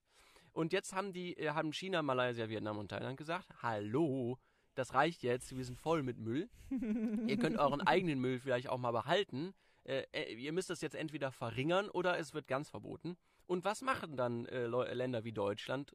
Und 0.52 0.72
jetzt 0.72 0.94
haben 0.94 1.12
die, 1.12 1.36
äh, 1.36 1.50
haben 1.50 1.72
China, 1.72 2.02
Malaysia, 2.02 2.48
Vietnam 2.48 2.78
und 2.78 2.88
Thailand 2.88 3.18
gesagt, 3.18 3.48
hallo, 3.62 4.38
das 4.74 4.94
reicht 4.94 5.22
jetzt, 5.22 5.56
wir 5.56 5.64
sind 5.64 5.78
voll 5.78 6.02
mit 6.02 6.18
Müll. 6.18 6.48
ihr 7.26 7.38
könnt 7.38 7.58
euren 7.58 7.80
eigenen 7.82 8.20
Müll 8.20 8.38
vielleicht 8.38 8.68
auch 8.68 8.78
mal 8.78 8.92
behalten. 8.92 9.54
Äh, 9.84 10.04
äh, 10.12 10.34
ihr 10.34 10.52
müsst 10.52 10.70
das 10.70 10.80
jetzt 10.80 10.94
entweder 10.94 11.30
verringern 11.30 11.88
oder 11.90 12.18
es 12.18 12.34
wird 12.34 12.48
ganz 12.48 12.70
verboten. 12.70 13.16
Und 13.46 13.64
was 13.64 13.82
machen 13.82 14.16
dann 14.16 14.46
äh, 14.46 14.66
Länder 14.66 15.24
wie 15.24 15.32
Deutschland, 15.32 15.94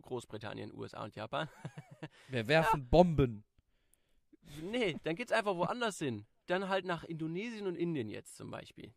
Großbritannien, 0.00 0.72
USA 0.72 1.04
und 1.04 1.14
Japan? 1.14 1.48
Wir 2.28 2.48
werfen 2.48 2.88
Bomben. 2.88 3.44
Nee, 4.62 4.96
dann 5.04 5.16
geht's 5.16 5.32
einfach 5.32 5.56
woanders 5.56 5.98
hin. 5.98 6.26
Dann 6.46 6.68
halt 6.68 6.84
nach 6.84 7.04
Indonesien 7.04 7.66
und 7.66 7.76
Indien 7.76 8.08
jetzt 8.08 8.36
zum 8.36 8.50
Beispiel. 8.50 8.92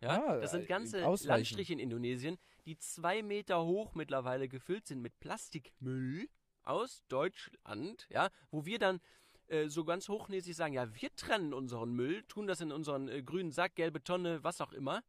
Ja, 0.00 0.22
Ah, 0.22 0.40
das 0.40 0.50
sind 0.50 0.66
ganze 0.68 1.06
ausweichen. 1.06 1.28
Landstriche 1.28 1.72
in 1.72 1.78
Indonesien, 1.78 2.38
die 2.66 2.76
zwei 2.78 3.22
Meter 3.22 3.64
hoch 3.64 3.94
mittlerweile 3.94 4.48
gefüllt 4.48 4.86
sind 4.86 5.00
mit 5.00 5.18
Plastikmüll 5.20 6.28
aus 6.62 7.04
Deutschland, 7.08 8.06
ja, 8.10 8.30
wo 8.50 8.66
wir 8.66 8.78
dann 8.78 9.00
äh, 9.46 9.68
so 9.68 9.84
ganz 9.84 10.08
hochnäsig 10.08 10.54
sagen, 10.56 10.74
ja, 10.74 10.94
wir 10.94 11.14
trennen 11.16 11.54
unseren 11.54 11.92
Müll, 11.92 12.22
tun 12.24 12.46
das 12.46 12.60
in 12.60 12.72
unseren 12.72 13.08
äh, 13.08 13.22
grünen 13.22 13.50
Sack, 13.52 13.76
gelbe 13.76 14.02
Tonne, 14.02 14.42
was 14.44 14.60
auch 14.60 14.72
immer. 14.72 15.02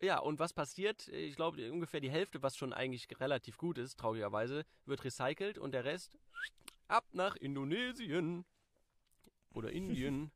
Ja, 0.00 0.18
und 0.18 0.38
was 0.38 0.52
passiert? 0.52 1.08
Ich 1.08 1.36
glaube, 1.36 1.72
ungefähr 1.72 2.00
die 2.00 2.10
Hälfte, 2.10 2.42
was 2.42 2.56
schon 2.56 2.72
eigentlich 2.72 3.08
relativ 3.18 3.56
gut 3.56 3.78
ist, 3.78 3.98
traurigerweise, 3.98 4.64
wird 4.84 5.04
recycelt 5.04 5.58
und 5.58 5.72
der 5.72 5.84
Rest 5.84 6.18
ab 6.88 7.06
nach 7.12 7.36
Indonesien. 7.36 8.44
Oder 9.54 9.72
Indien. 9.72 10.30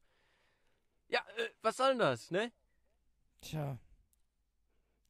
ja, 1.08 1.20
äh, 1.36 1.48
was 1.60 1.76
soll 1.76 1.90
denn 1.90 1.98
das, 1.98 2.30
ne? 2.30 2.50
Tja. 3.42 3.78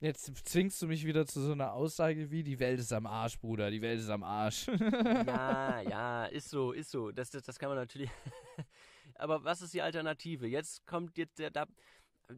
Jetzt 0.01 0.34
zwingst 0.48 0.80
du 0.80 0.86
mich 0.86 1.05
wieder 1.05 1.26
zu 1.26 1.42
so 1.42 1.53
einer 1.53 1.74
Aussage 1.74 2.30
wie, 2.30 2.42
die 2.42 2.59
Welt 2.59 2.80
ist 2.80 2.92
am 2.92 3.07
Arsch, 3.07 3.38
Bruder, 3.38 3.70
die 3.70 3.82
Welt 3.82 4.01
ist 4.01 4.09
am 4.09 4.22
Arsch. 4.22 4.66
Ja, 4.66 5.80
ja, 5.88 6.24
ist 6.24 6.48
so, 6.48 6.72
ist 6.72 6.90
so. 6.90 7.12
Das, 7.12 7.30
das, 7.30 7.42
das 7.42 7.59
kann 7.59 7.68
man 7.68 7.76
natürlich. 7.76 8.11
Aber 9.14 9.44
was 9.44 9.61
ist 9.61 9.74
die 9.74 9.82
Alternative? 9.82 10.46
Jetzt 10.46 10.86
kommt 10.86 11.18
jetzt 11.18 11.38
der. 11.38 11.51
Da, 11.51 11.66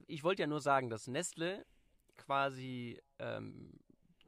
ich 0.08 0.24
wollte 0.24 0.42
ja 0.42 0.48
nur 0.48 0.60
sagen, 0.60 0.90
dass 0.90 1.06
Nestle 1.06 1.64
quasi 2.22 3.00
ähm, 3.18 3.78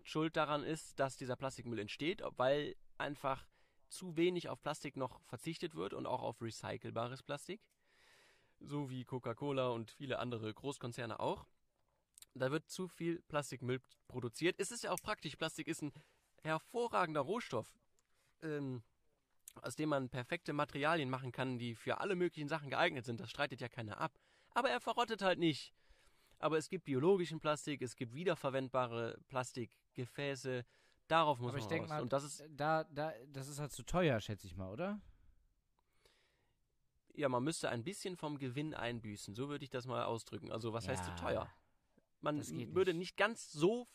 schuld 0.02 0.36
daran 0.36 0.62
ist, 0.62 0.98
dass 1.00 1.16
dieser 1.16 1.36
Plastikmüll 1.36 1.78
entsteht, 1.78 2.22
weil 2.36 2.76
einfach 2.98 3.46
zu 3.88 4.16
wenig 4.16 4.48
auf 4.48 4.60
Plastik 4.62 4.96
noch 4.96 5.22
verzichtet 5.24 5.74
wird 5.74 5.94
und 5.94 6.06
auch 6.06 6.22
auf 6.22 6.40
recycelbares 6.40 7.22
Plastik. 7.22 7.60
So 8.60 8.90
wie 8.90 9.04
Coca-Cola 9.04 9.68
und 9.68 9.90
viele 9.92 10.18
andere 10.18 10.52
Großkonzerne 10.52 11.20
auch. 11.20 11.46
Da 12.34 12.50
wird 12.50 12.68
zu 12.68 12.88
viel 12.88 13.22
Plastikmüll 13.22 13.80
produziert. 14.08 14.56
Es 14.58 14.70
ist 14.70 14.84
ja 14.84 14.90
auch 14.90 15.00
praktisch. 15.00 15.36
Plastik 15.36 15.68
ist 15.68 15.82
ein 15.82 15.92
hervorragender 16.42 17.20
Rohstoff 17.20 17.72
ähm, 18.44 18.82
aus 19.62 19.76
dem 19.76 19.88
man 19.88 20.08
perfekte 20.08 20.52
Materialien 20.52 21.10
machen 21.10 21.32
kann, 21.32 21.58
die 21.58 21.74
für 21.74 22.00
alle 22.00 22.16
möglichen 22.16 22.48
Sachen 22.48 22.70
geeignet 22.70 23.04
sind. 23.04 23.20
Das 23.20 23.30
streitet 23.30 23.60
ja 23.60 23.68
keiner 23.68 23.98
ab. 23.98 24.18
Aber 24.50 24.70
er 24.70 24.80
verrottet 24.80 25.22
halt 25.22 25.38
nicht. 25.38 25.72
Aber 26.44 26.58
es 26.58 26.68
gibt 26.68 26.84
biologischen 26.84 27.40
Plastik, 27.40 27.80
es 27.80 27.96
gibt 27.96 28.12
wiederverwendbare 28.14 29.18
Plastikgefäße. 29.28 30.66
Darauf 31.08 31.38
muss 31.38 31.48
Aber 31.52 31.56
ich 31.58 31.64
man 31.64 31.70
denke 31.70 31.84
raus. 31.84 31.88
mal, 31.96 32.02
Und 32.02 32.12
das 32.12 32.22
ist, 32.24 32.44
da, 32.50 32.84
da, 32.84 33.14
das 33.32 33.48
ist 33.48 33.58
halt 33.58 33.72
zu 33.72 33.82
teuer, 33.82 34.20
schätze 34.20 34.46
ich 34.46 34.54
mal, 34.54 34.70
oder? 34.70 35.00
ja, 37.14 37.30
man 37.30 37.42
müsste 37.44 37.70
ein 37.70 37.82
bisschen 37.82 38.16
vom 38.16 38.38
Gewinn 38.38 38.74
einbüßen. 38.74 39.34
So 39.34 39.48
würde 39.48 39.64
ich 39.64 39.70
das 39.70 39.86
mal 39.86 40.04
ausdrücken. 40.04 40.52
Also 40.52 40.74
was 40.74 40.86
heißt 40.86 41.04
zu 41.04 41.10
Ja, 41.12 41.16
teuer? 41.16 41.50
Man 42.20 42.40
geht 42.42 42.74
würde 42.74 42.92
nicht. 42.92 42.98
nicht 42.98 43.16
ganz 43.16 43.50
so 43.50 43.88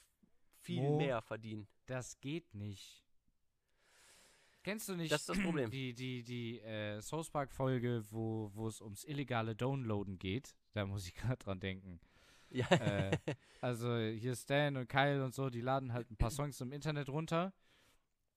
viel 0.61 0.81
Mo. 0.81 0.97
mehr 0.97 1.21
verdienen. 1.21 1.67
Das 1.85 2.19
geht 2.19 2.51
nicht. 2.55 3.05
Kennst 4.63 4.89
du 4.89 4.95
nicht 4.95 5.11
Das 5.11 5.21
ist 5.21 5.29
das 5.29 5.39
Problem. 5.39 5.69
die, 5.69 5.93
die, 5.93 6.23
die 6.23 6.59
äh, 6.61 6.99
South 7.01 7.29
Park-Folge, 7.29 8.03
wo, 8.09 8.49
wo 8.55 8.67
es 8.67 8.81
ums 8.81 9.03
illegale 9.03 9.55
Downloaden 9.55 10.17
geht? 10.17 10.55
Da 10.73 10.85
muss 10.85 11.05
ich 11.07 11.13
gerade 11.15 11.37
dran 11.37 11.59
denken. 11.59 11.99
Ja. 12.51 12.65
äh, 12.71 13.17
also 13.61 13.95
hier 13.97 14.35
Stan 14.35 14.75
und 14.77 14.87
Kyle 14.89 15.23
und 15.23 15.33
so, 15.35 15.49
die 15.49 15.61
laden 15.61 15.93
halt 15.93 16.09
ein 16.11 16.17
paar 16.17 16.31
Songs 16.31 16.59
im 16.61 16.71
Internet 16.71 17.09
runter 17.09 17.53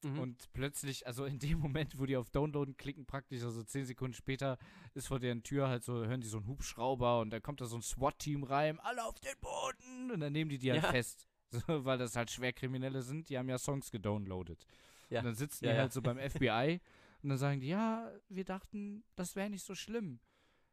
Mhm. 0.04 0.18
und 0.18 0.52
plötzlich, 0.52 1.06
also 1.06 1.24
in 1.24 1.38
dem 1.38 1.60
Moment, 1.60 1.96
wo 1.96 2.06
die 2.06 2.16
auf 2.16 2.28
Downloaden 2.28 2.76
klicken, 2.76 3.06
praktisch, 3.06 3.44
also 3.44 3.62
zehn 3.62 3.86
Sekunden 3.86 4.14
später, 4.14 4.58
ist 4.94 5.06
vor 5.06 5.20
deren 5.20 5.44
Tür 5.44 5.68
halt 5.68 5.84
so, 5.84 6.04
hören 6.04 6.20
die 6.20 6.26
so 6.26 6.38
einen 6.38 6.48
Hubschrauber 6.48 7.20
und 7.20 7.30
dann 7.30 7.40
kommt 7.40 7.60
da 7.60 7.66
so 7.66 7.76
ein 7.76 7.82
SWAT-Team 7.82 8.42
rein, 8.42 8.80
alle 8.80 9.04
auf 9.04 9.20
den 9.20 9.38
Boden 9.40 10.10
und 10.10 10.18
dann 10.18 10.32
nehmen 10.32 10.50
die 10.50 10.58
die 10.58 10.72
halt 10.72 10.82
Ja. 10.82 10.90
fest. 10.90 11.28
So, 11.68 11.84
weil 11.84 11.98
das 11.98 12.16
halt 12.16 12.30
Schwerkriminelle 12.30 13.02
sind, 13.02 13.28
die 13.28 13.36
haben 13.36 13.48
ja 13.48 13.58
Songs 13.58 13.90
gedownloadet. 13.90 14.66
Ja. 15.10 15.20
Und 15.20 15.26
dann 15.26 15.34
sitzen 15.34 15.66
Ja, 15.66 15.72
die 15.74 15.78
halt 15.80 15.92
so 15.92 16.00
beim 16.00 16.16
FBI 16.30 16.80
und 17.22 17.28
dann 17.28 17.36
sagen 17.38 17.60
die, 17.60 17.68
ja, 17.68 18.10
wir 18.30 18.44
dachten, 18.44 19.04
das 19.16 19.36
wäre 19.36 19.50
nicht 19.50 19.62
so 19.64 19.74
schlimm. 19.74 20.18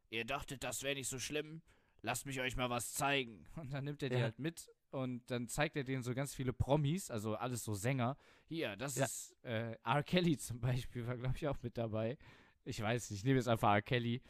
Ihr 0.09 0.23
dachtet, 0.25 0.63
das 0.63 0.81
wäre 0.81 0.95
nicht 0.95 1.09
so 1.09 1.19
schlimm? 1.19 1.61
Lasst 2.01 2.25
mich 2.25 2.39
euch 2.39 2.55
mal 2.55 2.69
was 2.69 2.93
zeigen. 2.93 3.45
Und 3.55 3.73
dann 3.73 3.83
nimmt 3.85 4.01
er 4.03 4.09
die 4.09 4.15
Ja. 4.15 4.21
halt 4.23 4.39
mit 4.39 4.69
und 4.91 5.29
dann 5.29 5.47
zeigt 5.47 5.75
er 5.75 5.83
denen 5.83 6.01
so 6.01 6.15
ganz 6.15 6.33
viele 6.33 6.51
Promis, 6.51 7.11
also 7.11 7.35
alles 7.35 7.63
so 7.63 7.75
Sänger. 7.75 8.17
Hier, 8.47 8.75
das 8.75 8.95
Ja. 8.95 9.05
ist 9.05 9.35
äh, 9.43 9.75
R. 9.83 10.01
Kelly 10.03 10.35
zum 10.37 10.59
Beispiel, 10.61 11.05
war 11.05 11.15
glaube 11.15 11.35
ich 11.37 11.47
auch 11.47 11.61
mit 11.61 11.77
dabei. 11.77 12.17
Ich 12.65 12.81
weiß 12.81 13.11
nicht, 13.11 13.19
ich 13.19 13.23
nehme 13.23 13.37
jetzt 13.37 13.47
einfach 13.47 13.71
R. 13.75 13.81
Kelly. 13.83 14.21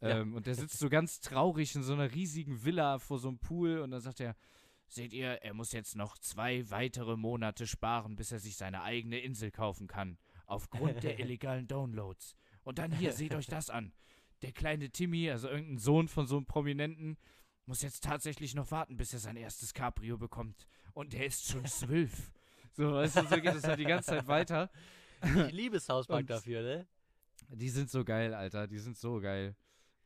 Ja. 0.00 0.20
Ähm, 0.20 0.34
und 0.34 0.46
der 0.46 0.54
sitzt 0.54 0.78
so 0.78 0.88
ganz 0.88 1.18
traurig 1.20 1.74
in 1.74 1.82
so 1.82 1.92
einer 1.94 2.12
riesigen 2.14 2.64
Villa 2.64 2.98
vor 3.00 3.18
so 3.18 3.26
einem 3.28 3.38
Pool 3.40 3.78
und 3.80 3.90
dann 3.90 4.00
sagt 4.00 4.20
er, 4.20 4.36
seht 4.86 5.12
ihr, 5.12 5.42
er 5.42 5.54
muss 5.54 5.72
jetzt 5.72 5.96
noch 5.96 6.16
zwei 6.18 6.70
weitere 6.70 7.16
Monate 7.16 7.66
sparen, 7.66 8.14
bis 8.14 8.30
er 8.30 8.38
sich 8.38 8.56
seine 8.56 8.82
eigene 8.82 9.18
Insel 9.18 9.50
kaufen 9.50 9.88
kann. 9.88 10.18
Aufgrund 10.46 11.02
der 11.02 11.18
illegalen 11.18 11.66
Downloads. 11.66 12.36
Und 12.62 12.78
dann 12.78 12.92
hier, 12.92 13.12
seht 13.12 13.34
euch 13.34 13.46
das 13.46 13.70
an. 13.70 13.92
Der 14.46 14.52
kleine 14.52 14.90
Timmy, 14.90 15.28
also 15.28 15.48
irgendein 15.48 15.78
Sohn 15.78 16.06
von 16.06 16.28
so 16.28 16.36
einem 16.36 16.46
Prominenten, 16.46 17.16
muss 17.64 17.82
jetzt 17.82 18.04
tatsächlich 18.04 18.54
noch 18.54 18.70
warten, 18.70 18.96
bis 18.96 19.12
er 19.12 19.18
sein 19.18 19.34
erstes 19.36 19.74
Cabrio 19.74 20.16
bekommt. 20.18 20.68
Und 20.92 21.12
der 21.14 21.26
ist 21.26 21.48
schon 21.50 21.64
zwölf. 21.66 22.30
So, 22.74 22.92
weißt 22.92 23.16
du, 23.16 23.22
so 23.26 23.34
geht 23.40 23.54
es 23.56 23.64
halt 23.64 23.80
die 23.80 23.84
ganze 23.84 24.10
Zeit 24.10 24.28
weiter. 24.28 24.70
Ich 25.20 25.50
liebe 25.52 25.80
Und- 26.06 26.30
dafür, 26.30 26.62
ne? 26.62 26.86
Die 27.48 27.68
sind 27.68 27.90
so 27.90 28.04
geil, 28.04 28.34
Alter. 28.34 28.68
Die 28.68 28.78
sind 28.78 28.96
so 28.96 29.20
geil. 29.20 29.56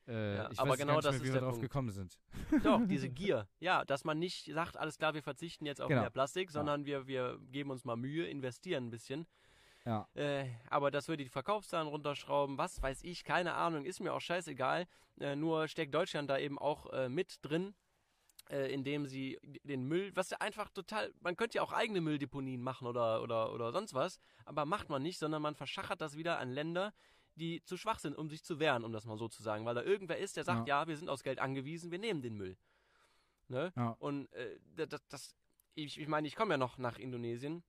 Äh, 0.08 0.36
Ja, 0.36 0.50
ich 0.50 0.58
aber 0.58 0.70
weiß 0.70 0.78
genau 0.78 0.94
nicht 0.94 1.04
das 1.04 1.12
mehr, 1.12 1.20
ist 1.22 1.28
wie 1.28 1.34
wir 1.34 1.40
drauf 1.40 1.50
Punkt. 1.50 1.62
gekommen 1.62 1.90
sind. 1.90 2.18
Doch, 2.64 2.80
diese 2.88 3.10
Gier. 3.10 3.46
Ja, 3.58 3.84
dass 3.84 4.04
man 4.04 4.18
nicht 4.18 4.46
sagt, 4.54 4.78
alles 4.78 4.96
klar, 4.96 5.12
wir 5.12 5.22
verzichten 5.22 5.66
jetzt 5.66 5.82
auf 5.82 5.88
Genau. 5.88 6.00
mehr 6.00 6.10
Plastik, 6.10 6.50
sondern 6.50 6.86
wir, 6.86 7.06
wir 7.06 7.38
geben 7.52 7.70
uns 7.70 7.84
mal 7.84 7.96
Mühe, 7.96 8.26
investieren 8.26 8.86
ein 8.86 8.90
bisschen. 8.90 9.26
Ja. 9.84 10.08
Äh, 10.14 10.46
aber 10.68 10.90
das 10.90 11.08
würde 11.08 11.24
die 11.24 11.30
Verkaufszahlen 11.30 11.88
runterschrauben, 11.88 12.58
was 12.58 12.82
weiß 12.82 13.02
ich, 13.02 13.24
keine 13.24 13.54
Ahnung, 13.54 13.84
ist 13.84 14.00
mir 14.00 14.12
auch 14.12 14.20
scheißegal. 14.20 14.86
Äh, 15.18 15.36
nur 15.36 15.68
steckt 15.68 15.94
Deutschland 15.94 16.28
da 16.28 16.38
eben 16.38 16.58
auch 16.58 16.92
äh, 16.92 17.08
mit 17.08 17.38
drin, 17.42 17.74
äh, 18.50 18.72
indem 18.72 19.06
sie 19.06 19.38
den 19.42 19.84
Müll, 19.84 20.14
was 20.14 20.30
ja 20.30 20.38
einfach 20.38 20.68
total, 20.70 21.12
man 21.20 21.36
könnte 21.36 21.56
ja 21.56 21.62
auch 21.62 21.72
eigene 21.72 22.00
Mülldeponien 22.00 22.60
machen 22.60 22.86
oder, 22.86 23.22
oder, 23.22 23.52
oder 23.52 23.72
sonst 23.72 23.94
was, 23.94 24.20
aber 24.44 24.66
macht 24.66 24.90
man 24.90 25.02
nicht, 25.02 25.18
sondern 25.18 25.42
man 25.42 25.54
verschachert 25.54 26.00
das 26.00 26.16
wieder 26.16 26.38
an 26.38 26.50
Länder, 26.50 26.92
die 27.36 27.62
zu 27.62 27.76
schwach 27.76 27.98
sind, 27.98 28.16
um 28.16 28.28
sich 28.28 28.44
zu 28.44 28.58
wehren, 28.58 28.84
um 28.84 28.92
das 28.92 29.06
mal 29.06 29.16
so 29.16 29.28
zu 29.28 29.42
sagen. 29.42 29.64
Weil 29.64 29.74
da 29.74 29.82
irgendwer 29.82 30.18
ist, 30.18 30.36
der 30.36 30.44
sagt, 30.44 30.68
ja, 30.68 30.86
wir 30.86 30.96
sind 30.96 31.08
aufs 31.08 31.22
Geld 31.22 31.38
angewiesen, 31.38 31.90
wir 31.90 31.98
nehmen 31.98 32.22
den 32.22 32.36
Müll. 32.36 32.56
Ne? 33.48 33.72
Ja. 33.76 33.96
Und 33.98 34.30
äh, 34.32 34.58
das, 34.74 35.00
das 35.08 35.36
ich, 35.74 35.98
ich 35.98 36.08
meine, 36.08 36.26
ich 36.28 36.36
komme 36.36 36.54
ja 36.54 36.58
noch 36.58 36.78
nach 36.78 36.98
Indonesien. 36.98 37.62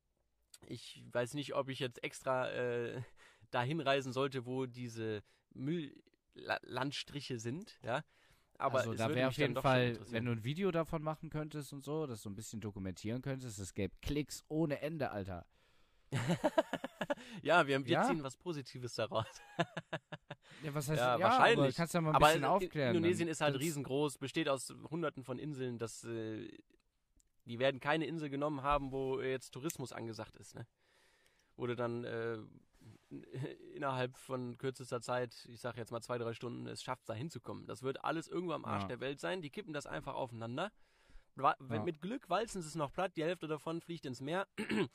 Ich 0.68 1.04
weiß 1.12 1.34
nicht, 1.34 1.54
ob 1.56 1.70
ich 1.70 1.80
jetzt 1.80 2.04
extra 2.04 2.50
äh, 2.52 3.02
dahin 3.50 3.80
reisen 3.82 4.14
sollte, 4.14 4.46
wo 4.46 4.66
diese 4.66 5.24
Mülllandstriche 5.54 7.40
sind, 7.40 7.80
ja. 7.84 8.04
Aber 8.58 8.80
also 8.80 8.92
es 8.92 9.00
da 9.00 9.10
wäre 9.10 9.28
auf 9.30 9.38
jeden 9.38 9.56
Fall, 9.56 9.98
wenn 10.12 10.26
du 10.26 10.32
ein 10.34 10.44
Video 10.44 10.70
davon 10.72 11.02
machen 11.02 11.32
könntest 11.32 11.74
und 11.74 11.84
so, 11.84 12.06
das 12.06 12.22
so 12.22 12.30
ein 12.30 12.36
bisschen 12.36 12.62
dokumentieren 12.62 13.22
könntest, 13.24 13.58
es 13.58 13.74
gäbe 13.74 13.96
Klicks 14.04 14.44
ohne 14.50 14.82
Ende, 14.82 15.10
Alter. 15.12 15.48
ja, 17.42 17.66
wir, 17.66 17.84
wir 17.86 17.92
Ja? 17.92 18.04
ziehen 18.04 18.22
was 18.24 18.38
Positives 18.38 18.94
daraus. 18.96 19.26
Ja, 20.64 20.74
was 20.76 20.90
heißt 20.90 21.00
Ja, 21.00 21.18
ja, 21.18 21.24
wahrscheinlich. 21.26 21.58
Aber 21.60 21.72
kannst 21.72 21.94
ja 21.96 22.02
mal 22.02 22.10
ein 22.10 22.16
Aber 22.18 22.28
bisschen 22.28 22.44
aufklären. 22.46 22.96
Indonesien 22.96 23.28
dann. 23.28 23.32
ist 23.32 23.42
halt 23.42 23.56
Das- 23.56 23.62
riesengroß, 23.62 24.18
besteht 24.20 24.48
aus 24.48 24.72
hunderten 24.92 25.24
von 25.24 25.40
Inseln. 25.40 25.80
Das, 25.80 26.04
äh, 26.04 26.48
die 27.52 27.60
werden 27.60 27.80
keine 27.82 28.06
Insel 28.06 28.30
genommen 28.30 28.64
haben, 28.64 28.92
wo 28.92 29.20
jetzt 29.22 29.52
Tourismus 29.52 29.92
angesagt 29.92 30.36
ist. 30.38 30.56
Ne? 30.56 30.66
Wo 31.58 31.68
du 31.68 31.76
dann 31.76 32.04
äh, 32.06 32.38
innerhalb 33.76 34.18
von 34.18 34.58
kürzester 34.58 35.02
Zeit, 35.02 35.46
ich 35.50 35.60
sag 35.60 35.76
jetzt 35.78 35.92
mal 35.92 36.02
zwei, 36.02 36.18
drei 36.18 36.34
Stunden, 36.34 36.66
es 36.68 36.82
schafft, 36.82 37.08
da 37.10 37.14
hinzukommen. 37.14 37.68
Das 37.68 37.84
wird 37.84 38.04
alles 38.04 38.28
irgendwo 38.28 38.54
am 38.54 38.66
Arsch 38.66 38.84
Ja. 38.84 38.88
der 38.88 39.00
Welt 39.02 39.20
sein. 39.20 39.42
Die 39.42 39.50
kippen 39.50 39.74
das 39.74 39.86
einfach 39.86 40.16
aufeinander. 40.16 40.72
Wa- 41.36 41.58
Ja. 41.70 41.84
Mit 41.84 42.02
Glück 42.02 42.30
walzen 42.30 42.62
sie 42.62 42.68
es 42.70 42.76
noch 42.76 42.92
platt, 42.94 43.16
die 43.18 43.24
Hälfte 43.24 43.48
davon 43.48 43.82
fliegt 43.82 44.06
ins 44.06 44.22
Meer. 44.22 44.48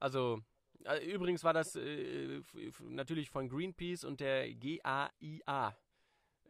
also, 0.00 0.40
äh, 0.84 1.04
übrigens 1.12 1.44
war 1.44 1.52
das 1.52 1.76
äh, 1.76 2.42
natürlich 2.80 3.30
von 3.30 3.48
Greenpeace 3.48 4.04
und 4.04 4.20
der 4.20 4.52
GAIA. 4.54 5.76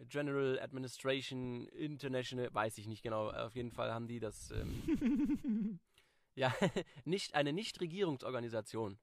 General 0.09 0.59
Administration 0.61 1.67
International, 1.69 2.53
weiß 2.53 2.79
ich 2.79 2.87
nicht 2.87 3.03
genau, 3.03 3.31
auf 3.31 3.55
jeden 3.55 3.73
Fall 3.73 3.93
haben 3.93 4.09
die 4.09 4.21
das, 4.21 4.51
ähm, 4.51 5.81
ja, 6.35 6.55
nicht, 7.05 7.35
eine 7.35 7.53
Nichtregierungsorganisation 7.53 8.99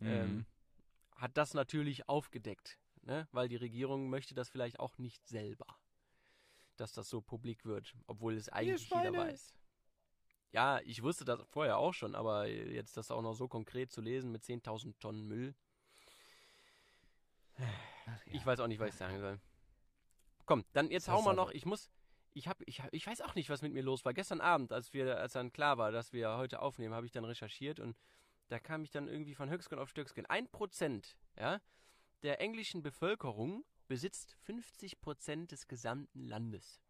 Mhm. 0.00 0.08
ähm, 0.08 0.46
hat 1.16 1.36
das 1.36 1.54
natürlich 1.54 2.08
aufgedeckt, 2.08 2.78
ne? 3.02 3.28
weil 3.32 3.48
die 3.48 3.56
Regierung 3.56 4.10
möchte 4.10 4.34
das 4.34 4.48
vielleicht 4.48 4.80
auch 4.80 4.98
nicht 4.98 5.26
selber, 5.26 5.66
dass 6.76 6.92
das 6.92 7.08
so 7.08 7.20
publik 7.20 7.64
wird, 7.64 7.94
obwohl 8.06 8.34
es 8.34 8.48
eigentlich 8.48 8.90
jeder 8.90 9.12
weiß. 9.12 9.54
Ja, 10.50 10.80
ich 10.84 11.02
wusste 11.02 11.24
das 11.24 11.40
vorher 11.48 11.78
auch 11.78 11.94
schon, 11.94 12.14
aber 12.14 12.46
jetzt 12.48 12.96
das 12.96 13.10
auch 13.10 13.22
noch 13.22 13.34
so 13.34 13.48
konkret 13.48 13.90
zu 13.92 14.00
lesen 14.00 14.30
mit 14.30 14.42
10.000 14.42 14.98
Tonnen 14.98 15.26
Müll, 15.26 15.54
Ach 17.56 18.26
ja. 18.26 18.34
ich 18.34 18.44
weiß 18.44 18.60
auch 18.60 18.66
nicht, 18.66 18.80
was 18.80 18.90
ich 18.90 18.96
sagen 18.96 19.20
soll. 19.20 19.40
Komm, 20.46 20.64
dann 20.72 20.90
jetzt 20.90 21.08
wir 21.08 21.18
ist 21.18 21.36
noch. 21.36 21.50
Ich 21.50 21.66
muss. 21.66 21.90
Ich 22.36 22.48
hab, 22.48 22.60
ich, 22.66 22.82
ich 22.90 23.06
weiß 23.06 23.20
auch 23.20 23.36
nicht, 23.36 23.48
was 23.48 23.62
mit 23.62 23.72
mir 23.72 23.82
los 23.82 24.04
war. 24.04 24.12
Gestern 24.12 24.40
Abend, 24.40 24.72
als 24.72 24.92
wir, 24.92 25.18
als 25.18 25.34
dann 25.34 25.52
klar 25.52 25.78
war, 25.78 25.92
dass 25.92 26.12
wir 26.12 26.36
heute 26.36 26.60
aufnehmen, 26.60 26.92
habe 26.92 27.06
ich 27.06 27.12
dann 27.12 27.24
recherchiert 27.24 27.78
und 27.78 27.96
da 28.48 28.58
kam 28.58 28.82
ich 28.82 28.90
dann 28.90 29.06
irgendwie 29.06 29.34
von 29.36 29.48
Höchstgen 29.48 29.78
auf 29.78 29.88
Stöcksken. 29.88 30.26
Ein 30.26 30.48
Prozent, 30.48 31.16
ja, 31.38 31.60
der 32.24 32.40
englischen 32.40 32.82
Bevölkerung 32.82 33.64
besitzt 33.86 34.36
50 34.42 35.00
Prozent 35.00 35.52
des 35.52 35.68
gesamten 35.68 36.26
Landes. 36.26 36.80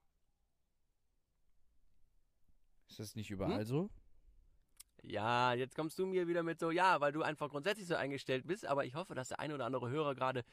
Ist 2.89 2.99
das 3.01 3.15
nicht 3.17 3.29
Hm? 3.29 3.35
überall 3.37 3.67
so? 3.67 3.91
Ja, 5.03 5.53
jetzt 5.53 5.75
kommst 5.75 5.99
du 5.99 6.07
mir 6.07 6.27
wieder 6.29 6.43
mit 6.43 6.59
so, 6.59 6.71
ja, 6.71 7.01
weil 7.01 7.13
du 7.13 7.23
einfach 7.23 7.51
grundsätzlich 7.51 7.87
so 7.87 7.95
eingestellt 7.95 8.47
bist, 8.47 8.65
aber 8.65 8.87
ich 8.87 8.95
hoffe, 8.95 9.15
dass 9.15 9.29
der 9.29 9.39
ein 9.39 9.53
oder 9.53 9.67
andere 9.67 9.91
Hörer 9.91 10.15
gerade 10.15 10.45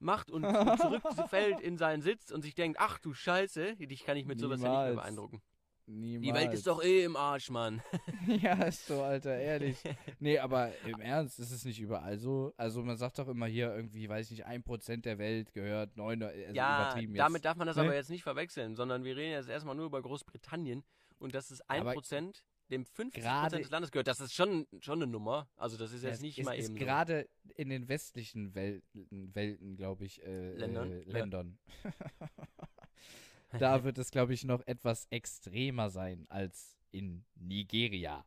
macht 0.00 0.30
und 0.30 0.44
zurückfällt 0.80 1.60
in 1.60 1.76
seinen 1.76 2.02
Sitz 2.02 2.30
und 2.30 2.42
sich 2.42 2.54
denkt, 2.54 2.78
ach 2.80 2.98
du 2.98 3.12
Scheiße, 3.14 3.76
dich 3.76 4.04
kann 4.04 4.16
ich 4.16 4.26
mit 4.26 4.38
sowas 4.38 4.60
ja 4.60 4.68
nicht 4.68 4.76
mehr 4.76 4.88
Niemals. 4.88 5.04
beeindrucken. 5.04 5.42
Niemals. 5.90 6.22
Die 6.22 6.34
Welt 6.34 6.52
ist 6.52 6.66
doch 6.66 6.84
eh 6.84 7.04
im 7.04 7.16
Arsch, 7.16 7.48
Mann. 7.48 7.80
ja, 8.26 8.62
ist 8.64 8.86
so, 8.86 9.02
Alter, 9.02 9.38
ehrlich. 9.38 9.78
Nee, 10.20 10.38
aber 10.38 10.70
im 10.84 11.00
Ernst, 11.00 11.38
ist 11.38 11.50
es 11.50 11.64
nicht 11.64 11.80
überall 11.80 12.18
so? 12.18 12.52
Also 12.56 12.82
man 12.82 12.98
sagt 12.98 13.18
doch 13.18 13.28
immer 13.28 13.46
hier 13.46 13.74
irgendwie, 13.74 14.06
weiß 14.08 14.26
ich 14.26 14.38
nicht, 14.38 14.46
ein 14.46 14.62
Prozent 14.62 15.06
der 15.06 15.18
Welt 15.18 15.54
gehört 15.54 15.96
neun, 15.96 16.22
also 16.22 16.36
ja, 16.52 16.82
übertrieben 16.82 17.14
jetzt. 17.14 17.24
damit 17.24 17.44
darf 17.44 17.56
man 17.56 17.66
das 17.66 17.76
ne? 17.76 17.84
aber 17.84 17.94
jetzt 17.94 18.10
nicht 18.10 18.22
verwechseln, 18.22 18.74
sondern 18.76 19.04
wir 19.04 19.16
reden 19.16 19.32
jetzt 19.32 19.48
erstmal 19.48 19.76
nur 19.76 19.86
über 19.86 20.02
Großbritannien 20.02 20.84
und 21.18 21.34
das 21.34 21.50
ist 21.50 21.68
ein 21.70 21.80
Aber 21.80 21.94
Prozent, 21.94 22.44
dem 22.70 22.84
50 22.84 23.22
gerade- 23.22 23.42
Prozent 23.46 23.64
des 23.64 23.70
Landes 23.70 23.90
gehört. 23.90 24.08
Das 24.08 24.20
ist 24.20 24.34
schon, 24.34 24.66
schon 24.80 25.02
eine 25.02 25.10
Nummer. 25.10 25.48
Also 25.56 25.76
das 25.76 25.92
ist 25.92 26.02
jetzt 26.02 26.14
es 26.16 26.20
nicht 26.20 26.38
ist, 26.38 26.44
mal 26.46 26.52
ist 26.56 26.66
eben 26.66 26.78
so. 26.78 26.84
gerade 26.84 27.28
in 27.54 27.68
den 27.70 27.88
westlichen 27.88 28.54
Welten, 28.54 29.34
Welten 29.34 29.76
glaube 29.76 30.04
ich, 30.04 30.22
äh, 30.22 30.52
Ländern? 30.54 30.92
Äh. 30.92 31.00
Ländern. 31.04 31.58
da 33.58 33.84
wird 33.84 33.98
es, 33.98 34.10
glaube 34.10 34.34
ich, 34.34 34.44
noch 34.44 34.66
etwas 34.66 35.06
extremer 35.10 35.90
sein 35.90 36.26
als 36.28 36.76
in 36.90 37.24
Nigeria. 37.34 38.24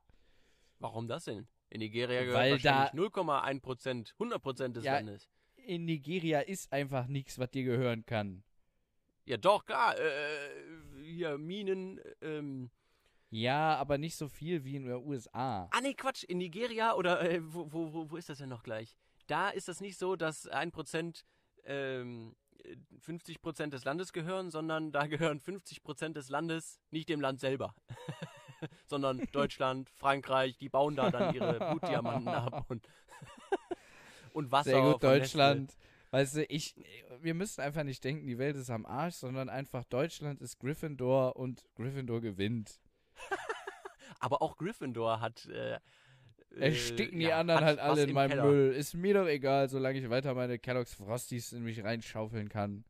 Warum 0.79 1.07
das 1.07 1.25
denn? 1.25 1.47
In 1.69 1.79
Nigeria 1.79 2.21
gehört 2.23 2.37
Weil 2.37 2.59
da- 2.59 2.91
wahrscheinlich 2.91 2.93
0,1 3.13 3.61
Prozent, 3.61 4.13
100 4.19 4.41
Prozent 4.41 4.75
des 4.75 4.83
Ja, 4.83 4.95
Landes. 4.95 5.29
In 5.55 5.85
Nigeria 5.85 6.39
ist 6.41 6.73
einfach 6.73 7.07
nichts, 7.07 7.37
was 7.37 7.51
dir 7.51 7.63
gehören 7.63 8.05
kann. 8.05 8.43
Ja, 9.25 9.37
doch, 9.37 9.63
klar. 9.65 9.95
Äh, 9.99 11.03
hier, 11.03 11.37
Minen, 11.37 12.01
ähm. 12.21 12.71
Ja, 13.31 13.75
aber 13.77 13.97
nicht 13.97 14.15
so 14.15 14.27
viel 14.27 14.63
wie 14.65 14.75
in 14.75 14.85
den 14.85 14.93
USA. 15.05 15.67
Ah, 15.71 15.81
nee, 15.81 15.93
Quatsch. 15.93 16.23
In 16.23 16.37
Nigeria 16.37 16.93
oder 16.95 17.21
äh, 17.21 17.39
wo, 17.41 17.71
wo, 17.71 18.11
wo, 18.11 18.17
ist 18.17 18.29
das 18.29 18.39
denn 18.39 18.49
noch 18.49 18.63
gleich? 18.63 18.95
Da 19.27 19.49
ist 19.49 19.67
das 19.69 19.79
nicht 19.79 19.97
so, 19.97 20.17
dass 20.17 20.51
1% 20.51 21.23
ähm, 21.65 22.35
50% 23.05 23.69
des 23.69 23.85
Landes 23.85 24.11
gehören, 24.11 24.51
sondern 24.51 24.91
da 24.91 25.07
gehören 25.07 25.39
50% 25.39 26.09
des 26.13 26.29
Landes 26.29 26.79
nicht 26.91 27.09
dem 27.09 27.21
Land 27.21 27.39
selber. 27.39 27.73
sondern 28.85 29.21
Deutschland, 29.31 29.89
Frankreich, 29.89 30.57
die 30.57 30.69
bauen 30.69 30.95
da 30.95 31.09
dann 31.09 31.33
ihre 31.33 31.53
Blutdiamanten 31.71 32.27
ab 32.27 32.65
und, 32.69 32.87
und 34.33 34.51
Wasser. 34.51 34.71
Sehr 34.71 34.81
gut. 34.81 35.03
Deutschland. 35.03 35.75
Weißt 36.11 36.35
du, 36.35 36.45
ich, 36.45 36.75
wir 37.21 37.33
müssen 37.33 37.61
einfach 37.61 37.83
nicht 37.83 38.03
denken, 38.03 38.27
die 38.27 38.37
Welt 38.37 38.57
ist 38.57 38.69
am 38.69 38.85
Arsch, 38.85 39.15
sondern 39.15 39.47
einfach 39.47 39.85
Deutschland 39.85 40.41
ist 40.41 40.59
Gryffindor 40.59 41.37
und 41.37 41.63
Gryffindor 41.75 42.19
gewinnt. 42.19 42.81
Aber 44.19 44.41
auch 44.41 44.57
Gryffindor 44.57 45.19
hat. 45.19 45.45
Äh, 45.47 45.79
Ersticken 46.59 47.19
die 47.19 47.27
ja, 47.27 47.39
anderen 47.39 47.63
halt 47.63 47.79
alle 47.79 48.03
in 48.03 48.13
meinem 48.13 48.31
Keller. 48.31 48.45
Müll. 48.45 48.73
Ist 48.73 48.93
mir 48.93 49.13
doch 49.13 49.27
egal, 49.27 49.69
solange 49.69 49.99
ich 49.99 50.09
weiter 50.09 50.33
meine 50.33 50.59
Kellogg's 50.59 50.93
Frosties 50.93 51.53
in 51.53 51.63
mich 51.63 51.81
reinschaufeln 51.83 52.49
kann. 52.49 52.83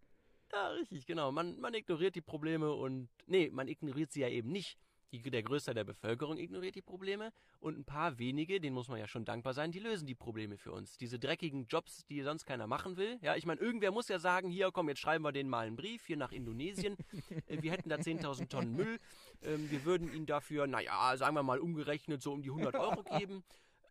Ja, 0.51 0.69
richtig, 0.69 1.05
genau. 1.05 1.32
Man, 1.32 1.59
man 1.59 1.73
ignoriert 1.73 2.15
die 2.15 2.21
Probleme 2.21 2.73
und. 2.73 3.07
Nee, 3.27 3.49
man 3.51 3.67
ignoriert 3.67 4.11
sie 4.11 4.21
ja 4.21 4.29
eben 4.29 4.51
nicht. 4.51 4.77
Die, 5.12 5.22
der 5.22 5.43
Größteil 5.43 5.76
der 5.76 5.84
Bevölkerung 5.84 6.38
ignoriert 6.38 6.76
die 6.76 6.82
Probleme 6.82 7.34
und 7.59 7.78
ein 7.78 7.84
paar 7.84 8.18
wenige, 8.18 8.62
denen 8.62 8.74
muss 8.74 8.88
man 8.88 8.97
ja 8.97 9.07
schon 9.07 9.26
dankbar 9.26 9.53
sein, 9.53 9.72
die 9.72 9.80
lösen 9.80 10.07
die 10.07 10.16
Probleme 10.16 10.57
für 10.57 10.72
uns. 10.72 10.95
Diese 10.97 11.20
dreckigen 11.20 11.68
Jobs, 11.68 12.05
die 12.05 12.22
sonst 12.22 12.45
keiner 12.45 12.66
machen 12.66 12.95
will. 12.95 13.20
Ja, 13.22 13.36
ich 13.36 13.45
meine, 13.45 13.59
irgendwer 13.59 13.91
muss 13.91 14.07
ja 14.07 14.20
sagen, 14.20 14.49
hier, 14.49 14.72
komm, 14.72 14.88
jetzt 14.88 14.99
schreiben 14.99 15.26
wir 15.26 15.34
denen 15.34 15.49
mal 15.49 15.68
einen 15.68 15.76
Brief, 15.76 16.05
hier 16.05 16.18
nach 16.18 16.32
Indonesien. 16.32 16.97
Äh, 17.47 17.62
wir 17.62 17.72
hätten 17.72 17.89
da 17.89 17.95
10.000 17.95 18.49
Tonnen 18.49 18.76
Müll. 18.76 18.99
Ähm, 19.41 19.70
wir 19.72 19.86
würden 19.86 20.14
ihnen 20.14 20.26
dafür, 20.26 20.68
naja, 20.68 21.16
sagen 21.18 21.36
wir 21.36 21.43
mal 21.43 21.59
umgerechnet, 21.59 22.22
so 22.22 22.34
um 22.34 22.41
die 22.41 22.49
100 22.49 22.76
Euro 22.76 23.03
geben. 23.03 23.43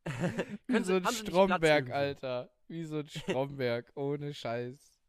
Wie 0.66 0.84
so 0.84 0.94
ein 0.94 1.06
Stromberg? 1.06 1.90
Alter. 1.90 2.50
Wie 2.68 2.84
so 2.84 2.98
ein 2.98 3.08
Stromberg, 3.08 3.90
ohne 3.94 4.32
Scheiß. 4.32 5.00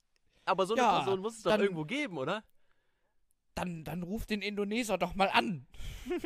Aber 0.46 0.66
so 0.66 0.74
eine 0.74 0.82
Ja, 0.82 0.98
Person 0.98 1.20
muss 1.20 1.38
es 1.38 1.44
doch 1.44 1.58
irgendwo 1.58 1.86
geben, 1.86 2.18
oder? 2.18 2.44
Dann, 3.62 3.84
dann 3.84 4.02
ruf 4.02 4.26
den 4.26 4.42
Indoneser 4.42 4.98
doch 4.98 5.14
mal 5.14 5.30
an. 5.30 5.68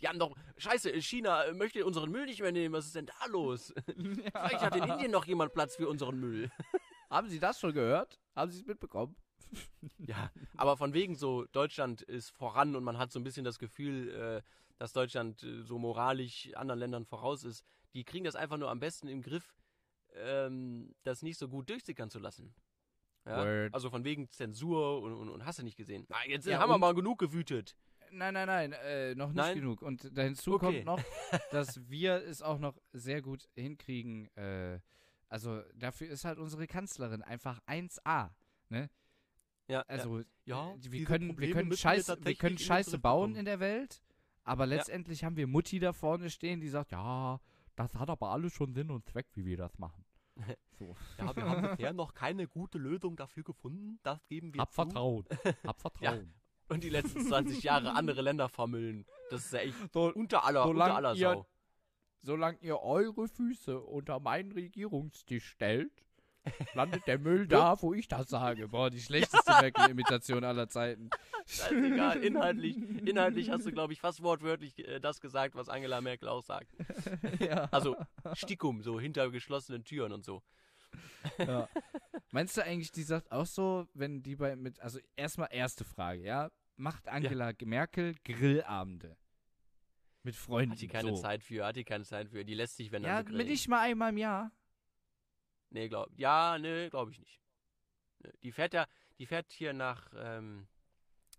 Die 0.00 0.06
haben 0.06 0.18
doch, 0.18 0.36
scheiße, 0.58 1.00
China 1.00 1.44
äh, 1.44 1.54
möchte 1.54 1.86
unseren 1.86 2.10
Müll 2.10 2.26
nicht 2.26 2.42
mehr 2.42 2.52
nehmen, 2.52 2.74
was 2.74 2.84
ist 2.84 2.96
denn 2.96 3.06
da 3.06 3.14
los? 3.28 3.72
Vielleicht 3.86 4.60
hat 4.60 4.76
in 4.76 4.82
Indien 4.82 5.10
noch 5.10 5.24
jemand 5.24 5.54
Platz 5.54 5.76
für 5.76 5.88
unseren 5.88 6.20
Müll. 6.20 6.50
Haben 7.10 7.30
Sie 7.30 7.38
das 7.38 7.58
schon 7.58 7.72
gehört? 7.72 8.20
Haben 8.36 8.50
Sie 8.50 8.60
es 8.60 8.66
mitbekommen? 8.66 9.16
Ja, 9.98 10.30
aber 10.58 10.76
von 10.76 10.92
wegen 10.92 11.14
so, 11.14 11.46
Deutschland 11.46 12.02
ist 12.02 12.30
voran 12.30 12.76
und 12.76 12.84
man 12.84 12.98
hat 12.98 13.10
so 13.10 13.18
ein 13.18 13.24
bisschen 13.24 13.44
das 13.44 13.58
Gefühl, 13.58 14.10
äh, 14.10 14.42
dass 14.76 14.92
Deutschland 14.92 15.42
äh, 15.44 15.62
so 15.62 15.78
moralisch 15.78 16.52
anderen 16.54 16.80
Ländern 16.80 17.06
voraus 17.06 17.42
ist. 17.44 17.64
Die 17.94 18.04
kriegen 18.04 18.24
das 18.24 18.36
einfach 18.36 18.58
nur 18.58 18.70
am 18.70 18.80
besten 18.80 19.08
im 19.08 19.22
Griff, 19.22 19.54
ähm, 20.14 20.94
das 21.04 21.22
nicht 21.22 21.38
so 21.38 21.48
gut 21.48 21.70
durchsickern 21.70 22.10
zu 22.10 22.18
lassen. 22.18 22.54
Ja? 23.24 23.68
Also 23.72 23.90
von 23.90 24.04
wegen 24.04 24.30
Zensur 24.30 25.00
und, 25.02 25.12
und, 25.14 25.28
und 25.28 25.44
hast 25.44 25.58
du 25.58 25.62
nicht 25.62 25.76
gesehen. 25.76 26.06
Na, 26.08 26.16
jetzt 26.26 26.46
Ja, 26.46 26.58
haben 26.60 26.70
wir 26.70 26.78
mal 26.78 26.94
genug 26.94 27.18
gewütet. 27.18 27.76
Nein, 28.10 28.34
nein, 28.34 28.46
nein, 28.46 28.72
äh, 28.72 29.14
noch 29.14 29.28
nicht 29.28 29.36
Nein? 29.36 29.54
genug. 29.56 29.80
Und 29.80 30.10
da 30.16 30.22
hinzu 30.22 30.54
Okay. 30.54 30.66
kommt 30.66 30.84
noch, 30.84 31.00
dass 31.50 31.88
wir 31.88 32.16
es 32.16 32.42
auch 32.42 32.58
noch 32.58 32.76
sehr 32.92 33.22
gut 33.22 33.48
hinkriegen. 33.54 34.26
Äh, 34.36 34.80
also 35.28 35.62
dafür 35.74 36.08
ist 36.10 36.24
halt 36.26 36.38
unsere 36.38 36.66
Kanzlerin 36.66 37.22
einfach 37.22 37.60
1A. 37.66 38.30
Ne? 38.68 38.90
Ja, 39.68 39.80
Also 39.88 40.20
Ja, 40.44 40.72
äh, 40.74 40.76
wir 40.92 41.04
können, 41.06 41.38
wir 41.38 41.52
können, 41.52 41.70
wir 41.70 41.76
Scheiße, 41.78 42.08
wir 42.08 42.16
tatsächlich 42.16 42.38
können 42.38 42.58
Scheiße 42.58 42.98
bauen 42.98 43.34
in 43.34 43.46
der 43.46 43.60
Welt, 43.60 44.02
aber 44.44 44.66
letztendlich 44.66 45.24
haben 45.24 45.36
wir 45.36 45.46
Mutti 45.46 45.78
da 45.78 45.94
vorne 45.94 46.28
stehen, 46.28 46.60
die 46.60 46.68
sagt, 46.68 46.92
ja, 46.92 47.40
das 47.76 47.94
hat 47.94 48.10
aber 48.10 48.28
alles 48.30 48.52
schon 48.52 48.74
Sinn 48.74 48.90
und 48.90 49.06
Zweck, 49.06 49.26
wie 49.34 49.46
wir 49.46 49.56
das 49.56 49.78
machen. 49.78 50.04
So. 50.78 50.96
Ja, 51.18 51.36
wir 51.36 51.44
haben 51.48 51.62
bisher 51.70 51.92
noch 51.92 52.14
keine 52.14 52.48
gute 52.48 52.78
Lösung 52.78 53.16
dafür 53.16 53.44
gefunden. 53.44 53.98
Das 54.02 54.24
geben 54.26 54.52
wir 54.54 54.60
Hab 54.62 54.70
zu. 54.70 54.74
Vertrauen. 54.76 55.24
Hab 55.66 55.80
Vertrauen. 55.80 56.34
Und 56.68 56.82
die 56.84 56.88
letzten 56.88 57.20
20 57.26 57.62
Jahre 57.62 57.92
andere 57.94 58.22
Länder 58.22 58.48
vermüllen. 58.48 59.04
Das 59.30 59.44
ist 59.44 59.52
ja 59.52 59.60
echt 59.60 59.92
So, 59.92 60.12
unter 60.12 60.44
aller, 60.44 60.64
solang 60.64 60.88
unter 60.88 60.96
aller 60.96 61.14
ihr- 61.14 61.32
Sau. 61.34 61.46
solange 62.22 62.58
ihr 62.60 62.80
eure 62.80 63.28
Füße 63.28 63.78
unter 63.80 64.20
meinen 64.20 64.52
Regierungstisch 64.52 65.46
stellt, 65.50 65.92
landet 66.74 67.06
der 67.06 67.18
Müll 67.18 67.46
da, 67.48 67.80
wo 67.80 67.94
ich 67.94 68.08
das 68.08 68.28
sage. 68.28 68.68
Boah, 68.68 68.90
die 68.90 69.00
schlechteste 69.00 69.50
Merkel-Imitation 69.60 70.44
aller 70.44 70.68
Zeiten. 70.68 71.10
Scheißegal, 71.46 72.18
inhaltlich, 72.24 72.76
inhaltlich 73.06 73.50
hast 73.50 73.66
du, 73.66 73.72
glaube 73.72 73.92
ich, 73.92 74.00
fast 74.00 74.22
wortwörtlich 74.22 74.78
äh, 74.86 75.00
das 75.00 75.20
gesagt, 75.20 75.54
was 75.54 75.68
Angela 75.68 76.00
Merkel 76.00 76.28
auch 76.28 76.42
sagt. 76.42 76.68
ja. 77.40 77.68
Also 77.72 77.96
Stickum, 78.34 78.82
so 78.82 79.00
hinter 79.00 79.30
geschlossenen 79.30 79.84
Türen 79.84 80.12
und 80.12 80.24
so. 80.24 80.42
ja. 81.38 81.68
Meinst 82.30 82.56
du 82.56 82.64
eigentlich, 82.64 82.92
die 82.92 83.02
sagt 83.02 83.30
auch 83.32 83.46
so, 83.46 83.86
wenn 83.94 84.22
die 84.22 84.36
bei 84.36 84.56
mit, 84.56 84.80
also 84.80 84.98
erstmal 85.16 85.48
erste 85.50 85.84
Frage, 85.84 86.22
ja? 86.24 86.50
Macht 86.76 87.08
Angela 87.08 87.52
Merkel 87.64 88.14
Grillabende? 88.24 89.16
Mit 90.24 90.36
Freunden. 90.36 90.72
Hat 90.72 90.80
die 90.80 90.88
keine 90.88 91.14
so. 91.14 91.22
Zeit 91.22 91.42
für, 91.42 91.66
hat 91.66 91.76
die 91.76 91.84
keine 91.84 92.04
Zeit 92.04 92.28
für. 92.28 92.44
Die 92.44 92.54
lässt 92.54 92.76
sich, 92.76 92.92
wenn 92.92 93.02
Ja, 93.02 93.16
dann 93.16 93.24
begrillen. 93.24 93.38
mit 93.38 93.48
nicht 93.48 93.68
mal 93.68 93.80
einmal 93.80 94.10
im 94.10 94.18
Jahr. 94.18 94.52
Nee, 95.72 95.88
glaub, 95.88 96.08
ja, 96.18 96.58
nee, 96.58 96.90
glaube 96.90 97.10
ich 97.12 97.18
nicht. 97.18 97.40
Nee, 98.20 98.30
Die 98.42 98.52
fährt 98.52 98.74
ja, 98.74 98.86
die 99.18 99.26
fährt 99.26 99.50
hier 99.52 99.72
nach, 99.72 100.12
ähm, 100.16 100.66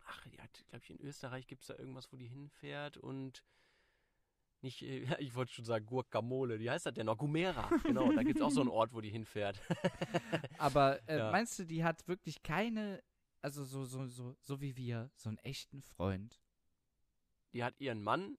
ach, 0.06 0.26
die 0.28 0.42
hat, 0.42 0.66
glaube 0.70 0.84
ich, 0.84 0.90
in 0.90 1.00
Österreich 1.02 1.48
gibt 1.48 1.62
es 1.62 1.68
da 1.68 1.76
irgendwas, 1.78 2.12
wo 2.12 2.18
die 2.18 2.28
hinfährt 2.28 2.98
und 2.98 3.44
nicht, 4.62 4.82
äh, 4.82 5.06
ich 5.22 5.36
wollte 5.36 5.54
schon 5.54 5.66
sagen 5.66 5.86
Guacamole, 5.86 6.60
wie 6.60 6.70
heißt 6.72 6.86
das 6.88 6.94
denn 6.96 7.06
noch? 7.06 7.18
Gumera, 7.18 7.70
genau, 7.84 8.12
da 8.12 8.24
gibt 8.24 8.40
es 8.40 8.42
auch 8.42 8.50
so 8.52 8.62
einen 8.62 8.70
Ort, 8.70 8.94
wo 8.94 9.02
die 9.02 9.12
hinfährt. 9.12 9.60
Aber 10.58 11.00
äh, 11.08 11.20
Ja. 11.20 11.32
meinst 11.32 11.60
du, 11.60 11.66
die 11.66 11.84
hat 11.84 12.08
wirklich 12.08 12.42
keine, 12.42 13.04
also 13.42 13.64
so, 13.66 13.86
so, 13.86 14.08
so, 14.08 14.36
so 14.42 14.62
wie 14.62 14.76
wir, 14.78 15.12
so 15.16 15.30
einen 15.30 15.38
echten 15.40 15.82
Freund? 15.84 16.42
Die 17.54 17.64
hat 17.64 17.80
ihren 17.80 18.02
Mann 18.02 18.38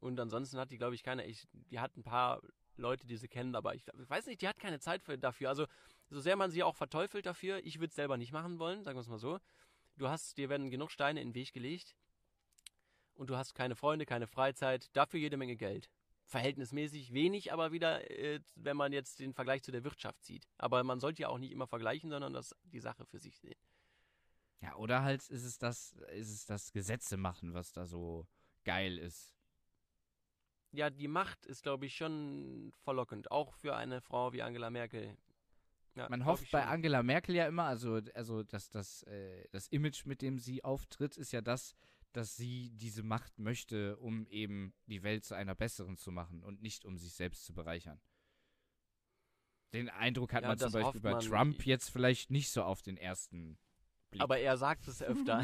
und 0.00 0.20
ansonsten 0.20 0.58
hat 0.58 0.70
die, 0.70 0.76
glaube 0.76 0.94
ich, 0.94 1.02
keine, 1.02 1.24
ich, 1.24 1.48
die 1.52 1.80
hat 1.80 1.96
ein 1.96 2.02
paar 2.02 2.42
Leute, 2.76 3.06
die 3.06 3.16
sie 3.16 3.28
kennen, 3.28 3.54
aber 3.54 3.74
ich, 3.74 3.84
ich 3.86 4.10
weiß 4.10 4.26
nicht, 4.26 4.42
die 4.42 4.48
hat 4.48 4.58
keine 4.58 4.80
Zeit 4.80 5.02
für, 5.02 5.18
dafür. 5.18 5.48
Also, 5.48 5.66
so 6.10 6.20
sehr 6.20 6.36
man 6.36 6.50
sie 6.50 6.62
auch 6.62 6.76
verteufelt 6.76 7.26
dafür, 7.26 7.64
ich 7.64 7.78
würde 7.78 7.88
es 7.88 7.94
selber 7.94 8.16
nicht 8.16 8.32
machen 8.32 8.58
wollen, 8.58 8.82
sagen 8.84 8.96
wir 8.96 9.00
es 9.00 9.08
mal 9.08 9.18
so. 9.18 9.38
Du 9.96 10.08
hast, 10.08 10.38
dir 10.38 10.48
werden 10.48 10.70
genug 10.70 10.90
Steine 10.90 11.20
in 11.20 11.28
den 11.28 11.34
Weg 11.34 11.52
gelegt 11.52 11.94
und 13.14 13.30
du 13.30 13.36
hast 13.36 13.54
keine 13.54 13.76
Freunde, 13.76 14.06
keine 14.06 14.26
Freizeit, 14.26 14.94
dafür 14.96 15.20
jede 15.20 15.36
Menge 15.36 15.56
Geld. 15.56 15.90
Verhältnismäßig 16.24 17.12
wenig, 17.12 17.52
aber 17.52 17.72
wieder, 17.72 18.10
äh, 18.10 18.40
wenn 18.54 18.76
man 18.76 18.92
jetzt 18.92 19.18
den 19.18 19.34
Vergleich 19.34 19.62
zu 19.62 19.72
der 19.72 19.84
Wirtschaft 19.84 20.24
sieht. 20.24 20.46
Aber 20.56 20.82
man 20.84 21.00
sollte 21.00 21.22
ja 21.22 21.28
auch 21.28 21.38
nicht 21.38 21.52
immer 21.52 21.66
vergleichen, 21.66 22.10
sondern 22.10 22.32
das 22.32 22.54
die 22.62 22.80
Sache 22.80 23.04
für 23.04 23.18
sich 23.18 23.38
sehen. 23.38 23.58
Ja, 24.60 24.76
oder 24.76 25.02
halt 25.02 25.28
ist 25.28 25.44
es 25.44 25.58
das, 25.58 25.92
ist 26.14 26.30
es 26.30 26.46
das 26.46 26.72
Gesetze 26.72 27.16
machen, 27.16 27.52
was 27.52 27.72
da 27.72 27.84
so 27.86 28.26
geil 28.64 28.96
ist. 28.96 29.34
Ja, 30.72 30.90
die 30.90 31.08
Macht 31.08 31.44
ist, 31.46 31.62
glaube 31.62 31.86
ich, 31.86 31.94
schon 31.94 32.72
verlockend, 32.82 33.30
auch 33.30 33.52
für 33.52 33.76
eine 33.76 34.00
Frau 34.00 34.32
wie 34.32 34.42
Angela 34.42 34.70
Merkel. 34.70 35.16
Ja, 35.94 36.08
Man 36.08 36.24
hofft 36.24 36.50
bei. 36.50 36.64
Angela 36.64 37.02
Merkel 37.02 37.34
ja 37.34 37.46
immer, 37.46 37.64
also, 37.64 38.00
also 38.14 38.42
dass 38.42 38.70
das, 38.70 39.02
äh, 39.02 39.46
das 39.50 39.68
Image, 39.68 40.06
mit 40.06 40.22
dem 40.22 40.38
sie 40.38 40.64
auftritt, 40.64 41.18
ist 41.18 41.32
ja 41.32 41.42
das, 41.42 41.74
dass 42.12 42.36
sie 42.36 42.70
diese 42.70 43.02
Macht 43.02 43.38
möchte, 43.38 43.98
um 43.98 44.26
eben 44.26 44.72
die 44.86 45.02
Welt 45.02 45.24
zu 45.24 45.34
einer 45.34 45.54
besseren 45.54 45.96
zu 45.98 46.10
machen 46.10 46.42
und 46.42 46.62
nicht 46.62 46.86
um 46.86 46.96
sich 46.96 47.12
selbst 47.12 47.44
zu 47.44 47.52
bereichern. 47.52 48.00
Den 49.74 49.88
Eindruck 49.90 50.32
hat 50.32 50.42
Ja, 50.42 50.48
man 50.48 50.58
zum 50.58 50.72
Beispiel 50.72 51.00
bei. 51.00 51.18
Trump 51.18 51.64
jetzt 51.66 51.90
vielleicht 51.90 52.30
nicht 52.30 52.50
so 52.50 52.62
auf 52.62 52.82
den 52.82 52.96
ersten 52.96 53.58
Blick. 54.12 54.22
Aber 54.22 54.38
er 54.38 54.56
sagt 54.56 54.86
es 54.86 55.02
öfter. 55.02 55.42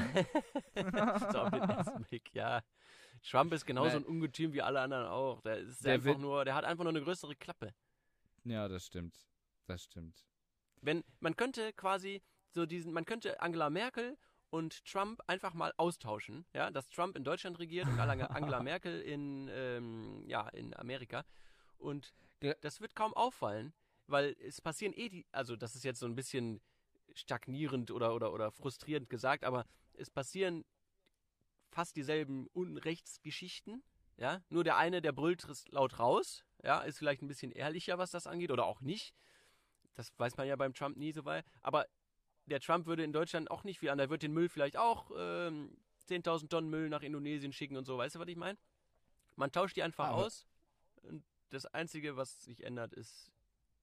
so 1.33 1.39
auf 1.41 1.51
den 1.51 1.63
ersten 1.63 2.03
Blick, 2.05 2.33
ja. 2.35 2.63
Trump 3.29 3.53
ist 3.53 3.67
genauso 3.67 3.91
Weil- 3.91 3.97
ein 3.97 4.05
Ungetüm 4.07 4.53
wie 4.53 4.63
alle 4.63 4.81
anderen 4.81 5.07
auch. 5.09 5.41
Der 5.43 5.59
ist 5.59 5.85
Der 5.85 5.95
einfach 5.95 6.17
nur, 6.19 6.45
der 6.45 6.55
hat 6.55 6.65
einfach 6.65 6.85
nur 6.85 6.93
eine 6.93 7.03
größere 7.03 7.35
Klappe. 7.35 7.75
ja, 8.45 8.69
das 8.69 8.87
stimmt. 8.87 9.27
Das 9.67 9.83
stimmt. 9.85 10.25
Wenn, 10.81 11.03
man 11.21 11.35
könnte 11.37 11.73
quasi 11.73 12.23
so 12.51 12.65
diesen, 12.65 12.93
man 12.93 13.05
könnte 13.05 13.41
Angela 13.43 13.69
Merkel 13.71 14.17
und 14.51 14.85
Trump 14.87 15.21
einfach 15.27 15.53
mal 15.53 15.75
austauschen, 15.77 16.47
ja, 16.55 16.71
dass 16.71 16.89
Trump 16.89 17.17
in 17.17 17.25
Deutschland 17.25 17.59
regiert 17.59 17.87
und 17.89 17.99
Angela 18.01 18.63
Merkel 18.63 19.01
in, 19.03 19.49
ähm, 19.53 20.23
ja, 20.27 20.49
in 20.51 20.75
Amerika. 20.77 21.25
Und 21.77 22.15
das 22.61 22.81
wird 22.81 22.95
kaum 22.95 23.13
auffallen, 23.15 23.75
weil 24.07 24.37
es 24.41 24.61
passieren 24.61 24.95
eh 24.95 25.09
die, 25.09 25.27
also 25.33 25.57
das 25.57 25.75
ist 25.75 25.85
jetzt 25.85 25.99
so 26.01 26.07
ein 26.07 26.15
bisschen 26.15 26.61
stagnierend 27.15 27.91
oder, 27.91 28.15
oder, 28.15 28.33
oder 28.33 28.51
frustrierend 28.51 29.09
gesagt, 29.11 29.45
aber 29.45 29.65
es 29.95 30.11
passieren 30.11 30.65
fast 31.71 31.97
dieselben 31.97 32.47
Unrechtsgeschichten, 32.49 33.83
ja, 34.17 34.43
nur 34.49 34.65
der 34.65 34.77
eine, 34.77 35.01
der 35.03 35.13
brüllt 35.13 35.47
laut 35.71 35.99
raus, 35.99 36.45
ja, 36.63 36.81
ist 36.81 36.99
vielleicht 36.99 37.23
ein 37.23 37.29
bisschen 37.29 37.53
ehrlicher, 37.53 37.99
was 37.99 38.11
das 38.11 38.27
angeht, 38.27 38.51
oder 38.51 38.67
auch 38.67 38.81
nicht. 38.81 39.15
Das 39.95 40.13
weiß 40.19 40.37
man 40.37 40.47
ja 40.47 40.57
beim 40.57 40.75
Trump 40.75 40.97
nie 40.97 41.13
so 41.13 41.25
weit. 41.25 41.45
Aber 41.61 41.87
der 42.47 42.61
Trump 42.61 42.87
würde 42.87 43.05
in 43.05 43.13
Deutschland 43.13 43.51
auch 43.51 43.65
nicht 43.65 43.79
viel 43.79 43.91
an. 43.91 43.99
Der 43.99 44.11
wird 44.11 44.23
den 44.23 44.33
Müll 44.33 44.49
vielleicht 44.49 44.77
auch 44.77 45.11
ähm, 45.17 45.77
10.000 46.09 46.49
Tonnen 46.49 46.71
Müll 46.71 46.89
nach 46.89 47.03
Indonesien 47.03 47.53
schicken 47.53 47.77
und 47.77 47.85
so. 47.85 47.99
Weißt 47.99 48.15
du, 48.15 48.19
was 48.21 48.29
ich 48.29 48.37
meine? 48.37 48.59
Man 49.37 49.53
tauscht 49.53 49.77
die 49.77 49.83
einfach 49.83 50.09
Aber- 50.09 50.25
aus. 50.27 50.47
Und 51.03 51.25
das 51.51 51.67
Einzige, 51.67 52.17
was 52.17 52.43
sich 52.43 52.65
ändert, 52.65 52.93
ist 52.93 53.31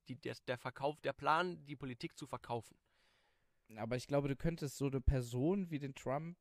die, 0.07 0.15
der, 0.15 0.35
der 0.47 0.57
Verkauf, 0.57 0.99
der 1.01 1.13
Plan, 1.13 1.65
die 1.65 1.75
Politik 1.75 2.17
zu 2.17 2.27
verkaufen. 2.27 2.77
Aber 3.77 3.95
ich 3.95 4.07
glaube, 4.07 4.27
du 4.27 4.35
könntest 4.35 4.77
so 4.77 4.87
eine 4.87 5.01
Person 5.01 5.69
wie 5.69 5.79
den 5.79 5.95
Trump, 5.95 6.37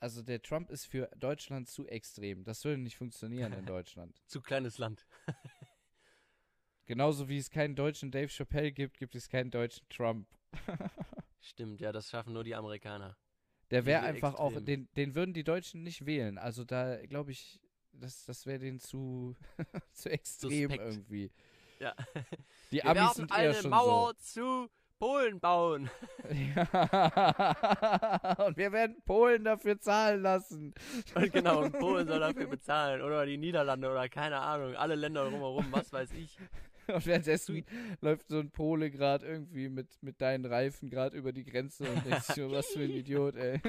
also 0.00 0.22
der 0.22 0.42
Trump 0.42 0.70
ist 0.70 0.86
für 0.86 1.08
Deutschland 1.16 1.68
zu 1.68 1.86
extrem. 1.86 2.44
Das 2.44 2.64
würde 2.64 2.82
nicht 2.82 2.96
funktionieren 2.96 3.52
in 3.52 3.66
Deutschland. 3.66 4.20
Zu 4.26 4.40
kleines 4.40 4.78
Land. 4.78 5.06
Genauso 6.86 7.28
wie 7.28 7.38
es 7.38 7.50
keinen 7.50 7.76
deutschen 7.76 8.10
Dave 8.10 8.28
Chappelle 8.28 8.72
gibt, 8.72 8.98
gibt 8.98 9.14
es 9.14 9.28
keinen 9.28 9.50
deutschen 9.50 9.88
Trump. 9.88 10.28
Stimmt, 11.40 11.80
ja, 11.80 11.92
das 11.92 12.10
schaffen 12.10 12.32
nur 12.32 12.44
die 12.44 12.54
Amerikaner. 12.54 13.16
Der 13.70 13.86
wäre 13.86 14.02
einfach 14.02 14.34
auch, 14.34 14.52
extrem. 14.52 14.64
den, 14.66 14.88
den 14.96 15.14
würden 15.14 15.32
die 15.32 15.44
Deutschen 15.44 15.82
nicht 15.82 16.04
wählen. 16.04 16.36
Also 16.36 16.64
da 16.64 16.96
glaube 17.06 17.30
ich, 17.30 17.60
das, 17.92 18.24
das 18.24 18.44
wäre 18.44 18.58
denen 18.58 18.80
zu, 18.80 19.36
zu 19.92 20.10
extrem 20.10 20.68
Suspekt. 20.68 20.82
irgendwie. 20.82 21.30
Ja. 21.78 21.94
Die 22.70 22.76
Wir 22.76 22.86
Amis 22.86 23.14
sind 23.14 23.30
eher 23.30 23.36
eine 23.36 23.54
schon 23.54 23.70
Mauer 23.70 24.16
zu 24.18 24.68
Polen 25.02 25.40
bauen. 25.40 25.90
Ja. 26.54 26.62
Und 28.46 28.56
wir 28.56 28.70
werden 28.70 29.02
Polen 29.04 29.42
dafür 29.42 29.80
zahlen 29.80 30.22
lassen. 30.22 30.72
Und 31.16 31.32
genau, 31.32 31.62
und 31.62 31.72
Polen 31.72 32.06
soll 32.06 32.20
dafür 32.20 32.46
bezahlen. 32.46 33.02
Oder 33.02 33.26
die 33.26 33.36
Niederlande 33.36 33.90
oder 33.90 34.08
keine 34.08 34.38
Ahnung. 34.38 34.76
Alle 34.76 34.94
Länder 34.94 35.28
drumherum, 35.28 35.66
was 35.72 35.92
weiß 35.92 36.12
ich. 36.12 36.38
Und 36.86 37.04
währenddessen 37.04 37.64
läuft 38.00 38.28
so 38.28 38.38
ein 38.38 38.50
Pole 38.50 38.90
gerade 38.90 39.26
irgendwie 39.26 39.68
mit, 39.68 39.88
mit 40.02 40.20
deinen 40.20 40.44
Reifen 40.44 40.88
gerade 40.88 41.16
über 41.16 41.32
die 41.32 41.44
Grenze 41.44 41.84
und 41.90 42.06
denkst 42.06 42.38
was 42.38 42.66
für 42.68 42.84
ein 42.84 42.90
Idiot, 42.90 43.34
ey. 43.36 43.60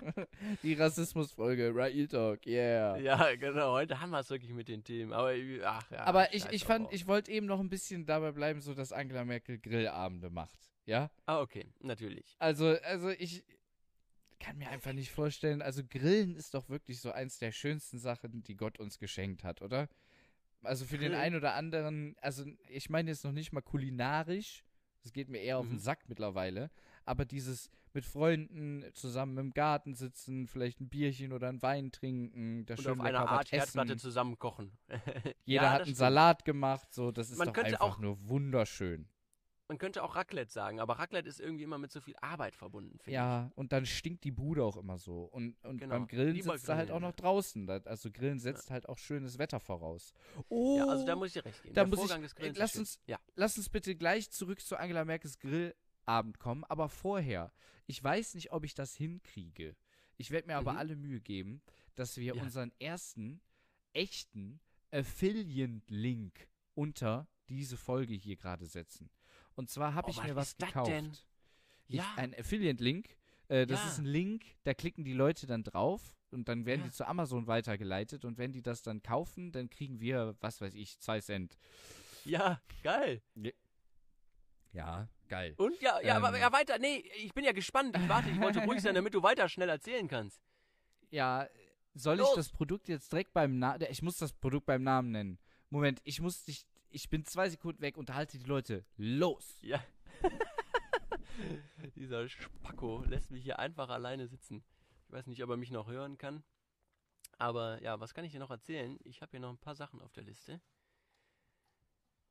Die 0.62 0.74
Rassismusfolge, 0.74 1.74
Real 1.74 2.06
Talk, 2.06 2.46
yeah. 2.46 2.96
Ja, 2.98 3.34
genau. 3.36 3.72
Heute 3.72 4.00
haben 4.00 4.10
wir 4.10 4.20
es 4.20 4.30
wirklich 4.30 4.52
mit 4.52 4.68
den 4.68 4.84
Themen. 4.84 5.12
Aber, 5.12 5.32
ach 5.64 5.90
ja. 5.90 6.04
Aber 6.04 6.34
ich, 6.34 6.46
ich 6.50 6.64
fand, 6.64 6.92
ich 6.92 7.06
wollte 7.06 7.30
eben 7.30 7.46
noch 7.46 7.60
ein 7.60 7.68
bisschen 7.68 8.06
dabei 8.06 8.32
bleiben, 8.32 8.60
so 8.60 8.74
dass 8.74 8.92
Angela 8.92 9.24
Merkel 9.24 9.58
Grillabende 9.58 10.30
macht. 10.30 10.58
Ja? 10.86 11.10
Ah, 11.26 11.40
okay. 11.40 11.72
Natürlich. 11.80 12.36
Also, 12.38 12.76
also 12.82 13.10
ich 13.10 13.44
kann 14.38 14.56
mir 14.56 14.70
einfach 14.70 14.92
nicht 14.92 15.10
vorstellen, 15.10 15.62
also 15.62 15.82
Grillen 15.86 16.34
ist 16.34 16.54
doch 16.54 16.68
wirklich 16.68 17.00
so 17.00 17.12
eins 17.12 17.38
der 17.38 17.52
schönsten 17.52 17.98
Sachen, 17.98 18.42
die 18.42 18.56
Gott 18.56 18.80
uns 18.80 18.98
geschenkt 18.98 19.44
hat, 19.44 19.60
oder? 19.62 19.88
Also 20.62 20.84
für 20.84 20.98
den 20.98 21.10
Grillen? 21.10 21.22
einen 21.22 21.36
oder 21.36 21.54
anderen, 21.54 22.16
also 22.20 22.44
ich 22.68 22.90
meine 22.90 23.10
jetzt 23.10 23.24
noch 23.24 23.32
nicht 23.32 23.52
mal 23.52 23.60
kulinarisch, 23.60 24.64
das 25.02 25.12
geht 25.12 25.28
mir 25.28 25.40
eher 25.40 25.58
auf 25.58 25.66
den 25.66 25.74
Mhm. 25.74 25.80
Sack 25.80 26.08
mittlerweile, 26.08 26.70
aber 27.04 27.24
dieses 27.24 27.70
mit 27.92 28.04
Freunden 28.04 28.84
zusammen 28.94 29.36
im 29.38 29.50
Garten 29.52 29.94
sitzen, 29.94 30.46
vielleicht 30.46 30.80
ein 30.80 30.88
Bierchen 30.88 31.32
oder 31.32 31.48
ein 31.48 31.60
Wein 31.62 31.90
trinken, 31.92 32.64
da 32.66 32.74
Und 32.74 32.82
schön 32.82 33.00
auf 33.00 33.06
einer 33.06 33.28
Art 33.28 33.50
Herdplatte 33.52 33.96
zusammen 33.96 34.38
kochen. 34.38 34.72
Jeder 35.44 35.62
Ja, 35.64 35.70
hat 35.70 35.76
einen 35.80 35.84
stimmt. 35.86 35.96
Salat 35.98 36.44
gemacht, 36.44 36.92
so, 36.94 37.10
das 37.10 37.30
ist 37.30 37.38
Man 37.38 37.52
doch 37.52 37.62
einfach 37.62 37.80
auch- 37.80 37.98
nur 37.98 38.28
wunderschön. 38.28 39.08
Man 39.68 39.78
könnte 39.78 40.02
auch 40.02 40.16
Raclette 40.16 40.50
sagen, 40.52 40.80
aber 40.80 40.98
Raclette 40.98 41.28
ist 41.28 41.38
irgendwie 41.38 41.62
immer 41.62 41.78
mit 41.78 41.92
so 41.92 42.00
viel 42.00 42.16
Arbeit 42.20 42.56
verbunden, 42.56 42.98
finde 42.98 43.14
Ja, 43.14 43.52
und 43.54 43.70
dann 43.72 43.86
stinkt 43.86 44.24
die 44.24 44.32
Bude 44.32 44.64
auch 44.64 44.76
immer 44.76 44.98
so. 44.98 45.22
Und, 45.26 45.54
und 45.64 45.78
Genau, 45.78 45.94
beim 45.94 46.08
Grillen 46.08 46.34
lieber 46.34 46.54
sitzt 46.58 46.68
er 46.68 46.74
halt 46.76 46.90
auch 46.90 46.94
grillen, 46.98 47.02
noch 47.10 47.14
draußen. 47.14 47.70
Also 47.86 48.10
Grillen 48.10 48.40
setzt 48.40 48.72
halt 48.72 48.88
auch 48.88 48.98
schönes 48.98 49.38
Wetter 49.38 49.60
voraus. 49.60 50.12
Oh, 50.48 50.72
ich. 50.74 50.78
Ja, 50.78 50.86
also 50.88 51.06
da 51.06 51.14
muss 51.14 51.28
ich 51.28 51.34
dir 51.34 51.44
recht 51.44 51.62
geben. 51.62 51.74
da 51.76 51.82
Der 51.82 51.88
muss 51.88 51.98
ich- 52.00 52.04
Vorgang 52.06 52.22
des 52.22 52.34
Grillens 52.34 52.58
lass 52.58 52.74
uns- 52.74 52.98
Ja, 53.06 53.20
lass 53.36 53.56
uns 53.58 53.68
bitte 53.68 53.94
gleich 53.94 54.28
zurück 54.32 54.60
zu 54.60 54.76
Angela 54.76 55.04
Merkels 55.04 55.38
Grillabend 56.10 56.38
kommen. 56.38 56.64
Aber 56.64 56.88
vorher, 56.88 57.52
ich 57.86 58.02
weiß 58.02 58.34
nicht, 58.34 58.52
ob 58.52 58.64
ich 58.64 58.74
das 58.74 58.94
hinkriege. 58.96 59.76
Ich 60.16 60.30
werde 60.30 60.48
mir 60.48 60.56
aber 60.56 60.72
Mhm. 60.72 60.78
alle 60.78 60.96
Mühe 60.96 61.20
geben, 61.20 61.62
dass 61.94 62.16
wir 62.16 62.34
Ja. 62.34 62.42
unseren 62.42 62.72
ersten 62.78 63.40
echten 63.92 64.60
Affiliate-Link 64.92 66.48
unter 66.74 67.28
diese 67.48 67.76
Folge 67.76 68.14
hier 68.14 68.36
gerade 68.36 68.66
setzen. 68.66 69.10
Und 69.54 69.70
zwar 69.70 69.94
habe 69.94 70.08
Oh, 70.08 70.10
ich 70.10 70.22
mir 70.22 70.36
was 70.36 70.56
gekauft. 70.56 70.90
denn? 70.90 71.12
Ich, 71.88 71.96
Ja. 71.96 72.14
Ein 72.16 72.34
Affiliate-Link. 72.34 73.16
Äh, 73.48 73.66
das 73.66 73.80
Ja. 73.82 73.88
ist 73.88 73.98
ein 73.98 74.04
Link, 74.04 74.44
da 74.62 74.74
klicken 74.74 75.04
die 75.04 75.12
Leute 75.12 75.46
dann 75.46 75.64
drauf 75.64 76.16
und 76.30 76.48
dann 76.48 76.66
werden 76.66 76.82
Ja. 76.82 76.86
die 76.86 76.92
zu 76.92 77.06
Amazon 77.06 77.46
weitergeleitet 77.48 78.24
und 78.24 78.38
wenn 78.38 78.52
die 78.52 78.62
das 78.62 78.82
dann 78.82 79.02
kaufen, 79.02 79.50
dann 79.52 79.68
kriegen 79.70 80.00
wir, 80.00 80.36
was 80.40 80.60
weiß 80.60 80.74
ich, 80.74 80.98
zwei 81.00 81.20
Cent. 81.20 81.56
ja, 82.24 82.60
geil. 82.82 83.22
Ja, 84.72 85.08
geil. 85.30 85.54
Und 85.56 85.80
ja, 85.80 85.98
ja, 86.02 86.16
aber 86.16 86.28
Ähm. 86.34 86.42
ja, 86.42 86.52
weiter. 86.52 86.78
Nee, 86.78 86.98
ich 87.16 87.32
bin 87.32 87.44
ja 87.44 87.52
gespannt. 87.52 87.96
Ich 87.96 88.08
warte, 88.08 88.28
ich 88.28 88.38
wollte 88.40 88.60
ruhig 88.66 88.82
sein, 88.82 88.94
damit 88.94 89.14
du 89.14 89.22
weiter 89.22 89.48
schnell 89.48 89.70
erzählen 89.70 90.06
kannst. 90.06 90.42
Ja, 91.10 91.48
soll 91.94 92.16
ich 92.16 92.20
Los! 92.20 92.34
das 92.34 92.50
Produkt 92.50 92.88
jetzt 92.88 93.10
direkt 93.10 93.32
beim 93.32 93.58
Namen, 93.58 93.82
ich 93.88 94.02
muss 94.02 94.18
das 94.18 94.32
Produkt 94.32 94.66
beim 94.66 94.82
Namen 94.82 95.10
nennen. 95.10 95.38
Moment, 95.70 96.00
ich 96.04 96.20
muss 96.20 96.44
dich, 96.44 96.66
ich 96.90 97.08
bin 97.08 97.24
zwei 97.24 97.48
Sekunden 97.48 97.80
weg, 97.80 97.96
unterhalte 97.96 98.38
die 98.38 98.44
Leute. 98.44 98.84
Los! 98.96 99.58
Ja. 99.62 99.82
Dieser 101.96 102.28
Spacko 102.28 103.02
lässt 103.06 103.30
mich 103.30 103.42
hier 103.42 103.58
einfach 103.58 103.88
alleine 103.88 104.26
sitzen. 104.26 104.62
Ich 105.06 105.12
weiß 105.12 105.26
nicht, 105.26 105.42
ob 105.42 105.50
er 105.50 105.56
mich 105.56 105.70
noch 105.70 105.88
hören 105.88 106.18
kann. 106.18 106.42
Aber 107.38 107.80
ja, 107.82 107.98
was 107.98 108.12
kann 108.12 108.24
ich 108.24 108.32
dir 108.32 108.38
noch 108.40 108.50
erzählen? 108.50 108.98
Ich 109.04 109.22
habe 109.22 109.30
hier 109.30 109.40
noch 109.40 109.50
ein 109.50 109.58
paar 109.58 109.74
Sachen 109.74 110.00
auf 110.02 110.12
der 110.12 110.24
Liste. 110.24 110.60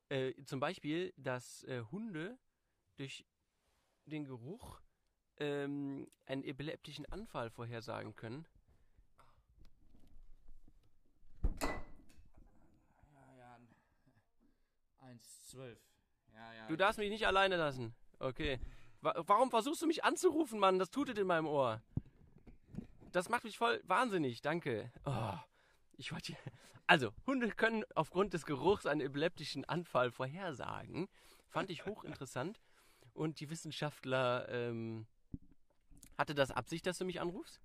Äh, 0.09 0.33
zum 0.45 0.59
Beispiel, 0.59 1.13
dass 1.17 1.63
äh, 1.63 1.81
Hunde 1.91 2.37
durch 2.99 3.25
den 4.05 4.25
Geruch 4.25 4.81
ähm, 5.37 6.11
einen 6.25 6.43
epileptischen 6.43 7.05
Anfall 7.05 7.49
vorhersagen 7.49 8.15
können. 8.15 8.45
Ja, 13.13 13.35
ja. 13.37 13.59
1,12. 15.01 15.77
Ja, 16.31 16.53
ja. 16.53 16.67
Du 16.67 16.77
darfst 16.77 16.99
mich 16.99 17.09
nicht 17.09 17.27
alleine 17.27 17.57
lassen. 17.57 17.93
Okay. 18.19 18.61
Wa 19.01 19.13
warum 19.25 19.49
versuchst 19.49 19.81
du 19.81 19.87
mich 19.87 20.05
anzurufen, 20.05 20.57
Mann? 20.57 20.79
Das 20.79 20.89
tutet 20.89 21.17
in 21.17 21.27
meinem 21.27 21.47
Ohr. 21.47 21.81
Das 23.11 23.27
macht 23.27 23.43
mich 23.43 23.57
voll 23.57 23.81
wahnsinnig. 23.83 24.41
Danke. 24.41 24.89
Oh, 25.05 25.37
ich 25.97 26.11
wollte. 26.11 26.37
Also, 26.87 27.13
Hunde 27.27 27.51
können 27.51 27.83
aufgrund 27.93 28.33
des 28.33 28.47
Geruchs 28.47 28.87
einen 28.87 29.01
epileptischen 29.01 29.63
Anfall 29.65 30.09
vorhersagen. 30.09 31.07
Fand 31.47 31.69
ich 31.69 31.85
hochinteressant. 31.85 32.59
Und 33.13 33.39
die 33.39 33.49
Wissenschaftler, 33.49 34.47
ähm, 34.49 35.05
hatte 36.17 36.35
das 36.35 36.51
Absicht, 36.51 36.85
dass 36.85 36.97
du 36.97 37.05
mich 37.05 37.19
anrufst? 37.21 37.61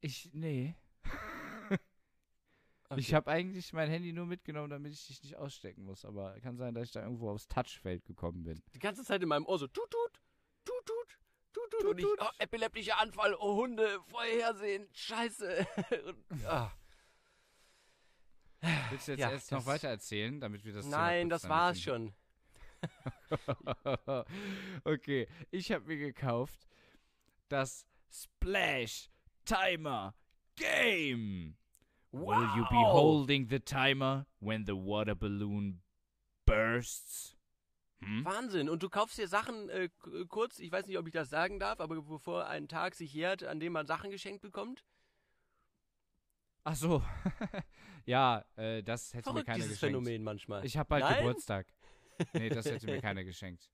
Ich, 0.00 0.30
nee. 0.32 0.74
Ich 2.96 3.06
Okay. 3.06 3.14
habe 3.14 3.30
eigentlich 3.30 3.72
mein 3.72 3.88
Handy 3.88 4.12
nur 4.12 4.26
mitgenommen, 4.26 4.68
damit 4.68 4.92
ich 4.92 5.06
dich 5.06 5.22
nicht 5.22 5.36
ausstecken 5.36 5.84
muss. 5.84 6.04
Aber 6.04 6.34
kann 6.40 6.56
sein, 6.56 6.74
dass 6.74 6.86
ich 6.86 6.90
da 6.92 7.02
irgendwo 7.04 7.30
aufs 7.30 7.46
Touchfeld 7.46 8.04
gekommen 8.04 8.42
bin. 8.42 8.60
die 8.74 8.80
ganze 8.80 9.04
Zeit 9.04 9.22
in 9.22 9.28
meinem 9.28 9.46
Ohr 9.46 9.60
so 9.60 9.68
tut 9.68 9.88
tut, 9.88 10.20
tut 10.64 10.86
tut, 10.86 11.18
tut 11.52 11.70
tut. 11.70 11.72
Tut, 11.80 11.84
Und 11.84 11.98
ich, 11.98 12.04
tut. 12.04 12.18
oh, 12.20 12.28
epileptischer 12.38 12.98
Anfall, 12.98 13.34
oh 13.38 13.54
Hunde, 13.62 14.00
vorhersehen, 14.08 14.88
scheiße. 14.92 15.66
Und, 16.30 16.44
ah. 16.46 16.72
Willst 18.90 19.06
du 19.06 19.12
jetzt 19.12 19.20
Ja, 19.20 19.30
erst 19.30 19.52
noch 19.52 19.66
weiter 19.66 19.88
erzählen, 19.88 20.40
damit 20.40 20.64
wir 20.64 20.72
das 20.72 20.86
Nein, 20.86 21.28
das 21.28 21.48
war's 21.48 21.80
schon. 21.80 22.12
okay, 24.84 25.28
ich 25.50 25.70
habe 25.72 25.86
mir 25.86 25.96
gekauft 25.98 26.68
das 27.48 27.86
Splash 28.10 29.10
Timer 29.44 30.14
Game. 30.56 31.56
Will 32.12 32.48
you 32.56 32.64
be 32.68 32.74
Wow. 32.76 32.92
holding 32.92 33.48
the 33.48 33.60
timer 33.60 34.26
when 34.40 34.64
the 34.66 34.72
water 34.74 35.14
balloon 35.14 35.80
bursts? 36.44 37.36
Hm? 38.02 38.24
Wahnsinn. 38.24 38.68
Und 38.68 38.82
du 38.82 38.88
kaufst 38.88 39.16
dir 39.18 39.28
Sachen 39.28 39.68
äh, 39.68 39.88
k- 39.90 40.24
kurz, 40.26 40.58
ich 40.58 40.72
weiß 40.72 40.86
nicht, 40.86 40.98
ob 40.98 41.06
ich 41.06 41.12
das 41.12 41.28
sagen 41.30 41.60
darf, 41.60 41.78
aber 41.80 42.00
bevor 42.02 42.46
ein 42.46 42.66
Tag 42.66 42.94
sich 42.96 43.12
jährt, 43.14 43.44
an 43.44 43.60
dem 43.60 43.72
man 43.74 43.86
Sachen 43.86 44.10
geschenkt 44.10 44.40
bekommt. 44.42 44.84
Ach 46.64 46.74
so. 46.74 47.02
ja, 48.06 48.44
äh, 48.56 48.82
das 48.82 49.14
hätte 49.14 49.28
mir 49.30 49.32
Verrückt 49.34 49.46
keiner 49.46 49.56
dieses 49.58 49.72
geschenkt. 49.74 49.96
Phänomen 49.96 50.24
manchmal. 50.24 50.64
Ich 50.64 50.76
habe 50.76 50.88
bald 50.88 51.04
Nein? 51.04 51.18
Geburtstag. 51.18 51.66
Nee, 52.32 52.48
das 52.48 52.66
hätte 52.66 52.86
mir 52.86 53.00
keiner 53.02 53.24
geschenkt. 53.24 53.70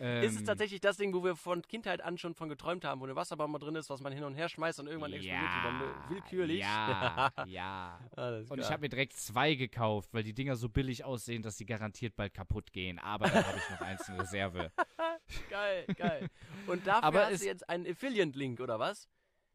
Ähm, 0.00 0.22
ist 0.22 0.36
es 0.36 0.44
tatsächlich 0.44 0.80
das 0.80 0.96
Ding, 0.96 1.12
wo 1.12 1.24
wir 1.24 1.34
von 1.34 1.62
Kindheit 1.62 2.02
an 2.02 2.18
schon 2.18 2.34
von 2.34 2.48
geträumt 2.48 2.84
haben, 2.84 3.00
wo 3.00 3.04
eine 3.04 3.16
Wasserbombe 3.16 3.58
drin 3.58 3.74
ist, 3.74 3.90
was 3.90 4.00
man 4.00 4.12
hin 4.12 4.22
und 4.22 4.34
her 4.34 4.48
schmeißt 4.48 4.78
und 4.78 4.86
irgendwann 4.86 5.12
explodiert 5.12 5.50
die 5.56 5.68
Bombe 5.68 5.94
willkürlich? 6.08 6.60
Ja, 6.60 7.32
ja. 7.46 7.98
Und 8.16 8.60
ich 8.60 8.70
habe 8.70 8.82
mir 8.82 8.88
direkt 8.88 9.14
zwei 9.14 9.54
gekauft, 9.54 10.10
weil 10.14 10.22
die 10.22 10.34
Dinger 10.34 10.54
so 10.54 10.68
billig 10.68 11.04
aussehen, 11.04 11.42
dass 11.42 11.56
sie 11.58 11.66
garantiert 11.66 12.14
bald 12.14 12.32
kaputt 12.32 12.72
gehen. 12.72 13.00
Aber 13.00 13.28
dann 13.28 13.44
habe 13.44 13.58
ich 13.58 13.70
noch 13.70 13.80
eins 13.80 14.08
in 14.08 14.20
Reserve. 14.20 14.70
Geil, 15.50 15.84
geil. 15.96 16.30
Und 16.66 16.86
dafür 16.86 17.04
Aber 17.04 17.26
hast 17.26 17.42
du 17.42 17.46
jetzt 17.46 17.68
einen 17.68 17.86
Affiliate-Link, 17.86 18.60
oder 18.60 18.78
was? 18.78 19.08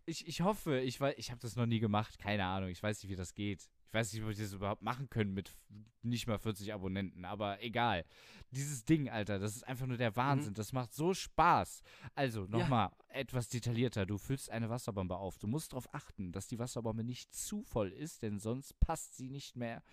Ich, 0.06 0.28
ich 0.28 0.42
hoffe, 0.42 0.80
ich 0.80 1.00
weiß, 1.00 1.16
ich 1.18 1.32
habe 1.32 1.42
das 1.42 1.56
noch 1.56 1.66
nie 1.66 1.80
gemacht, 1.80 2.20
keine 2.20 2.46
Ahnung, 2.46 2.70
ich 2.70 2.84
weiß 2.84 3.02
nicht, 3.02 3.12
wie 3.12 3.16
das 3.16 3.34
geht. 3.34 3.70
Ich 3.94 3.96
weiß 4.00 4.12
nicht, 4.14 4.24
ob 4.24 4.30
wir 4.30 4.36
das 4.36 4.54
überhaupt 4.54 4.82
machen 4.82 5.08
können 5.12 5.36
mit 5.36 5.56
nicht 6.02 6.26
mal 6.26 6.40
40 6.40 6.74
Abonnenten, 6.74 7.26
aber 7.26 7.62
egal. 7.62 8.06
Dieses 8.50 8.86
Ding, 8.86 9.08
Alter, 9.08 9.38
das 9.38 9.56
ist 9.56 9.68
einfach 9.68 9.86
nur 9.86 9.98
der 9.98 10.16
Wahnsinn. 10.16 10.56
Das 10.56 10.74
macht 10.74 10.92
so 10.96 11.14
Spaß. 11.14 11.84
Also, 12.16 12.48
nochmal 12.48 12.90
etwas 13.10 13.50
detaillierter. 13.50 14.08
Du 14.08 14.18
füllst 14.18 14.50
eine 14.50 14.72
Wasserbombe 14.72 15.16
auf. 15.16 15.38
Du 15.38 15.46
musst 15.46 15.74
darauf 15.74 15.94
achten, 15.94 16.32
dass 16.32 16.48
die 16.48 16.58
Wasserbombe 16.58 17.04
nicht 17.04 17.36
zu 17.36 17.62
voll 17.62 17.92
ist, 17.92 18.24
denn 18.24 18.40
sonst 18.40 18.80
passt 18.80 19.16
sie 19.16 19.30
nicht 19.30 19.56
mehr 19.56 19.84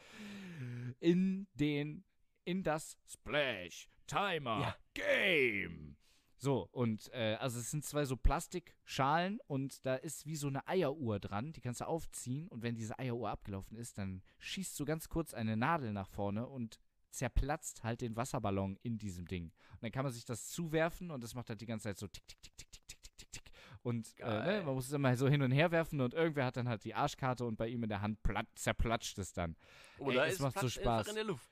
in 0.98 1.47
den, 1.52 2.02
in 2.47 2.62
das 2.62 2.97
Splash 3.06 3.90
Timer 4.06 4.60
Ja. 4.62 4.77
Game. 4.94 5.98
So, 6.43 6.71
und 6.73 7.12
äh, 7.12 7.37
also 7.39 7.61
es 7.61 7.71
sind 7.71 7.85
zwei 7.85 8.07
so 8.07 8.17
Plastikschalen 8.17 9.41
und 9.47 9.85
da 9.85 9.97
ist 9.97 10.25
wie 10.25 10.37
so 10.37 10.49
eine 10.49 10.67
Eieruhr 10.67 11.21
dran, 11.21 11.53
die 11.53 11.61
kannst 11.61 11.83
du 11.83 11.85
aufziehen 11.87 12.49
und 12.49 12.62
wenn 12.62 12.75
diese 12.75 12.99
Eieruhr 12.99 13.29
abgelaufen 13.29 13.77
ist, 13.77 13.99
dann 13.99 14.23
schießt 14.39 14.75
so 14.75 14.87
ganz 14.87 15.11
kurz 15.11 15.35
eine 15.35 15.59
Nadel 15.59 15.93
nach 15.93 16.09
vorne 16.09 16.47
und 16.47 16.79
zerplatzt 17.11 17.85
halt 17.85 18.01
den 18.01 18.17
Wasserballon 18.17 18.79
in 18.83 18.97
diesem 18.97 19.27
Ding. 19.27 19.53
Und 19.73 19.83
dann 19.83 19.93
kann 19.93 20.03
man 20.03 20.15
sich 20.15 20.25
das 20.25 20.49
zuwerfen 20.49 21.11
und 21.11 21.23
das 21.23 21.35
macht 21.35 21.51
halt 21.51 21.61
die 21.61 21.67
ganze 21.67 21.85
Zeit 21.85 21.99
so 21.99 22.07
tick, 22.07 22.27
tick, 22.27 22.41
tick, 22.43 22.57
tick, 22.57 22.73
tick, 22.73 22.87
tick, 22.87 23.03
tick, 23.03 23.19
tick. 23.19 23.33
tick. 23.33 23.53
Und 23.83 24.19
äh, 24.21 24.25
ne, 24.25 24.62
man 24.65 24.75
muss 24.75 24.87
es 24.87 24.93
immer 24.95 25.15
so 25.19 25.29
hin 25.29 25.43
und 25.43 25.51
her 25.51 25.71
werfen 25.73 26.01
und 26.01 26.15
irgendwer 26.15 26.47
hat 26.47 26.57
dann 26.57 26.71
halt 26.71 26.85
die 26.85 26.95
Arschkarte 26.95 27.45
und 27.45 27.57
bei 27.57 27.69
ihm 27.69 27.83
in 27.83 27.91
der 27.91 28.01
Hand 28.01 28.23
platt, 28.23 28.47
zerplatscht 28.55 29.19
es 29.19 29.35
dann. 29.35 29.57
Oh, 29.99 30.07
Oder 30.07 30.25
Ey, 30.25 30.33
es 30.33 30.39
macht 30.39 30.59
so 30.59 30.71
Spaß. 30.71 31.01
Einfach 31.01 31.09
in 31.11 31.17
der 31.17 31.25
Luft 31.25 31.49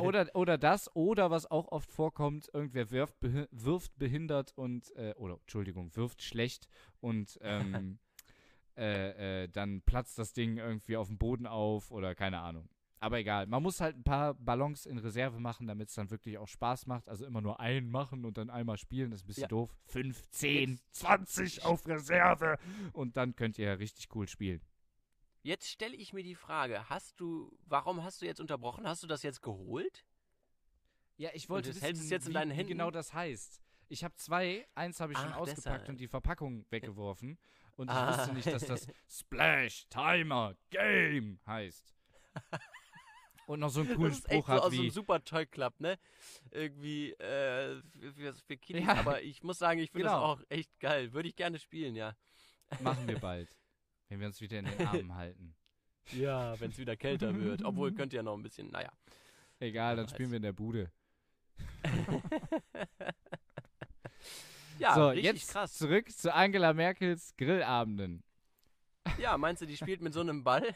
oder, 0.00 0.28
oder 0.34 0.58
das, 0.58 0.94
oder 0.94 1.30
was 1.30 1.50
auch 1.50 1.68
oft 1.72 1.90
vorkommt, 1.90 2.48
irgendwer 2.52 2.90
wirft, 2.90 3.18
behi 3.20 3.46
wirft 3.50 3.96
behindert 3.98 4.52
und, 4.56 4.94
äh, 4.96 5.14
oder 5.16 5.38
Entschuldigung, 5.40 5.94
wirft 5.96 6.22
schlecht 6.22 6.68
und 7.00 7.38
ähm, 7.42 7.98
äh, 8.76 9.44
äh, 9.44 9.48
dann 9.48 9.80
platzt 9.82 10.18
das 10.18 10.32
Ding 10.32 10.58
irgendwie 10.58 10.96
auf 10.96 11.08
dem 11.08 11.18
Boden 11.18 11.46
auf 11.46 11.90
oder 11.90 12.14
keine 12.14 12.40
Ahnung. 12.40 12.68
Aber 12.98 13.18
egal, 13.18 13.46
man 13.46 13.62
muss 13.62 13.80
halt 13.80 13.94
ein 13.96 14.04
paar 14.04 14.34
Ballons 14.34 14.86
in 14.86 14.96
Reserve 14.98 15.38
machen, 15.38 15.66
damit 15.66 15.90
es 15.90 15.94
dann 15.94 16.10
wirklich 16.10 16.38
auch 16.38 16.48
Spaß 16.48 16.86
macht. 16.86 17.08
Also 17.08 17.26
immer 17.26 17.42
nur 17.42 17.60
einen 17.60 17.90
machen 17.90 18.24
und 18.24 18.38
dann 18.38 18.48
einmal 18.48 18.78
spielen, 18.78 19.10
das 19.10 19.20
ist 19.20 19.24
ein 19.24 19.28
bisschen 19.28 19.42
Ja. 19.42 19.48
doof. 19.48 19.76
5, 19.84 20.30
10, 20.30 20.80
20 20.92 21.62
auf 21.62 21.86
Reserve 21.86 22.58
und 22.94 23.16
dann 23.18 23.36
könnt 23.36 23.58
ihr 23.58 23.78
richtig 23.78 24.08
cool 24.14 24.26
spielen. 24.26 24.62
Jetzt 25.46 25.68
stelle 25.70 25.94
ich 25.94 26.12
mir 26.12 26.24
die 26.24 26.34
Frage, 26.34 26.88
hast 26.88 27.20
du, 27.20 27.56
warum 27.66 28.02
hast 28.02 28.20
du 28.20 28.26
jetzt 28.26 28.40
unterbrochen? 28.40 28.84
Hast 28.88 29.04
du 29.04 29.06
das 29.06 29.22
jetzt 29.22 29.42
geholt? 29.42 30.04
Ja, 31.18 31.30
ich 31.34 31.48
wollte 31.48 31.68
das 31.68 31.76
wissen, 31.76 31.84
hältst 31.84 32.10
du 32.10 32.14
jetzt 32.14 32.26
in 32.26 32.32
deinen 32.34 32.50
wie 32.50 32.54
Händen? 32.56 32.70
genau 32.72 32.90
das 32.90 33.14
heißt. 33.14 33.62
Ich 33.88 34.02
habe 34.02 34.12
zwei, 34.16 34.66
eins 34.74 34.98
habe 34.98 35.12
ich 35.12 35.18
schon 35.20 35.28
Ach, 35.30 35.36
ausgepackt 35.36 35.58
deshalb. 35.66 35.88
und 35.88 36.00
die 36.00 36.08
Verpackung 36.08 36.66
weggeworfen. 36.70 37.38
Und 37.76 37.88
ich 37.92 37.96
Ah. 37.96 38.18
wusste 38.18 38.32
nicht, 38.34 38.48
dass 38.48 38.66
das 38.66 38.88
Splash 39.08 39.86
Timer 39.88 40.56
Game 40.70 41.38
heißt. 41.46 41.94
Und 43.46 43.60
noch 43.60 43.68
so 43.70 43.82
einen 43.82 43.94
coolen 43.94 44.10
das 44.10 44.18
ist 44.18 44.24
Spruch 44.24 44.32
echt 44.38 44.46
so 44.48 44.52
hat 44.52 44.60
aus 44.62 44.72
so 44.72 44.72
wie. 44.72 44.80
einem 44.80 44.90
Super 44.90 45.22
Toy 45.24 45.46
Club, 45.46 45.78
ne? 45.78 45.96
Irgendwie 46.50 47.12
äh, 47.12 47.80
für, 48.00 48.12
für, 48.14 48.34
für 48.34 48.56
Kinder. 48.56 48.82
Ja. 48.82 48.94
Aber 48.98 49.22
ich 49.22 49.44
muss 49.44 49.58
sagen, 49.58 49.78
ich 49.78 49.92
finde 49.92 50.08
Genau. 50.08 50.34
das 50.34 50.40
auch 50.40 50.44
echt 50.48 50.76
geil. 50.80 51.12
Würde 51.12 51.28
ich 51.28 51.36
gerne 51.36 51.60
spielen, 51.60 51.94
ja. 51.94 52.16
Machen 52.80 53.06
wir 53.06 53.20
bald. 53.20 53.48
Wenn 54.08 54.20
wir 54.20 54.26
uns 54.28 54.40
wieder 54.40 54.58
in 54.60 54.64
den 54.66 54.86
Armen 54.86 55.14
halten. 55.16 55.54
Ja, 56.12 56.58
wenn 56.60 56.70
es 56.70 56.78
wieder 56.78 56.96
kälter 56.96 57.34
wird. 57.34 57.64
Obwohl, 57.64 57.92
könnte 57.92 58.16
ja 58.16 58.22
noch 58.22 58.34
ein 58.34 58.42
bisschen, 58.42 58.70
naja. 58.70 58.92
Egal, 59.58 59.96
dann 59.96 60.08
spielen 60.08 60.30
wir 60.30 60.36
in 60.36 60.42
der 60.42 60.52
Bude. 60.52 60.90
Ja, 64.78 64.94
so, 64.94 65.10
jetzt 65.12 65.50
krass. 65.52 65.72
zurück 65.72 66.10
zu 66.10 66.34
Angela 66.34 66.72
Merkels 66.74 67.34
Grillabenden. 67.36 68.22
Ja, 69.18 69.38
meinst 69.38 69.62
du, 69.62 69.66
die 69.66 69.76
spielt 69.76 70.00
mit 70.02 70.12
so 70.12 70.20
einem 70.20 70.42
Ball? 70.44 70.74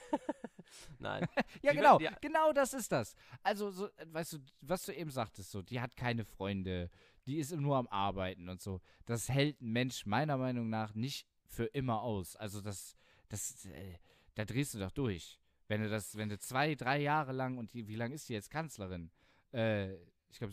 Nein. 1.00 1.26
Ja, 1.62 1.72
Die 1.72 1.76
genau, 1.78 1.98
wird- 2.00 2.12
die- 2.12 2.20
genau 2.28 2.52
das 2.52 2.72
ist 2.74 2.92
das. 2.92 3.14
Also, 3.42 3.70
so, 3.72 3.88
weißt 4.06 4.34
du, 4.34 4.38
was 4.60 4.84
du 4.86 4.94
eben 4.94 5.10
sagtest, 5.10 5.50
so, 5.50 5.62
die 5.62 5.80
hat 5.80 5.96
keine 5.96 6.24
Freunde, 6.24 6.90
die 7.26 7.38
ist 7.38 7.50
nur 7.54 7.76
am 7.76 7.88
Arbeiten 7.88 8.48
und 8.48 8.60
so. 8.62 8.80
Das 9.04 9.28
hält 9.28 9.60
ein 9.60 9.72
Mensch 9.72 10.06
meiner 10.06 10.36
Meinung 10.38 10.70
nach 10.70 10.94
nicht 10.94 11.26
für 11.44 11.64
immer 11.66 12.00
aus. 12.02 12.36
Also, 12.36 12.60
das, 12.60 12.96
das, 13.30 13.64
äh, 13.66 13.98
da 14.34 14.44
drehst 14.44 14.74
du 14.74 14.78
doch 14.78 14.90
durch. 14.92 15.40
Wenn 15.68 15.82
du 15.82 15.88
das, 15.88 16.16
wenn 16.16 16.28
du 16.28 16.38
zwei, 16.38 16.74
drei 16.74 16.98
Jahre 17.00 17.32
lang, 17.32 17.56
und 17.56 17.72
die, 17.72 17.88
wie 17.88 17.96
lange 17.96 18.14
ist 18.14 18.28
die 18.28 18.34
jetzt 18.34 18.50
Kanzlerin? 18.50 19.10
Äh, 19.52 19.94
ich 20.28 20.38
glaube, 20.38 20.52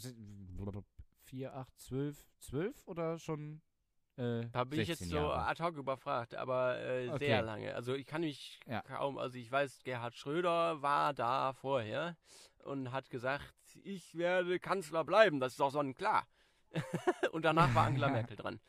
vier, 1.24 1.54
acht, 1.56 1.78
zwölf, 1.80 2.26
zwölf 2.40 2.88
oder 2.88 3.20
schon? 3.20 3.62
Äh, 4.16 4.48
Da 4.52 4.64
bin 4.64 4.80
ich 4.82 4.88
jetzt 4.88 5.00
16 5.00 5.10
so 5.10 5.18
Jahre? 5.18 5.46
ad 5.48 5.62
hoc 5.64 5.76
überfragt, 5.76 6.36
aber 6.36 6.80
äh, 6.80 7.10
Okay. 7.10 7.20
sehr 7.20 7.42
lange. 7.42 7.76
Also 7.76 7.94
ich 7.94 8.06
kann 8.06 8.22
mich 8.22 8.60
Ja. 8.68 8.82
kaum, 8.84 9.18
also 9.18 9.38
ich 9.38 9.52
weiß, 9.52 9.84
Gerhard 9.84 10.16
Schröder 10.16 10.82
war 10.82 11.14
da 11.14 11.54
vorher 11.54 12.16
und 12.64 12.92
hat 12.92 13.10
gesagt, 13.10 13.54
ich 13.84 14.16
werde 14.16 14.60
Kanzler 14.60 15.04
bleiben, 15.04 15.40
das 15.40 15.54
ist 15.54 15.60
doch 15.60 15.72
sonnenklar. 15.72 16.28
und 17.32 17.44
danach 17.46 17.74
war 17.76 17.86
Angela 17.86 18.10
Merkel 18.10 18.36
dran. 18.38 18.60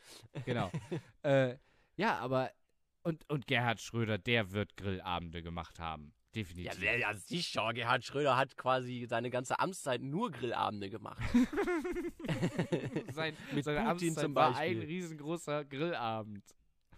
genau. 0.44 0.70
äh, 1.22 1.56
ja, 1.96 2.18
aber 2.18 2.50
und, 3.08 3.28
und 3.30 3.46
Gerhard 3.46 3.80
Schröder, 3.80 4.18
der 4.18 4.52
wird 4.52 4.76
Grillabende 4.76 5.42
gemacht 5.42 5.78
haben. 5.80 6.12
Definitiv. 6.34 6.82
ja, 6.82 6.94
ja, 6.94 7.14
sicher, 7.14 7.72
Gerhard 7.72 8.04
Schröder 8.04 8.36
hat 8.36 8.56
quasi 8.58 9.06
seine 9.08 9.30
ganze 9.30 9.58
Amtszeit 9.58 10.02
nur 10.02 10.30
Grillabende 10.30 10.90
gemacht. 10.90 11.22
Sein, 13.12 13.34
Mit 13.52 13.64
seine 13.64 13.78
Putin 13.80 14.08
Amtszeit 14.08 14.24
zum 14.24 14.34
war 14.34 14.48
ein 14.48 14.54
Beispiel. 14.54 14.84
riesengroßer 14.84 15.64
Grillabend. 15.64 16.44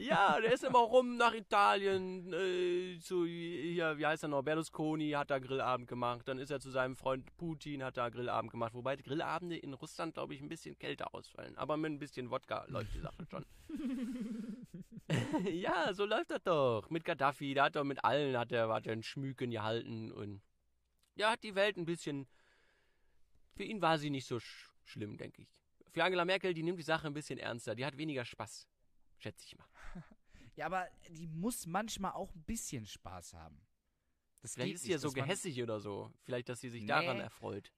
Ja, 0.01 0.41
der 0.41 0.55
ist 0.55 0.65
immer 0.65 0.79
rum 0.79 1.19
nach 1.19 1.35
Italien, 1.35 2.33
äh, 2.33 2.99
zu, 3.01 3.27
hier, 3.27 3.99
wie 3.99 4.07
heißt 4.07 4.23
er 4.23 4.29
noch, 4.31 4.43
Berlusconi 4.43 5.11
hat 5.11 5.31
da 5.31 5.39
Grillabend 5.39 5.89
gemacht, 5.89 6.27
dann 6.27 6.39
ist 6.39 6.51
er 6.51 6.59
zu 6.59 6.71
seinem 6.71 6.97
Freund 6.97 7.37
Putin, 7.37 7.85
hat 7.85 7.99
da 7.99 8.09
Grillabend 8.09 8.51
gemacht, 8.51 8.73
wobei 8.73 8.97
die 8.97 9.03
Grillabende 9.03 9.59
in 9.59 9.75
Russland, 9.75 10.15
glaube 10.15 10.35
ich, 10.35 10.41
ein 10.41 10.49
bisschen 10.49 10.79
kälter 10.79 11.15
ausfallen, 11.15 11.55
aber 11.59 11.77
mit 11.77 11.93
ein 11.93 11.99
bisschen 11.99 12.31
Wodka 12.31 12.65
läuft 12.69 12.95
die 12.95 13.01
Sache 13.01 13.27
schon. 13.31 13.45
ja, 15.53 15.93
so 15.93 16.07
läuft 16.07 16.31
das 16.31 16.43
doch, 16.45 16.89
mit 16.89 17.05
Gaddafi, 17.05 17.53
da 17.53 17.65
hat 17.65 17.77
er 17.77 17.85
mit 17.85 18.03
allen, 18.03 18.39
hat 18.39 18.53
er, 18.53 18.71
hat 18.71 18.87
er 18.87 18.95
ein 18.95 19.03
Schmücken 19.03 19.51
gehalten 19.51 20.13
und 20.13 20.41
ja, 21.15 21.33
hat 21.33 21.43
die 21.43 21.55
Welt 21.55 21.77
ein 21.77 21.85
bisschen, 21.85 22.27
für 23.55 23.65
ihn 23.65 23.83
war 23.83 23.99
sie 23.99 24.09
nicht 24.09 24.27
so 24.27 24.41
sch 24.41 24.71
schlimm, 24.85 25.19
denke 25.19 25.43
ich. 25.43 25.49
Für 25.93 26.05
Angela 26.05 26.25
Merkel, 26.25 26.55
die 26.55 26.63
nimmt 26.63 26.79
die 26.79 26.85
Sache 26.85 27.07
ein 27.07 27.13
bisschen 27.13 27.39
ernster, 27.39 27.75
die 27.75 27.85
hat 27.85 27.99
weniger 27.99 28.25
Spaß, 28.25 28.67
schätze 29.21 29.45
ich 29.47 29.57
mal. 29.57 29.67
Ja, 30.57 30.67
aber 30.67 30.89
die 31.09 31.29
muss 31.29 31.65
manchmal 31.65 32.13
auch 32.13 32.35
ein 32.35 32.43
bisschen 32.43 32.85
Spaß 32.85 33.33
haben. 33.35 33.63
Das 34.43 34.55
Vielleicht 34.55 34.75
ist 34.75 34.83
sie 34.83 34.91
ja 34.91 34.99
so 34.99 35.11
gehässig 35.11 35.63
oder 35.63 35.81
so. 35.81 36.13
Vielleicht, 36.25 36.49
dass 36.51 36.61
sie 36.61 36.69
sich 36.69 36.83
Nee. 36.83 36.89
daran 36.89 37.19
erfreut. 37.21 37.73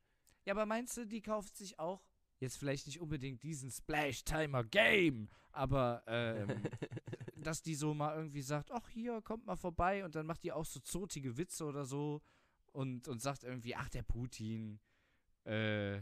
Ja, 0.47 0.55
aber 0.55 0.66
meinst 0.66 0.97
du, 0.97 1.06
die 1.06 1.20
kauft 1.20 1.56
sich 1.56 1.78
auch 1.78 2.02
jetzt 2.40 2.56
vielleicht 2.56 2.86
nicht 2.86 3.01
unbedingt 3.01 3.43
diesen 3.44 3.70
Splash 3.70 4.24
Timer 4.24 4.64
Game, 4.64 5.28
aber 5.52 6.02
ähm, 6.09 6.48
dass 7.36 7.62
die 7.62 7.77
so 7.77 7.94
mal 7.94 8.16
irgendwie 8.16 8.43
sagt, 8.43 8.73
ach 8.73 8.89
hier, 8.89 9.20
kommt 9.23 9.47
mal 9.47 9.55
vorbei 9.56 10.05
und 10.05 10.16
dann 10.16 10.27
macht 10.27 10.43
die 10.43 10.51
auch 10.51 10.64
so 10.64 10.81
zotige 10.81 11.36
Witze 11.36 11.64
oder 11.66 11.85
so 11.85 12.20
und, 12.73 13.06
und 13.06 13.20
sagt 13.20 13.44
irgendwie, 13.44 13.77
ach 13.77 13.90
der 13.90 14.02
Putin, 14.02 14.81
äh, 15.44 16.01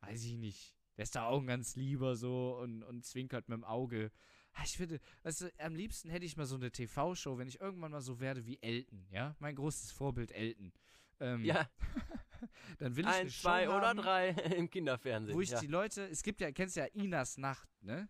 weiß 0.00 0.24
ich 0.24 0.36
nicht, 0.38 0.74
der 0.96 1.02
ist 1.02 1.14
da 1.14 1.26
auch 1.26 1.40
ein 1.40 1.46
ganz 1.46 1.76
lieber 1.76 2.16
so 2.16 2.56
und, 2.58 2.82
und 2.84 3.04
zwinkert 3.04 3.48
mit 3.50 3.56
dem 3.56 3.64
Auge. 3.64 4.12
Ah, 4.54 4.62
Ich 4.64 4.76
finde, 4.76 5.00
weißt 5.22 5.42
du, 5.42 5.52
am 5.58 5.74
liebsten 5.74 6.08
hätte 6.10 6.24
ich 6.26 6.36
mal 6.36 6.46
so 6.46 6.56
eine 6.56 6.70
TV-Show, 6.70 7.38
wenn 7.38 7.48
ich 7.48 7.60
irgendwann 7.60 7.90
mal 7.92 8.00
so 8.02 8.20
werde 8.20 8.44
wie 8.46 8.58
Elton, 8.62 9.06
ja? 9.10 9.34
Mein 9.38 9.54
großes 9.54 9.92
Vorbild 9.92 10.30
Elton. 10.32 10.72
Ähm, 11.20 11.44
Ja, 11.44 11.70
Dann 12.78 12.96
will 12.96 13.04
ich 13.04 13.10
eine 13.10 13.20
eins, 13.22 13.34
Show 13.34 13.42
zwei 13.42 13.68
oder 13.68 13.88
haben, 13.88 13.98
drei 13.98 14.28
im 14.56 14.68
Kinderfernsehen. 14.68 15.36
wo 15.36 15.40
ich 15.40 15.50
ja, 15.50 15.60
die 15.60 15.66
Leute, 15.68 16.06
es 16.08 16.22
gibt 16.22 16.40
ja, 16.40 16.50
kennst 16.52 16.76
ja 16.76 16.84
Inas 16.86 17.38
Nacht, 17.38 17.68
ne? 17.82 18.08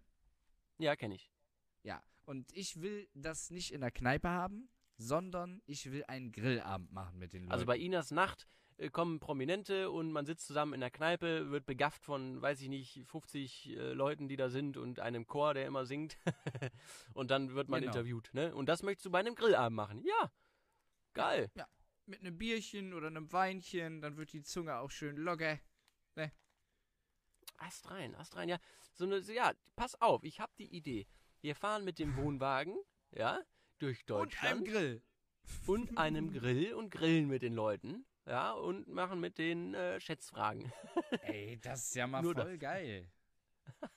ja 0.78 0.96
kenne 0.96 1.14
ich. 1.14 1.30
Ja. 1.82 2.02
Und 2.24 2.50
ich 2.52 2.80
will 2.80 3.08
das 3.14 3.50
nicht 3.50 3.72
in 3.72 3.80
der 3.82 3.90
Kneipe 3.90 4.28
haben, 4.28 4.68
sondern 4.96 5.60
ich 5.66 5.90
will 5.90 6.04
einen 6.08 6.32
Grillabend 6.32 6.92
machen 6.92 7.18
mit 7.18 7.32
den 7.32 7.42
Leuten. 7.42 7.52
Also 7.52 7.66
bei 7.66 7.76
Inas 7.78 8.10
Nacht 8.10 8.48
äh, 8.82 8.90
kommen 8.90 9.20
Prominente 9.20 9.90
und 9.90 10.12
man 10.12 10.26
sitzt 10.26 10.46
zusammen 10.46 10.74
in 10.74 10.80
der 10.80 10.90
Kneipe, 10.90 11.50
wird 11.50 11.66
begafft 11.66 12.04
von, 12.04 12.40
weiß 12.42 12.60
ich 12.60 12.68
nicht, 12.68 13.02
50 13.06 13.70
äh, 13.70 13.92
Leuten, 13.92 14.28
die 14.28 14.36
da 14.36 14.48
sind 14.50 14.76
und 14.76 15.00
einem 15.00 15.26
Chor, 15.26 15.54
der 15.54 15.66
immer 15.66 15.86
singt. 15.86 16.18
und 17.14 17.30
dann 17.30 17.54
wird 17.54 17.68
man 17.68 17.80
Genau. 17.80 17.92
interviewt, 17.92 18.30
ne? 18.32 18.54
Und 18.54 18.66
das 18.66 18.82
möchtest 18.82 19.06
du 19.06 19.10
bei 19.10 19.20
einem 19.20 19.34
Grillabend 19.34 19.76
machen. 19.76 20.02
Ja, 20.04 20.32
geil. 21.14 21.50
mit 22.06 22.20
einem 22.20 22.36
Bierchen 22.36 22.94
oder 22.94 23.06
einem 23.06 23.32
Weinchen, 23.32 24.00
dann 24.00 24.16
wird 24.16 24.32
die 24.32 24.42
Zunge 24.42 24.76
auch 24.76 24.90
schön 24.90 25.16
locker. 25.16 25.58
Ast 27.58 27.90
rein, 27.90 28.14
Ast 28.16 28.34
rein, 28.36 28.48
ja. 28.48 28.58
So 28.92 29.04
eine, 29.04 29.22
so, 29.22 29.32
ja, 29.32 29.52
pass 29.76 30.00
auf, 30.00 30.24
ich 30.24 30.40
habe 30.40 30.52
die 30.58 30.74
Idee. 30.74 31.06
Wir 31.42 31.54
fahren 31.54 31.84
mit 31.84 31.98
dem 32.00 32.16
Wohnwagen, 32.16 32.76
ja, 33.12 33.40
durch 33.78 34.00
Und 34.10 34.42
einem 34.42 34.64
Deutschland. 34.64 34.64
Grill. 34.66 35.02
und 35.66 35.96
einem 35.98 36.32
Grill 36.32 36.74
und 36.74 36.90
grillen 36.90 37.28
mit 37.28 37.42
den 37.42 37.54
Leuten, 37.54 38.04
ja, 38.26 38.52
und 38.52 38.88
machen 38.88 39.20
mit 39.20 39.38
den 39.38 39.74
äh, 39.74 40.00
Schätzfragen. 40.00 40.72
Ey, 41.22 41.58
das 41.60 41.86
ist 41.86 41.94
ja 41.94 42.06
mal 42.06 42.22
Nur 42.22 42.34
voll 42.34 42.58
geil. 42.58 43.10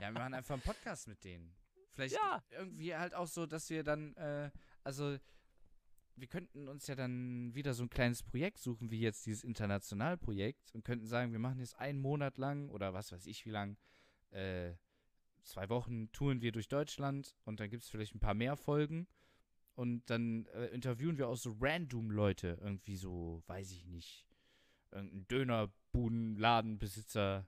Ja, 0.00 0.08
wir 0.12 0.18
machen 0.18 0.34
einfach 0.34 0.54
einen 0.54 0.62
Podcast 0.62 1.06
mit 1.06 1.22
denen. 1.22 1.54
Vielleicht 1.90 2.14
Ja. 2.16 2.42
irgendwie 2.50 2.94
halt 2.96 3.14
auch 3.14 3.28
so, 3.28 3.46
dass 3.46 3.70
wir 3.70 3.84
dann, 3.84 4.16
äh, 4.16 4.50
also 4.82 5.16
wir 6.16 6.26
könnten 6.26 6.66
uns 6.66 6.88
ja 6.88 6.96
dann 6.96 7.54
wieder 7.54 7.72
so 7.72 7.84
ein 7.84 7.90
kleines 7.90 8.22
Projekt 8.24 8.58
suchen, 8.58 8.90
wie 8.90 8.98
jetzt 9.00 9.24
dieses 9.26 9.44
Internationalprojekt 9.44 10.74
und 10.74 10.84
könnten 10.84 11.06
sagen, 11.06 11.30
wir 11.30 11.38
machen 11.38 11.60
jetzt 11.60 11.78
einen 11.78 12.00
Monat 12.00 12.36
lang 12.36 12.68
oder 12.70 12.94
was 12.94 13.12
weiß 13.12 13.26
ich 13.26 13.46
wie 13.46 13.50
lang, 13.50 13.76
äh, 14.30 14.74
zwei 15.44 15.68
Wochen 15.68 16.10
touren 16.10 16.42
wir 16.42 16.50
durch 16.50 16.66
Deutschland 16.68 17.36
und 17.44 17.60
dann 17.60 17.70
gibt 17.70 17.84
es 17.84 17.88
vielleicht 17.88 18.14
ein 18.14 18.20
paar 18.20 18.34
mehr 18.34 18.56
Folgen 18.56 19.06
und 19.74 20.04
dann 20.10 20.46
äh, 20.54 20.66
interviewen 20.66 21.16
wir 21.18 21.28
auch 21.28 21.36
so 21.36 21.56
random 21.60 22.10
Leute, 22.10 22.58
irgendwie 22.60 22.96
so, 22.96 23.42
weiß 23.46 23.70
ich 23.72 23.84
nicht, 23.86 24.26
irgendein 24.90 25.26
Dönerbudenladenbesitzer 25.28 27.46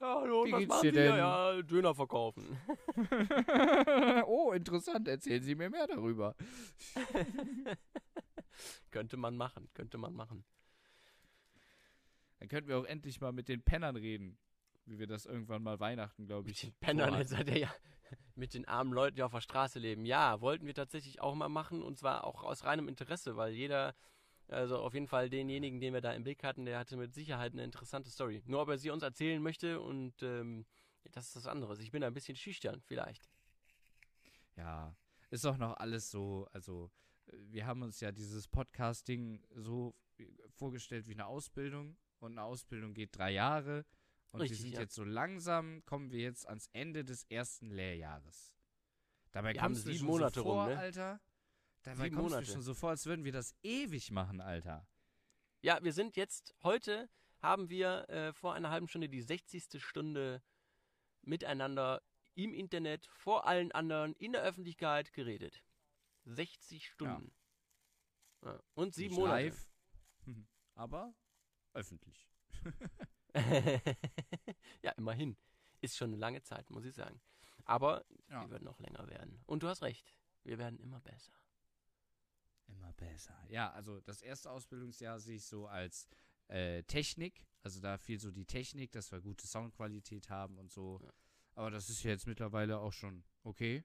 Ja, 0.00 0.20
hallo, 0.20 0.44
Wie 0.44 0.52
was 0.52 0.58
geht's 0.60 0.68
machen 0.68 0.82
dir 0.82 0.92
Sie? 0.92 0.98
denn? 0.98 1.16
Ja, 1.16 1.62
Döner 1.62 1.94
verkaufen. 1.94 2.58
oh, 4.26 4.52
interessant. 4.52 5.08
Erzählen 5.08 5.42
Sie 5.42 5.54
mir 5.54 5.70
mehr 5.70 5.86
darüber. 5.86 6.34
könnte 8.90 9.16
man 9.16 9.36
machen, 9.36 9.68
könnte 9.74 9.98
man 9.98 10.14
machen. 10.14 10.44
Dann 12.38 12.48
könnten 12.48 12.68
wir 12.68 12.78
auch 12.78 12.84
endlich 12.84 13.20
mal 13.20 13.32
mit 13.32 13.48
den 13.48 13.62
Pennern 13.62 13.96
reden. 13.96 14.38
Wie 14.86 14.98
wir 14.98 15.06
das 15.06 15.26
irgendwann 15.26 15.62
mal 15.62 15.80
Weihnachten, 15.80 16.26
glaube 16.26 16.50
ich. 16.50 16.64
Mit 16.64 16.72
den 16.72 16.78
Pennern, 16.78 17.14
jetzt 17.14 17.36
hat 17.36 17.48
er 17.48 17.58
ja 17.58 17.74
mit 18.36 18.54
den 18.54 18.66
armen 18.66 18.92
Leuten, 18.92 19.16
die 19.16 19.22
auf 19.22 19.32
der 19.32 19.40
Straße 19.40 19.78
leben. 19.78 20.06
Ja, 20.06 20.40
wollten 20.40 20.66
wir 20.66 20.74
tatsächlich 20.74 21.20
auch 21.20 21.34
mal 21.34 21.48
machen 21.48 21.82
und 21.82 21.98
zwar 21.98 22.24
auch 22.24 22.44
aus 22.44 22.64
reinem 22.64 22.88
Interesse, 22.88 23.36
weil 23.36 23.52
jeder, 23.52 23.94
also 24.48 24.78
auf 24.78 24.94
jeden 24.94 25.08
Fall 25.08 25.28
denjenigen, 25.28 25.80
den 25.80 25.92
wir 25.92 26.00
da 26.00 26.12
im 26.12 26.22
Blick 26.22 26.44
hatten, 26.44 26.66
der 26.66 26.78
hatte 26.78 26.96
mit 26.96 27.14
Sicherheit 27.14 27.52
eine 27.52 27.64
interessante 27.64 28.10
Story. 28.10 28.42
Nur 28.46 28.62
ob 28.62 28.68
er 28.68 28.78
sie 28.78 28.90
uns 28.90 29.02
erzählen 29.02 29.42
möchte 29.42 29.80
und 29.80 30.22
ähm, 30.22 30.66
das 31.12 31.26
ist 31.26 31.36
das 31.36 31.46
andere. 31.46 31.80
Ich 31.80 31.90
bin 31.90 32.04
ein 32.04 32.14
bisschen 32.14 32.36
schüchtern, 32.36 32.80
vielleicht. 32.86 33.28
Ja, 34.56 34.96
ist 35.30 35.44
doch 35.44 35.56
noch 35.56 35.76
alles 35.78 36.10
so, 36.10 36.46
also 36.52 36.90
wir 37.32 37.66
haben 37.66 37.82
uns 37.82 38.00
ja 38.00 38.12
dieses 38.12 38.46
Podcasting 38.46 39.42
so 39.54 39.94
vorgestellt 40.54 41.08
wie 41.08 41.14
eine 41.14 41.26
Ausbildung 41.26 41.96
und 42.20 42.32
eine 42.32 42.42
Ausbildung 42.42 42.94
geht 42.94 43.16
drei 43.16 43.32
Jahre 43.32 43.84
und 44.36 44.42
Richtig, 44.42 44.58
wir 44.58 44.62
sind 44.64 44.74
ja. 44.74 44.80
jetzt 44.80 44.94
so 44.94 45.02
langsam, 45.02 45.82
kommen 45.86 46.10
wir 46.10 46.20
jetzt 46.20 46.46
ans 46.46 46.68
Ende 46.74 47.04
des 47.04 47.24
ersten 47.24 47.70
Lehrjahres. 47.70 48.54
Dabei 49.32 49.54
Wir 49.54 49.60
kommst 49.62 49.84
sieben 49.84 50.04
Monate 50.04 50.40
so 50.40 50.42
vor, 50.44 50.64
rum, 50.64 50.72
ne? 50.72 50.78
Alter. 50.78 51.20
Dabei 51.82 52.04
Sieben 52.04 52.16
kommst 52.16 52.30
Monate. 52.30 52.46
du 52.46 52.52
schon 52.52 52.62
so 52.62 52.74
vor, 52.74 52.90
als 52.90 53.06
würden 53.06 53.24
wir 53.24 53.32
das 53.32 53.54
ewig 53.62 54.10
machen, 54.10 54.42
Alter. 54.42 54.86
Ja, 55.62 55.82
wir 55.82 55.94
sind 55.94 56.16
jetzt, 56.16 56.54
heute 56.62 57.08
haben 57.38 57.70
wir 57.70 58.08
äh, 58.10 58.32
vor 58.34 58.52
einer 58.52 58.70
halben 58.70 58.88
Stunde 58.88 59.08
die 59.08 59.22
60. 59.22 59.82
Stunde 59.82 60.42
miteinander 61.22 62.02
im 62.34 62.52
Internet, 62.52 63.06
vor 63.06 63.46
allen 63.46 63.72
anderen, 63.72 64.12
in 64.16 64.32
der 64.32 64.42
Öffentlichkeit 64.42 65.14
geredet. 65.14 65.64
60 66.24 66.86
Stunden. 66.86 67.32
Ja. 68.44 68.60
Und 68.74 68.94
sieben 68.94 69.14
Nicht 69.14 69.18
Monate. 69.18 69.44
live, 69.44 69.68
aber 70.74 71.14
öffentlich. 71.72 72.28
ja, 74.82 74.92
immerhin. 74.92 75.36
Ist 75.80 75.96
schon 75.96 76.10
eine 76.10 76.16
lange 76.16 76.42
Zeit, 76.42 76.70
muss 76.70 76.84
ich 76.84 76.94
sagen. 76.94 77.20
Aber 77.64 78.04
Ja. 78.30 78.44
die 78.44 78.50
wird 78.50 78.62
noch 78.62 78.78
länger 78.80 79.06
werden. 79.08 79.42
Und 79.46 79.62
du 79.62 79.68
hast 79.68 79.82
recht. 79.82 80.14
Wir 80.44 80.58
werden 80.58 80.78
immer 80.78 81.00
besser. 81.00 81.32
Immer 82.68 82.92
besser. 82.94 83.36
Ja, 83.48 83.70
also 83.72 84.00
das 84.00 84.22
erste 84.22 84.50
Ausbildungsjahr 84.50 85.20
sehe 85.20 85.36
ich 85.36 85.44
so 85.46 85.66
als 85.66 86.08
äh, 86.48 86.82
Technik. 86.84 87.44
Also 87.62 87.80
da 87.80 87.98
fiel 87.98 88.18
so 88.20 88.30
die 88.30 88.44
Technik, 88.46 88.92
dass 88.92 89.10
wir 89.12 89.20
gute 89.20 89.46
Soundqualität 89.46 90.30
haben 90.30 90.58
und 90.58 90.70
so. 90.70 91.00
Ja. 91.02 91.10
Aber 91.54 91.70
das 91.70 91.88
ist 91.90 92.02
ja 92.02 92.10
jetzt 92.10 92.26
mittlerweile 92.26 92.78
auch 92.78 92.92
schon 92.92 93.24
okay. 93.42 93.84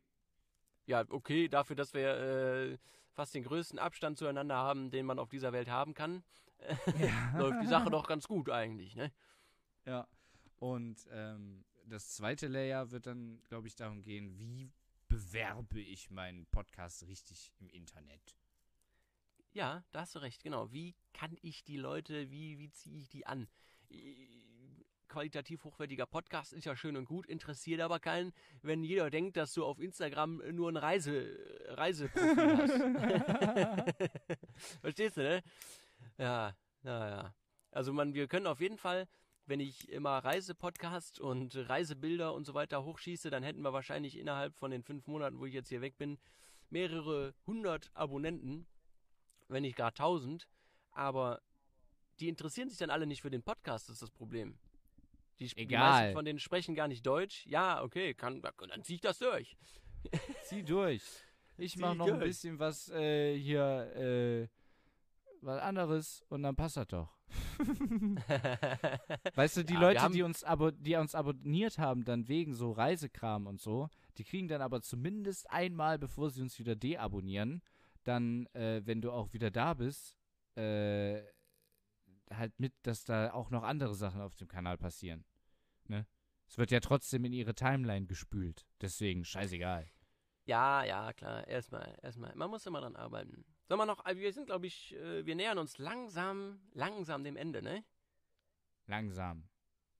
Ja, 0.85 1.05
okay, 1.09 1.47
dafür, 1.47 1.75
dass 1.75 1.93
wir 1.93 2.09
äh, 2.17 2.77
fast 3.11 3.33
den 3.33 3.43
größten 3.43 3.79
Abstand 3.79 4.17
zueinander 4.17 4.55
haben, 4.55 4.91
den 4.91 5.05
man 5.05 5.19
auf 5.19 5.29
dieser 5.29 5.53
Welt 5.53 5.69
haben 5.69 5.93
kann, 5.93 6.23
Ja. 6.99 7.37
läuft 7.37 7.61
die 7.63 7.67
Sache 7.67 7.89
doch 7.89 8.07
ganz 8.07 8.27
gut 8.27 8.49
eigentlich, 8.49 8.95
ne? 8.95 9.11
Ja. 9.85 10.07
Und 10.59 11.07
ähm, 11.11 11.65
das 11.85 12.11
zweite 12.11 12.47
Layer 12.47 12.91
wird 12.91 13.07
dann, 13.07 13.41
glaube 13.47 13.67
ich, 13.67 13.75
darum 13.75 14.01
gehen, 14.01 14.37
wie 14.37 14.71
bewerbe 15.07 15.81
ich 15.81 16.09
meinen 16.09 16.45
Podcast 16.47 17.07
richtig 17.07 17.51
im 17.59 17.69
Internet. 17.69 18.35
Ja, 19.53 19.83
da 19.91 20.01
hast 20.01 20.15
du 20.15 20.19
recht, 20.19 20.43
genau. 20.43 20.71
Wie 20.71 20.95
kann 21.13 21.35
ich 21.41 21.63
die 21.63 21.75
Leute, 21.75 22.29
wie, 22.31 22.59
wie 22.59 22.71
ziehe 22.71 22.97
ich 22.97 23.09
die 23.09 23.25
an? 23.25 23.49
Qualitativ 25.09 25.65
hochwertiger 25.65 26.05
Podcast 26.05 26.53
ist 26.53 26.63
ja 26.63 26.77
schön 26.77 26.95
und 26.95 27.03
gut, 27.03 27.25
interessiert 27.25 27.81
aber 27.81 27.99
keinen, 27.99 28.31
wenn 28.61 28.81
jeder 28.83 29.09
denkt, 29.09 29.35
dass 29.35 29.53
du 29.53 29.65
auf 29.65 29.79
Instagram 29.79 30.41
nur 30.55 30.71
ein 30.71 30.77
Reise, 30.77 31.37
Reiseprofil 31.67 32.57
hast. 32.57 32.71
Verstehst 34.81 35.17
du, 35.17 35.23
ne? 35.23 35.43
Ja, 36.17 36.55
ja, 36.83 37.09
ja. 37.09 37.35
Also 37.71 37.91
man, 37.91 38.13
wir 38.13 38.29
können 38.29 38.47
auf 38.47 38.61
jeden 38.61 38.77
Fall, 38.77 39.09
wenn 39.45 39.59
ich 39.59 39.89
immer 39.89 40.19
Reisepodcast 40.19 41.19
und 41.19 41.55
Reisebilder 41.69 42.33
und 42.33 42.45
so 42.45 42.53
weiter 42.53 42.83
hochschieße, 42.83 43.29
dann 43.29 43.43
hätten 43.43 43.61
wir 43.61 43.73
wahrscheinlich 43.73 44.17
innerhalb 44.17 44.55
von 44.55 44.71
den 44.71 44.83
fünf 44.83 45.07
Monaten, 45.07 45.39
wo 45.39 45.45
ich 45.45 45.53
jetzt 45.53 45.69
hier 45.69 45.81
weg 45.81 45.97
bin, 45.97 46.17
mehrere 46.69 47.33
hundert 47.45 47.91
Abonnenten, 47.93 48.67
wenn 49.47 49.63
nicht 49.63 49.75
gar 49.75 49.93
tausend. 49.93 50.47
Aber 50.91 51.41
die 52.19 52.29
interessieren 52.29 52.69
sich 52.69 52.77
dann 52.77 52.89
alle 52.89 53.07
nicht 53.07 53.21
für 53.21 53.31
den 53.31 53.43
Podcast, 53.43 53.89
das 53.89 53.95
ist 53.95 54.01
das 54.03 54.11
Problem. 54.11 54.57
Die, 55.39 55.47
die 55.47 55.61
Egal. 55.61 55.89
meisten 55.89 56.13
von 56.13 56.25
denen 56.25 56.39
sprechen 56.39 56.75
gar 56.75 56.87
nicht 56.87 57.05
Deutsch. 57.05 57.45
Ja, 57.47 57.81
okay, 57.83 58.13
kann, 58.13 58.41
dann 58.41 58.83
zieh 58.83 58.95
ich 58.95 59.01
das 59.01 59.17
durch. 59.17 59.57
Zieh 60.43 60.63
durch. 60.63 61.03
Ich 61.57 61.77
mache 61.77 61.95
noch 61.95 62.07
ein 62.07 62.19
durch. 62.19 62.29
bisschen 62.29 62.59
was 62.59 62.89
äh, 62.89 63.37
hier, 63.37 63.95
äh, 63.95 64.47
was 65.41 65.61
anderes 65.61 66.23
und 66.29 66.43
dann 66.43 66.55
passt 66.55 66.77
das 66.77 66.87
doch. 66.87 67.20
Weißt 69.35 69.57
du, 69.57 69.63
die 69.63 69.73
Ja, 69.73 69.79
Leute, 69.79 70.09
die 70.11 70.23
uns, 70.23 70.43
abo 70.43 70.71
die 70.71 70.95
uns 70.95 71.15
abonniert 71.15 71.77
haben, 71.77 72.03
dann 72.03 72.27
wegen 72.27 72.53
so 72.53 72.71
Reisekram 72.71 73.47
und 73.47 73.59
so, 73.59 73.89
die 74.17 74.23
kriegen 74.23 74.47
dann 74.47 74.61
aber 74.61 74.81
zumindest 74.81 75.49
einmal, 75.51 75.97
bevor 75.99 76.29
sie 76.29 76.41
uns 76.41 76.59
wieder 76.59 76.75
deabonnieren, 76.75 77.61
dann, 78.03 78.47
äh, 78.53 78.81
wenn 78.85 79.01
du 79.01 79.11
auch 79.11 79.33
wieder 79.33 79.51
da 79.51 79.73
bist, 79.73 80.15
äh, 80.55 81.21
halt 82.31 82.59
mit, 82.59 82.73
dass 82.83 83.03
da 83.03 83.33
auch 83.33 83.49
noch 83.49 83.63
andere 83.63 83.95
Sachen 83.95 84.21
auf 84.21 84.35
dem 84.35 84.47
Kanal 84.47 84.77
passieren. 84.77 85.25
Ne? 85.87 86.05
Es 86.47 86.57
wird 86.57 86.71
ja 86.71 86.79
trotzdem 86.79 87.25
in 87.25 87.33
ihre 87.33 87.55
Timeline 87.55 88.07
gespült. 88.07 88.65
Deswegen, 88.81 89.23
scheißegal. 89.23 89.89
Ja, 90.45 90.83
ja, 90.83 91.13
klar. 91.13 91.47
Erstmal, 91.47 91.97
erstmal. 92.01 92.35
Man 92.35 92.49
muss 92.49 92.65
immer 92.65 92.81
dran 92.81 92.95
arbeiten. 92.95 93.45
Sollen 93.71 93.79
wir 93.79 93.85
noch, 93.85 94.05
äh, 94.05 94.17
wir 94.17 94.33
sind, 94.33 94.47
glaube 94.47 94.67
ich, 94.67 94.93
äh, 94.95 95.25
wir 95.25 95.33
nähern 95.33 95.57
uns 95.57 95.77
langsam, 95.77 96.59
langsam 96.73 97.23
dem 97.23 97.37
Ende, 97.37 97.61
ne? 97.61 97.85
Langsam. 98.85 99.47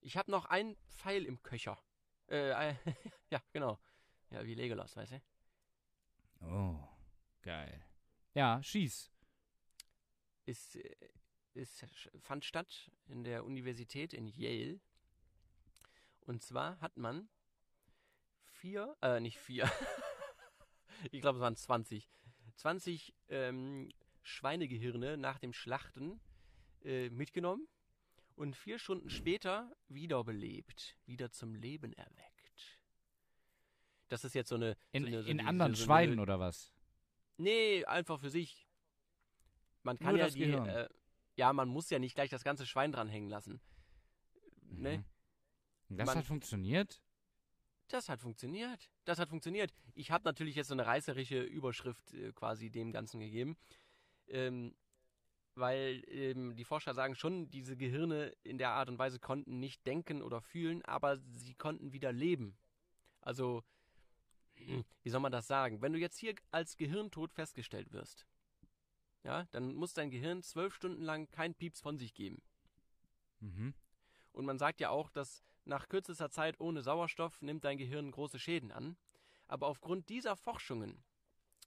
Ich 0.02 0.18
habe 0.18 0.30
noch 0.30 0.44
einen 0.44 0.76
Pfeil 0.90 1.24
im 1.24 1.42
Köcher. 1.42 1.82
Äh, 2.28 2.50
äh, 2.72 2.76
ja, 3.30 3.42
genau. 3.54 3.80
Ja, 4.30 4.44
wie 4.46 4.56
Legolas, 4.56 4.98
weißt 4.98 5.14
du? 5.14 5.22
Oh, 6.42 6.86
geil. 7.44 7.82
Ja, 8.34 8.62
schieß. 8.62 9.10
Es, 10.46 10.76
äh, 10.76 10.94
es 11.54 11.82
sch- 11.82 12.20
fand 12.20 12.44
statt 12.44 12.92
in 13.06 13.24
der 13.24 13.46
Universität 13.46 14.14
in 14.14 14.28
Yale. 14.28 14.82
Und 16.26 16.44
zwar 16.44 16.78
hat 16.82 16.98
man 16.98 17.30
vier, 18.44 18.98
äh, 19.02 19.22
nicht 19.22 19.40
vier. 19.40 19.64
ich 21.14 21.22
glaube, 21.22 21.38
es 21.38 21.42
waren 21.42 21.56
20. 21.56 22.12
20 22.56 23.14
ähm, 23.30 23.90
Schweinegehirne 24.24 25.18
nach 25.18 25.40
dem 25.40 25.54
Schlachten 25.54 26.20
äh, 26.84 27.10
mitgenommen 27.10 27.68
und 28.36 28.56
vier 28.56 28.80
Stunden 28.80 29.10
später 29.10 29.72
wiederbelebt, 29.88 30.98
wieder 31.06 31.32
zum 31.32 31.56
Leben 31.56 31.94
erweckt. 31.94 32.80
Das 34.10 34.24
ist 34.24 34.36
jetzt 34.36 34.50
so 34.50 34.56
eine. 34.56 34.76
In, 34.92 35.04
so 35.04 35.08
eine, 35.08 35.24
so 35.24 35.30
in 35.30 35.38
diese- 35.38 35.48
anderen 35.50 35.74
so 35.76 35.84
eine- 35.84 35.86
Schweinen 35.86 36.20
oder 36.20 36.40
was? 36.40 36.74
Nee, 37.38 37.86
einfach 37.86 38.20
für 38.20 38.30
sich. 38.30 38.68
Man 39.84 39.98
kann 39.98 40.10
Nur 40.10 40.20
ja 40.20 40.26
das 40.26 40.34
die, 40.36 40.44
äh, 40.44 40.90
ja, 41.38 41.54
man 41.54 41.68
muss 41.70 41.90
ja 41.90 41.98
nicht 41.98 42.14
gleich 42.16 42.30
das 42.30 42.44
ganze 42.44 42.66
Schwein 42.68 42.92
dranhängen 42.92 43.30
lassen. 43.30 43.60
Ne? 44.70 44.98
Mhm. 45.00 45.06
Und 45.90 45.98
das 45.98 46.06
Man- 46.08 46.18
hat 46.18 46.26
funktioniert? 46.26 47.02
Das 47.92 48.08
hat 48.08 48.22
funktioniert. 48.22 48.90
Das 49.04 49.20
hat 49.20 49.30
funktioniert. 49.30 49.74
Ich 49.96 50.12
habe 50.12 50.24
natürlich 50.24 50.56
jetzt 50.56 50.68
so 50.70 50.74
eine 50.74 50.86
reißerische 50.86 51.42
Überschrift 51.42 52.14
äh, 52.14 52.32
quasi 52.32 52.70
dem 52.70 52.92
Ganzen 52.92 53.20
gegeben. 53.20 53.58
Ähm, 54.28 54.74
weil 55.56 56.04
ähm, 56.08 56.56
die 56.56 56.64
Forscher 56.64 56.94
sagen 56.94 57.16
schon, 57.16 57.50
diese 57.50 57.76
Gehirne 57.76 58.34
in 58.44 58.58
der 58.58 58.70
Art 58.70 58.88
und 58.88 58.98
Weise 58.98 59.20
konnten 59.20 59.60
nicht 59.60 59.86
denken 59.86 60.22
oder 60.22 60.42
fühlen, 60.42 60.82
aber 60.86 61.18
sie 61.34 61.54
konnten 61.54 61.92
wieder 61.92 62.14
leben. 62.14 62.58
Also, 63.20 63.64
wie 64.56 65.10
soll 65.10 65.20
man 65.20 65.34
das 65.34 65.48
sagen? 65.48 65.82
Wenn 65.82 65.92
du 65.92 66.00
jetzt 66.00 66.18
hier 66.18 66.36
als 66.52 66.78
Gehirntod 66.78 67.34
festgestellt 67.34 67.92
wirst, 67.92 68.26
ja, 69.24 69.46
dann 69.52 69.76
muss 69.76 69.94
dein 69.94 70.10
Gehirn 70.10 70.42
zwölf 70.42 70.74
Stunden 70.74 71.04
lang 71.04 71.30
kein 71.32 71.54
Pieps 71.54 71.82
von 71.82 71.98
sich 71.98 72.14
geben. 72.14 72.42
Mhm. 73.40 73.74
Und 74.32 74.46
man 74.46 74.58
sagt 74.58 74.80
ja 74.80 74.90
auch, 74.90 75.10
dass 75.10 75.44
nach 75.66 75.90
kürzester 75.90 76.30
Zeit 76.30 76.60
ohne 76.60 76.82
Sauerstoff 76.82 77.42
nimmt 77.42 77.64
dein 77.64 77.78
Gehirn 77.78 78.12
große 78.12 78.40
Schäden 78.40 78.72
an. 78.72 78.98
Aber 79.48 79.68
aufgrund 79.68 80.10
dieser 80.10 80.36
Forschungen, 80.36 81.04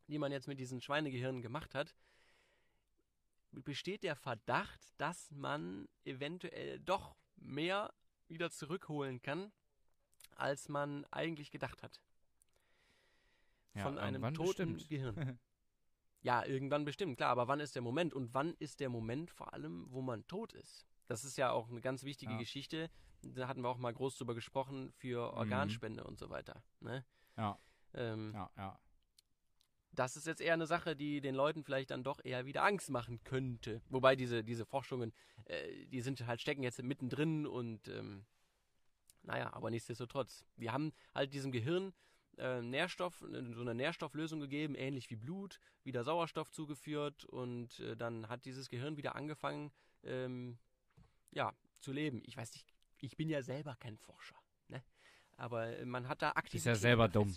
die 0.08 0.18
man 0.18 0.32
jetzt 0.32 0.48
mit 0.48 0.58
diesen 0.58 0.80
Schweinegehirnen 0.80 1.42
gemacht 1.42 1.74
hat, 1.74 1.94
besteht 3.52 4.02
der 4.02 4.16
Verdacht, 4.16 4.80
dass 4.98 5.30
man 5.30 5.88
eventuell 6.04 6.80
doch 6.80 7.14
mehr 7.36 7.92
wieder 8.26 8.50
zurückholen 8.50 9.22
kann, 9.22 9.52
als 10.36 10.68
man 10.68 11.04
eigentlich 11.06 11.50
gedacht 11.50 11.82
hat. 11.82 12.00
Ja, 13.74 13.82
Von 13.82 13.98
einem 13.98 14.22
irgendwann 14.22 14.34
toten 14.34 14.74
bestimmt. 14.74 14.88
Gehirn. 14.88 15.38
Ja, 16.22 16.42
irgendwann 16.42 16.86
bestimmt, 16.86 17.18
klar, 17.18 17.28
aber 17.28 17.48
wann 17.48 17.60
ist 17.60 17.74
der 17.74 17.82
Moment? 17.82 18.14
Und 18.14 18.32
wann 18.32 18.54
ist 18.54 18.80
der 18.80 18.88
Moment 18.88 19.30
vor 19.30 19.52
allem, 19.52 19.84
wo 19.90 20.00
man 20.00 20.26
tot 20.26 20.54
ist? 20.54 20.86
Das 21.06 21.24
ist 21.24 21.36
ja 21.36 21.50
auch 21.50 21.68
eine 21.70 21.80
ganz 21.80 22.02
wichtige 22.04 22.32
Ja. 22.32 22.38
Geschichte. 22.38 22.90
Da 23.22 23.48
hatten 23.48 23.62
wir 23.62 23.68
auch 23.68 23.78
mal 23.78 23.92
groß 23.92 24.18
drüber 24.18 24.34
gesprochen 24.34 24.92
für 24.92 25.30
Mhm. 25.30 25.38
Organspende 25.38 26.04
und 26.04 26.18
so 26.18 26.30
weiter. 26.30 26.62
Ne? 26.80 27.04
Ja, 27.36 27.58
Ähm, 27.94 28.32
ja, 28.34 28.50
ja. 28.56 28.78
Das 29.92 30.16
ist 30.16 30.26
jetzt 30.26 30.40
eher 30.40 30.54
eine 30.54 30.66
Sache, 30.66 30.96
die 30.96 31.20
den 31.20 31.36
Leuten 31.36 31.62
vielleicht 31.62 31.90
dann 31.92 32.02
doch 32.02 32.18
eher 32.24 32.44
wieder 32.46 32.64
Angst 32.64 32.90
machen 32.90 33.22
könnte. 33.22 33.80
Wobei 33.88 34.16
diese, 34.16 34.42
diese 34.42 34.66
Forschungen, 34.66 35.12
äh, 35.44 35.86
die 35.86 36.00
sind 36.00 36.26
halt 36.26 36.40
stecken 36.40 36.64
jetzt 36.64 36.82
mittendrin 36.82 37.46
und 37.46 37.86
ähm, 37.88 38.26
naja, 39.22 39.52
aber 39.52 39.70
nichtsdestotrotz. 39.70 40.44
Wir 40.56 40.72
haben 40.72 40.92
halt 41.14 41.32
diesem 41.32 41.52
Gehirn 41.52 41.94
äh, 42.38 42.60
Nährstoff, 42.60 43.22
äh, 43.22 43.52
so 43.54 43.60
eine 43.60 43.74
Nährstofflösung 43.76 44.40
gegeben, 44.40 44.74
ähnlich 44.74 45.08
wie 45.10 45.16
Blut, 45.16 45.60
wieder 45.84 46.02
Sauerstoff 46.02 46.50
zugeführt 46.50 47.24
und 47.26 47.78
äh, 47.78 47.96
dann 47.96 48.28
hat 48.28 48.44
dieses 48.46 48.68
Gehirn 48.68 48.96
wieder 48.96 49.14
angefangen, 49.14 49.70
ähm, 50.02 50.58
ja, 51.34 51.52
zu 51.80 51.92
leben. 51.92 52.22
Ich 52.24 52.36
weiß 52.36 52.52
nicht, 52.52 52.66
ich 52.98 53.16
bin 53.16 53.28
ja 53.28 53.42
selber 53.42 53.76
kein 53.76 53.96
Forscher, 53.98 54.36
ne? 54.68 54.82
Aber 55.36 55.66
äh, 55.66 55.84
man 55.84 56.08
hat 56.08 56.22
da 56.22 56.30
aktiv. 56.30 56.64
ja 56.64 56.74
selber 56.74 57.08
dumm. 57.08 57.34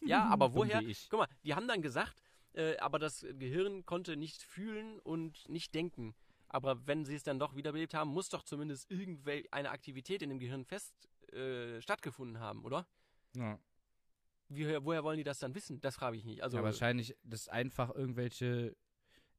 Ja, 0.00 0.24
aber 0.30 0.54
woher? 0.54 0.82
Guck 1.08 1.20
mal, 1.20 1.28
die 1.42 1.54
haben 1.54 1.66
dann 1.66 1.82
gesagt, 1.82 2.22
äh, 2.52 2.76
aber 2.78 2.98
das 2.98 3.26
Gehirn 3.38 3.84
konnte 3.84 4.16
nicht 4.16 4.42
fühlen 4.42 5.00
und 5.00 5.48
nicht 5.48 5.74
denken. 5.74 6.14
Aber 6.48 6.86
wenn 6.86 7.04
sie 7.04 7.16
es 7.16 7.24
dann 7.24 7.38
doch 7.40 7.56
wiederbelebt 7.56 7.94
haben, 7.94 8.10
muss 8.10 8.28
doch 8.28 8.44
zumindest 8.44 8.88
irgendeine 8.90 9.70
Aktivität 9.70 10.22
in 10.22 10.28
dem 10.28 10.38
Gehirn 10.38 10.64
fest 10.64 10.94
äh, 11.32 11.80
stattgefunden 11.80 12.38
haben, 12.38 12.64
oder? 12.64 12.86
Ja. 13.34 13.58
Wie, 14.48 14.66
woher 14.84 15.02
wollen 15.02 15.16
die 15.16 15.24
das 15.24 15.40
dann 15.40 15.54
wissen? 15.54 15.80
Das 15.80 15.96
frage 15.96 16.16
ich 16.16 16.24
nicht. 16.24 16.44
Also 16.44 16.58
ja, 16.58 16.62
wahrscheinlich, 16.62 17.16
dass 17.24 17.48
einfach 17.48 17.92
irgendwelche 17.92 18.76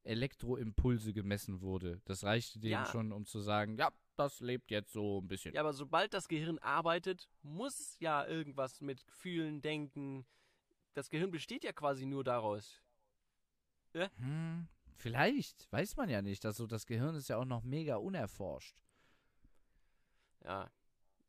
Elektroimpulse 0.06 1.14
gemessen 1.14 1.62
wurde. 1.62 2.02
Das 2.06 2.24
reichte 2.24 2.60
denen 2.60 2.72
Ja. 2.72 2.86
schon, 2.86 3.12
um 3.12 3.26
zu 3.26 3.40
sagen, 3.40 3.78
ja, 3.78 3.92
das 4.18 4.40
lebt 4.40 4.72
jetzt 4.72 4.94
so 4.94 5.20
ein 5.20 5.28
bisschen. 5.28 5.54
ja, 5.54 5.62
aber 5.62 5.74
sobald 5.74 6.14
das 6.14 6.28
Gehirn 6.28 6.58
arbeitet, 6.60 7.28
muss 7.42 7.98
ja 8.00 8.26
irgendwas 8.26 8.80
mit 8.82 9.02
Fühlen, 9.10 9.62
Denken. 9.62 10.26
Das 10.94 11.10
Gehirn 11.10 11.32
besteht 11.32 11.64
ja 11.66 11.74
quasi 11.74 12.06
nur 12.06 12.24
daraus. 12.24 12.82
Hm, 14.18 14.68
vielleicht, 14.98 15.72
weiß 15.72 15.96
man 15.98 16.10
ja 16.10 16.22
nicht. 16.22 16.46
Also 16.46 16.68
das 16.68 16.86
Gehirn 16.86 17.16
ist 17.16 17.28
ja 17.30 17.38
auch 17.38 17.46
noch 17.46 17.64
mega 17.64 17.96
unerforscht. 17.98 18.82
Ja. 20.44 20.70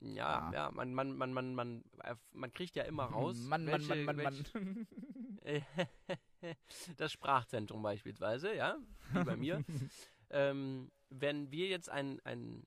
Ja, 0.01 0.51
Ja. 0.51 0.53
ja, 0.53 0.71
man, 0.73 0.93
man, 0.93 1.17
man, 1.17 1.33
man, 1.33 1.55
man, 1.55 1.85
äh, 2.03 2.17
man 2.33 2.53
kriegt 2.53 2.77
ja 2.77 2.83
immer 2.85 3.05
raus. 3.05 3.37
Mann, 3.39 3.65
Mann, 3.65 3.73
welche, 3.89 4.05
Mann, 4.05 4.17
Mann, 4.17 4.17
welche, 4.19 4.59
Mann. 4.59 4.87
das 6.97 7.13
Sprachzentrum 7.13 7.83
beispielsweise, 7.83 8.55
ja, 8.55 8.79
wie 9.13 9.25
bei 9.25 9.37
mir. 9.37 9.65
ähm, 10.31 10.91
wenn 11.11 11.51
wir 11.51 11.69
jetzt 11.69 11.89
ein, 11.89 12.21
ein, 12.25 12.67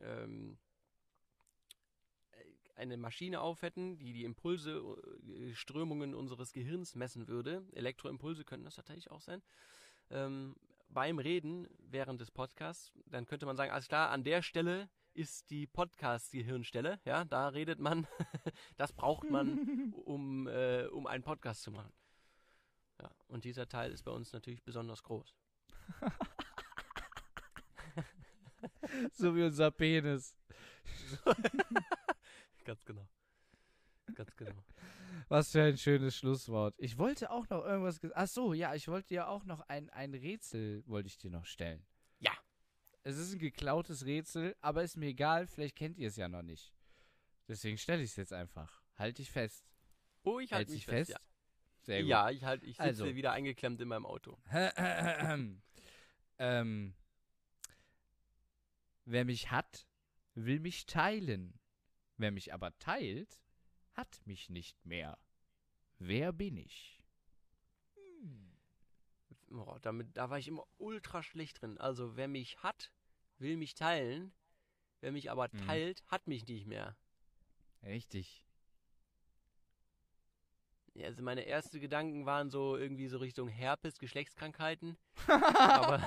ähm, 0.00 0.58
eine 2.76 2.96
Maschine 2.96 3.40
auf 3.40 3.62
hätten, 3.62 3.98
die 3.98 4.12
die 4.12 4.24
Impulse, 4.24 4.82
äh, 5.26 5.54
Strömungen 5.54 6.14
unseres 6.14 6.52
Gehirns 6.52 6.94
messen 6.94 7.28
würde, 7.28 7.64
Elektroimpulse 7.72 8.44
könnten 8.44 8.64
das 8.64 8.76
tatsächlich 8.76 9.10
auch 9.10 9.20
sein, 9.20 9.42
ähm, 10.10 10.56
beim 10.88 11.18
Reden 11.18 11.68
während 11.78 12.20
des 12.20 12.30
Podcasts, 12.30 12.92
dann 13.06 13.26
könnte 13.26 13.46
man 13.46 13.56
sagen, 13.56 13.72
alles 13.72 13.88
klar, 13.88 14.10
an 14.10 14.24
der 14.24 14.42
Stelle 14.42 14.90
ist 15.14 15.50
die 15.50 15.66
Podcast-Gehirnstelle, 15.66 17.00
ja, 17.04 17.24
da 17.24 17.48
redet 17.48 17.78
man, 17.78 18.06
das 18.76 18.92
braucht 18.92 19.28
man, 19.30 19.92
um, 20.04 20.46
äh, 20.48 20.86
um 20.86 21.06
einen 21.06 21.22
Podcast 21.22 21.62
zu 21.62 21.70
machen. 21.70 21.92
Ja, 23.02 23.10
und 23.28 23.44
dieser 23.44 23.68
Teil 23.68 23.92
ist 23.92 24.04
bei 24.04 24.12
uns 24.12 24.32
natürlich 24.32 24.62
besonders 24.62 25.02
groß. 25.02 25.34
so 29.12 29.34
wie 29.34 29.42
unser 29.42 29.72
Penis. 29.72 30.36
Ganz 32.64 32.84
genau. 32.84 33.08
Ganz 34.14 34.36
genau. 34.36 34.64
Was 35.28 35.50
für 35.50 35.62
ein 35.62 35.78
schönes 35.78 36.16
Schlusswort. 36.16 36.74
Ich 36.78 36.98
wollte 36.98 37.30
auch 37.30 37.48
noch 37.48 37.64
irgendwas. 37.64 38.00
Ach 38.14 38.28
so, 38.28 38.52
ja, 38.52 38.74
ich 38.74 38.86
wollte 38.86 39.08
dir 39.08 39.28
auch 39.28 39.44
noch 39.44 39.60
ein, 39.68 39.90
ein 39.90 40.14
Rätsel 40.14 40.86
wollte 40.86 41.08
ich 41.08 41.18
dir 41.18 41.30
noch 41.30 41.46
stellen. 41.46 41.84
Ja. 42.20 42.32
Es 43.02 43.16
ist 43.16 43.32
ein 43.32 43.40
geklautes 43.40 44.04
Rätsel, 44.04 44.54
aber 44.60 44.84
ist 44.84 44.96
mir 44.96 45.08
egal. 45.08 45.48
Vielleicht 45.48 45.74
kennt 45.74 45.98
ihr 45.98 46.08
es 46.08 46.16
ja 46.16 46.28
noch 46.28 46.42
nicht. 46.42 46.72
Deswegen 47.48 47.78
stelle 47.78 48.02
ich 48.02 48.10
es 48.10 48.16
jetzt 48.16 48.32
einfach. 48.32 48.80
Halt 48.94 49.18
dich 49.18 49.32
fest. 49.32 49.64
Oh, 50.22 50.38
ich 50.38 50.52
halte 50.52 50.56
Halt 50.56 50.68
mich 50.68 50.78
dich 50.78 50.86
fest. 50.86 51.10
fest. 51.10 51.18
Ja, 51.18 51.31
Sehr 51.82 52.02
gut. 52.02 52.10
ja 52.10 52.30
ich, 52.30 52.44
halt, 52.44 52.62
ich 52.62 52.76
sitze 52.76 52.84
Also. 52.86 53.14
wieder 53.14 53.32
eingeklemmt 53.32 53.80
in 53.80 53.88
meinem 53.88 54.06
Auto. 54.06 54.38
ähm, 56.38 56.94
wer 59.04 59.24
mich 59.24 59.50
hat, 59.50 59.86
will 60.34 60.60
mich 60.60 60.86
teilen. 60.86 61.58
Wer 62.16 62.30
mich 62.30 62.52
aber 62.54 62.76
teilt, 62.78 63.40
hat 63.94 64.20
mich 64.26 64.48
nicht 64.48 64.84
mehr. 64.86 65.18
Wer 65.98 66.32
bin 66.32 66.56
ich? 66.56 67.00
Oh, 69.50 69.76
damit, 69.82 70.16
da 70.16 70.30
war 70.30 70.38
ich 70.38 70.48
immer 70.48 70.66
ultra 70.78 71.22
schlecht 71.22 71.60
drin. 71.60 71.78
Also, 71.78 72.16
wer 72.16 72.28
mich 72.28 72.58
hat, 72.62 72.90
will 73.38 73.56
mich 73.56 73.74
teilen. 73.74 74.32
Wer 75.00 75.12
mich 75.12 75.30
aber 75.30 75.48
Mhm. 75.52 75.58
teilt, 75.66 76.02
hat 76.06 76.26
mich 76.26 76.46
nicht 76.46 76.66
mehr. 76.66 76.96
Richtig. 77.82 78.46
Also 81.00 81.22
meine 81.22 81.46
ersten 81.46 81.80
Gedanken 81.80 82.26
waren 82.26 82.50
so 82.50 82.76
irgendwie 82.76 83.08
so 83.08 83.18
Richtung 83.18 83.48
Herpes, 83.48 83.98
Geschlechtskrankheiten. 83.98 84.96
aber 85.26 86.02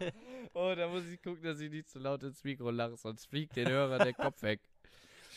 oh, 0.52 0.74
da 0.76 0.88
muss 0.88 1.06
ich 1.06 1.22
gucken, 1.22 1.42
dass 1.42 1.60
ich 1.60 1.70
nicht 1.70 1.88
zu 1.88 1.98
laut 1.98 2.22
ins 2.22 2.44
Mikro 2.44 2.70
lache, 2.70 2.96
sonst 2.96 3.26
fliegt 3.26 3.56
den 3.56 3.68
Hörer 3.68 3.98
der 3.98 4.12
Kopf 4.12 4.42
weg. 4.42 4.60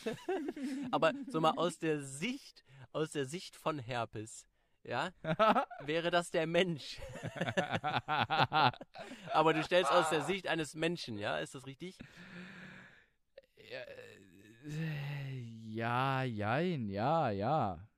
Aber 0.91 1.14
so 1.28 1.41
mal 1.41 1.52
aus 1.58 1.78
der 1.78 2.02
Sicht, 2.02 2.64
aus 2.91 3.12
der 3.12 3.26
Sicht 3.26 3.56
von 3.56 3.80
Herpes, 3.80 4.46
ja, 4.84 5.12
wäre 5.86 6.10
das 6.10 6.32
der 6.32 6.48
Mensch. 6.48 7.00
Aber 9.34 9.54
du 9.54 9.64
stellst 9.64 9.91
aus 9.91 10.10
der 10.10 10.22
Sicht 10.22 10.48
eines 10.48 10.74
Menschen, 10.74 11.18
ja, 11.18 11.38
ist 11.40 11.56
das 11.56 11.66
richtig? 11.66 11.98
ja, 15.66 16.24
jein, 16.24 16.90
ja, 16.90 17.30
ja. 17.30 17.89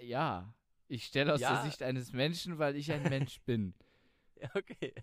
Ja. 0.00 0.52
Ich 0.88 1.06
stelle 1.06 1.34
aus 1.34 1.40
Ja. 1.40 1.54
der 1.54 1.62
Sicht 1.70 1.82
eines 1.82 2.12
Menschen, 2.12 2.58
weil 2.58 2.76
ich 2.76 2.90
ein 2.92 3.02
Mensch 3.04 3.40
bin. 3.46 3.74
Ja, 4.40 4.50
okay. 4.54 4.94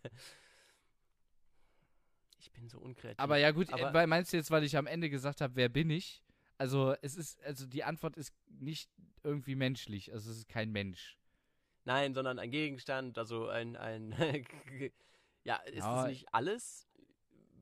Ich 2.40 2.52
bin 2.52 2.70
so 2.70 2.80
unkreativ. 2.80 3.20
Aber 3.20 3.38
ja 3.38 3.52
gut, 3.52 3.72
Aber- 3.74 3.90
äh, 3.90 3.94
weil 3.94 4.08
meinst 4.08 4.34
du 4.34 4.38
jetzt, 4.38 4.52
weil 4.52 4.64
ich 4.64 4.78
am 4.78 4.88
Ende 4.88 5.10
gesagt 5.10 5.42
habe, 5.42 5.56
wer 5.56 5.70
bin 5.70 5.90
ich? 5.90 6.24
Also 6.58 6.96
es 7.02 7.16
ist, 7.16 7.42
also 7.44 7.68
die 7.68 7.84
Antwort 7.84 8.18
ist 8.18 8.34
nicht 8.48 8.90
irgendwie 9.24 9.56
menschlich. 9.56 10.12
Also 10.12 10.32
es 10.32 10.38
ist 10.38 10.50
kein 10.50 10.72
Mensch. 10.72 11.18
Nein, 11.86 12.14
sondern 12.14 12.40
ein 12.40 12.52
Gegenstand, 12.52 13.18
also 13.18 13.48
ein, 13.48 13.76
ein 13.76 14.12
ja, 15.44 15.56
ist 15.58 15.76
Ja. 15.78 16.02
das 16.04 16.08
nicht 16.10 16.34
alles? 16.34 16.88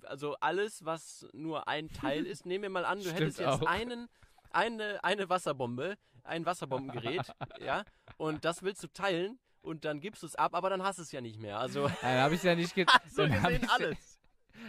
Also 0.04 0.36
alles, 0.36 0.86
was 0.86 1.28
nur 1.34 1.68
ein 1.68 1.90
Teil 1.90 2.26
ist, 2.26 2.46
nehmen 2.46 2.64
wir 2.64 2.70
mal 2.70 2.86
an, 2.86 3.00
du 3.00 3.04
Stimmt 3.10 3.20
hättest 3.20 3.40
jetzt 3.40 3.48
auch. 3.50 3.66
einen, 3.68 4.08
eine, 4.52 5.04
eine 5.04 5.30
Wasserbombe, 5.30 5.98
ein 6.26 6.46
Wasserbombengerät, 6.46 7.22
ja, 7.60 7.84
und 8.18 8.46
das 8.46 8.64
willst 8.64 8.84
du 8.84 8.88
teilen 8.88 9.38
und 9.62 9.86
dann 9.86 10.00
gibst 10.00 10.24
du 10.24 10.28
es 10.28 10.36
ab, 10.36 10.54
aber 10.56 10.70
dann 10.70 10.84
hast 10.84 11.00
du 11.00 11.04
es 11.04 11.12
ja 11.12 11.22
nicht 11.22 11.40
mehr. 11.40 11.58
Also 11.60 11.88
Dann 12.02 12.20
habe 12.22 12.36
ich 12.36 12.44
ja 12.44 12.56
nicht 12.56 12.76
get 12.76 12.88
du 13.16 13.28
dann 13.28 13.42
hab 13.42 13.50
gesehen 13.50 13.62
ich's 13.64 13.70
ja- 13.80 13.86
alles. 13.86 14.20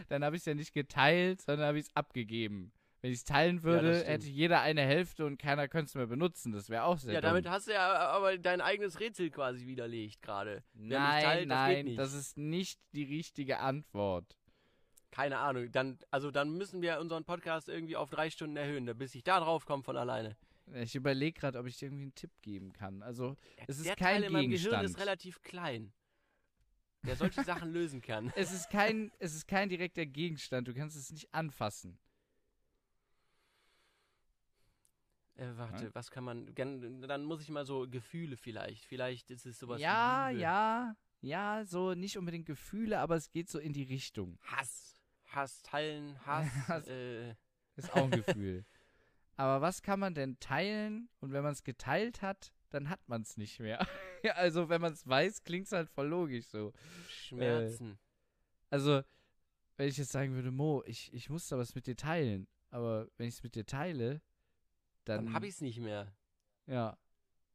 Dann 0.09 0.25
habe 0.25 0.37
ich 0.37 0.41
es 0.43 0.47
ja 0.47 0.55
nicht 0.55 0.73
geteilt, 0.75 1.41
sondern 1.43 1.69
habe 1.69 1.79
ich 1.79 1.87
es 1.87 1.97
abgegeben. 1.97 2.73
Wenn 3.03 3.13
ich 3.13 3.19
es 3.19 3.25
teilen 3.25 3.57
das 3.57 3.65
würde, 3.65 3.95
stimmt. 3.95 4.09
hätte 4.11 4.27
jeder 4.27 4.61
eine 4.63 4.81
Hälfte 4.83 5.27
und 5.27 5.39
keiner 5.39 5.69
könnte 5.69 5.87
es 5.91 5.95
mehr 5.95 6.07
benutzen. 6.07 6.51
Das 6.51 6.71
wäre 6.71 6.85
auch 6.85 6.99
sehr 6.99 7.13
Ja, 7.15 7.21
dumm. 7.21 7.29
damit 7.29 7.49
hast 7.49 7.69
du 7.69 7.73
ja 7.73 8.09
aber 8.09 8.37
dein 8.39 8.61
eigenes 8.61 8.99
Rätsel 8.99 9.31
quasi 9.31 9.67
widerlegt 9.67 10.23
gerade. 10.23 10.65
Nein, 10.73 11.23
teilt, 11.23 11.51
das 11.51 11.57
nein, 11.57 11.85
nicht. 11.85 11.99
das 11.99 12.15
ist 12.15 12.37
nicht 12.37 12.81
die 12.93 13.05
richtige 13.05 13.61
Antwort. 13.61 14.37
Keine 15.13 15.39
Ahnung. 15.39 15.71
Dann, 15.71 15.99
also 16.11 16.31
dann 16.33 16.51
müssen 16.57 16.83
wir 16.83 16.99
unseren 16.99 17.25
Podcast 17.25 17.69
irgendwie 17.69 17.97
auf 17.97 18.11
drei 18.11 18.29
Stunden 18.29 18.57
erhöhen, 18.57 18.87
bis 18.99 19.15
ich 19.15 19.23
da 19.23 19.39
drauf 19.41 19.67
komme 19.67 19.83
von 19.85 19.97
alleine. 19.97 20.37
Ich 20.75 20.95
überlege 20.97 21.39
gerade, 21.41 21.59
ob 21.59 21.67
ich 21.67 21.79
dir 21.79 21.87
irgendwie 21.87 22.03
einen 22.05 22.15
Tipp 22.15 22.31
geben 22.43 22.73
kann. 22.73 23.03
Also, 23.03 23.37
es 23.69 23.79
ist 23.79 23.87
der 23.87 23.97
kein 23.97 24.15
Teil 24.15 24.25
in 24.25 24.33
meinem 24.33 24.51
Gehirn 24.51 24.63
Gegenstand. 24.71 24.89
ist 24.91 24.99
relativ 24.99 25.43
klein. 25.43 25.93
Der 27.05 27.15
solche 27.17 27.45
Sachen 27.45 27.71
lösen 27.73 28.01
kann. 28.03 28.33
es 28.35 28.53
ist 28.53 28.69
kein, 28.71 29.13
es 29.21 29.35
ist 29.35 29.47
kein 29.47 29.69
direkter 29.69 30.05
Gegenstand. 30.07 30.67
Du 30.67 30.75
kannst 30.75 30.97
es 30.97 31.13
nicht 31.13 31.33
anfassen. 31.33 31.99
Äh, 35.37 35.49
warte, 35.57 35.85
Ja? 35.85 35.95
was 35.95 36.11
kann 36.11 36.25
man. 36.25 36.55
Dann 36.55 37.25
muss 37.25 37.43
ich 37.43 37.49
mal 37.51 37.67
so 37.67 37.87
Gefühle 37.89 38.37
vielleicht. 38.37 38.85
Vielleicht 38.87 39.31
ist 39.31 39.45
es 39.47 39.59
sowas 39.59 39.81
ja, 39.81 40.31
ja, 40.31 40.97
ja, 41.21 41.65
so 41.65 41.95
nicht 41.95 42.17
unbedingt 42.17 42.47
Gefühle, 42.47 42.99
aber 43.01 43.17
es 43.17 43.31
geht 43.31 43.49
so 43.51 43.59
in 43.59 43.73
die 43.73 43.83
Richtung. 43.83 44.39
Hass. 44.43 44.95
Hass, 45.27 45.63
Teilen, 45.63 46.19
Hass. 46.25 46.49
Hass. 46.69 46.89
äh, 46.89 47.35
Ist 47.77 47.93
auch 47.93 48.05
ein 48.05 48.11
Gefühl. 48.11 48.65
Aber 49.37 49.61
was 49.61 49.83
kann 49.83 50.01
man 50.01 50.15
denn 50.15 50.39
teilen? 50.41 51.09
Und 51.21 51.33
wenn 51.33 51.43
man 51.43 51.53
es 51.53 51.63
geteilt 51.63 52.23
hat, 52.23 52.53
dann 52.71 52.89
hat 52.89 53.01
man 53.09 53.23
es 53.23 53.37
nicht 53.37 53.61
mehr. 53.61 53.87
also 54.35 54.69
wenn 54.69 54.81
man 54.81 54.93
es 54.93 55.07
weiß, 55.07 55.45
klingt 55.45 55.67
es 55.67 55.73
halt 55.73 55.89
voll 55.91 56.09
logisch 56.09 56.47
so. 56.47 56.73
Schmerzen. 57.09 57.99
Also, 58.71 59.03
wenn 59.77 59.89
ich 59.89 59.97
jetzt 59.99 60.13
sagen 60.13 60.35
würde, 60.35 60.51
Mo, 60.51 60.83
ich, 60.87 61.13
ich 61.13 61.31
muss 61.31 61.49
da 61.49 61.59
was 61.59 61.75
mit 61.75 61.87
dir 61.87 61.97
teilen, 61.97 62.49
aber 62.71 63.09
wenn 63.17 63.29
ich 63.29 63.35
es 63.35 63.43
mit 63.43 63.55
dir 63.55 63.67
teile, 63.67 64.21
dann. 65.05 65.27
Dann 65.27 65.35
habe 65.35 65.47
ich 65.47 65.55
es 65.55 65.61
nicht 65.61 65.81
mehr. 65.81 66.13
Ja. 66.67 66.99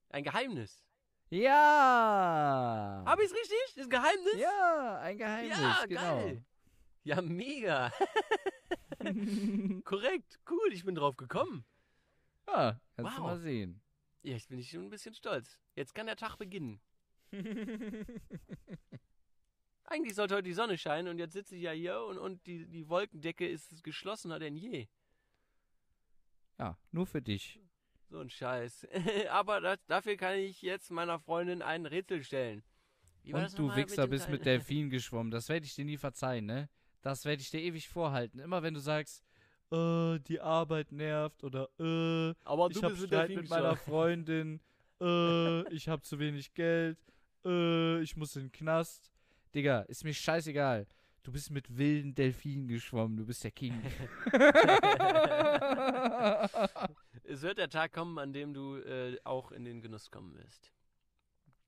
Ein 0.10 0.24
Geheimnis. 0.24 0.84
Ja! 1.30 3.04
Habe 3.06 3.24
ich 3.24 3.30
es 3.30 3.36
richtig? 3.36 3.58
Das 3.76 3.90
Geheimnis? 3.90 4.36
Ja, 4.38 5.00
ein 5.00 5.18
Geheimnis, 5.18 5.58
Ja, 5.58 5.86
genau. 5.88 6.02
geil. 6.02 6.46
Ja, 7.04 7.22
mega. 7.22 7.92
Korrekt. 9.84 10.40
Cool, 10.50 10.72
ich 10.74 10.84
bin 10.86 10.96
drauf 10.96 11.16
gekommen. 11.18 11.66
ja, 12.48 12.80
kannst 12.96 13.18
du 13.18 13.22
Wow. 13.22 13.28
mal 13.28 13.38
sehen. 13.40 13.82
Ja, 14.24 14.34
jetzt 14.34 14.50
bin 14.50 14.60
ich 14.60 14.70
schon 14.70 14.84
ein 14.84 14.90
bisschen 14.90 15.14
stolz. 15.16 15.58
Jetzt 15.76 15.96
kann 15.96 16.06
der 16.06 16.16
Tag 16.16 16.38
beginnen. 16.38 16.80
Eigentlich 19.86 20.16
sollte 20.16 20.36
heute 20.36 20.44
die 20.44 20.54
Sonne 20.54 20.78
scheinen 20.78 21.08
und 21.10 21.18
jetzt 21.18 21.34
sitze 21.34 21.56
ich 21.56 21.64
ja 21.64 21.72
hier 21.72 22.02
und, 22.04 22.18
und 22.18 22.46
die, 22.48 22.66
die 22.68 22.88
Wolkendecke 22.88 23.48
ist 23.48 23.84
geschlossener 23.84 24.40
denn 24.40 24.56
je. 24.56 24.88
ja, 26.58 26.78
nur 26.92 27.06
für 27.06 27.22
dich. 27.22 27.60
So 28.10 28.20
ein 28.20 28.30
Scheiß. 28.30 28.88
Aber 29.32 29.60
das, 29.62 29.80
dafür 29.88 30.16
kann 30.18 30.36
ich 30.38 30.62
jetzt 30.62 30.92
meiner 30.92 31.20
Freundin 31.20 31.62
ein 31.62 31.86
Rätsel 31.86 32.24
stellen. 32.24 32.64
Und 33.32 33.58
du 33.58 33.74
Wichser 33.76 34.08
bist 34.08 34.30
mit 34.30 34.46
Delfinen 34.46 34.90
geschwommen. 34.90 35.32
Das 35.32 35.48
werde 35.50 35.66
ich 35.66 35.76
dir 35.76 35.86
nie 35.86 35.98
verzeihen, 35.98 36.46
ne? 36.46 36.70
Das 37.02 37.26
werde 37.26 37.42
ich 37.42 37.50
dir 37.50 37.60
ewig 37.62 37.90
vorhalten. 37.90 38.40
Immer 38.40 38.62
wenn 38.64 38.74
du 38.74 38.80
sagst, 38.80 39.24
äh, 39.72 40.20
die 40.20 40.40
Arbeit 40.40 40.92
nervt 40.92 41.44
oder 41.44 41.70
äh, 41.80 42.34
Aber 42.46 42.68
ich 42.70 42.78
du 42.78 42.84
hab 42.84 42.90
bist 42.92 43.02
mit 43.02 43.10
Streit 43.10 43.30
mit 43.32 43.50
meiner. 43.50 43.76
Freundin, 43.76 44.60
äh, 45.00 45.68
ich 45.74 45.88
hab 45.90 46.06
zu 46.06 46.20
wenig 46.20 46.54
Geld, 46.54 46.98
äh, 47.46 48.00
ich 48.02 48.16
muss 48.16 48.36
in 48.36 48.44
den 48.44 48.52
Knast. 48.52 49.12
Digga, 49.56 49.82
ist 49.82 50.04
mir 50.04 50.14
scheißegal. 50.14 50.86
Du 51.24 51.32
bist 51.32 51.52
mit 51.52 51.78
wilden 51.78 52.16
Delfinen 52.16 52.68
geschwommen, 52.68 53.16
du 53.18 53.26
bist 53.26 53.44
der 53.44 53.52
King. 53.52 53.80
Es 57.24 57.42
wird 57.44 57.58
der 57.60 57.70
Tag 57.70 57.94
kommen, 57.94 58.18
an 58.18 58.34
dem 58.34 58.54
du 58.54 58.76
äh, 58.78 59.18
auch 59.24 59.52
in 59.52 59.64
den 59.64 59.82
Genuss 59.82 60.10
kommen 60.12 60.36
wirst. 60.36 60.72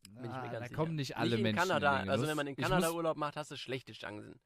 Bin 0.10 0.26
ich 0.26 0.30
mir 0.32 0.34
Ah, 0.34 0.42
ganz 0.48 0.54
da 0.54 0.64
sicher. 0.64 0.76
kommen 0.76 0.96
nicht 0.96 1.16
alle 1.18 1.30
nicht 1.30 1.38
in 1.38 1.44
Menschen 1.44 1.60
Kanada. 1.60 2.00
in 2.00 2.06
den 2.06 2.10
also 2.10 2.28
wenn 2.28 2.36
man 2.36 2.48
in 2.48 2.56
Kanada 2.56 2.92
Urlaub 2.92 3.16
macht, 3.18 3.38
hast 3.38 3.52
du 3.52 3.56
schlechte 3.58 3.94
Chancen. 3.94 4.40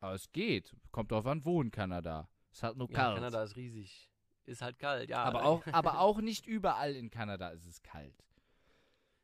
Aber 0.00 0.14
es 0.14 0.30
geht. 0.32 0.74
Kommt 0.92 1.10
drauf 1.12 1.26
an, 1.26 1.44
wo 1.44 1.60
in 1.62 1.70
Kanada. 1.70 2.28
Es 2.52 2.62
hat 2.62 2.76
nur 2.76 2.88
Ja, 2.90 2.96
kalt. 2.96 3.14
Kanada 3.16 3.42
ist 3.42 3.56
riesig. 3.56 4.10
Ist 4.44 4.62
halt 4.62 4.78
kalt, 4.78 5.10
ja. 5.10 5.24
aber, 5.24 5.44
auch, 5.44 5.66
aber 5.68 5.98
auch 6.00 6.20
nicht 6.20 6.46
überall 6.46 6.94
in 6.94 7.10
Kanada 7.10 7.48
ist 7.50 7.66
es 7.66 7.82
kalt. 7.82 8.24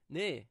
Nee. 0.08 0.48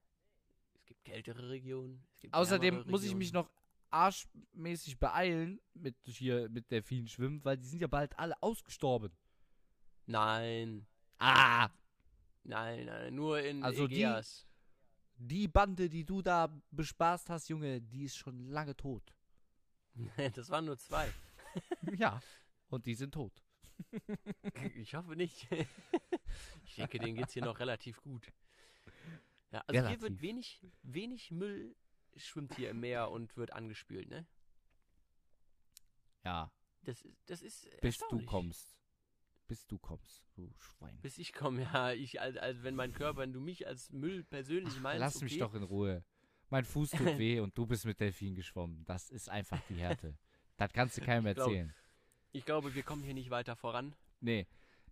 Es 0.74 0.86
gibt 0.86 1.04
kältere 1.04 1.50
Regionen. 1.50 2.06
Es 2.14 2.20
gibt 2.22 2.34
Außerdem 2.34 2.76
wärmere 2.76 2.90
muss 2.90 3.04
ich 3.04 3.14
mich 3.16 3.30
Regionen. 3.30 3.46
noch 3.48 3.52
arschmäßig 3.90 4.98
beeilen 5.00 5.60
mit 5.74 5.98
hier 6.06 6.48
mit 6.50 6.72
Delfinen 6.72 7.08
schwimmen, 7.10 7.44
weil 7.44 7.58
die 7.58 7.68
sind 7.68 7.82
ja 7.82 7.88
bald 7.88 8.18
alle 8.18 8.42
ausgestorben. 8.42 9.12
Nein. 10.06 10.88
Ah! 11.18 11.70
Nein, 12.44 12.86
nein, 12.86 13.14
nur 13.14 13.40
in 13.42 13.64
Also 13.64 13.88
die- 13.88 13.96
Ägäas. 13.96 14.48
Die 15.18 15.48
Bande, 15.48 15.88
die 15.90 16.04
du 16.04 16.24
da 16.24 16.48
bespaßt 16.72 17.30
hast, 17.30 17.48
Junge, 17.50 17.80
die 17.82 18.06
ist 18.06 18.16
schon 18.18 18.40
lange 18.48 18.76
tot. 18.76 19.14
Das 20.36 20.50
waren 20.50 20.66
nur 20.66 20.78
zwei. 20.78 21.12
ja. 21.98 22.22
Und 22.70 22.86
die 22.86 22.96
sind 22.96 23.14
tot. 23.14 23.44
Ich 24.76 24.94
hoffe 24.96 25.16
nicht. 25.16 25.48
ich 26.66 26.76
denke, 26.76 27.00
denen 27.00 27.16
geht's 27.16 27.34
hier 27.34 27.44
noch 27.44 27.60
relativ 27.60 28.02
gut. 28.02 28.32
Ja, 29.52 29.64
also 29.68 29.88
hier 29.88 30.02
wird 30.02 30.12
Relativ. 30.12 30.22
wenig, 30.22 30.66
wenig 30.84 31.32
Müll 31.32 31.76
schwimmt 32.16 32.56
hier 32.56 32.70
im 32.70 32.80
Meer 32.80 33.10
und 33.12 33.36
wird 33.38 33.52
angespült, 33.54 34.08
ne? 34.10 34.26
Ja. 36.24 36.52
Das, 36.84 37.02
ist- 37.02 37.18
das 37.30 37.42
ist 37.42 37.68
Bis 37.82 37.98
du 37.98 38.24
kommst. 38.26 38.78
Bis 39.48 39.68
du 39.68 39.78
kommst, 39.78 40.24
du 40.36 40.54
Schwein. 40.60 40.98
Bis 41.02 41.18
ich 41.18 41.34
komme, 41.34 41.64
ja. 41.64 41.92
Ich, 41.92 42.22
als, 42.22 42.38
als 42.38 42.64
wenn 42.64 42.76
mein 42.76 42.94
Körper, 42.94 43.20
wenn 43.20 43.34
du 43.34 43.42
mich 43.42 43.68
als 43.68 43.92
Müll 43.92 44.24
persönlich 44.24 44.80
meinst, 44.80 45.00
Lass 45.02 45.16
okay, 45.18 45.26
mich 45.26 45.38
doch 45.40 45.54
in 45.54 45.64
Ruhe. 45.64 46.06
Mein 46.52 46.66
Fuß 46.66 46.92
tut 46.92 47.00
weh 47.18 47.40
und 47.40 47.58
du 47.58 47.66
bist 47.66 47.86
mit 47.86 48.00
Delfinen 48.00 48.36
geschwommen. 48.36 48.84
Das 48.86 49.10
ist 49.10 49.30
einfach 49.30 49.60
die 49.70 49.76
Härte. 49.76 50.16
das 50.58 50.72
kannst 50.74 50.98
du 50.98 51.02
keinem 51.02 51.26
Ich 51.28 51.34
glaub, 51.36 51.48
erzählen. 51.48 51.74
Ich 52.34 52.46
glaube, 52.46 52.76
wir 52.76 52.84
kommen 52.84 53.04
hier 53.04 53.14
nicht 53.16 53.30
weiter 53.32 53.56
voran. 53.56 53.96
Nee. 54.20 54.46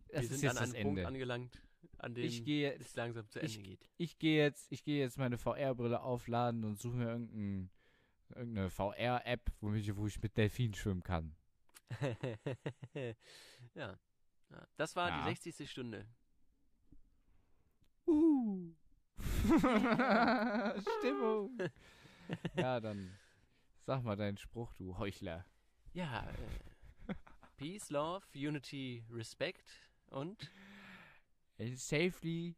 Das 0.08 0.14
wir 0.14 0.22
ist 0.24 0.30
sind 0.40 0.42
jetzt 0.44 0.58
an 0.58 0.64
einem 0.74 0.84
Punkt 0.84 0.98
Ende. 1.00 1.08
angelangt, 1.08 1.62
an 2.00 2.16
dem 2.16 2.24
Ich 2.26 2.44
gehe 2.44 2.74
es 2.76 2.96
langsam 2.96 3.30
zu 3.30 3.40
Ende 3.40 3.52
ich- 3.52 3.64
geht. 3.64 3.90
ich 3.98 4.18
gehe 4.18 4.42
jetzt, 4.44 4.72
ich 4.72 4.84
gehe 4.84 5.00
jetzt 5.00 5.18
meine 5.18 5.38
VR-Brille 5.38 6.02
aufladen 6.02 6.64
und 6.64 6.80
suche 6.80 6.96
mir 6.96 7.10
irgendein, 7.10 7.70
irgendeine 8.34 8.70
VR-App, 8.72 9.52
wo 9.62 9.74
ich, 9.74 9.96
wo 9.96 10.08
ich 10.08 10.20
mit 10.22 10.36
Delfinen 10.38 10.74
schwimmen 10.74 11.04
kann. 11.04 11.36
ja. 12.94 13.14
ja. 13.76 13.98
Das 14.78 14.96
war 14.96 15.10
Ja. 15.10 15.24
die 15.30 15.36
60. 15.36 15.70
Stunde. 15.70 16.06
Uh. 18.08 18.74
Stimmung. 21.00 21.58
ja, 22.56 22.80
dann 22.80 23.12
sag 23.86 24.04
mal 24.04 24.16
deinen 24.16 24.38
Spruch, 24.38 24.74
du 24.74 24.98
Heuchler. 24.98 25.46
Ja, 25.94 26.26
äh, 27.08 27.14
Peace, 27.58 27.90
Love, 27.90 28.26
Unity, 28.36 29.04
Respect 29.12 29.70
und 30.12 30.50
And 31.60 31.78
safely 31.78 32.56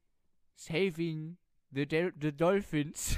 saving 0.56 1.38
the, 1.72 1.86
the 2.20 2.32
dolphins. 2.32 3.18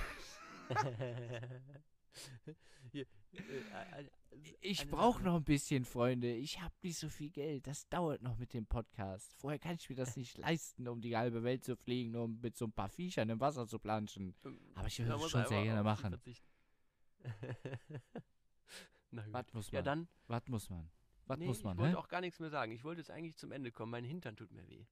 Äh, 3.34 4.02
äh, 4.02 4.10
Ich 4.62 4.90
brauche 4.90 5.22
noch 5.24 5.36
ein 5.36 5.44
bisschen, 5.44 5.86
Freunde. 5.86 6.34
Ich 6.34 6.62
habe 6.62 6.74
nicht 6.82 6.98
so 6.98 7.10
viel 7.10 7.30
Geld. 7.30 7.68
Das 7.68 7.88
dauert 7.90 8.22
noch 8.22 8.38
mit 8.38 8.54
dem 8.54 8.66
Podcast. 8.66 9.34
Vorher 9.36 9.60
kann 9.60 9.76
ich 9.76 9.90
mir 9.90 9.96
das 9.96 10.16
nicht 10.16 10.38
leisten, 10.38 10.88
um 10.88 11.02
die 11.02 11.16
halbe 11.18 11.44
Welt 11.44 11.64
zu 11.64 11.76
fliegen, 11.76 12.16
um 12.16 12.40
mit 12.42 12.56
so 12.56 12.66
ein 12.66 12.72
paar 12.72 12.90
Viechern 12.90 13.30
im 13.30 13.40
Wasser 13.40 13.68
zu 13.68 13.80
planschen. 13.80 14.36
Ähm, 14.46 14.60
Aber 14.76 14.88
ich 14.88 15.00
würde 15.00 15.16
es 15.16 15.32
schon 15.32 15.46
sehr 15.46 15.64
gerne 15.64 15.84
machen. 15.84 16.20
Was 19.12 19.54
muss 19.54 19.72
man? 19.72 19.78
Ja, 19.78 19.82
dann. 19.82 20.08
Was 20.28 20.48
muss 20.48 20.70
man? 20.70 20.90
Was 21.26 21.40
nee, 21.40 21.46
muss 21.46 21.64
man, 21.64 21.74
ich 21.78 21.80
wollte 21.80 21.94
hä? 21.94 21.98
auch 21.98 22.08
gar 22.10 22.22
nichts 22.22 22.40
mehr 22.40 22.50
sagen. 22.50 22.72
Ich 22.72 22.84
wollte 22.84 23.02
jetzt 23.02 23.12
eigentlich 23.12 23.38
zum 23.38 23.52
Ende 23.52 23.72
kommen. 23.72 23.92
Mein 23.92 24.04
Hintern 24.04 24.36
tut 24.36 24.52
mir 24.52 24.68
weh. 24.68 24.86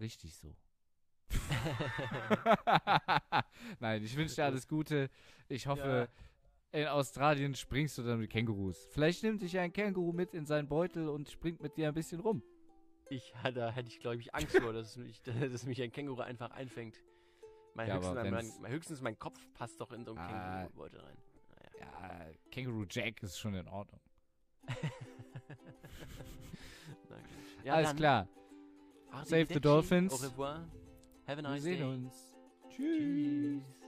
Richtig 0.00 0.34
so. 0.34 0.56
Nein, 3.80 4.04
ich 4.04 4.16
wünsche 4.16 4.36
dir 4.36 4.44
alles 4.44 4.66
Gute. 4.66 5.10
Ich 5.48 5.66
hoffe, 5.66 6.08
in 6.72 6.86
Australien 6.86 7.54
springst 7.54 7.98
du 7.98 8.02
dann 8.02 8.20
mit 8.20 8.30
Kängurus. 8.30 8.88
Vielleicht 8.92 9.22
nimmt 9.22 9.42
dich 9.42 9.52
ja 9.52 9.62
ein 9.62 9.72
Känguru 9.72 10.12
mit 10.12 10.34
in 10.34 10.46
seinen 10.46 10.68
Beutel 10.68 11.08
und 11.08 11.30
springt 11.30 11.62
mit 11.62 11.76
dir 11.76 11.88
ein 11.88 11.94
bisschen 11.94 12.20
rum. 12.20 12.42
Ich, 13.10 13.32
da 13.54 13.70
hätte 13.70 13.88
ich, 13.88 14.00
glaube 14.00 14.16
ich, 14.16 14.34
Angst 14.34 14.58
vor, 14.58 14.72
dass 14.72 14.96
mich, 14.96 15.20
dass 15.52 15.66
mich 15.66 15.82
ein 15.82 15.92
Känguru 15.92 16.22
einfach 16.22 16.50
einfängt. 16.50 17.02
Mein 17.74 17.88
Ja, 17.88 17.96
höchstens, 17.96 18.30
mein, 18.30 18.52
mein, 18.60 18.70
höchstens 18.70 19.00
mein 19.00 19.18
Kopf 19.18 19.38
passt 19.54 19.80
doch 19.80 19.92
in 19.92 20.04
so 20.04 20.12
einen 20.12 20.20
Ah. 20.20 20.62
Känguru-Beutel 20.62 21.00
rein. 21.00 21.16
Ja, 21.80 22.26
Känguru 22.50 22.84
Jack 22.88 23.22
ist 23.22 23.38
schon 23.38 23.54
in 23.54 23.68
Ordnung. 23.68 24.00
Ja, 27.64 27.74
alles 27.74 27.90
dann, 27.90 27.96
klar. 27.96 28.28
Save 29.24 29.46
the 29.46 29.60
Dolphins. 29.60 30.12
Au 30.12 30.16
revoir. 30.16 30.64
Have 31.26 31.38
a 31.38 31.42
nice 31.42 31.62
Zenos. 31.62 32.10
day. 32.68 32.76
Tschüss. 32.76 33.62
Tschüss. 33.62 33.81